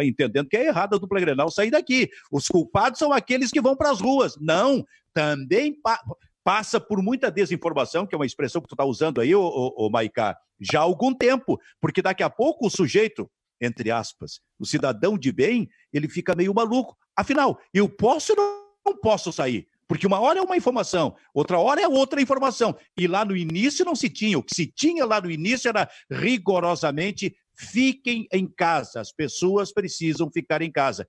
entendendo 0.00 0.48
que 0.48 0.56
é 0.56 0.66
errado 0.66 0.94
a 0.94 0.98
dupla 0.98 1.20
Grenal 1.20 1.50
sair 1.50 1.70
daqui. 1.70 2.10
Os 2.30 2.46
culpados 2.46 2.98
são 2.98 3.12
aqueles 3.12 3.50
que 3.50 3.60
vão 3.60 3.74
para 3.74 3.90
as 3.90 4.00
ruas. 4.00 4.36
Não, 4.40 4.84
também 5.12 5.74
pa 5.80 6.00
passa 6.42 6.80
por 6.80 7.02
muita 7.02 7.30
desinformação, 7.30 8.06
que 8.06 8.14
é 8.14 8.18
uma 8.18 8.24
expressão 8.24 8.62
que 8.62 8.68
tu 8.68 8.74
está 8.74 8.84
usando 8.84 9.20
aí, 9.20 9.34
ô, 9.34 9.42
ô, 9.42 9.86
ô 9.86 9.90
Maicá, 9.90 10.36
já 10.58 10.80
há 10.80 10.82
algum 10.82 11.14
tempo, 11.14 11.60
porque 11.78 12.00
daqui 12.00 12.22
a 12.22 12.30
pouco 12.30 12.66
o 12.66 12.70
sujeito, 12.70 13.30
entre 13.60 13.90
aspas, 13.90 14.40
o 14.58 14.64
cidadão 14.64 15.18
de 15.18 15.30
bem, 15.30 15.68
ele 15.92 16.08
fica 16.08 16.34
meio 16.34 16.54
maluco. 16.54 16.96
Afinal, 17.14 17.60
eu 17.74 17.88
posso 17.90 18.32
ou 18.32 18.70
não 18.86 18.96
posso 18.96 19.30
sair? 19.30 19.68
Porque 19.90 20.06
uma 20.06 20.20
hora 20.20 20.38
é 20.38 20.42
uma 20.42 20.56
informação, 20.56 21.16
outra 21.34 21.58
hora 21.58 21.80
é 21.80 21.88
outra 21.88 22.22
informação. 22.22 22.76
E 22.96 23.08
lá 23.08 23.24
no 23.24 23.36
início 23.36 23.84
não 23.84 23.96
se 23.96 24.08
tinha. 24.08 24.38
O 24.38 24.42
que 24.42 24.54
se 24.54 24.64
tinha 24.64 25.04
lá 25.04 25.20
no 25.20 25.28
início 25.28 25.68
era 25.68 25.90
rigorosamente 26.08 27.36
fiquem 27.52 28.28
em 28.32 28.46
casa. 28.46 29.00
As 29.00 29.10
pessoas 29.10 29.72
precisam 29.72 30.30
ficar 30.30 30.62
em 30.62 30.70
casa. 30.70 31.08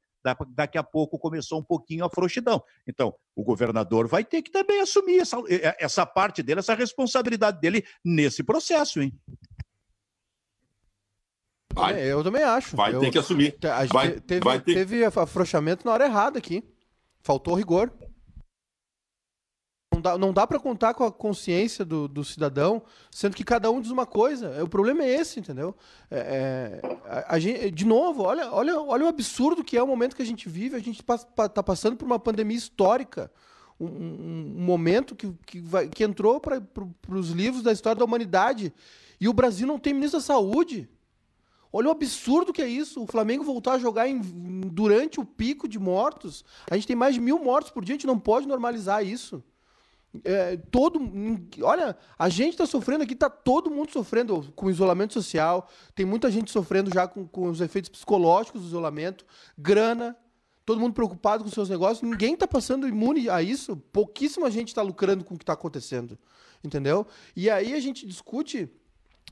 daqui 0.56 0.80
a 0.80 0.84
pouco 0.84 1.20
começou 1.20 1.60
um 1.60 1.64
pouquinho 1.64 2.04
a 2.04 2.10
frouxidão. 2.10 2.60
Então, 2.88 3.14
o 3.36 3.44
governador 3.44 4.08
vai 4.08 4.26
ter 4.26 4.42
que 4.42 4.50
também 4.50 4.82
assumir 4.82 5.20
essa, 5.20 5.38
essa 5.78 6.04
parte 6.04 6.42
dele, 6.42 6.62
essa 6.62 6.74
responsabilidade 6.74 7.62
dele 7.62 7.86
nesse 8.04 8.42
processo, 8.42 9.00
hein? 9.00 9.14
Vai. 11.72 12.02
Eu 12.02 12.24
também 12.24 12.42
acho. 12.42 12.76
Vai 12.76 12.96
eu, 12.96 13.00
ter 13.00 13.12
que 13.12 13.20
assumir. 13.20 13.56
Vai, 13.94 14.20
teve, 14.22 14.44
vai 14.44 14.60
ter... 14.60 14.74
teve 14.74 15.06
afrouxamento 15.06 15.86
na 15.86 15.94
hora 15.94 16.06
errada 16.06 16.40
aqui. 16.40 16.64
Faltou 17.22 17.54
rigor. 17.54 17.94
Não 19.94 20.00
dá, 20.00 20.18
não 20.18 20.32
dá 20.32 20.48
para 20.48 20.58
contar 20.58 20.94
com 20.94 21.04
a 21.04 21.12
consciência 21.12 21.84
do, 21.84 22.08
do, 22.08 22.24
cidadão, 22.24 22.82
sendo 23.12 23.36
que 23.36 23.44
cada 23.44 23.70
um 23.70 23.82
diz 23.82 23.92
uma 23.92 24.06
coisa. 24.06 24.64
O 24.64 24.70
problema 24.70 25.04
é 25.04 25.10
esse, 25.10 25.42
entendeu? 25.42 25.76
É, 26.10 26.80
é, 26.82 26.98
a, 27.06 27.36
a 27.36 27.40
gente, 27.40 27.70
de 27.72 27.86
novo, 27.86 28.24
olha, 28.24 28.50
olha, 28.54 28.80
olha 28.80 29.06
o 29.06 29.10
absurdo 29.10 29.66
que 29.66 29.76
é 29.76 29.84
o 29.84 29.88
momento 29.88 30.16
que 30.16 30.22
a 30.22 30.26
gente 30.26 30.48
vive. 30.48 30.78
A 30.78 30.80
gente 30.80 31.02
está 31.02 31.62
passando 31.62 31.98
por 31.98 32.06
uma 32.06 32.18
pandemia 32.18 32.56
histórica. 32.56 33.30
Um, 33.78 33.86
um, 33.86 34.56
um 34.60 34.64
momento 34.64 35.14
que, 35.14 35.30
que, 35.46 35.60
vai, 35.60 35.90
que 35.90 36.06
entrou 36.06 36.40
para 36.40 36.62
os 37.10 37.32
livros 37.32 37.62
da 37.62 37.74
história 37.74 38.00
da 38.00 38.06
humanidade. 38.06 38.74
E 39.20 39.28
o 39.28 39.34
Brasil 39.34 39.68
não 39.68 39.78
tem 39.78 39.94
ministro 39.94 40.20
da 40.20 40.26
saúde. 40.26 40.90
Olha 41.74 41.90
o 41.90 41.92
absurdo 41.92 42.54
que 42.54 42.62
é 42.62 42.68
isso. 42.68 43.04
O 43.04 43.08
Flamengo 43.08 43.44
voltar 43.44 43.74
a 43.74 43.80
jogar 43.80 44.08
em, 44.08 44.22
durante 44.22 45.20
o 45.20 45.26
pico 45.26 45.68
de 45.68 45.78
mortos. 45.78 46.46
A 46.70 46.76
gente 46.76 46.88
tem 46.88 46.96
mais 46.96 47.14
de 47.14 47.20
mil 47.20 47.40
mortos 47.40 47.72
por 47.72 47.84
dia. 47.84 47.96
A 47.96 47.98
gente 47.98 48.08
não 48.08 48.18
pode 48.18 48.48
normalizar 48.48 49.06
isso. 49.06 49.44
É, 50.26 50.58
todo 50.70 51.00
olha 51.62 51.96
a 52.20 52.28
gente 52.28 52.52
está 52.52 52.66
sofrendo 52.66 53.02
aqui 53.04 53.14
está 53.14 53.30
todo 53.30 53.72
mundo 53.72 53.94
sofrendo 53.94 54.52
com 54.58 54.70
isolamento 54.70 55.14
social 55.14 55.70
tem 55.96 56.06
muita 56.06 56.30
gente 56.30 56.52
sofrendo 56.52 56.94
já 56.94 57.08
com, 57.08 57.26
com 57.26 57.50
os 57.50 57.62
efeitos 57.62 57.90
psicológicos 57.90 58.60
do 58.60 58.68
isolamento 58.68 59.26
grana 59.58 60.14
todo 60.66 60.82
mundo 60.82 60.94
preocupado 60.94 61.46
com 61.46 61.50
seus 61.50 61.70
negócios 61.70 62.02
ninguém 62.02 62.34
está 62.34 62.46
passando 62.46 62.90
imune 62.90 63.30
a 63.30 63.42
isso 63.42 63.78
pouquíssima 63.78 64.52
gente 64.52 64.68
está 64.68 64.82
lucrando 64.82 65.24
com 65.24 65.36
o 65.36 65.38
que 65.38 65.44
está 65.44 65.54
acontecendo 65.54 66.20
entendeu? 66.64 67.08
E 67.36 67.50
aí 67.50 67.74
a 67.74 67.80
gente 67.80 68.06
discute 68.06 68.70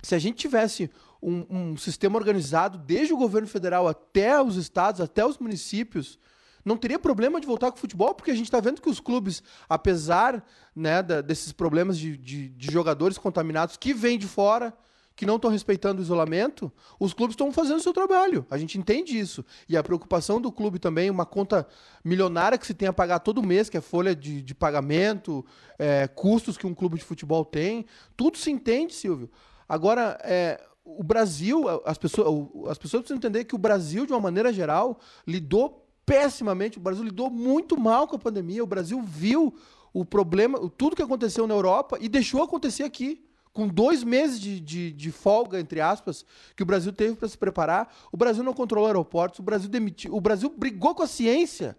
se 0.01 0.15
a 0.15 0.19
gente 0.19 0.37
tivesse 0.37 0.89
um, 1.21 1.45
um, 1.49 1.77
sistema 1.77 2.17
organizado, 2.17 2.77
desde 2.77 3.13
o 3.13 3.17
governo 3.17 3.47
federal 3.47 3.87
até 3.87 4.41
os 4.41 4.55
estados, 4.55 5.01
até 5.01 5.25
os 5.25 5.37
municípios, 5.37 6.17
não 6.63 6.77
teria 6.77 6.99
problema 6.99 7.39
de 7.39 7.47
voltar 7.47 7.71
com 7.71 7.77
o 7.77 7.79
futebol, 7.79 8.13
porque 8.13 8.31
a 8.31 8.35
gente 8.35 8.45
está 8.45 8.59
vendo 8.59 8.81
que 8.81 8.89
os 8.89 8.99
clubes, 8.99 9.41
apesar 9.67 10.43
né, 10.75 11.01
da, 11.01 11.21
desses 11.21 11.51
problemas 11.51 11.97
de, 11.97 12.17
de, 12.17 12.49
de, 12.49 12.71
jogadores 12.71 13.17
contaminados 13.17 13.77
que 13.77 13.93
vêm 13.93 14.17
de 14.17 14.27
fora, 14.27 14.73
que 15.15 15.25
não 15.25 15.35
estão 15.35 15.51
respeitando 15.51 15.99
o 15.99 16.03
isolamento, 16.03 16.71
os 16.97 17.13
clubes 17.13 17.33
estão 17.33 17.51
fazendo 17.51 17.77
o 17.77 17.81
seu 17.81 17.91
trabalho. 17.91 18.45
A 18.49 18.57
gente 18.57 18.77
entende 18.77 19.19
isso. 19.19 19.43
E 19.67 19.75
a 19.75 19.83
preocupação 19.83 20.39
do 20.39 20.49
clube 20.49 20.79
também, 20.79 21.09
uma 21.09 21.25
conta 21.25 21.67
milionária 22.05 22.57
que 22.57 22.65
se 22.65 22.73
tem 22.73 22.87
a 22.87 22.93
pagar 22.93 23.19
todo 23.19 23.43
mês, 23.43 23.69
que 23.69 23.75
é 23.75 23.81
folha 23.81 24.15
de, 24.15 24.41
de 24.41 24.55
pagamento, 24.55 25.45
é, 25.77 26.07
custos 26.07 26.57
que 26.57 26.65
um 26.65 26.73
clube 26.73 26.97
de 26.97 27.03
futebol 27.03 27.43
tem, 27.43 27.85
tudo 28.15 28.37
se 28.37 28.49
entende, 28.49 28.93
Silvio. 28.93 29.29
Agora, 29.67 30.17
é, 30.23 30.61
o 30.85 31.03
Brasil, 31.03 31.65
as 31.85 31.97
pessoas, 31.97 32.27
as 32.69 32.77
pessoas 32.77 33.01
precisam 33.01 33.17
entender 33.17 33.43
que 33.43 33.55
o 33.55 33.59
Brasil, 33.59 34.05
de 34.05 34.13
uma 34.13 34.21
maneira 34.21 34.53
geral, 34.53 34.99
lidou 35.27 35.85
pessimamente, 36.09 36.79
o 36.79 36.81
Brasil 36.81 37.03
lidou 37.03 37.29
muito 37.29 37.79
mal 37.79 38.07
com 38.07 38.15
a 38.15 38.19
pandemia, 38.19 38.63
o 38.63 38.67
Brasil 38.67 38.99
viu 38.99 39.53
o 39.93 40.03
problema, 40.03 40.57
tudo 40.75 40.95
que 40.95 41.03
aconteceu 41.03 41.45
na 41.45 41.53
Europa 41.53 41.99
e 42.01 42.09
deixou 42.09 42.41
acontecer 42.41 42.81
aqui. 42.83 43.23
Com 43.53 43.67
dois 43.67 44.03
meses 44.03 44.39
de, 44.39 44.59
de, 44.59 44.91
de 44.91 45.11
folga, 45.11 45.59
entre 45.59 45.81
aspas, 45.81 46.25
que 46.55 46.63
o 46.63 46.65
Brasil 46.65 46.91
teve 46.93 47.15
para 47.15 47.27
se 47.27 47.37
preparar, 47.37 47.93
o 48.11 48.17
Brasil 48.17 48.43
não 48.43 48.53
controlou 48.53 48.87
aeroportos, 48.87 49.39
o 49.39 49.43
Brasil 49.43 49.69
demitiu, 49.69 50.15
o 50.15 50.21
Brasil 50.21 50.51
brigou 50.55 50.95
com 50.95 51.03
a 51.03 51.07
ciência. 51.07 51.77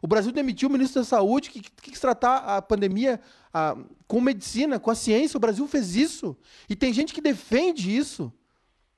O 0.00 0.06
Brasil 0.06 0.32
demitiu 0.32 0.68
o 0.68 0.72
ministro 0.72 1.00
da 1.00 1.04
Saúde 1.04 1.50
que, 1.50 1.60
que 1.60 1.90
quis 1.90 2.00
tratar 2.00 2.38
a 2.38 2.62
pandemia 2.62 3.20
a, 3.52 3.76
com 4.06 4.20
medicina, 4.20 4.78
com 4.78 4.90
a 4.90 4.96
ciência. 4.96 5.36
O 5.36 5.40
Brasil 5.40 5.66
fez 5.66 5.96
isso. 5.96 6.36
E 6.68 6.76
tem 6.76 6.92
gente 6.92 7.14
que 7.14 7.20
defende 7.20 7.96
isso. 7.96 8.32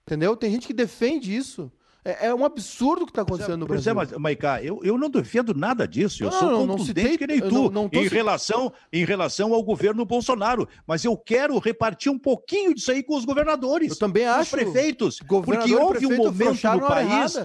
Entendeu? 0.02 0.34
Tem 0.36 0.50
gente 0.50 0.66
que 0.66 0.72
defende 0.72 1.34
isso. 1.34 1.70
É, 2.04 2.26
é 2.26 2.34
um 2.34 2.44
absurdo 2.44 3.02
o 3.02 3.06
que 3.06 3.12
está 3.12 3.22
acontecendo 3.22 3.58
no 3.58 3.66
Brasil. 3.66 3.94
Pois 3.94 4.10
é, 4.10 4.14
mas, 4.14 4.20
Maiká, 4.20 4.62
eu, 4.62 4.80
eu 4.84 4.98
não 4.98 5.08
defendo 5.08 5.54
nada 5.54 5.88
disso. 5.88 6.22
Eu 6.22 6.30
não, 6.30 6.38
sou 6.38 6.50
não, 6.50 6.66
contundente 6.66 7.08
não 7.08 7.16
que 7.16 7.26
nem 7.26 7.40
tu 7.40 7.70
não, 7.70 7.88
em, 7.90 8.06
relação, 8.06 8.72
em 8.92 9.04
relação 9.04 9.54
ao 9.54 9.62
governo 9.62 10.04
Bolsonaro. 10.04 10.68
Mas 10.86 11.04
eu 11.04 11.16
quero 11.16 11.58
repartir 11.58 12.12
um 12.12 12.18
pouquinho 12.18 12.74
disso 12.74 12.92
aí 12.92 13.02
com 13.02 13.16
os 13.16 13.24
governadores. 13.24 13.90
Eu 13.90 13.98
também 13.98 14.26
acho. 14.26 14.42
Os 14.42 14.50
prefeitos. 14.50 15.18
Porque 15.26 15.74
houve 15.74 16.06
um 16.06 16.16
momento 16.16 16.68
no 16.68 16.86
país... 16.86 17.36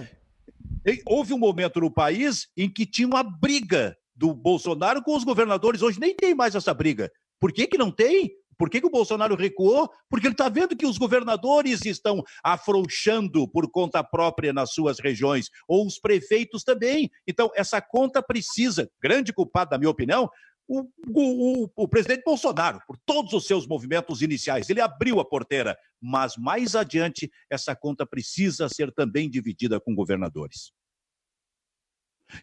Houve 1.06 1.34
um 1.34 1.38
momento 1.38 1.80
no 1.80 1.90
país 1.90 2.48
em 2.56 2.68
que 2.68 2.86
tinha 2.86 3.06
uma 3.06 3.22
briga 3.22 3.96
do 4.14 4.34
Bolsonaro 4.34 5.02
com 5.02 5.16
os 5.16 5.24
governadores. 5.24 5.82
Hoje 5.82 6.00
nem 6.00 6.14
tem 6.14 6.34
mais 6.34 6.54
essa 6.54 6.72
briga. 6.74 7.10
Por 7.38 7.52
que, 7.52 7.66
que 7.66 7.78
não 7.78 7.90
tem? 7.90 8.30
Por 8.60 8.68
que, 8.68 8.78
que 8.78 8.86
o 8.86 8.90
Bolsonaro 8.90 9.34
recuou? 9.36 9.90
Porque 10.06 10.26
ele 10.26 10.34
está 10.34 10.50
vendo 10.50 10.76
que 10.76 10.84
os 10.84 10.98
governadores 10.98 11.86
estão 11.86 12.22
afrouxando 12.44 13.48
por 13.48 13.70
conta 13.70 14.04
própria 14.04 14.52
nas 14.52 14.74
suas 14.74 15.00
regiões, 15.00 15.48
ou 15.66 15.86
os 15.86 15.98
prefeitos 15.98 16.62
também. 16.62 17.10
Então, 17.26 17.50
essa 17.54 17.80
conta 17.80 18.22
precisa, 18.22 18.90
grande 19.00 19.32
culpado, 19.32 19.70
na 19.70 19.78
minha 19.78 19.88
opinião, 19.88 20.28
o, 20.68 20.86
o, 21.08 21.70
o, 21.74 21.88
presidente 21.88 22.22
Bolsonaro, 22.22 22.82
por 22.86 22.98
todos 22.98 23.32
os 23.32 23.46
seus 23.46 23.66
movimentos 23.66 24.20
iniciais. 24.20 24.68
Ele 24.68 24.82
abriu 24.82 25.20
a 25.20 25.24
porteira, 25.24 25.74
mas 25.98 26.36
mais 26.36 26.76
adiante, 26.76 27.32
essa 27.48 27.74
conta 27.74 28.04
precisa 28.04 28.68
ser 28.68 28.92
também 28.92 29.30
dividida 29.30 29.80
com 29.80 29.94
governadores. 29.94 30.70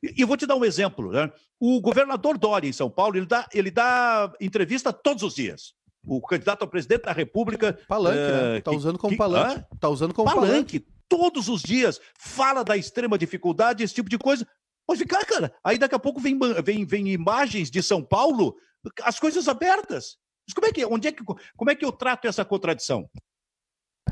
E 0.02 0.26
vou 0.26 0.36
te 0.36 0.48
dar 0.48 0.56
um 0.56 0.66
exemplo. 0.66 1.12
Né? 1.12 1.32
O 1.60 1.80
governador 1.80 2.40
Dória, 2.40 2.68
em 2.68 2.74
São 2.74 2.90
Paulo, 2.90 3.18
ele 3.18 3.28
dá, 3.28 3.48
ele 3.54 3.70
dá 3.70 4.34
entrevista 4.42 4.92
todos 4.92 5.22
os 5.22 5.36
dias 5.36 5.77
o 6.08 6.22
candidato 6.22 6.62
ao 6.62 6.68
presidente 6.68 7.04
da 7.04 7.12
República. 7.12 7.78
Palanque, 7.88 8.18
uh, 8.18 8.54
né? 8.54 8.62
Tá 8.62 8.72
usando 8.72 8.98
como 8.98 9.12
que, 9.12 9.18
palanque. 9.18 9.66
Tá 9.80 9.90
usando 9.90 10.14
como 10.14 10.30
palanque. 10.30 10.80
palanque. 10.80 10.88
Todos 11.10 11.50
os 11.50 11.62
dias 11.62 12.00
fala 12.18 12.64
da 12.64 12.78
extrema 12.78 13.18
dificuldade, 13.18 13.84
esse 13.84 13.94
tipo 13.94 14.10
de 14.10 14.18
coisa. 14.18 14.48
Pode 14.86 15.00
ficar, 15.00 15.26
cara. 15.26 15.54
Aí 15.64 15.78
daqui 15.78 15.96
a 15.96 16.00
pouco 16.00 16.20
vem, 16.20 16.40
vem, 16.64 16.86
vem 16.86 17.10
imagens 17.10 17.70
de 17.70 17.84
São 17.84 18.02
Paulo, 18.02 18.56
as 19.04 19.20
coisas 19.20 19.48
abertas. 19.50 20.18
Mas 20.48 20.54
como 20.54 20.68
é 20.68 20.72
que, 20.72 20.86
onde 20.86 21.10
é 21.10 21.12
que, 21.12 21.24
como 21.24 21.70
é 21.70 21.76
que 21.76 21.84
eu 21.84 21.92
trato 21.92 22.26
essa 22.26 22.46
contradição? 22.46 23.10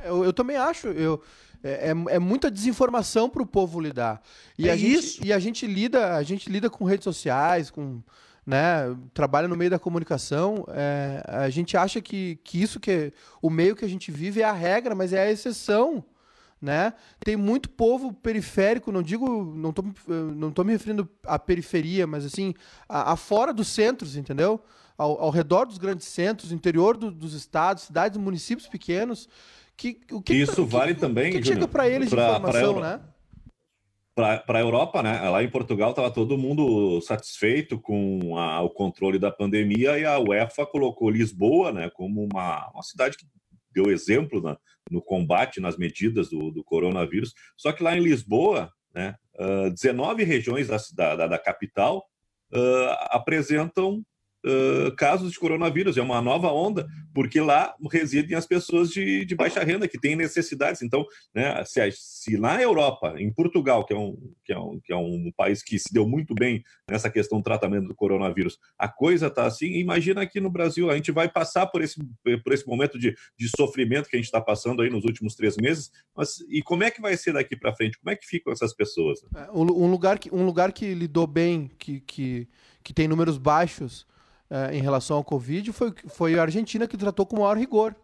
Eu, 0.04 0.26
eu 0.26 0.34
também 0.34 0.58
acho. 0.58 0.88
Eu, 0.88 1.24
é, 1.64 1.90
é, 1.90 2.16
é 2.16 2.20
muita 2.20 2.52
desinformação 2.52 3.30
para 3.30 3.42
o 3.42 3.48
povo 3.48 3.80
lidar. 3.80 4.22
E, 4.58 4.68
é 4.68 4.72
a 4.74 4.76
gente, 4.76 4.94
isso. 4.94 5.26
e 5.26 5.32
a 5.32 5.40
gente 5.40 5.66
lida, 5.66 6.16
a 6.16 6.24
gente 6.24 6.50
lida 6.50 6.70
com 6.70 6.84
redes 6.84 7.06
sociais, 7.06 7.72
com 7.72 8.04
né, 8.46 8.96
trabalha 9.14 9.48
no 9.48 9.56
meio 9.56 9.72
da 9.72 9.80
comunicação, 9.80 10.66
é, 10.70 11.24
a 11.26 11.50
gente 11.50 11.76
acha 11.76 12.00
que, 12.00 12.40
que 12.44 12.62
isso 12.62 12.80
que 12.80 12.92
é, 12.92 13.12
o 13.42 13.50
meio 13.50 13.76
que 13.76 13.84
a 13.84 13.88
gente 13.88 14.12
vive 14.12 14.42
é 14.42 14.44
a 14.44 14.52
regra, 14.52 14.94
mas 14.94 15.14
é 15.14 15.22
a 15.22 15.32
exceção. 15.32 16.04
Né? 16.62 16.94
Tem 17.20 17.36
muito 17.36 17.70
povo 17.70 18.14
periférico, 18.14 18.92
não 18.92 19.04
digo, 19.04 19.54
não 19.56 19.72
tô, 19.72 19.84
não 20.08 20.52
tô 20.52 20.64
me 20.64 20.72
referindo 20.72 21.08
à 21.24 21.38
periferia, 21.38 22.08
mas 22.08 22.26
assim, 22.26 22.54
a, 22.88 23.12
a 23.12 23.16
fora 23.16 23.54
dos 23.54 23.68
centros, 23.68 24.16
entendeu? 24.16 24.60
Ao, 24.98 25.22
ao 25.22 25.30
redor 25.30 25.66
dos 25.66 25.78
grandes 25.78 26.08
centros, 26.08 26.52
interior 26.52 26.98
do, 26.98 27.12
dos 27.12 27.34
estados, 27.34 27.84
cidades, 27.84 28.18
municípios 28.18 28.68
pequenos, 28.68 29.28
que 29.76 30.00
o 30.12 30.22
que 30.22 30.34
isso 30.34 30.66
que, 30.66 30.72
vale 30.72 30.96
que, 30.96 31.02
também, 31.02 31.32
que, 31.34 31.40
que 31.40 31.48
chega 31.48 31.68
para 31.68 31.88
eles 31.88 32.10
pra, 32.10 32.24
de 32.24 32.38
informação, 32.38 32.80
né? 32.80 33.02
Para 34.16 34.44
a 34.48 34.62
Europa, 34.62 35.04
né? 35.04 35.30
Lá 35.30 35.44
em 35.44 35.50
Portugal 35.50 35.90
estava 35.90 36.10
todo 36.10 36.38
mundo 36.38 37.02
satisfeito 37.02 37.78
com 37.78 38.38
a, 38.38 38.62
o 38.62 38.70
controle 38.70 39.20
da 39.20 39.30
pandemia 39.30 40.00
e 40.00 40.06
a 40.06 40.18
UEFA 40.18 40.66
colocou 40.66 41.10
Lisboa, 41.10 41.74
né, 41.74 41.90
como 41.90 42.24
uma, 42.24 42.72
uma 42.72 42.82
cidade 42.82 43.18
que 43.18 43.26
deu 43.74 43.92
exemplo 43.92 44.42
na, 44.42 44.58
no 44.90 45.02
combate, 45.02 45.60
nas 45.60 45.78
medidas 45.78 46.30
do, 46.30 46.50
do, 46.50 46.64
coronavírus. 46.64 47.34
Só 47.58 47.74
que 47.74 47.84
lá 47.84 47.98
em 47.98 48.02
Lisboa, 48.02 48.72
né, 48.94 49.16
uh, 49.38 49.70
19 49.70 50.24
regiões 50.24 50.70
da, 50.70 50.78
da, 51.16 51.28
da 51.28 51.38
capital 51.38 52.06
uh, 52.54 52.96
apresentam 53.10 54.02
casos 54.98 55.32
de 55.32 55.40
coronavírus. 55.40 55.98
É 55.98 56.02
uma 56.02 56.22
nova 56.22 56.52
onda, 56.52 56.88
porque 57.14 57.40
lá 57.40 57.74
residem 57.92 58.38
as 58.38 58.46
pessoas 58.46 58.90
de, 58.90 59.26
de 59.26 59.36
baixa 59.36 59.64
renda, 59.64 59.88
que 59.88 60.00
têm 60.00 60.16
necessidades. 60.16 60.82
Então, 60.82 61.06
né, 61.34 61.64
se, 61.66 61.80
se 61.92 62.38
na 62.38 62.62
Europa, 62.62 63.16
em 63.18 63.32
Portugal, 63.32 63.86
que 63.86 63.94
é, 63.94 63.98
um, 63.98 64.16
que, 64.44 64.54
é 64.54 64.60
um, 64.60 64.80
que 64.84 64.94
é 64.94 64.96
um 64.96 65.32
país 65.36 65.64
que 65.64 65.80
se 65.80 65.94
deu 65.94 66.08
muito 66.08 66.34
bem 66.34 66.64
nessa 66.90 67.10
questão 67.10 67.40
do 67.40 67.44
tratamento 67.44 67.88
do 67.88 67.96
coronavírus, 67.96 68.58
a 68.78 68.88
coisa 68.88 69.28
está 69.28 69.46
assim, 69.46 69.68
imagina 69.74 70.22
aqui 70.22 70.40
no 70.40 70.50
Brasil, 70.50 70.90
a 70.90 70.96
gente 70.96 71.12
vai 71.12 71.30
passar 71.30 71.68
por 71.68 71.82
esse, 71.82 72.00
por 72.44 72.54
esse 72.54 72.68
momento 72.68 73.00
de, 73.00 73.16
de 73.38 73.50
sofrimento 73.56 74.10
que 74.10 74.16
a 74.16 74.20
gente 74.20 74.26
está 74.26 74.42
passando 74.42 74.82
aí 74.82 74.90
nos 74.90 75.06
últimos 75.06 75.36
três 75.36 75.56
meses, 75.58 75.92
mas 76.16 76.40
e 76.50 76.62
como 76.62 76.84
é 76.84 76.92
que 76.92 77.02
vai 77.02 77.16
ser 77.18 77.34
daqui 77.34 77.56
para 77.56 77.76
frente? 77.76 77.98
Como 77.98 78.12
é 78.12 78.16
que 78.16 78.26
ficam 78.26 78.52
essas 78.52 78.74
pessoas? 78.74 79.20
É, 79.36 79.52
um, 79.52 79.90
lugar 79.90 80.20
que, 80.20 80.34
um 80.34 80.46
lugar 80.46 80.72
que 80.72 80.94
lidou 80.94 81.28
bem, 81.28 81.72
que, 81.80 82.02
que, 82.02 82.48
que 82.84 82.94
tem 82.94 83.08
números 83.08 83.38
baixos, 83.38 84.06
é, 84.50 84.76
em 84.76 84.82
relação 84.82 85.18
ao 85.18 85.24
Covid 85.24 85.72
foi, 85.74 85.94
foi 86.08 86.38
a 86.38 86.44
Argentina 86.44 86.88
que 86.88 86.98
tratou 86.98 87.26
com 87.26 87.38
maior 87.38 87.58
rigor. 87.58 87.96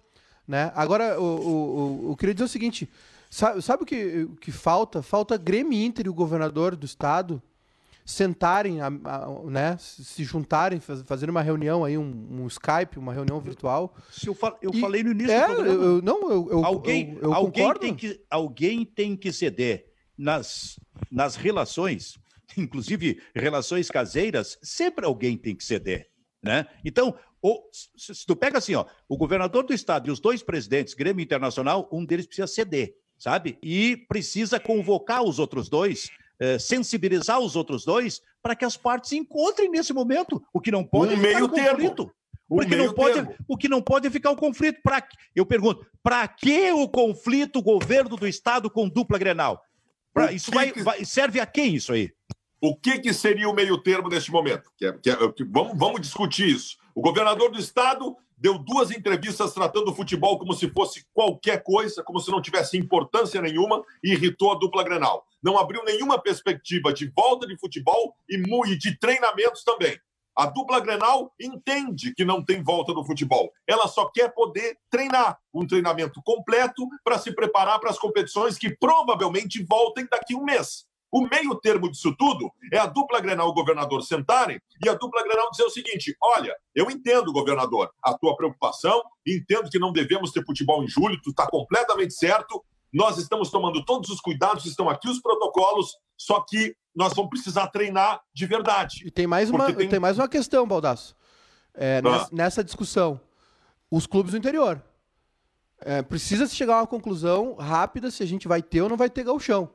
Né? 0.48 0.72
Agora, 0.76 1.20
o, 1.20 1.24
o, 1.24 2.08
o, 2.08 2.12
eu 2.12 2.18
queria 2.18 2.34
dizer 2.34 2.46
o 2.46 2.50
seguinte: 2.50 2.90
sabe, 3.30 3.62
sabe 3.62 3.84
o 3.84 3.86
que, 3.86 4.28
que 4.42 4.52
falta? 4.52 5.02
Falta 5.02 5.38
Grêmio 5.38 5.80
Inter 5.80 6.06
e 6.06 6.10
o 6.10 6.14
governador 6.14 6.76
do 6.76 6.86
estado 6.86 7.42
sentarem, 8.06 8.82
a, 8.82 8.88
a, 8.88 9.44
né, 9.46 9.78
se 9.80 10.24
juntarem, 10.24 10.80
faz, 10.80 11.02
fazerem 11.04 11.32
uma 11.32 11.42
reunião 11.42 11.86
aí, 11.86 11.98
um, 11.98 12.28
um, 12.32 12.48
Skype, 12.48 12.98
uma 12.98 13.14
reunião 13.14 13.40
virtual. 13.40 13.96
Se 14.12 14.28
eu, 14.28 14.34
fal, 14.34 14.58
eu 14.62 14.72
e, 14.74 14.82
falei 14.82 15.04
no 15.04 15.12
início 15.12 15.32
é, 15.32 15.48
do 15.48 15.56
programa. 15.56 15.84
Eu, 15.84 16.02
não, 16.02 16.32
eu, 16.32 16.52
eu, 16.52 16.66
alguém, 16.66 17.18
eu, 17.22 17.34
alguém, 17.34 17.74
tem 17.76 17.96
que, 17.96 18.22
alguém 18.30 18.86
tem 18.86 19.16
que 19.16 19.32
ceder 19.32 19.86
nas, 20.18 20.80
nas 21.10 21.36
relações, 21.36 22.18
inclusive 22.58 23.22
relações 23.34 23.90
caseiras, 23.90 24.58
sempre 24.62 25.06
alguém 25.06 25.38
tem 25.38 25.56
que 25.56 25.64
ceder. 25.64 26.11
Né? 26.44 26.66
Então, 26.84 27.16
o, 27.42 27.60
se 27.72 28.26
tu 28.26 28.36
pega 28.36 28.58
assim, 28.58 28.76
ó, 28.76 28.86
o 29.08 29.18
governador 29.18 29.64
do 29.64 29.74
estado 29.74 30.08
e 30.08 30.12
os 30.12 30.20
dois 30.20 30.42
presidentes, 30.42 30.94
Grêmio 30.94 31.24
Internacional, 31.24 31.88
um 31.92 32.04
deles 32.04 32.26
precisa 32.26 32.48
ceder, 32.48 32.96
sabe? 33.18 33.58
E 33.62 33.98
precisa 34.08 34.60
convocar 34.60 35.24
os 35.24 35.40
outros 35.40 35.70
dois, 35.70 36.10
eh, 36.40 36.58
sensibilizar 36.58 37.40
os 37.40 37.56
outros 37.56 37.86
dois, 37.86 38.22
para 38.42 38.56
que 38.56 38.66
as 38.66 38.76
partes 38.76 39.10
se 39.10 39.18
encontrem 39.18 39.70
nesse 39.70 39.94
momento. 39.94 40.44
O 40.54 40.60
que 40.60 40.72
não 40.72 40.84
pode 40.84 41.14
um 41.14 41.18
é 41.18 41.22
meio 41.22 41.48
termo. 41.48 42.12
Porque 42.48 42.76
não 42.76 42.94
pode, 42.94 43.36
o 43.48 43.58
que 43.58 43.70
não 43.70 43.82
pode 43.82 44.08
é 44.08 44.12
ficar 44.12 44.32
o 44.32 44.36
conflito. 44.36 44.82
Pra, 44.84 45.02
eu 45.34 45.46
pergunto, 45.46 45.86
para 46.04 46.28
que 46.28 46.70
o 46.72 46.88
conflito 46.90 47.62
governo 47.62 48.18
do 48.18 48.28
Estado 48.28 48.70
com 48.70 48.90
dupla 48.90 49.18
Grenal? 49.18 49.64
Pra, 50.14 50.34
isso 50.34 50.52
vai, 50.52 50.74
vai, 50.74 51.06
serve 51.06 51.40
a 51.40 51.46
quem 51.46 51.76
isso 51.76 51.94
aí? 51.94 52.12
O 52.64 52.76
que, 52.76 53.00
que 53.00 53.12
seria 53.12 53.50
o 53.50 53.56
meio 53.56 53.76
termo 53.80 54.08
neste 54.08 54.32
momento? 54.32 54.72
Que 54.78 54.86
é, 54.86 54.94
que 54.94 55.10
é, 55.10 55.32
que, 55.32 55.44
vamos, 55.44 55.76
vamos 55.76 56.00
discutir 56.00 56.48
isso. 56.48 56.78
O 56.94 57.02
governador 57.02 57.50
do 57.50 57.60
estado 57.60 58.16
deu 58.38 58.60
duas 58.60 58.92
entrevistas 58.92 59.52
tratando 59.52 59.90
o 59.90 59.96
futebol 59.96 60.38
como 60.38 60.54
se 60.54 60.70
fosse 60.70 61.04
qualquer 61.12 61.64
coisa, 61.64 62.04
como 62.04 62.20
se 62.20 62.30
não 62.30 62.40
tivesse 62.40 62.78
importância 62.78 63.42
nenhuma, 63.42 63.84
e 64.04 64.12
irritou 64.12 64.52
a 64.52 64.56
dupla 64.60 64.84
Grenal. 64.84 65.26
Não 65.42 65.58
abriu 65.58 65.84
nenhuma 65.84 66.22
perspectiva 66.22 66.94
de 66.94 67.08
volta 67.08 67.48
de 67.48 67.58
futebol 67.58 68.16
e, 68.30 68.38
de 68.78 68.96
treinamentos 69.00 69.64
também. 69.64 70.00
A 70.36 70.46
dupla 70.46 70.80
Grenal 70.80 71.34
entende 71.40 72.14
que 72.14 72.24
não 72.24 72.46
tem 72.46 72.64
volta 72.64 72.94
no 72.94 73.04
futebol. 73.04 73.52
Ela 73.66 73.88
só 73.88 74.06
quer 74.06 74.34
poder 74.34 74.78
treinar, 74.88 75.40
um 75.52 75.66
treinamento 75.66 76.22
completo 76.24 76.88
para 77.04 77.18
se 77.18 77.32
preparar 77.34 77.80
para 77.80 77.90
as 77.90 77.98
competições 77.98 78.58
que 78.58 78.70
provavelmente 78.70 79.66
voltem 79.68 80.08
daqui 80.10 80.36
a 80.36 80.38
um 80.38 80.46
mês. 80.46 80.86
O 81.12 81.28
meio 81.28 81.54
termo 81.56 81.92
disso 81.92 82.16
tudo 82.18 82.50
é 82.72 82.78
a 82.78 82.86
dupla 82.86 83.20
Grenal 83.20 83.48
e 83.48 83.52
o 83.52 83.54
governador 83.54 84.02
sentarem 84.02 84.62
e 84.84 84.88
a 84.88 84.94
dupla 84.94 85.22
Grenal 85.24 85.52
dizer 85.52 85.64
o 85.64 85.70
seguinte: 85.70 86.16
olha, 86.24 86.56
eu 86.74 86.90
entendo, 86.90 87.34
governador, 87.34 87.92
a 88.02 88.14
tua 88.18 88.36
preocupação, 88.36 89.02
entendo 89.28 89.70
que 89.70 89.78
não 89.78 89.92
devemos 89.92 90.32
ter 90.32 90.46
futebol 90.46 90.82
em 90.84 90.88
julho, 90.88 91.20
tu 91.22 91.32
está 91.32 91.46
completamente 91.48 92.14
certo. 92.14 92.64
Nós 92.94 93.18
estamos 93.18 93.50
tomando 93.50 93.84
todos 93.84 94.10
os 94.10 94.20
cuidados, 94.22 94.66
estão 94.66 94.90
aqui 94.90 95.10
os 95.10 95.22
protocolos, 95.22 95.98
só 96.18 96.42
que 96.48 96.76
nós 96.96 97.14
vamos 97.14 97.30
precisar 97.30 97.68
treinar 97.68 98.22
de 98.34 98.46
verdade. 98.46 99.04
E 99.06 99.12
tem 99.12 99.28
mais 99.28 99.50
uma, 99.50 99.74
tem... 99.74 99.88
tem... 99.88 100.00
mais 100.00 100.18
uma 100.18 100.28
questão, 100.28 100.68
Baldasso. 100.68 101.16
É, 101.74 102.00
ah. 102.00 102.02
nessa, 102.02 102.30
nessa, 102.32 102.64
discussão. 102.64 103.20
Os 103.90 104.06
clubes 104.06 104.32
do 104.32 104.38
interior. 104.38 104.82
É, 105.84 106.02
precisa 106.02 106.46
se 106.48 106.56
chegar 106.56 106.76
a 106.76 106.82
uma 106.82 106.88
conclusão 106.88 107.56
rápida 107.56 108.12
se 108.12 108.22
a 108.22 108.26
gente 108.26 108.48
vai 108.48 108.62
ter 108.62 108.82
ou 108.82 108.90
não 108.90 108.98
vai 108.98 109.10
ter 109.10 109.24
galchão. 109.24 109.70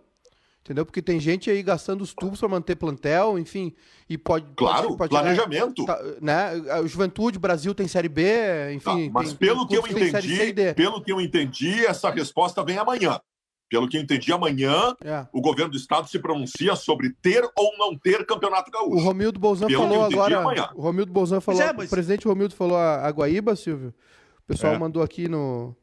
Entendeu? 0.67 0.85
Porque 0.85 1.01
tem 1.01 1.21
gente 1.21 1.49
aí 1.49 1.63
gastando 1.63 2.03
os 2.03 2.13
tubos 2.13 2.41
para 2.41 2.49
manter 2.49 2.75
plantel, 2.75 3.39
enfim, 3.39 3.73
e 4.11 4.19
pode. 4.19 4.47
Claro, 4.57 4.89
pode, 4.89 4.99
pode, 4.99 5.11
planejamento. 5.11 5.85
Né, 6.21 6.57
né, 6.57 6.73
a 6.73 6.85
Juventude, 6.85 7.39
Brasil 7.39 7.73
tem 7.73 7.87
Série 7.87 8.09
B, 8.09 8.75
enfim. 8.75 9.07
Tá, 9.07 9.13
mas 9.13 9.29
tem, 9.29 9.37
pelo 9.37 9.65
que 9.65 9.77
eu 9.77 9.87
entendi, 9.87 10.53
pelo 10.75 11.01
que 11.01 11.13
eu 11.13 11.21
entendi, 11.21 11.87
essa 11.87 12.11
resposta 12.11 12.65
vem 12.65 12.79
amanhã. 12.79 13.21
Pelo 13.69 13.89
que 13.89 13.97
eu 13.97 14.01
entendi, 14.01 14.33
amanhã 14.33 14.97
é. 15.05 15.25
o 15.33 15.41
governo 15.41 15.71
do 15.71 15.77
estado 15.77 16.09
se 16.09 16.19
pronuncia 16.19 16.75
sobre 16.75 17.11
ter 17.23 17.49
ou 17.57 17.79
não 17.79 17.97
ter 17.97 18.27
campeonato 18.27 18.69
gaúcho. 18.69 18.97
O 18.97 19.01
Romildo 19.01 19.39
Bolzan 19.39 19.69
Pelo 19.69 19.83
falou 19.83 20.05
agora. 20.05 20.39
Amanhã. 20.39 20.69
O 20.75 20.83
Romildo 20.83 21.13
Bolzan 21.13 21.41
falou. 21.41 21.63
É, 21.63 21.73
mas... 21.73 21.87
O 21.87 21.91
presidente 21.91 22.27
Romildo 22.27 22.57
falou 22.57 22.77
a, 22.77 23.07
a 23.07 23.11
Guaíba, 23.11 23.55
Silvio. 23.55 23.95
O 24.41 24.47
pessoal 24.47 24.75
é. 24.75 24.79
mandou 24.79 25.01
aqui 25.01 25.29
no, 25.29 25.77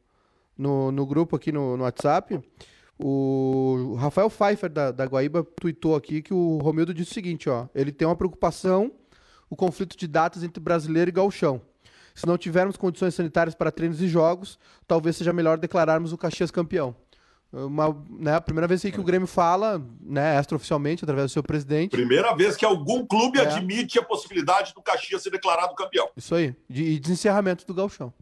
no, 0.56 0.92
no, 0.92 1.06
grupo, 1.06 1.36
aqui 1.36 1.50
no, 1.50 1.74
no 1.74 1.84
WhatsApp. 1.84 2.38
O 2.98 3.96
Rafael 3.98 4.30
Pfeiffer 4.30 4.70
da, 4.70 4.92
da 4.92 5.04
Guaíba 5.04 5.44
tweetou 5.60 5.96
aqui 5.96 6.22
que 6.22 6.32
o 6.32 6.58
Romildo 6.58 6.94
disse 6.94 7.10
o 7.10 7.14
seguinte: 7.14 7.50
ó, 7.50 7.66
ele 7.74 7.90
tem 7.90 8.06
uma 8.06 8.16
preocupação, 8.16 8.92
o 9.50 9.56
conflito 9.56 9.96
de 9.96 10.06
datas 10.06 10.42
entre 10.42 10.62
brasileiro 10.62 11.10
e 11.10 11.12
gauchão. 11.12 11.60
Se 12.14 12.26
não 12.26 12.38
tivermos 12.38 12.76
condições 12.76 13.14
sanitárias 13.14 13.56
para 13.56 13.72
treinos 13.72 14.00
e 14.00 14.06
jogos, 14.06 14.58
talvez 14.86 15.16
seja 15.16 15.32
melhor 15.32 15.58
declararmos 15.58 16.12
o 16.12 16.18
Caxias 16.18 16.50
campeão. 16.50 16.94
Uma, 17.52 17.96
né, 18.10 18.34
a 18.34 18.40
primeira 18.40 18.66
vez 18.66 18.82
que 18.82 19.00
o 19.00 19.04
Grêmio 19.04 19.28
fala, 19.28 19.84
né, 20.00 20.38
extraoficialmente, 20.40 21.04
através 21.04 21.30
do 21.30 21.32
seu 21.32 21.42
presidente. 21.42 21.90
Primeira 21.90 22.34
vez 22.34 22.56
que 22.56 22.64
algum 22.64 23.06
clube 23.06 23.38
é. 23.38 23.42
admite 23.42 23.96
a 23.96 24.02
possibilidade 24.02 24.74
do 24.74 24.82
Caxias 24.82 25.22
ser 25.22 25.30
declarado 25.30 25.74
campeão. 25.74 26.08
Isso 26.16 26.34
aí. 26.34 26.54
De, 26.68 26.98
de 26.98 27.12
encerramento 27.12 27.64
do 27.64 27.72
Galchão. 27.72 28.12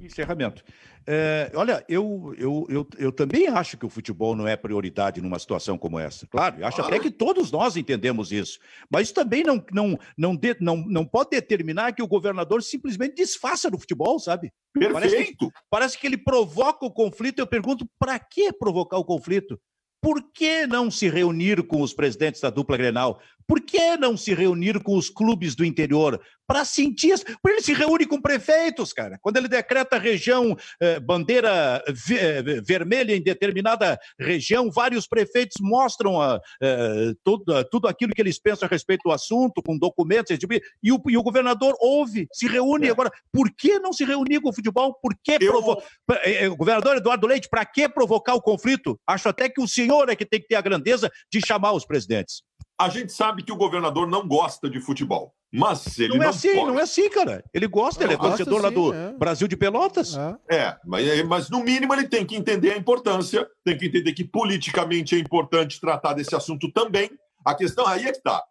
Encerramento. 0.00 0.64
É, 1.06 1.52
olha, 1.54 1.84
eu, 1.88 2.34
eu, 2.38 2.66
eu, 2.68 2.88
eu 2.96 3.12
também 3.12 3.46
acho 3.46 3.76
que 3.76 3.84
o 3.84 3.90
futebol 3.90 4.34
não 4.34 4.48
é 4.48 4.56
prioridade 4.56 5.20
numa 5.20 5.38
situação 5.38 5.76
como 5.76 5.98
essa. 5.98 6.26
Claro, 6.26 6.60
eu 6.60 6.66
acho 6.66 6.80
até 6.80 6.98
que 6.98 7.10
todos 7.10 7.52
nós 7.52 7.76
entendemos 7.76 8.32
isso. 8.32 8.58
Mas 8.90 9.08
isso 9.08 9.14
também 9.14 9.42
não, 9.42 9.62
não, 9.70 9.98
não, 10.16 10.34
de, 10.34 10.56
não, 10.60 10.76
não 10.76 11.04
pode 11.04 11.30
determinar 11.30 11.92
que 11.92 12.02
o 12.02 12.08
governador 12.08 12.62
simplesmente 12.62 13.16
desfaça 13.16 13.70
do 13.70 13.78
futebol, 13.78 14.18
sabe? 14.18 14.50
Perfeito. 14.72 14.94
Parece 14.94 15.24
que, 15.24 15.48
parece 15.68 15.98
que 15.98 16.06
ele 16.06 16.16
provoca 16.16 16.86
o 16.86 16.90
conflito. 16.90 17.38
Eu 17.38 17.46
pergunto, 17.46 17.86
para 17.98 18.18
que 18.18 18.52
provocar 18.52 18.96
o 18.96 19.04
conflito? 19.04 19.60
Por 20.00 20.22
que 20.32 20.66
não 20.66 20.90
se 20.90 21.08
reunir 21.08 21.66
com 21.66 21.80
os 21.80 21.94
presidentes 21.94 22.40
da 22.40 22.50
dupla 22.50 22.76
Grenal? 22.76 23.20
Por 23.46 23.60
que 23.60 23.96
não 23.96 24.16
se 24.16 24.34
reunir 24.34 24.82
com 24.82 24.96
os 24.96 25.08
clubes 25.10 25.54
do 25.54 25.64
interior? 25.64 26.20
Para 26.46 26.64
sentir. 26.64 27.14
Por 27.42 27.50
ele 27.50 27.62
se 27.62 27.72
reúne 27.72 28.06
com 28.06 28.20
prefeitos, 28.20 28.92
cara. 28.92 29.18
Quando 29.22 29.38
ele 29.38 29.48
decreta 29.48 29.98
região, 29.98 30.54
eh, 30.80 31.00
bandeira 31.00 31.82
eh, 31.86 32.42
vermelha 32.62 33.16
em 33.16 33.22
determinada 33.22 33.98
região, 34.20 34.70
vários 34.70 35.06
prefeitos 35.06 35.56
mostram 35.60 36.20
a, 36.20 36.38
eh, 36.62 37.12
tudo, 37.24 37.64
tudo 37.70 37.88
aquilo 37.88 38.12
que 38.12 38.20
eles 38.20 38.38
pensam 38.38 38.66
a 38.66 38.70
respeito 38.70 39.02
do 39.04 39.12
assunto, 39.12 39.62
com 39.62 39.78
documentos, 39.78 40.38
tipo, 40.38 40.54
e, 40.54 40.92
o, 40.92 41.00
e 41.08 41.16
o 41.16 41.22
governador 41.22 41.74
ouve, 41.80 42.28
se 42.32 42.46
reúne. 42.46 42.88
É. 42.88 42.90
Agora, 42.90 43.10
por 43.32 43.50
que 43.50 43.78
não 43.78 43.92
se 43.92 44.04
reunir 44.04 44.40
com 44.40 44.50
o 44.50 44.54
futebol? 44.54 44.94
Por 45.00 45.14
que 45.22 45.38
Eu... 45.40 45.50
provo... 45.50 45.82
Eh, 46.24 46.44
eh, 46.44 46.48
o 46.48 46.56
governador 46.56 46.96
Eduardo 46.96 47.26
Leite, 47.26 47.48
para 47.48 47.64
que 47.64 47.88
provocar 47.88 48.34
o 48.34 48.42
conflito? 48.42 48.98
Acho 49.06 49.28
até 49.28 49.48
que 49.48 49.60
o 49.60 49.68
senhor 49.68 50.08
é 50.08 50.16
que 50.16 50.26
tem 50.26 50.40
que 50.40 50.48
ter 50.48 50.56
a 50.56 50.60
grandeza 50.60 51.10
de 51.32 51.40
chamar 51.44 51.72
os 51.72 51.86
presidentes. 51.86 52.42
A 52.78 52.88
gente 52.88 53.12
sabe 53.12 53.42
que 53.42 53.52
o 53.52 53.56
governador 53.56 54.08
não 54.08 54.26
gosta 54.26 54.68
de 54.68 54.80
futebol, 54.80 55.32
mas 55.52 55.98
ele 55.98 56.14
não, 56.14 56.16
é 56.16 56.18
não 56.24 56.28
assim, 56.30 56.54
pode. 56.54 56.66
não 56.66 56.78
é 56.80 56.82
assim, 56.82 57.08
cara. 57.08 57.44
Ele 57.54 57.68
gosta, 57.68 58.00
não, 58.00 58.06
ele 58.06 58.14
é 58.14 58.18
torcedor 58.18 58.60
lá 58.60 58.70
do 58.70 58.92
é. 58.92 59.12
Brasil 59.12 59.46
de 59.46 59.56
Pelotas. 59.56 60.16
É, 60.16 60.56
é 60.56 60.78
mas, 60.84 61.24
mas, 61.24 61.50
no 61.50 61.62
mínimo 61.62 61.94
ele 61.94 62.08
tem 62.08 62.26
que 62.26 62.34
entender 62.34 62.72
a 62.72 62.76
importância, 62.76 63.48
tem 63.64 63.78
que 63.78 63.86
entender 63.86 64.12
que 64.12 64.24
politicamente 64.24 65.14
é 65.14 65.18
importante 65.18 65.80
tratar 65.80 66.14
desse 66.14 66.34
assunto 66.34 66.70
também. 66.72 67.10
A 67.44 67.54
questão 67.54 67.86
aí 67.86 68.06
é 68.06 68.10
que 68.10 68.18
está. 68.18 68.42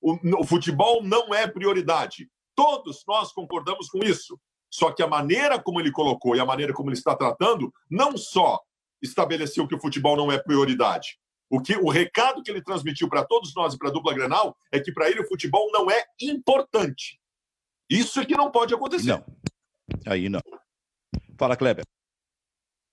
O, 0.00 0.16
o 0.40 0.44
futebol 0.44 1.02
não 1.02 1.34
é 1.34 1.46
prioridade. 1.48 2.28
Todos 2.54 3.02
nós 3.08 3.32
concordamos 3.32 3.88
com 3.88 3.98
isso. 3.98 4.38
Só 4.70 4.90
que 4.90 5.02
a 5.02 5.06
maneira 5.06 5.60
como 5.60 5.80
ele 5.80 5.90
colocou 5.90 6.34
e 6.34 6.40
a 6.40 6.46
maneira 6.46 6.72
como 6.72 6.88
ele 6.88 6.96
está 6.96 7.14
tratando, 7.14 7.72
não 7.90 8.16
só 8.16 8.60
estabeleceu 9.02 9.66
que 9.66 9.74
o 9.74 9.80
futebol 9.80 10.16
não 10.16 10.30
é 10.30 10.38
prioridade, 10.38 11.18
o, 11.52 11.60
que, 11.60 11.76
o 11.76 11.90
recado 11.90 12.42
que 12.42 12.50
ele 12.50 12.62
transmitiu 12.62 13.10
para 13.10 13.22
todos 13.24 13.54
nós 13.54 13.74
e 13.74 13.78
para 13.78 13.90
a 13.90 13.92
dupla 13.92 14.14
Grenal 14.14 14.56
é 14.72 14.80
que 14.80 14.90
para 14.90 15.10
ele 15.10 15.20
o 15.20 15.28
futebol 15.28 15.70
não 15.70 15.90
é 15.90 16.02
importante. 16.18 17.20
Isso 17.90 18.18
é 18.20 18.24
que 18.24 18.34
não 18.34 18.50
pode 18.50 18.72
acontecer. 18.72 19.10
Não. 19.10 19.24
Aí 20.06 20.30
não. 20.30 20.40
Fala, 21.38 21.54
Kleber. 21.54 21.84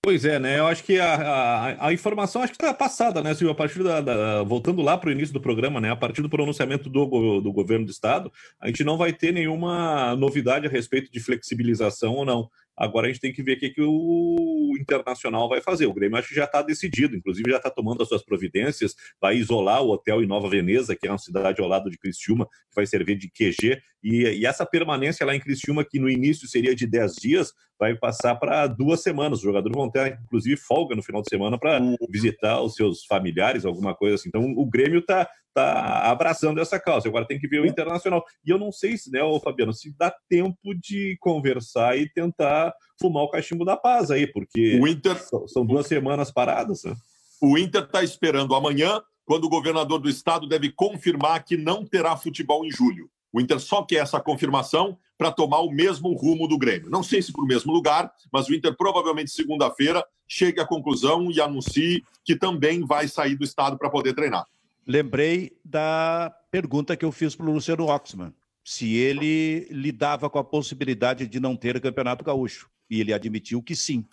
Pois 0.02 0.26
é, 0.26 0.38
né? 0.38 0.58
Eu 0.58 0.66
acho 0.66 0.84
que 0.84 0.98
a, 0.98 1.14
a, 1.14 1.86
a 1.88 1.92
informação 1.92 2.42
acho 2.42 2.52
que 2.52 2.62
está 2.62 2.74
passada, 2.74 3.22
né, 3.22 3.34
Silvio? 3.34 3.52
A 3.52 3.54
partir 3.54 3.82
da, 3.82 4.02
da 4.02 4.42
voltando 4.42 4.82
lá 4.82 4.96
para 4.98 5.08
o 5.08 5.12
início 5.12 5.32
do 5.32 5.40
programa, 5.40 5.80
né? 5.80 5.90
A 5.90 5.96
partir 5.96 6.20
do 6.20 6.28
pronunciamento 6.28 6.90
do, 6.90 7.40
do 7.40 7.52
governo 7.52 7.86
do 7.86 7.90
estado, 7.90 8.30
a 8.60 8.66
gente 8.66 8.84
não 8.84 8.98
vai 8.98 9.12
ter 9.12 9.32
nenhuma 9.32 10.14
novidade 10.16 10.66
a 10.66 10.70
respeito 10.70 11.10
de 11.10 11.20
flexibilização 11.20 12.14
ou 12.14 12.26
não. 12.26 12.50
Agora 12.80 13.06
a 13.06 13.10
gente 13.10 13.20
tem 13.20 13.32
que 13.32 13.42
ver 13.42 13.58
o 13.58 13.60
que, 13.60 13.70
que 13.70 13.82
o 13.82 14.72
Internacional 14.80 15.46
vai 15.50 15.60
fazer. 15.60 15.84
O 15.84 15.92
Grêmio 15.92 16.16
acho 16.16 16.28
que 16.28 16.34
já 16.34 16.44
está 16.44 16.62
decidido, 16.62 17.14
inclusive 17.14 17.50
já 17.50 17.58
está 17.58 17.68
tomando 17.68 18.02
as 18.02 18.08
suas 18.08 18.24
providências, 18.24 18.94
vai 19.20 19.36
isolar 19.36 19.82
o 19.82 19.90
hotel 19.90 20.22
em 20.22 20.26
Nova 20.26 20.48
Veneza, 20.48 20.96
que 20.96 21.06
é 21.06 21.10
uma 21.10 21.18
cidade 21.18 21.60
ao 21.60 21.68
lado 21.68 21.90
de 21.90 21.98
Criciúma, 21.98 22.46
que 22.46 22.74
vai 22.74 22.86
servir 22.86 23.16
de 23.16 23.28
QG, 23.28 23.82
e, 24.02 24.22
e 24.22 24.46
essa 24.46 24.64
permanência 24.64 25.26
lá 25.26 25.36
em 25.36 25.40
Criciúma, 25.40 25.84
que 25.84 25.98
no 25.98 26.08
início 26.08 26.48
seria 26.48 26.74
de 26.74 26.86
10 26.86 27.16
dias, 27.16 27.52
vai 27.78 27.94
passar 27.94 28.36
para 28.36 28.66
duas 28.66 29.02
semanas. 29.02 29.38
Os 29.38 29.44
jogadores 29.44 29.76
vão 29.76 29.90
ter, 29.90 30.18
inclusive, 30.24 30.56
folga 30.56 30.96
no 30.96 31.02
final 31.02 31.20
de 31.22 31.28
semana 31.28 31.58
para 31.58 31.80
visitar 32.08 32.62
os 32.62 32.74
seus 32.74 33.04
familiares, 33.04 33.64
alguma 33.64 33.94
coisa 33.94 34.14
assim. 34.14 34.28
Então 34.28 34.54
o 34.56 34.66
Grêmio 34.66 35.00
está 35.00 35.28
tá 35.54 36.10
abraçando 36.10 36.60
essa 36.60 36.78
causa. 36.78 37.08
Agora 37.08 37.26
tem 37.26 37.38
que 37.38 37.48
ver 37.48 37.60
o 37.60 37.66
internacional. 37.66 38.24
E 38.44 38.50
eu 38.50 38.58
não 38.58 38.72
sei 38.72 38.96
se, 38.96 39.10
né, 39.10 39.22
ô 39.22 39.38
Fabiano, 39.40 39.72
se 39.72 39.94
dá 39.96 40.14
tempo 40.28 40.74
de 40.74 41.16
conversar 41.20 41.98
e 41.98 42.08
tentar 42.08 42.72
fumar 43.00 43.24
o 43.24 43.30
cachimbo 43.30 43.64
da 43.64 43.76
paz 43.76 44.10
aí, 44.10 44.26
porque 44.26 44.78
o 44.80 44.86
Inter... 44.86 45.16
são 45.46 45.64
duas 45.64 45.86
semanas 45.86 46.30
paradas. 46.30 46.84
Né? 46.84 46.94
O 47.40 47.58
Inter 47.58 47.84
está 47.84 48.02
esperando 48.02 48.54
amanhã, 48.54 49.00
quando 49.24 49.44
o 49.44 49.48
governador 49.48 49.98
do 50.00 50.08
estado 50.08 50.48
deve 50.48 50.70
confirmar 50.70 51.44
que 51.44 51.56
não 51.56 51.84
terá 51.84 52.16
futebol 52.16 52.64
em 52.64 52.70
julho. 52.70 53.08
O 53.32 53.40
Inter 53.40 53.60
só 53.60 53.82
quer 53.84 53.96
essa 53.96 54.20
confirmação 54.20 54.98
para 55.16 55.30
tomar 55.30 55.60
o 55.60 55.70
mesmo 55.70 56.12
rumo 56.14 56.48
do 56.48 56.58
Grêmio. 56.58 56.90
Não 56.90 57.02
sei 57.02 57.22
se 57.22 57.32
para 57.32 57.44
o 57.44 57.46
mesmo 57.46 57.72
lugar, 57.72 58.10
mas 58.32 58.48
o 58.48 58.54
Inter 58.54 58.76
provavelmente 58.76 59.30
segunda-feira 59.30 60.04
chegue 60.26 60.60
à 60.60 60.66
conclusão 60.66 61.30
e 61.30 61.40
anuncie 61.40 62.02
que 62.24 62.34
também 62.34 62.84
vai 62.84 63.06
sair 63.06 63.36
do 63.36 63.44
estado 63.44 63.78
para 63.78 63.90
poder 63.90 64.14
treinar 64.14 64.44
lembrei 64.86 65.58
da 65.64 66.34
pergunta 66.50 66.96
que 66.96 67.04
eu 67.04 67.12
fiz 67.12 67.34
para 67.34 67.46
o 67.46 67.52
Luciano 67.52 67.86
Oxman, 67.86 68.32
se 68.64 68.94
ele 68.94 69.66
lidava 69.70 70.28
com 70.28 70.38
a 70.38 70.44
possibilidade 70.44 71.26
de 71.26 71.40
não 71.40 71.56
ter 71.56 71.80
campeonato 71.80 72.24
gaúcho. 72.24 72.68
E 72.88 73.00
ele 73.00 73.12
admitiu 73.12 73.62
que 73.62 73.74
sim. 73.76 74.04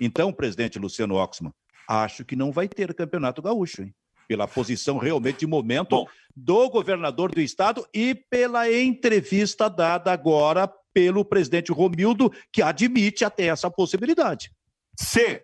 Então, 0.00 0.32
presidente 0.32 0.78
Luciano 0.78 1.16
Oxman, 1.16 1.52
acho 1.88 2.24
que 2.24 2.36
não 2.36 2.52
vai 2.52 2.68
ter 2.68 2.94
campeonato 2.94 3.42
gaúcho, 3.42 3.82
hein? 3.82 3.94
pela 4.30 4.46
posição 4.46 4.96
realmente 4.96 5.40
de 5.40 5.46
momento 5.48 5.90
Bom, 5.90 6.06
do 6.36 6.70
governador 6.70 7.34
do 7.34 7.40
estado 7.40 7.84
e 7.92 8.14
pela 8.14 8.70
entrevista 8.72 9.68
dada 9.68 10.12
agora 10.12 10.72
pelo 10.94 11.24
presidente 11.24 11.72
Romildo, 11.72 12.32
que 12.52 12.62
admite 12.62 13.24
até 13.24 13.46
essa 13.46 13.68
possibilidade. 13.68 14.52
Se 14.96 15.42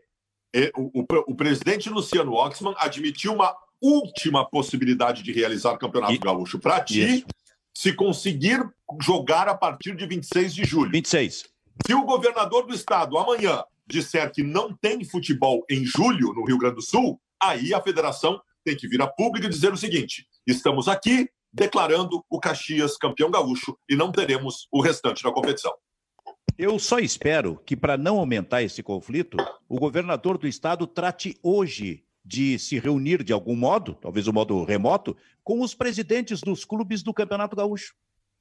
eh, 0.54 0.70
o, 0.76 1.00
o, 1.00 1.06
o 1.26 1.34
presidente 1.34 1.90
Luciano 1.90 2.32
Oxman 2.34 2.76
admitiu 2.78 3.34
uma 3.34 3.56
última 3.82 4.48
possibilidade 4.48 5.22
de 5.22 5.32
realizar 5.32 5.72
o 5.72 5.78
Campeonato 5.78 6.14
e... 6.14 6.18
Gaúcho 6.18 6.58
para 6.58 6.80
ti, 6.80 7.00
Isso. 7.00 7.26
se 7.76 7.92
conseguir 7.92 8.60
jogar 9.00 9.48
a 9.48 9.54
partir 9.54 9.94
de 9.96 10.06
26 10.06 10.54
de 10.54 10.64
julho. 10.64 10.90
26. 10.90 11.44
Se 11.86 11.94
o 11.94 12.04
governador 12.04 12.66
do 12.66 12.74
estado 12.74 13.18
amanhã 13.18 13.62
disser 13.86 14.32
que 14.32 14.42
não 14.42 14.74
tem 14.74 15.04
futebol 15.04 15.64
em 15.70 15.84
julho 15.84 16.32
no 16.32 16.44
Rio 16.44 16.58
Grande 16.58 16.76
do 16.76 16.82
Sul, 16.82 17.20
aí 17.40 17.74
a 17.74 17.82
federação 17.82 18.40
tem 18.64 18.76
que 18.76 18.88
vir 18.88 19.00
a 19.00 19.06
público 19.06 19.46
e 19.46 19.50
dizer 19.50 19.72
o 19.72 19.76
seguinte: 19.76 20.26
estamos 20.46 20.88
aqui, 20.88 21.28
declarando 21.52 22.24
o 22.28 22.40
Caxias 22.40 22.96
campeão 22.96 23.30
gaúcho 23.30 23.78
e 23.88 23.94
não 23.94 24.10
teremos 24.10 24.66
o 24.72 24.80
restante 24.80 25.22
da 25.22 25.30
competição. 25.30 25.72
Eu 26.58 26.78
só 26.78 26.98
espero 26.98 27.60
que, 27.66 27.76
para 27.76 27.98
não 27.98 28.18
aumentar 28.18 28.62
esse 28.62 28.82
conflito, 28.82 29.36
o 29.68 29.78
governador 29.78 30.38
do 30.38 30.48
estado 30.48 30.86
trate 30.86 31.38
hoje 31.42 32.05
de 32.26 32.58
se 32.58 32.78
reunir 32.78 33.22
de 33.22 33.32
algum 33.32 33.54
modo, 33.54 33.94
talvez 33.94 34.26
um 34.26 34.32
modo 34.32 34.64
remoto, 34.64 35.16
com 35.44 35.60
os 35.60 35.74
presidentes 35.74 36.40
dos 36.40 36.64
clubes 36.64 37.02
do 37.02 37.14
Campeonato 37.14 37.54
Gaúcho. 37.54 37.94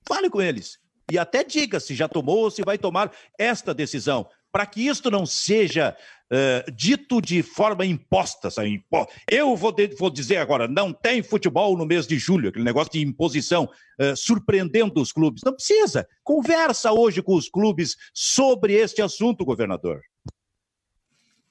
Fale 0.08 0.30
com 0.30 0.42
eles. 0.42 0.80
E 1.12 1.20
até 1.20 1.44
diga 1.44 1.80
se 1.80 1.94
já 1.94 2.08
tomou 2.08 2.40
ou 2.40 2.52
se 2.52 2.64
vai 2.64 2.80
tomar 2.80 3.12
esta 3.38 3.76
decisão, 3.76 4.28
para 4.52 4.66
que 4.66 4.88
isto 4.88 5.12
não 5.12 5.24
seja 5.24 5.96
uh, 6.32 6.72
dito 6.72 7.22
de 7.22 7.44
forma 7.44 7.86
imposta. 7.86 8.50
Sabe? 8.50 8.84
Eu 9.30 9.56
vou, 9.56 9.72
de, 9.72 9.88
vou, 9.96 10.10
dizer 10.10 10.38
agora: 10.38 10.68
não 10.68 10.92
tem 10.92 11.22
futebol 11.22 11.78
no 11.78 11.86
mês 11.86 12.08
de 12.08 12.18
julho, 12.18 12.50
aquele 12.50 12.66
negócio 12.66 12.92
de 12.92 13.02
imposição, 13.02 13.70
uh, 14.02 14.16
surpreendendo 14.16 15.00
os 15.00 15.12
clubes. 15.12 15.44
Não 15.46 15.54
precisa. 15.54 16.08
Conversa 16.24 16.92
hoje 16.92 17.22
com 17.22 17.36
os 17.36 17.48
clubes 17.48 17.96
sobre 18.14 18.74
este 18.74 19.02
assunto, 19.02 19.46
governador. 19.46 20.02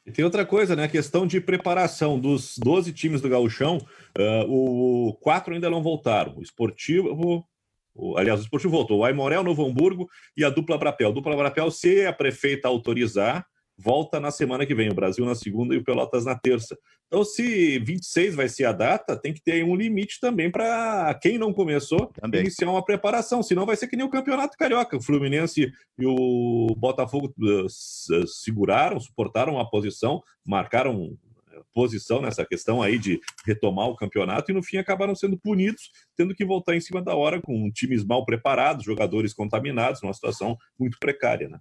E 0.07 0.13
tem 0.13 0.25
outra 0.25 0.45
coisa, 0.45 0.77
né? 0.77 0.85
A 0.85 0.89
questão 0.89 1.27
de 1.27 1.41
preparação 1.41 2.19
dos 2.19 2.59
12 2.59 2.93
times 2.93 3.21
do 3.23 3.29
Gauchão, 3.29 3.79
uh, 4.19 5.09
o 5.09 5.15
quatro 5.15 5.55
ainda 5.55 5.71
não 5.71 5.83
voltaram. 5.83 6.37
O 6.37 6.43
Esportivo, 6.43 7.47
o, 7.95 8.19
aliás, 8.19 8.41
o 8.41 8.43
Esportivo 8.43 8.73
voltou. 8.73 8.99
O 8.99 9.05
Aimoré, 9.05 9.39
o 9.39 9.43
Novo 9.43 9.65
Hamburgo 9.65 10.09
e 10.37 10.45
a 10.45 10.51
dupla 10.51 10.77
Brapel. 10.77 11.09
A 11.09 11.13
dupla 11.13 11.37
Brapel, 11.37 11.71
se 11.71 12.05
a 12.05 12.13
prefeita 12.13 12.69
autorizar, 12.69 13.47
volta 13.77 14.21
na 14.21 14.31
semana 14.31 14.65
que 14.65 14.75
vem. 14.75 14.91
O 14.91 14.95
Brasil 14.95 15.25
na 15.25 15.35
segunda 15.35 15.75
e 15.75 15.79
o 15.79 15.85
Pelotas 15.85 16.25
na 16.25 16.39
terça. 16.39 16.77
Então, 17.07 17.25
se 17.25 17.79
26 17.81 18.35
vai 18.35 18.49
ser 18.49 18.65
a 18.65 18.73
data, 18.73 19.17
tem 19.17 19.33
que 19.33 19.43
ter 19.43 19.65
um 19.65 19.77
limite 19.77 20.19
também 20.21 20.51
para 20.51 21.15
quem 21.21 21.39
não 21.39 21.53
começou 21.53 22.07
também. 22.21 22.41
iniciar 22.41 22.71
uma 22.71 22.85
preparação. 22.85 23.43
Senão 23.43 23.67
vai 23.67 23.77
ser 23.77 23.89
que 23.89 23.97
nem 23.97 24.07
o 24.07 24.11
Campeonato 24.11 24.57
Carioca. 24.57 24.97
O 24.97 25.03
Fluminense 25.03 25.73
e 25.99 26.07
o 26.07 26.75
Botafogo 26.77 27.33
uh, 27.39 28.27
seguraram, 28.27 28.99
suportaram 28.99 29.59
a 29.59 29.69
posição, 29.69 30.23
marcaram 30.45 31.17
eh, 31.53 31.63
posição 31.73 32.21
nessa 32.21 32.45
questão 32.45 32.83
aí 32.83 32.99
de 32.99 33.21
retomar 33.47 33.87
o 33.87 33.97
campeonato 33.97 34.51
e 34.51 34.55
no 34.55 34.63
fim 34.63 34.79
acabaram 34.79 35.15
sendo 35.15 35.39
punidos, 35.39 35.91
tendo 36.17 36.35
que 36.35 36.45
voltar 36.45 36.75
em 36.75 36.81
cima 36.81 37.01
da 37.01 37.15
hora 37.15 37.41
com 37.41 37.71
times 37.71 38.05
mal 38.05 38.25
preparados, 38.25 38.85
jogadores 38.85 39.33
contaminados, 39.33 40.03
numa 40.03 40.15
situação 40.15 40.57
muito 40.79 40.99
precária, 40.99 41.49
né? 41.49 41.59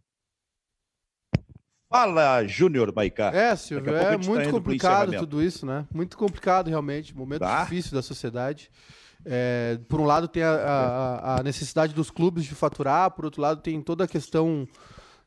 Fala, 1.94 2.44
Júnior 2.48 2.92
Maicá. 2.92 3.32
É, 3.32 3.56
Silvio, 3.56 3.96
é 3.96 4.18
tá 4.18 4.18
muito 4.18 4.46
tá 4.46 4.50
complicado 4.50 5.16
tudo 5.20 5.44
isso, 5.44 5.64
né? 5.64 5.86
Muito 5.94 6.18
complicado, 6.18 6.68
realmente. 6.68 7.16
Momento 7.16 7.42
tá. 7.42 7.62
difícil 7.62 7.92
da 7.94 8.02
sociedade. 8.02 8.72
É, 9.24 9.78
por 9.88 10.02
um 10.02 10.04
lado, 10.04 10.28
tem 10.28 10.42
a, 10.42 10.56
a, 10.56 11.40
a, 11.40 11.44
necessidade 11.44 11.94
dos 11.94 12.10
clubes 12.10 12.46
de 12.46 12.56
faturar, 12.56 13.12
por 13.12 13.26
outro 13.26 13.44
lado, 13.44 13.62
tem 13.62 13.80
toda 13.80 14.06
a 14.06 14.08
questão 14.08 14.68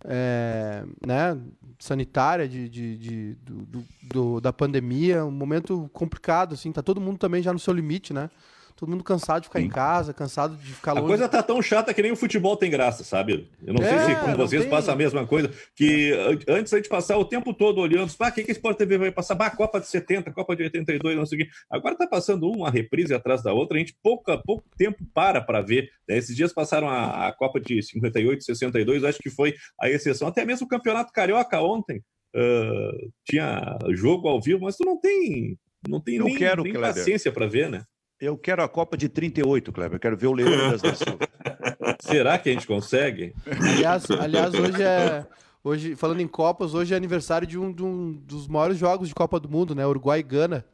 é, 0.04 0.82
né, 1.06 1.38
sanitária 1.78 2.48
de, 2.48 2.68
de, 2.68 2.96
de 2.96 3.34
do, 3.36 3.84
do, 4.02 4.40
da 4.40 4.52
pandemia. 4.52 5.24
Um 5.24 5.30
momento 5.30 5.88
complicado, 5.92 6.54
assim. 6.54 6.72
Tá 6.72 6.82
todo 6.82 7.00
mundo 7.00 7.16
também 7.16 7.44
já 7.44 7.52
no 7.52 7.60
seu 7.60 7.72
limite, 7.72 8.12
né? 8.12 8.28
Todo 8.76 8.90
mundo 8.90 9.02
cansado 9.02 9.40
de 9.40 9.48
ficar 9.48 9.60
Sim. 9.60 9.66
em 9.66 9.70
casa, 9.70 10.12
cansado 10.12 10.54
de 10.56 10.74
ficar 10.74 10.92
longe. 10.92 11.04
A 11.06 11.08
coisa 11.08 11.28
tá 11.28 11.42
tão 11.42 11.62
chata 11.62 11.94
que 11.94 12.02
nem 12.02 12.12
o 12.12 12.16
futebol 12.16 12.56
tem 12.56 12.70
graça, 12.70 13.02
sabe? 13.02 13.48
Eu 13.64 13.72
não 13.72 13.82
é, 13.82 13.88
sei 13.88 14.14
se 14.14 14.20
com 14.20 14.36
vocês 14.36 14.62
tem... 14.62 14.70
passa 14.70 14.92
a 14.92 14.96
mesma 14.96 15.26
coisa, 15.26 15.50
que 15.74 16.12
antes 16.46 16.72
a 16.74 16.76
gente 16.76 16.88
passar 16.88 17.16
o 17.16 17.24
tempo 17.24 17.54
todo 17.54 17.80
olhando, 17.80 18.12
ah, 18.20 18.28
o 18.28 18.32
que, 18.32 18.44
que 18.44 18.50
a 18.50 18.52
Sport 18.52 18.76
TV 18.76 18.98
vai 18.98 19.10
passar? 19.10 19.34
Ah, 19.40 19.50
Copa 19.50 19.80
de 19.80 19.86
70, 19.86 20.30
Copa 20.32 20.54
de 20.54 20.64
82, 20.64 21.16
não 21.16 21.24
sei 21.24 21.38
o 21.38 21.44
quê. 21.44 21.50
Agora 21.70 21.96
tá 21.96 22.06
passando 22.06 22.50
uma 22.50 22.70
reprise 22.70 23.14
atrás 23.14 23.42
da 23.42 23.52
outra, 23.52 23.78
a 23.78 23.80
gente 23.80 23.96
pouco 24.02 24.30
a 24.30 24.36
pouco 24.36 24.64
tempo 24.76 24.98
para 25.14 25.40
para 25.40 25.62
ver. 25.62 25.88
Né? 26.06 26.18
Esses 26.18 26.36
dias 26.36 26.52
passaram 26.52 26.88
a, 26.88 27.28
a 27.28 27.32
Copa 27.32 27.58
de 27.58 27.82
58, 27.82 28.44
62, 28.44 29.04
acho 29.04 29.18
que 29.18 29.30
foi 29.30 29.54
a 29.80 29.88
exceção. 29.88 30.28
Até 30.28 30.44
mesmo 30.44 30.66
o 30.66 30.68
Campeonato 30.68 31.12
Carioca 31.12 31.60
ontem 31.62 32.02
uh, 32.36 33.10
tinha 33.24 33.78
jogo 33.94 34.28
ao 34.28 34.40
vivo, 34.40 34.64
mas 34.64 34.76
tu 34.76 34.84
não 34.84 35.00
tem 35.00 35.56
não 35.88 36.00
tem 36.00 36.18
nem, 36.18 36.34
quero, 36.34 36.62
nem 36.62 36.72
paciência 36.74 37.32
para 37.32 37.46
ver, 37.46 37.70
né? 37.70 37.84
Eu 38.20 38.36
quero 38.38 38.62
a 38.62 38.68
Copa 38.68 38.96
de 38.96 39.08
38, 39.08 39.72
Kleber. 39.72 39.96
Eu 39.96 40.00
quero 40.00 40.16
ver 40.16 40.26
o 40.26 40.32
Leônidas 40.32 40.80
da 40.80 40.94
Silva. 40.94 41.18
Será 42.00 42.38
que 42.38 42.48
a 42.48 42.52
gente 42.52 42.66
consegue? 42.66 43.34
Aliás, 43.46 44.10
aliás, 44.10 44.54
hoje 44.54 44.82
é. 44.82 45.26
Hoje, 45.62 45.96
falando 45.96 46.20
em 46.20 46.28
Copas, 46.28 46.74
hoje 46.74 46.94
é 46.94 46.96
aniversário 46.96 47.46
de 47.46 47.58
um, 47.58 47.72
de 47.72 47.82
um 47.82 48.12
dos 48.12 48.46
maiores 48.46 48.78
jogos 48.78 49.08
de 49.08 49.14
Copa 49.14 49.38
do 49.38 49.48
Mundo, 49.48 49.74
né? 49.74 49.86
Uruguai 49.86 50.20
e 50.20 50.22
Gana. 50.22 50.64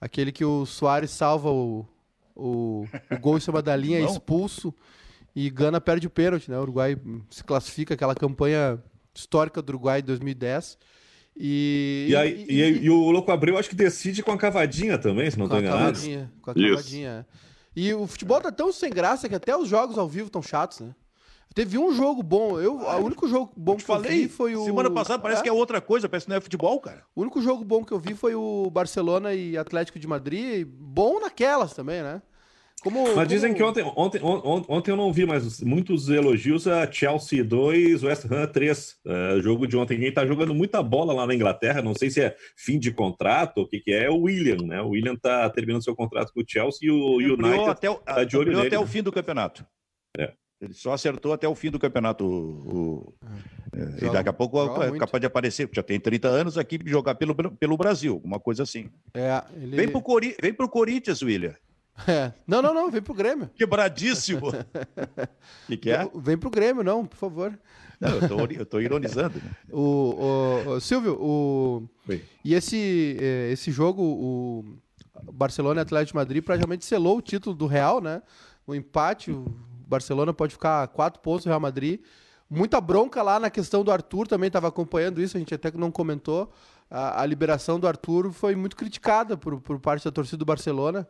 Aquele 0.00 0.32
que 0.32 0.44
o 0.44 0.66
Soares 0.66 1.12
salva 1.12 1.48
o, 1.48 1.86
o, 2.34 2.84
o 3.10 3.18
gol 3.20 3.36
em 3.36 3.40
cima 3.40 3.62
da 3.62 3.74
linha, 3.74 4.00
é 4.00 4.04
expulso. 4.04 4.74
E 5.34 5.48
Gana 5.48 5.80
perde 5.80 6.06
o 6.08 6.10
pênalti, 6.10 6.50
né? 6.50 6.58
O 6.58 6.62
Uruguai 6.62 6.96
se 7.30 7.42
classifica, 7.42 7.94
aquela 7.94 8.14
campanha 8.14 8.82
histórica 9.14 9.62
do 9.62 9.70
Uruguai 9.70 10.02
de 10.02 10.08
2010. 10.08 10.76
E, 11.36 12.08
e, 12.10 12.16
aí, 12.16 12.46
e, 12.48 12.60
e, 12.60 12.84
e, 12.84 12.90
o 12.90 13.10
Louco 13.10 13.32
Abreu 13.32 13.56
acho 13.56 13.68
que 13.68 13.74
decide 13.74 14.22
com 14.22 14.32
a 14.32 14.38
cavadinha 14.38 14.98
também, 14.98 15.30
se 15.30 15.38
não 15.38 15.46
estou 15.46 15.60
enganado. 15.60 15.98
Com 16.42 16.50
a 16.50 16.54
cavadinha. 16.54 17.26
E 17.74 17.92
o 17.94 18.06
futebol 18.06 18.40
tá 18.40 18.52
tão 18.52 18.70
sem 18.70 18.90
graça 18.90 19.28
que 19.28 19.34
até 19.34 19.56
os 19.56 19.66
jogos 19.66 19.96
ao 19.96 20.06
vivo 20.06 20.26
estão 20.26 20.42
chatos, 20.42 20.80
né? 20.80 20.94
Teve 21.54 21.78
um 21.78 21.92
jogo 21.92 22.22
bom. 22.22 22.58
Eu, 22.58 22.78
o 22.78 23.04
único 23.04 23.28
jogo 23.28 23.52
bom 23.56 23.76
que 23.76 23.82
falei, 23.82 24.10
eu 24.10 24.22
vi 24.22 24.28
foi 24.28 24.56
o. 24.56 24.64
Semana 24.64 24.90
passada 24.90 25.22
parece 25.22 25.40
é. 25.40 25.42
que 25.42 25.48
é 25.48 25.52
outra 25.52 25.80
coisa, 25.80 26.08
parece 26.08 26.24
que 26.24 26.30
não 26.30 26.36
é 26.36 26.40
futebol, 26.40 26.80
cara. 26.80 27.04
O 27.14 27.20
único 27.20 27.42
jogo 27.42 27.62
bom 27.62 27.84
que 27.84 27.92
eu 27.92 27.98
vi 27.98 28.14
foi 28.14 28.34
o 28.34 28.70
Barcelona 28.70 29.34
e 29.34 29.56
Atlético 29.56 29.98
de 29.98 30.06
Madrid. 30.06 30.66
Bom 30.66 31.20
naquelas 31.20 31.74
também, 31.74 32.02
né? 32.02 32.22
Como, 32.82 33.04
mas 33.04 33.14
como... 33.14 33.26
dizem 33.26 33.54
que 33.54 33.62
ontem, 33.62 33.84
ontem, 33.94 34.20
ontem, 34.22 34.66
ontem 34.68 34.90
eu 34.90 34.96
não 34.96 35.12
vi, 35.12 35.24
mas 35.24 35.60
muitos 35.60 36.08
elogios 36.08 36.66
a 36.66 36.90
Chelsea 36.90 37.44
2, 37.44 38.02
West 38.02 38.24
Ham 38.24 38.46
3. 38.46 38.96
Uh, 39.06 39.40
jogo 39.40 39.68
de 39.68 39.76
ontem. 39.76 39.98
Quem 39.98 40.08
está 40.08 40.26
jogando 40.26 40.52
muita 40.52 40.82
bola 40.82 41.14
lá 41.14 41.24
na 41.24 41.34
Inglaterra, 41.34 41.80
não 41.80 41.94
sei 41.94 42.10
se 42.10 42.20
é 42.20 42.36
fim 42.56 42.80
de 42.80 42.90
contrato 42.90 43.58
ou 43.58 43.64
o 43.64 43.68
que, 43.68 43.78
que 43.78 43.92
é, 43.92 44.04
é 44.04 44.10
o 44.10 44.22
William, 44.22 44.56
né? 44.66 44.82
O 44.82 44.90
William 44.90 45.14
está 45.14 45.48
terminando 45.50 45.84
seu 45.84 45.94
contrato 45.94 46.32
com 46.32 46.40
o 46.40 46.44
Chelsea 46.46 46.88
e 46.88 46.90
o 46.90 47.20
ele 47.20 47.34
United 47.34 47.70
até 47.70 47.88
o, 47.88 47.94
tá 47.94 48.24
de 48.24 48.36
olho 48.36 48.52
nele. 48.52 48.66
até 48.66 48.78
o 48.78 48.86
fim 48.86 49.02
do 49.02 49.12
campeonato. 49.12 49.64
É. 50.18 50.32
Ele 50.60 50.74
só 50.74 50.92
acertou 50.92 51.32
até 51.32 51.46
o 51.46 51.54
fim 51.54 51.70
do 51.70 51.78
campeonato. 51.78 52.24
O, 52.24 53.14
é. 53.72 54.06
e 54.06 54.10
daqui 54.10 54.28
a 54.28 54.32
pouco 54.32 54.60
é 54.82 54.98
capaz 54.98 55.20
de 55.20 55.26
aparecer, 55.26 55.68
já 55.72 55.82
tem 55.84 56.00
30 56.00 56.28
anos 56.28 56.58
aqui, 56.58 56.80
jogar 56.84 57.14
pelo, 57.14 57.34
pelo 57.34 57.76
Brasil, 57.76 58.20
uma 58.24 58.40
coisa 58.40 58.64
assim. 58.64 58.90
É, 59.14 59.40
ele... 59.54 59.76
Vem 59.76 59.88
para 59.88 59.98
o 59.98 60.20
Vem 60.40 60.52
pro 60.52 60.68
Corinthians, 60.68 61.22
William. 61.22 61.54
É. 62.06 62.32
Não, 62.46 62.62
não, 62.62 62.74
não, 62.74 62.90
vem 62.90 63.02
pro 63.02 63.14
Grêmio. 63.14 63.50
Quebradíssimo. 63.54 64.48
O 64.48 65.66
que, 65.66 65.76
que, 65.76 65.90
é? 65.90 66.08
Vem 66.14 66.36
pro 66.36 66.50
Grêmio, 66.50 66.82
não, 66.82 67.06
por 67.06 67.16
favor. 67.16 67.58
Não, 68.00 68.10
eu, 68.10 68.28
tô, 68.28 68.40
eu 68.46 68.66
tô 68.66 68.80
ironizando. 68.80 69.38
Né? 69.38 69.50
O, 69.70 69.80
o, 69.80 70.70
o, 70.72 70.80
Silvio, 70.80 71.16
o, 71.20 71.88
e 72.44 72.54
esse, 72.54 73.16
é, 73.20 73.52
esse 73.52 73.70
jogo, 73.70 74.02
o 74.02 74.64
Barcelona 75.32 75.80
e 75.80 75.82
Atlético 75.82 76.12
de 76.12 76.16
Madrid 76.16 76.42
praticamente 76.42 76.84
selou 76.84 77.18
o 77.18 77.22
título 77.22 77.54
do 77.54 77.66
Real, 77.66 78.00
né? 78.00 78.22
O 78.66 78.74
empate, 78.74 79.30
o 79.30 79.44
Barcelona 79.86 80.32
pode 80.32 80.52
ficar 80.52 80.88
quatro 80.88 81.20
pontos 81.20 81.44
do 81.44 81.48
Real 81.48 81.60
Madrid. 81.60 82.00
Muita 82.50 82.80
bronca 82.80 83.22
lá 83.22 83.38
na 83.38 83.48
questão 83.48 83.84
do 83.84 83.90
Arthur, 83.90 84.26
também 84.26 84.48
estava 84.48 84.68
acompanhando 84.68 85.22
isso, 85.22 85.36
a 85.36 85.40
gente 85.40 85.54
até 85.54 85.70
que 85.70 85.78
não 85.78 85.90
comentou. 85.90 86.52
A, 86.90 87.22
a 87.22 87.26
liberação 87.26 87.78
do 87.78 87.86
Arthur 87.86 88.32
foi 88.32 88.54
muito 88.54 88.76
criticada 88.76 89.36
por, 89.36 89.60
por 89.60 89.78
parte 89.78 90.04
da 90.04 90.10
torcida 90.10 90.36
do 90.38 90.44
Barcelona 90.44 91.06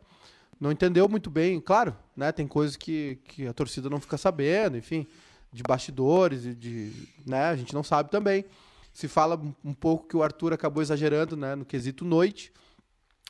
não 0.59 0.71
entendeu 0.71 1.07
muito 1.09 1.29
bem. 1.29 1.59
Claro, 1.59 1.95
né? 2.15 2.31
Tem 2.31 2.47
coisas 2.47 2.75
que, 2.75 3.19
que 3.25 3.47
a 3.47 3.53
torcida 3.53 3.89
não 3.89 3.99
fica 3.99 4.17
sabendo, 4.17 4.77
enfim, 4.77 5.07
de 5.51 5.63
bastidores 5.63 6.45
e 6.45 6.53
de, 6.53 6.91
né? 7.25 7.45
A 7.45 7.55
gente 7.55 7.73
não 7.73 7.83
sabe 7.83 8.09
também. 8.09 8.45
Se 8.93 9.07
fala 9.07 9.41
um 9.63 9.73
pouco 9.73 10.07
que 10.07 10.15
o 10.15 10.23
Arthur 10.23 10.53
acabou 10.53 10.81
exagerando, 10.81 11.35
né? 11.35 11.55
No 11.55 11.65
quesito 11.65 12.05
noite, 12.05 12.51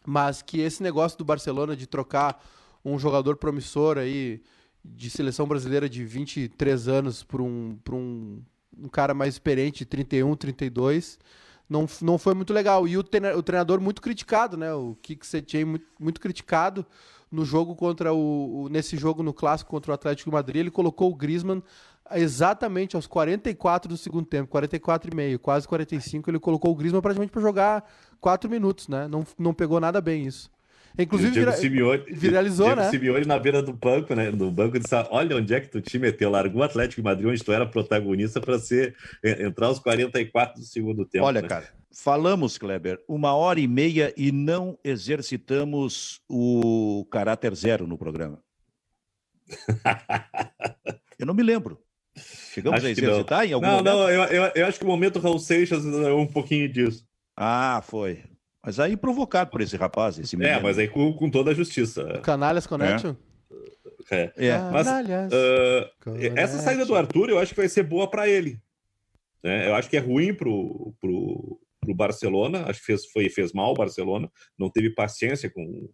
mas 0.06 0.42
que 0.42 0.60
esse 0.60 0.84
negócio 0.84 1.18
do 1.18 1.26
Barcelona 1.26 1.76
de 1.76 1.88
trocar 1.88 2.44
um 2.84 3.00
jogador 3.00 3.38
promissor 3.38 3.98
aí 3.98 4.42
de 4.84 5.10
seleção 5.10 5.48
brasileira 5.48 5.88
de 5.88 6.04
23 6.04 6.88
anos 6.90 7.24
por 7.24 7.40
um, 7.40 7.78
por 7.84 7.96
um, 7.96 8.42
um 8.78 8.90
cara 8.90 9.14
mais 9.14 9.36
experiente, 9.36 9.86
31, 9.86 10.36
32, 10.36 11.18
não, 11.70 11.88
não 12.02 12.18
foi 12.18 12.34
muito 12.34 12.54
legal. 12.54 12.88
E 12.88 12.98
o, 12.98 13.00
o 13.00 13.44
treinador 13.44 13.80
muito 13.80 14.02
criticado, 14.02 14.58
né? 14.58 14.74
O 14.74 14.96
Kik 15.02 15.26
Setien 15.26 15.66
muito, 15.66 15.86
muito 16.00 16.20
criticado 16.20 16.86
no 17.34 17.44
jogo 17.44 17.76
contra 17.76 18.14
o, 18.14 18.70
nesse 18.70 18.96
jogo 18.96 19.24
no 19.24 19.34
clássico 19.34 19.72
contra 19.72 19.92
o 19.92 19.96
Atlético 19.96 20.30
de 20.30 20.34
Madrid, 20.34 20.58
ele 20.58 20.70
colocou 20.70 21.12
o 21.12 21.16
Griezmann 21.16 21.64
exatamente 22.12 22.96
aos 22.96 23.08
44 23.08 23.90
do 23.90 23.98
segundo 23.98 24.28
tempo, 24.28 24.52
44 24.52 25.12
e 25.12 25.16
meio, 25.16 25.40
quase 25.40 25.68
45, 25.68 26.30
ele 26.30 26.40
colocou 26.40 26.72
o 26.72 26.76
Griezmann 26.76 27.02
praticamente 27.02 27.32
para 27.32 27.42
jogar 27.42 27.92
4 28.22 28.48
minutos, 28.48 28.88
né? 28.88 29.08
Não, 29.08 29.26
não 29.38 29.52
pegou 29.52 29.80
nada 29.80 30.00
bem 30.00 30.28
isso. 30.28 30.52
Inclusive 30.98 31.32
vira, 31.32 31.52
Simeone, 31.54 32.04
viralizou, 32.12 32.68
Diego 32.68 32.82
né? 32.82 32.90
Simeone 32.90 33.26
na 33.26 33.40
beira 33.40 33.62
do 33.64 33.74
banco, 33.74 34.14
né? 34.14 34.32
Do 34.32 34.52
banco 34.52 34.78
disse: 34.80 34.94
"Olha 35.10 35.36
onde 35.38 35.54
é 35.54 35.60
que 35.60 35.68
tu 35.68 35.82
te 35.82 35.98
meteu, 35.98 36.30
largou 36.30 36.62
o 36.62 36.64
Atlético 36.64 37.02
de 37.02 37.06
Madrid 37.06 37.28
onde 37.28 37.44
tu 37.44 37.52
era 37.52 37.66
protagonista 37.66 38.40
para 38.40 38.60
ser 38.60 38.96
entrar 39.24 39.68
aos 39.68 39.80
44 39.80 40.60
do 40.60 40.66
segundo 40.66 41.06
tempo". 41.06 41.26
Olha, 41.26 41.42
né? 41.42 41.48
cara, 41.48 41.68
Falamos, 41.96 42.58
Kleber, 42.58 43.00
uma 43.08 43.34
hora 43.36 43.60
e 43.60 43.68
meia 43.68 44.14
e 44.18 44.32
não 44.32 44.78
exercitamos 44.84 46.22
o 46.28 47.06
caráter 47.12 47.54
zero 47.56 47.86
no 47.86 47.98
programa. 47.98 48.40
Eu 51.20 51.26
não 51.28 51.34
me 51.34 51.44
lembro. 51.44 51.80
Chegamos 52.16 52.78
Acho 52.78 52.88
a 52.88 52.90
não. 52.90 53.10
exercitar 53.10 53.46
em 53.48 53.54
algum 53.54 53.66
Não, 53.66 53.78
momento? 53.78 53.94
não, 53.94 54.10
eu, 54.10 54.24
eu, 54.26 54.52
eu 54.56 54.66
acho 54.68 54.78
que 54.78 54.86
o 54.86 54.88
momento 54.88 55.20
Raul 55.20 55.40
Seixas 55.40 55.84
é 55.86 56.12
um 56.14 56.28
pouquinho 56.28 56.68
disso. 56.72 57.08
Ah, 57.36 57.82
foi. 57.86 58.24
Mas 58.66 58.80
aí 58.80 58.96
provocado 58.96 59.50
por 59.52 59.62
esse 59.62 59.76
rapaz, 59.76 60.18
esse 60.18 60.36
É, 60.36 60.40
menino. 60.40 60.62
mas 60.62 60.78
aí 60.80 60.88
com, 60.88 61.12
com 61.14 61.30
toda 61.30 61.52
a 61.52 61.54
justiça. 61.54 62.20
Canalhas 62.24 62.66
Connection? 62.66 63.14
É. 64.12 64.32
É. 64.38 64.58
Mas, 64.72 64.86
Canalhas. 64.88 65.34
Ah, 65.34 65.90
Connection. 66.04 66.38
essa 66.38 66.58
saída 66.60 66.86
do 66.86 66.96
Arthur 66.96 67.30
eu 67.30 67.40
acho 67.40 67.54
que 67.54 67.60
vai 67.60 67.70
ser 67.70 67.84
boa 67.84 68.10
para 68.10 68.28
ele. 68.28 68.60
né? 69.44 69.68
Eu 69.68 69.76
acho 69.76 69.90
que 69.90 69.98
é 69.98 70.00
ruim 70.00 70.34
pro, 70.34 70.94
pro, 71.02 71.60
pro 71.82 71.94
Barcelona, 71.96 72.64
acho 72.68 72.80
que 72.80 72.86
fez, 72.86 73.06
foi, 73.08 73.30
fez 73.30 73.52
mal 73.52 73.72
o 73.72 73.76
Barcelona, 73.76 74.32
não 74.58 74.70
teve 74.70 74.90
paciência 74.92 75.50
com, 75.50 75.90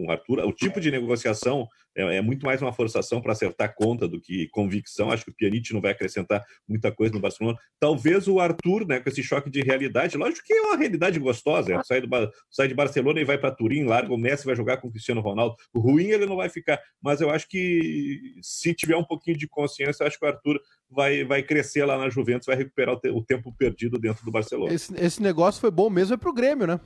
com 0.00 0.06
o 0.08 0.10
Arthur. 0.10 0.40
O 0.46 0.52
tipo 0.52 0.80
de 0.80 0.90
negociação 0.90 1.66
é, 1.96 2.16
é 2.16 2.22
muito 2.22 2.46
mais 2.46 2.62
uma 2.62 2.72
forçação 2.72 3.20
para 3.20 3.32
acertar 3.32 3.74
conta 3.74 4.08
do 4.08 4.20
que 4.20 4.48
convicção. 4.48 5.10
Acho 5.10 5.24
que 5.24 5.30
o 5.30 5.34
Pjanic 5.34 5.72
não 5.72 5.80
vai 5.80 5.92
acrescentar 5.92 6.42
muita 6.68 6.90
coisa 6.92 7.12
no 7.12 7.20
Barcelona. 7.20 7.58
Talvez 7.78 8.28
o 8.28 8.38
Arthur, 8.40 8.86
né, 8.86 9.00
com 9.00 9.08
esse 9.08 9.22
choque 9.22 9.50
de 9.50 9.60
realidade, 9.60 10.16
lógico 10.16 10.46
que 10.46 10.52
é 10.52 10.60
uma 10.62 10.76
realidade 10.76 11.18
gostosa, 11.18 11.74
é, 11.74 11.82
sai, 11.84 12.00
do, 12.00 12.08
sai 12.50 12.68
de 12.68 12.74
Barcelona 12.74 13.20
e 13.20 13.24
vai 13.24 13.38
para 13.38 13.50
Turim, 13.54 13.84
larga 13.84 14.12
o 14.12 14.18
Messi, 14.18 14.46
vai 14.46 14.56
jogar 14.56 14.78
com 14.78 14.88
o 14.88 14.90
Cristiano 14.90 15.20
Ronaldo. 15.20 15.56
O 15.74 15.80
ruim 15.80 16.06
ele 16.06 16.26
não 16.26 16.36
vai 16.36 16.48
ficar, 16.48 16.80
mas 17.02 17.20
eu 17.20 17.30
acho 17.30 17.48
que 17.48 18.20
se 18.42 18.74
tiver 18.74 18.96
um 18.96 19.04
pouquinho 19.04 19.36
de 19.36 19.48
consciência, 19.48 20.06
acho 20.06 20.18
que 20.18 20.24
o 20.24 20.28
Arthur 20.28 20.60
vai, 20.88 21.24
vai 21.24 21.42
crescer 21.42 21.84
lá 21.84 21.98
na 21.98 22.08
Juventus, 22.08 22.46
vai 22.46 22.56
recuperar 22.56 22.94
o, 22.94 23.00
te- 23.00 23.10
o 23.10 23.22
tempo 23.22 23.52
perdido 23.56 23.98
dentro 23.98 24.24
do 24.24 24.30
Barcelona. 24.30 24.72
Esse, 24.72 24.94
esse 24.96 25.22
negócio 25.22 25.60
foi 25.60 25.70
bom 25.70 25.90
mesmo 25.90 26.14
é 26.14 26.16
pro 26.16 26.32
Grêmio, 26.32 26.66
né? 26.66 26.80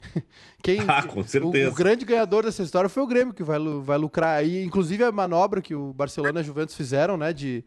Quem, 0.62 0.80
Ah, 0.86 1.02
com 1.02 1.20
o, 1.20 1.24
certeza. 1.24 1.70
o 1.70 1.74
grande 1.74 2.04
ganhador 2.04 2.44
dessa 2.44 2.62
história 2.62 2.88
foi 2.88 3.02
o 3.02 3.06
Grêmio, 3.06 3.34
que 3.34 3.42
vai, 3.42 3.58
vai 3.82 3.98
lucrar 3.98 4.38
aí. 4.38 4.62
Inclusive 4.64 5.04
a 5.04 5.12
manobra 5.12 5.60
que 5.62 5.74
o 5.74 5.92
Barcelona 5.92 6.40
e 6.40 6.42
a 6.42 6.44
Juventus 6.44 6.74
fizeram, 6.74 7.16
né? 7.16 7.32
De, 7.32 7.64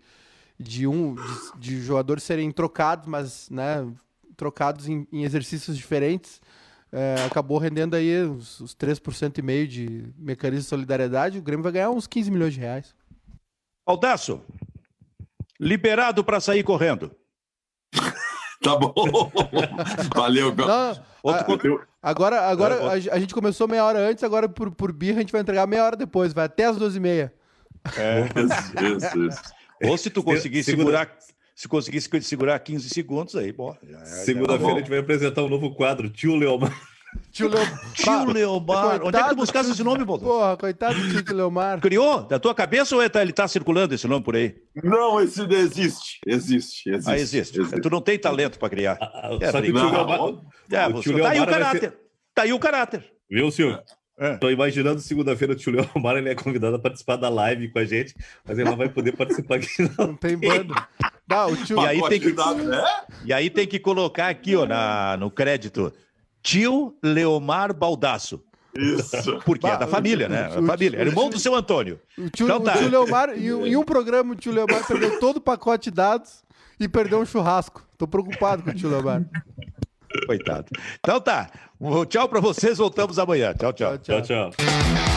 de, 0.59 0.87
um, 0.87 1.15
de, 1.15 1.59
de 1.59 1.81
jogadores 1.81 2.23
serem 2.23 2.51
trocados, 2.51 3.07
mas 3.07 3.49
né, 3.49 3.85
trocados 4.35 4.87
em, 4.87 5.07
em 5.11 5.23
exercícios 5.23 5.77
diferentes. 5.77 6.41
é, 6.91 7.15
acabou 7.25 7.57
rendendo 7.57 7.95
aí 7.95 8.21
os, 8.23 8.59
os 8.59 8.75
3% 8.75 9.37
e 9.37 9.41
meio 9.41 9.67
de 9.67 10.13
mecanismo 10.17 10.63
de 10.63 10.69
solidariedade. 10.69 11.39
O 11.39 11.41
Grêmio 11.43 11.63
vai 11.63 11.71
ganhar 11.71 11.89
uns 11.89 12.07
15 12.07 12.29
milhões 12.31 12.53
de 12.53 12.59
reais. 12.59 12.93
Aldaço, 13.85 14.41
liberado 15.59 16.23
para 16.23 16.39
sair 16.39 16.63
correndo. 16.63 17.11
Tá 18.63 18.75
bom. 18.77 18.93
Valeu. 20.15 20.55
Não, 20.55 20.97
Outro 21.21 21.81
a- 22.01 22.09
agora 22.09 22.41
agora 22.41 22.75
É, 22.75 22.87
a, 23.11 23.15
a 23.15 23.19
gente 23.19 23.33
começou 23.33 23.67
meia 23.67 23.83
hora 23.85 23.99
antes, 23.99 24.23
agora 24.23 24.47
por, 24.49 24.71
por 24.71 24.91
birra 24.91 25.17
a 25.17 25.19
gente 25.21 25.31
vai 25.31 25.41
entregar 25.41 25.67
meia 25.67 25.83
hora 25.85 25.95
depois, 25.95 26.33
vai 26.33 26.45
até 26.45 26.65
as 26.65 26.77
12h30. 26.77 27.31
Isso, 27.93 29.07
isso, 29.07 29.27
isso. 29.27 29.41
Ou 29.83 29.97
se 29.97 30.09
tu 30.09 30.23
conseguir 30.23 30.63
segurar, 30.63 31.09
se 31.53 31.67
conseguir 31.67 31.99
segurar 32.21 32.57
15 32.59 32.89
segundos 32.89 33.35
aí, 33.35 33.51
bom. 33.51 33.75
já- 33.83 33.99
já- 33.99 34.05
Segunda-feira 34.05 34.75
a 34.75 34.77
gente 34.79 34.89
vai 34.89 34.99
apresentar 34.99 35.43
um 35.43 35.49
novo 35.49 35.75
quadro, 35.75 36.09
Tio 36.09 36.35
Leomar. 36.35 36.71
Tio 37.31 37.47
Leo... 37.47 37.65
Tio 37.93 38.25
Leomar. 38.31 39.01
Onde 39.03 39.17
é 39.17 39.23
que 39.23 39.29
tu 39.29 39.35
do 39.35 39.71
esse 39.71 39.83
nome, 39.83 40.05
Baldo? 40.05 40.23
Porra, 40.25 40.55
coitado 40.57 40.95
do 40.99 41.23
tio 41.23 41.35
Leomar. 41.35 41.79
Criou? 41.79 42.23
Da 42.23 42.37
tua 42.39 42.53
cabeça 42.53 42.95
ou 42.95 43.01
é- 43.01 43.09
tá- 43.09 43.21
ele 43.21 43.33
tá 43.33 43.47
circulando 43.47 43.93
esse 43.95 44.07
nome 44.07 44.23
por 44.23 44.35
aí? 44.35 44.55
Não, 44.83 45.19
esse 45.19 45.41
existe. 45.41 46.19
Existe. 46.25 46.89
existe 46.89 47.09
Ah, 47.09 47.17
existe. 47.17 47.59
Tu 47.81 47.89
não 47.89 48.01
tem 48.01 48.17
talento 48.19 48.59
para 48.59 48.69
criar. 48.69 48.97
É, 49.41 49.51
Só 49.51 49.61
que 49.61 49.71
o 49.71 49.73
não, 49.73 49.81
Tio 49.89 49.91
Leomar... 49.91 50.19
É, 50.71 50.87
o 50.87 51.01
tio 51.01 51.21
tá 51.21 51.29
aí 51.29 51.39
o 51.39 51.45
Leomar 51.45 51.47
caráter. 51.49 51.97
Tá 52.35 52.41
aí 52.43 52.53
o 52.53 52.59
caráter. 52.59 53.11
Viu, 53.29 53.49
Silvio? 53.51 53.79
É. 54.19 54.37
Tô 54.37 54.49
imaginando 54.51 54.99
segunda-feira 55.01 55.53
o 55.53 55.55
Tio 55.55 55.73
Leomar, 55.73 56.17
ele 56.17 56.29
é 56.29 56.35
convidado 56.35 56.75
a 56.75 56.79
participar 56.79 57.15
da 57.15 57.29
live 57.29 57.71
com 57.71 57.79
a 57.79 57.83
gente, 57.85 58.13
mas 58.45 58.59
ele 58.59 58.69
não 58.69 58.77
vai 58.77 58.87
poder 58.87 59.11
participar 59.17 59.55
aqui, 59.55 59.67
não. 59.97 60.07
Não 60.07 60.15
tem 60.15 60.37
bando. 60.37 60.75
Bah, 61.27 61.47
o 61.47 61.55
tio... 61.57 61.81
E 61.81 61.87
aí 61.87 62.01
tem 62.09 62.19
que- 62.19 62.31
Pacote 62.33 62.61
da- 62.63 62.77
É? 62.77 63.05
E 63.25 63.33
aí 63.33 63.49
tem 63.49 63.65
que 63.65 63.79
colocar 63.79 64.27
aqui, 64.27 64.55
ó, 64.55 64.67
na, 64.67 65.17
no 65.17 65.31
crédito. 65.31 65.91
Tio 66.43 66.95
Leomar 67.01 67.73
Baldaço. 67.73 68.43
Isso. 68.75 69.39
Porque 69.45 69.65
Bah, 69.67 69.73
é 69.73 69.77
da 69.77 69.87
família, 69.87 70.27
né? 70.27 70.49
o- 70.57 70.65
família. 70.65 70.99
o- 70.99 71.01
É 71.01 71.05
irmão 71.05 71.29
do 71.29 71.39
seu 71.39 71.55
Antônio. 71.55 71.99
O 72.17 72.29
tio, 72.29 72.45
Então 72.45 72.59
tá. 72.59 72.73
o 72.75 72.77
tio 72.77 72.89
Leomar, 72.89 73.29
em, 73.29 73.53
um- 73.53 73.65
em 73.67 73.75
um 73.75 73.83
programa, 73.83 74.33
o 74.33 74.35
tio 74.35 74.51
Leomar 74.51 74.85
perdeu 74.85 75.19
todo 75.19 75.37
o 75.37 75.41
pacote 75.41 75.89
de 75.89 75.95
dados 75.95 76.43
e 76.79 76.87
perdeu 76.87 77.19
um 77.19 77.25
churrasco. 77.25 77.83
Tô 77.97 78.05
preocupado 78.07 78.61
com 78.63 78.71
o 78.71 78.73
tio 78.73 78.89
Leomar. 78.89 79.23
Coitado. 80.27 80.65
Então 80.99 81.19
tá. 81.21 81.49
Um 81.79 82.05
Tchau 82.05 82.27
pra 82.29 82.39
vocês. 82.39 82.77
Voltamos 82.77 83.17
amanhã. 83.19 83.53
Tchau, 83.53 83.73
tchau. 83.73 83.97
Tchau, 83.97 84.21
Tchau, 84.21 84.51
tchau. 84.51 85.12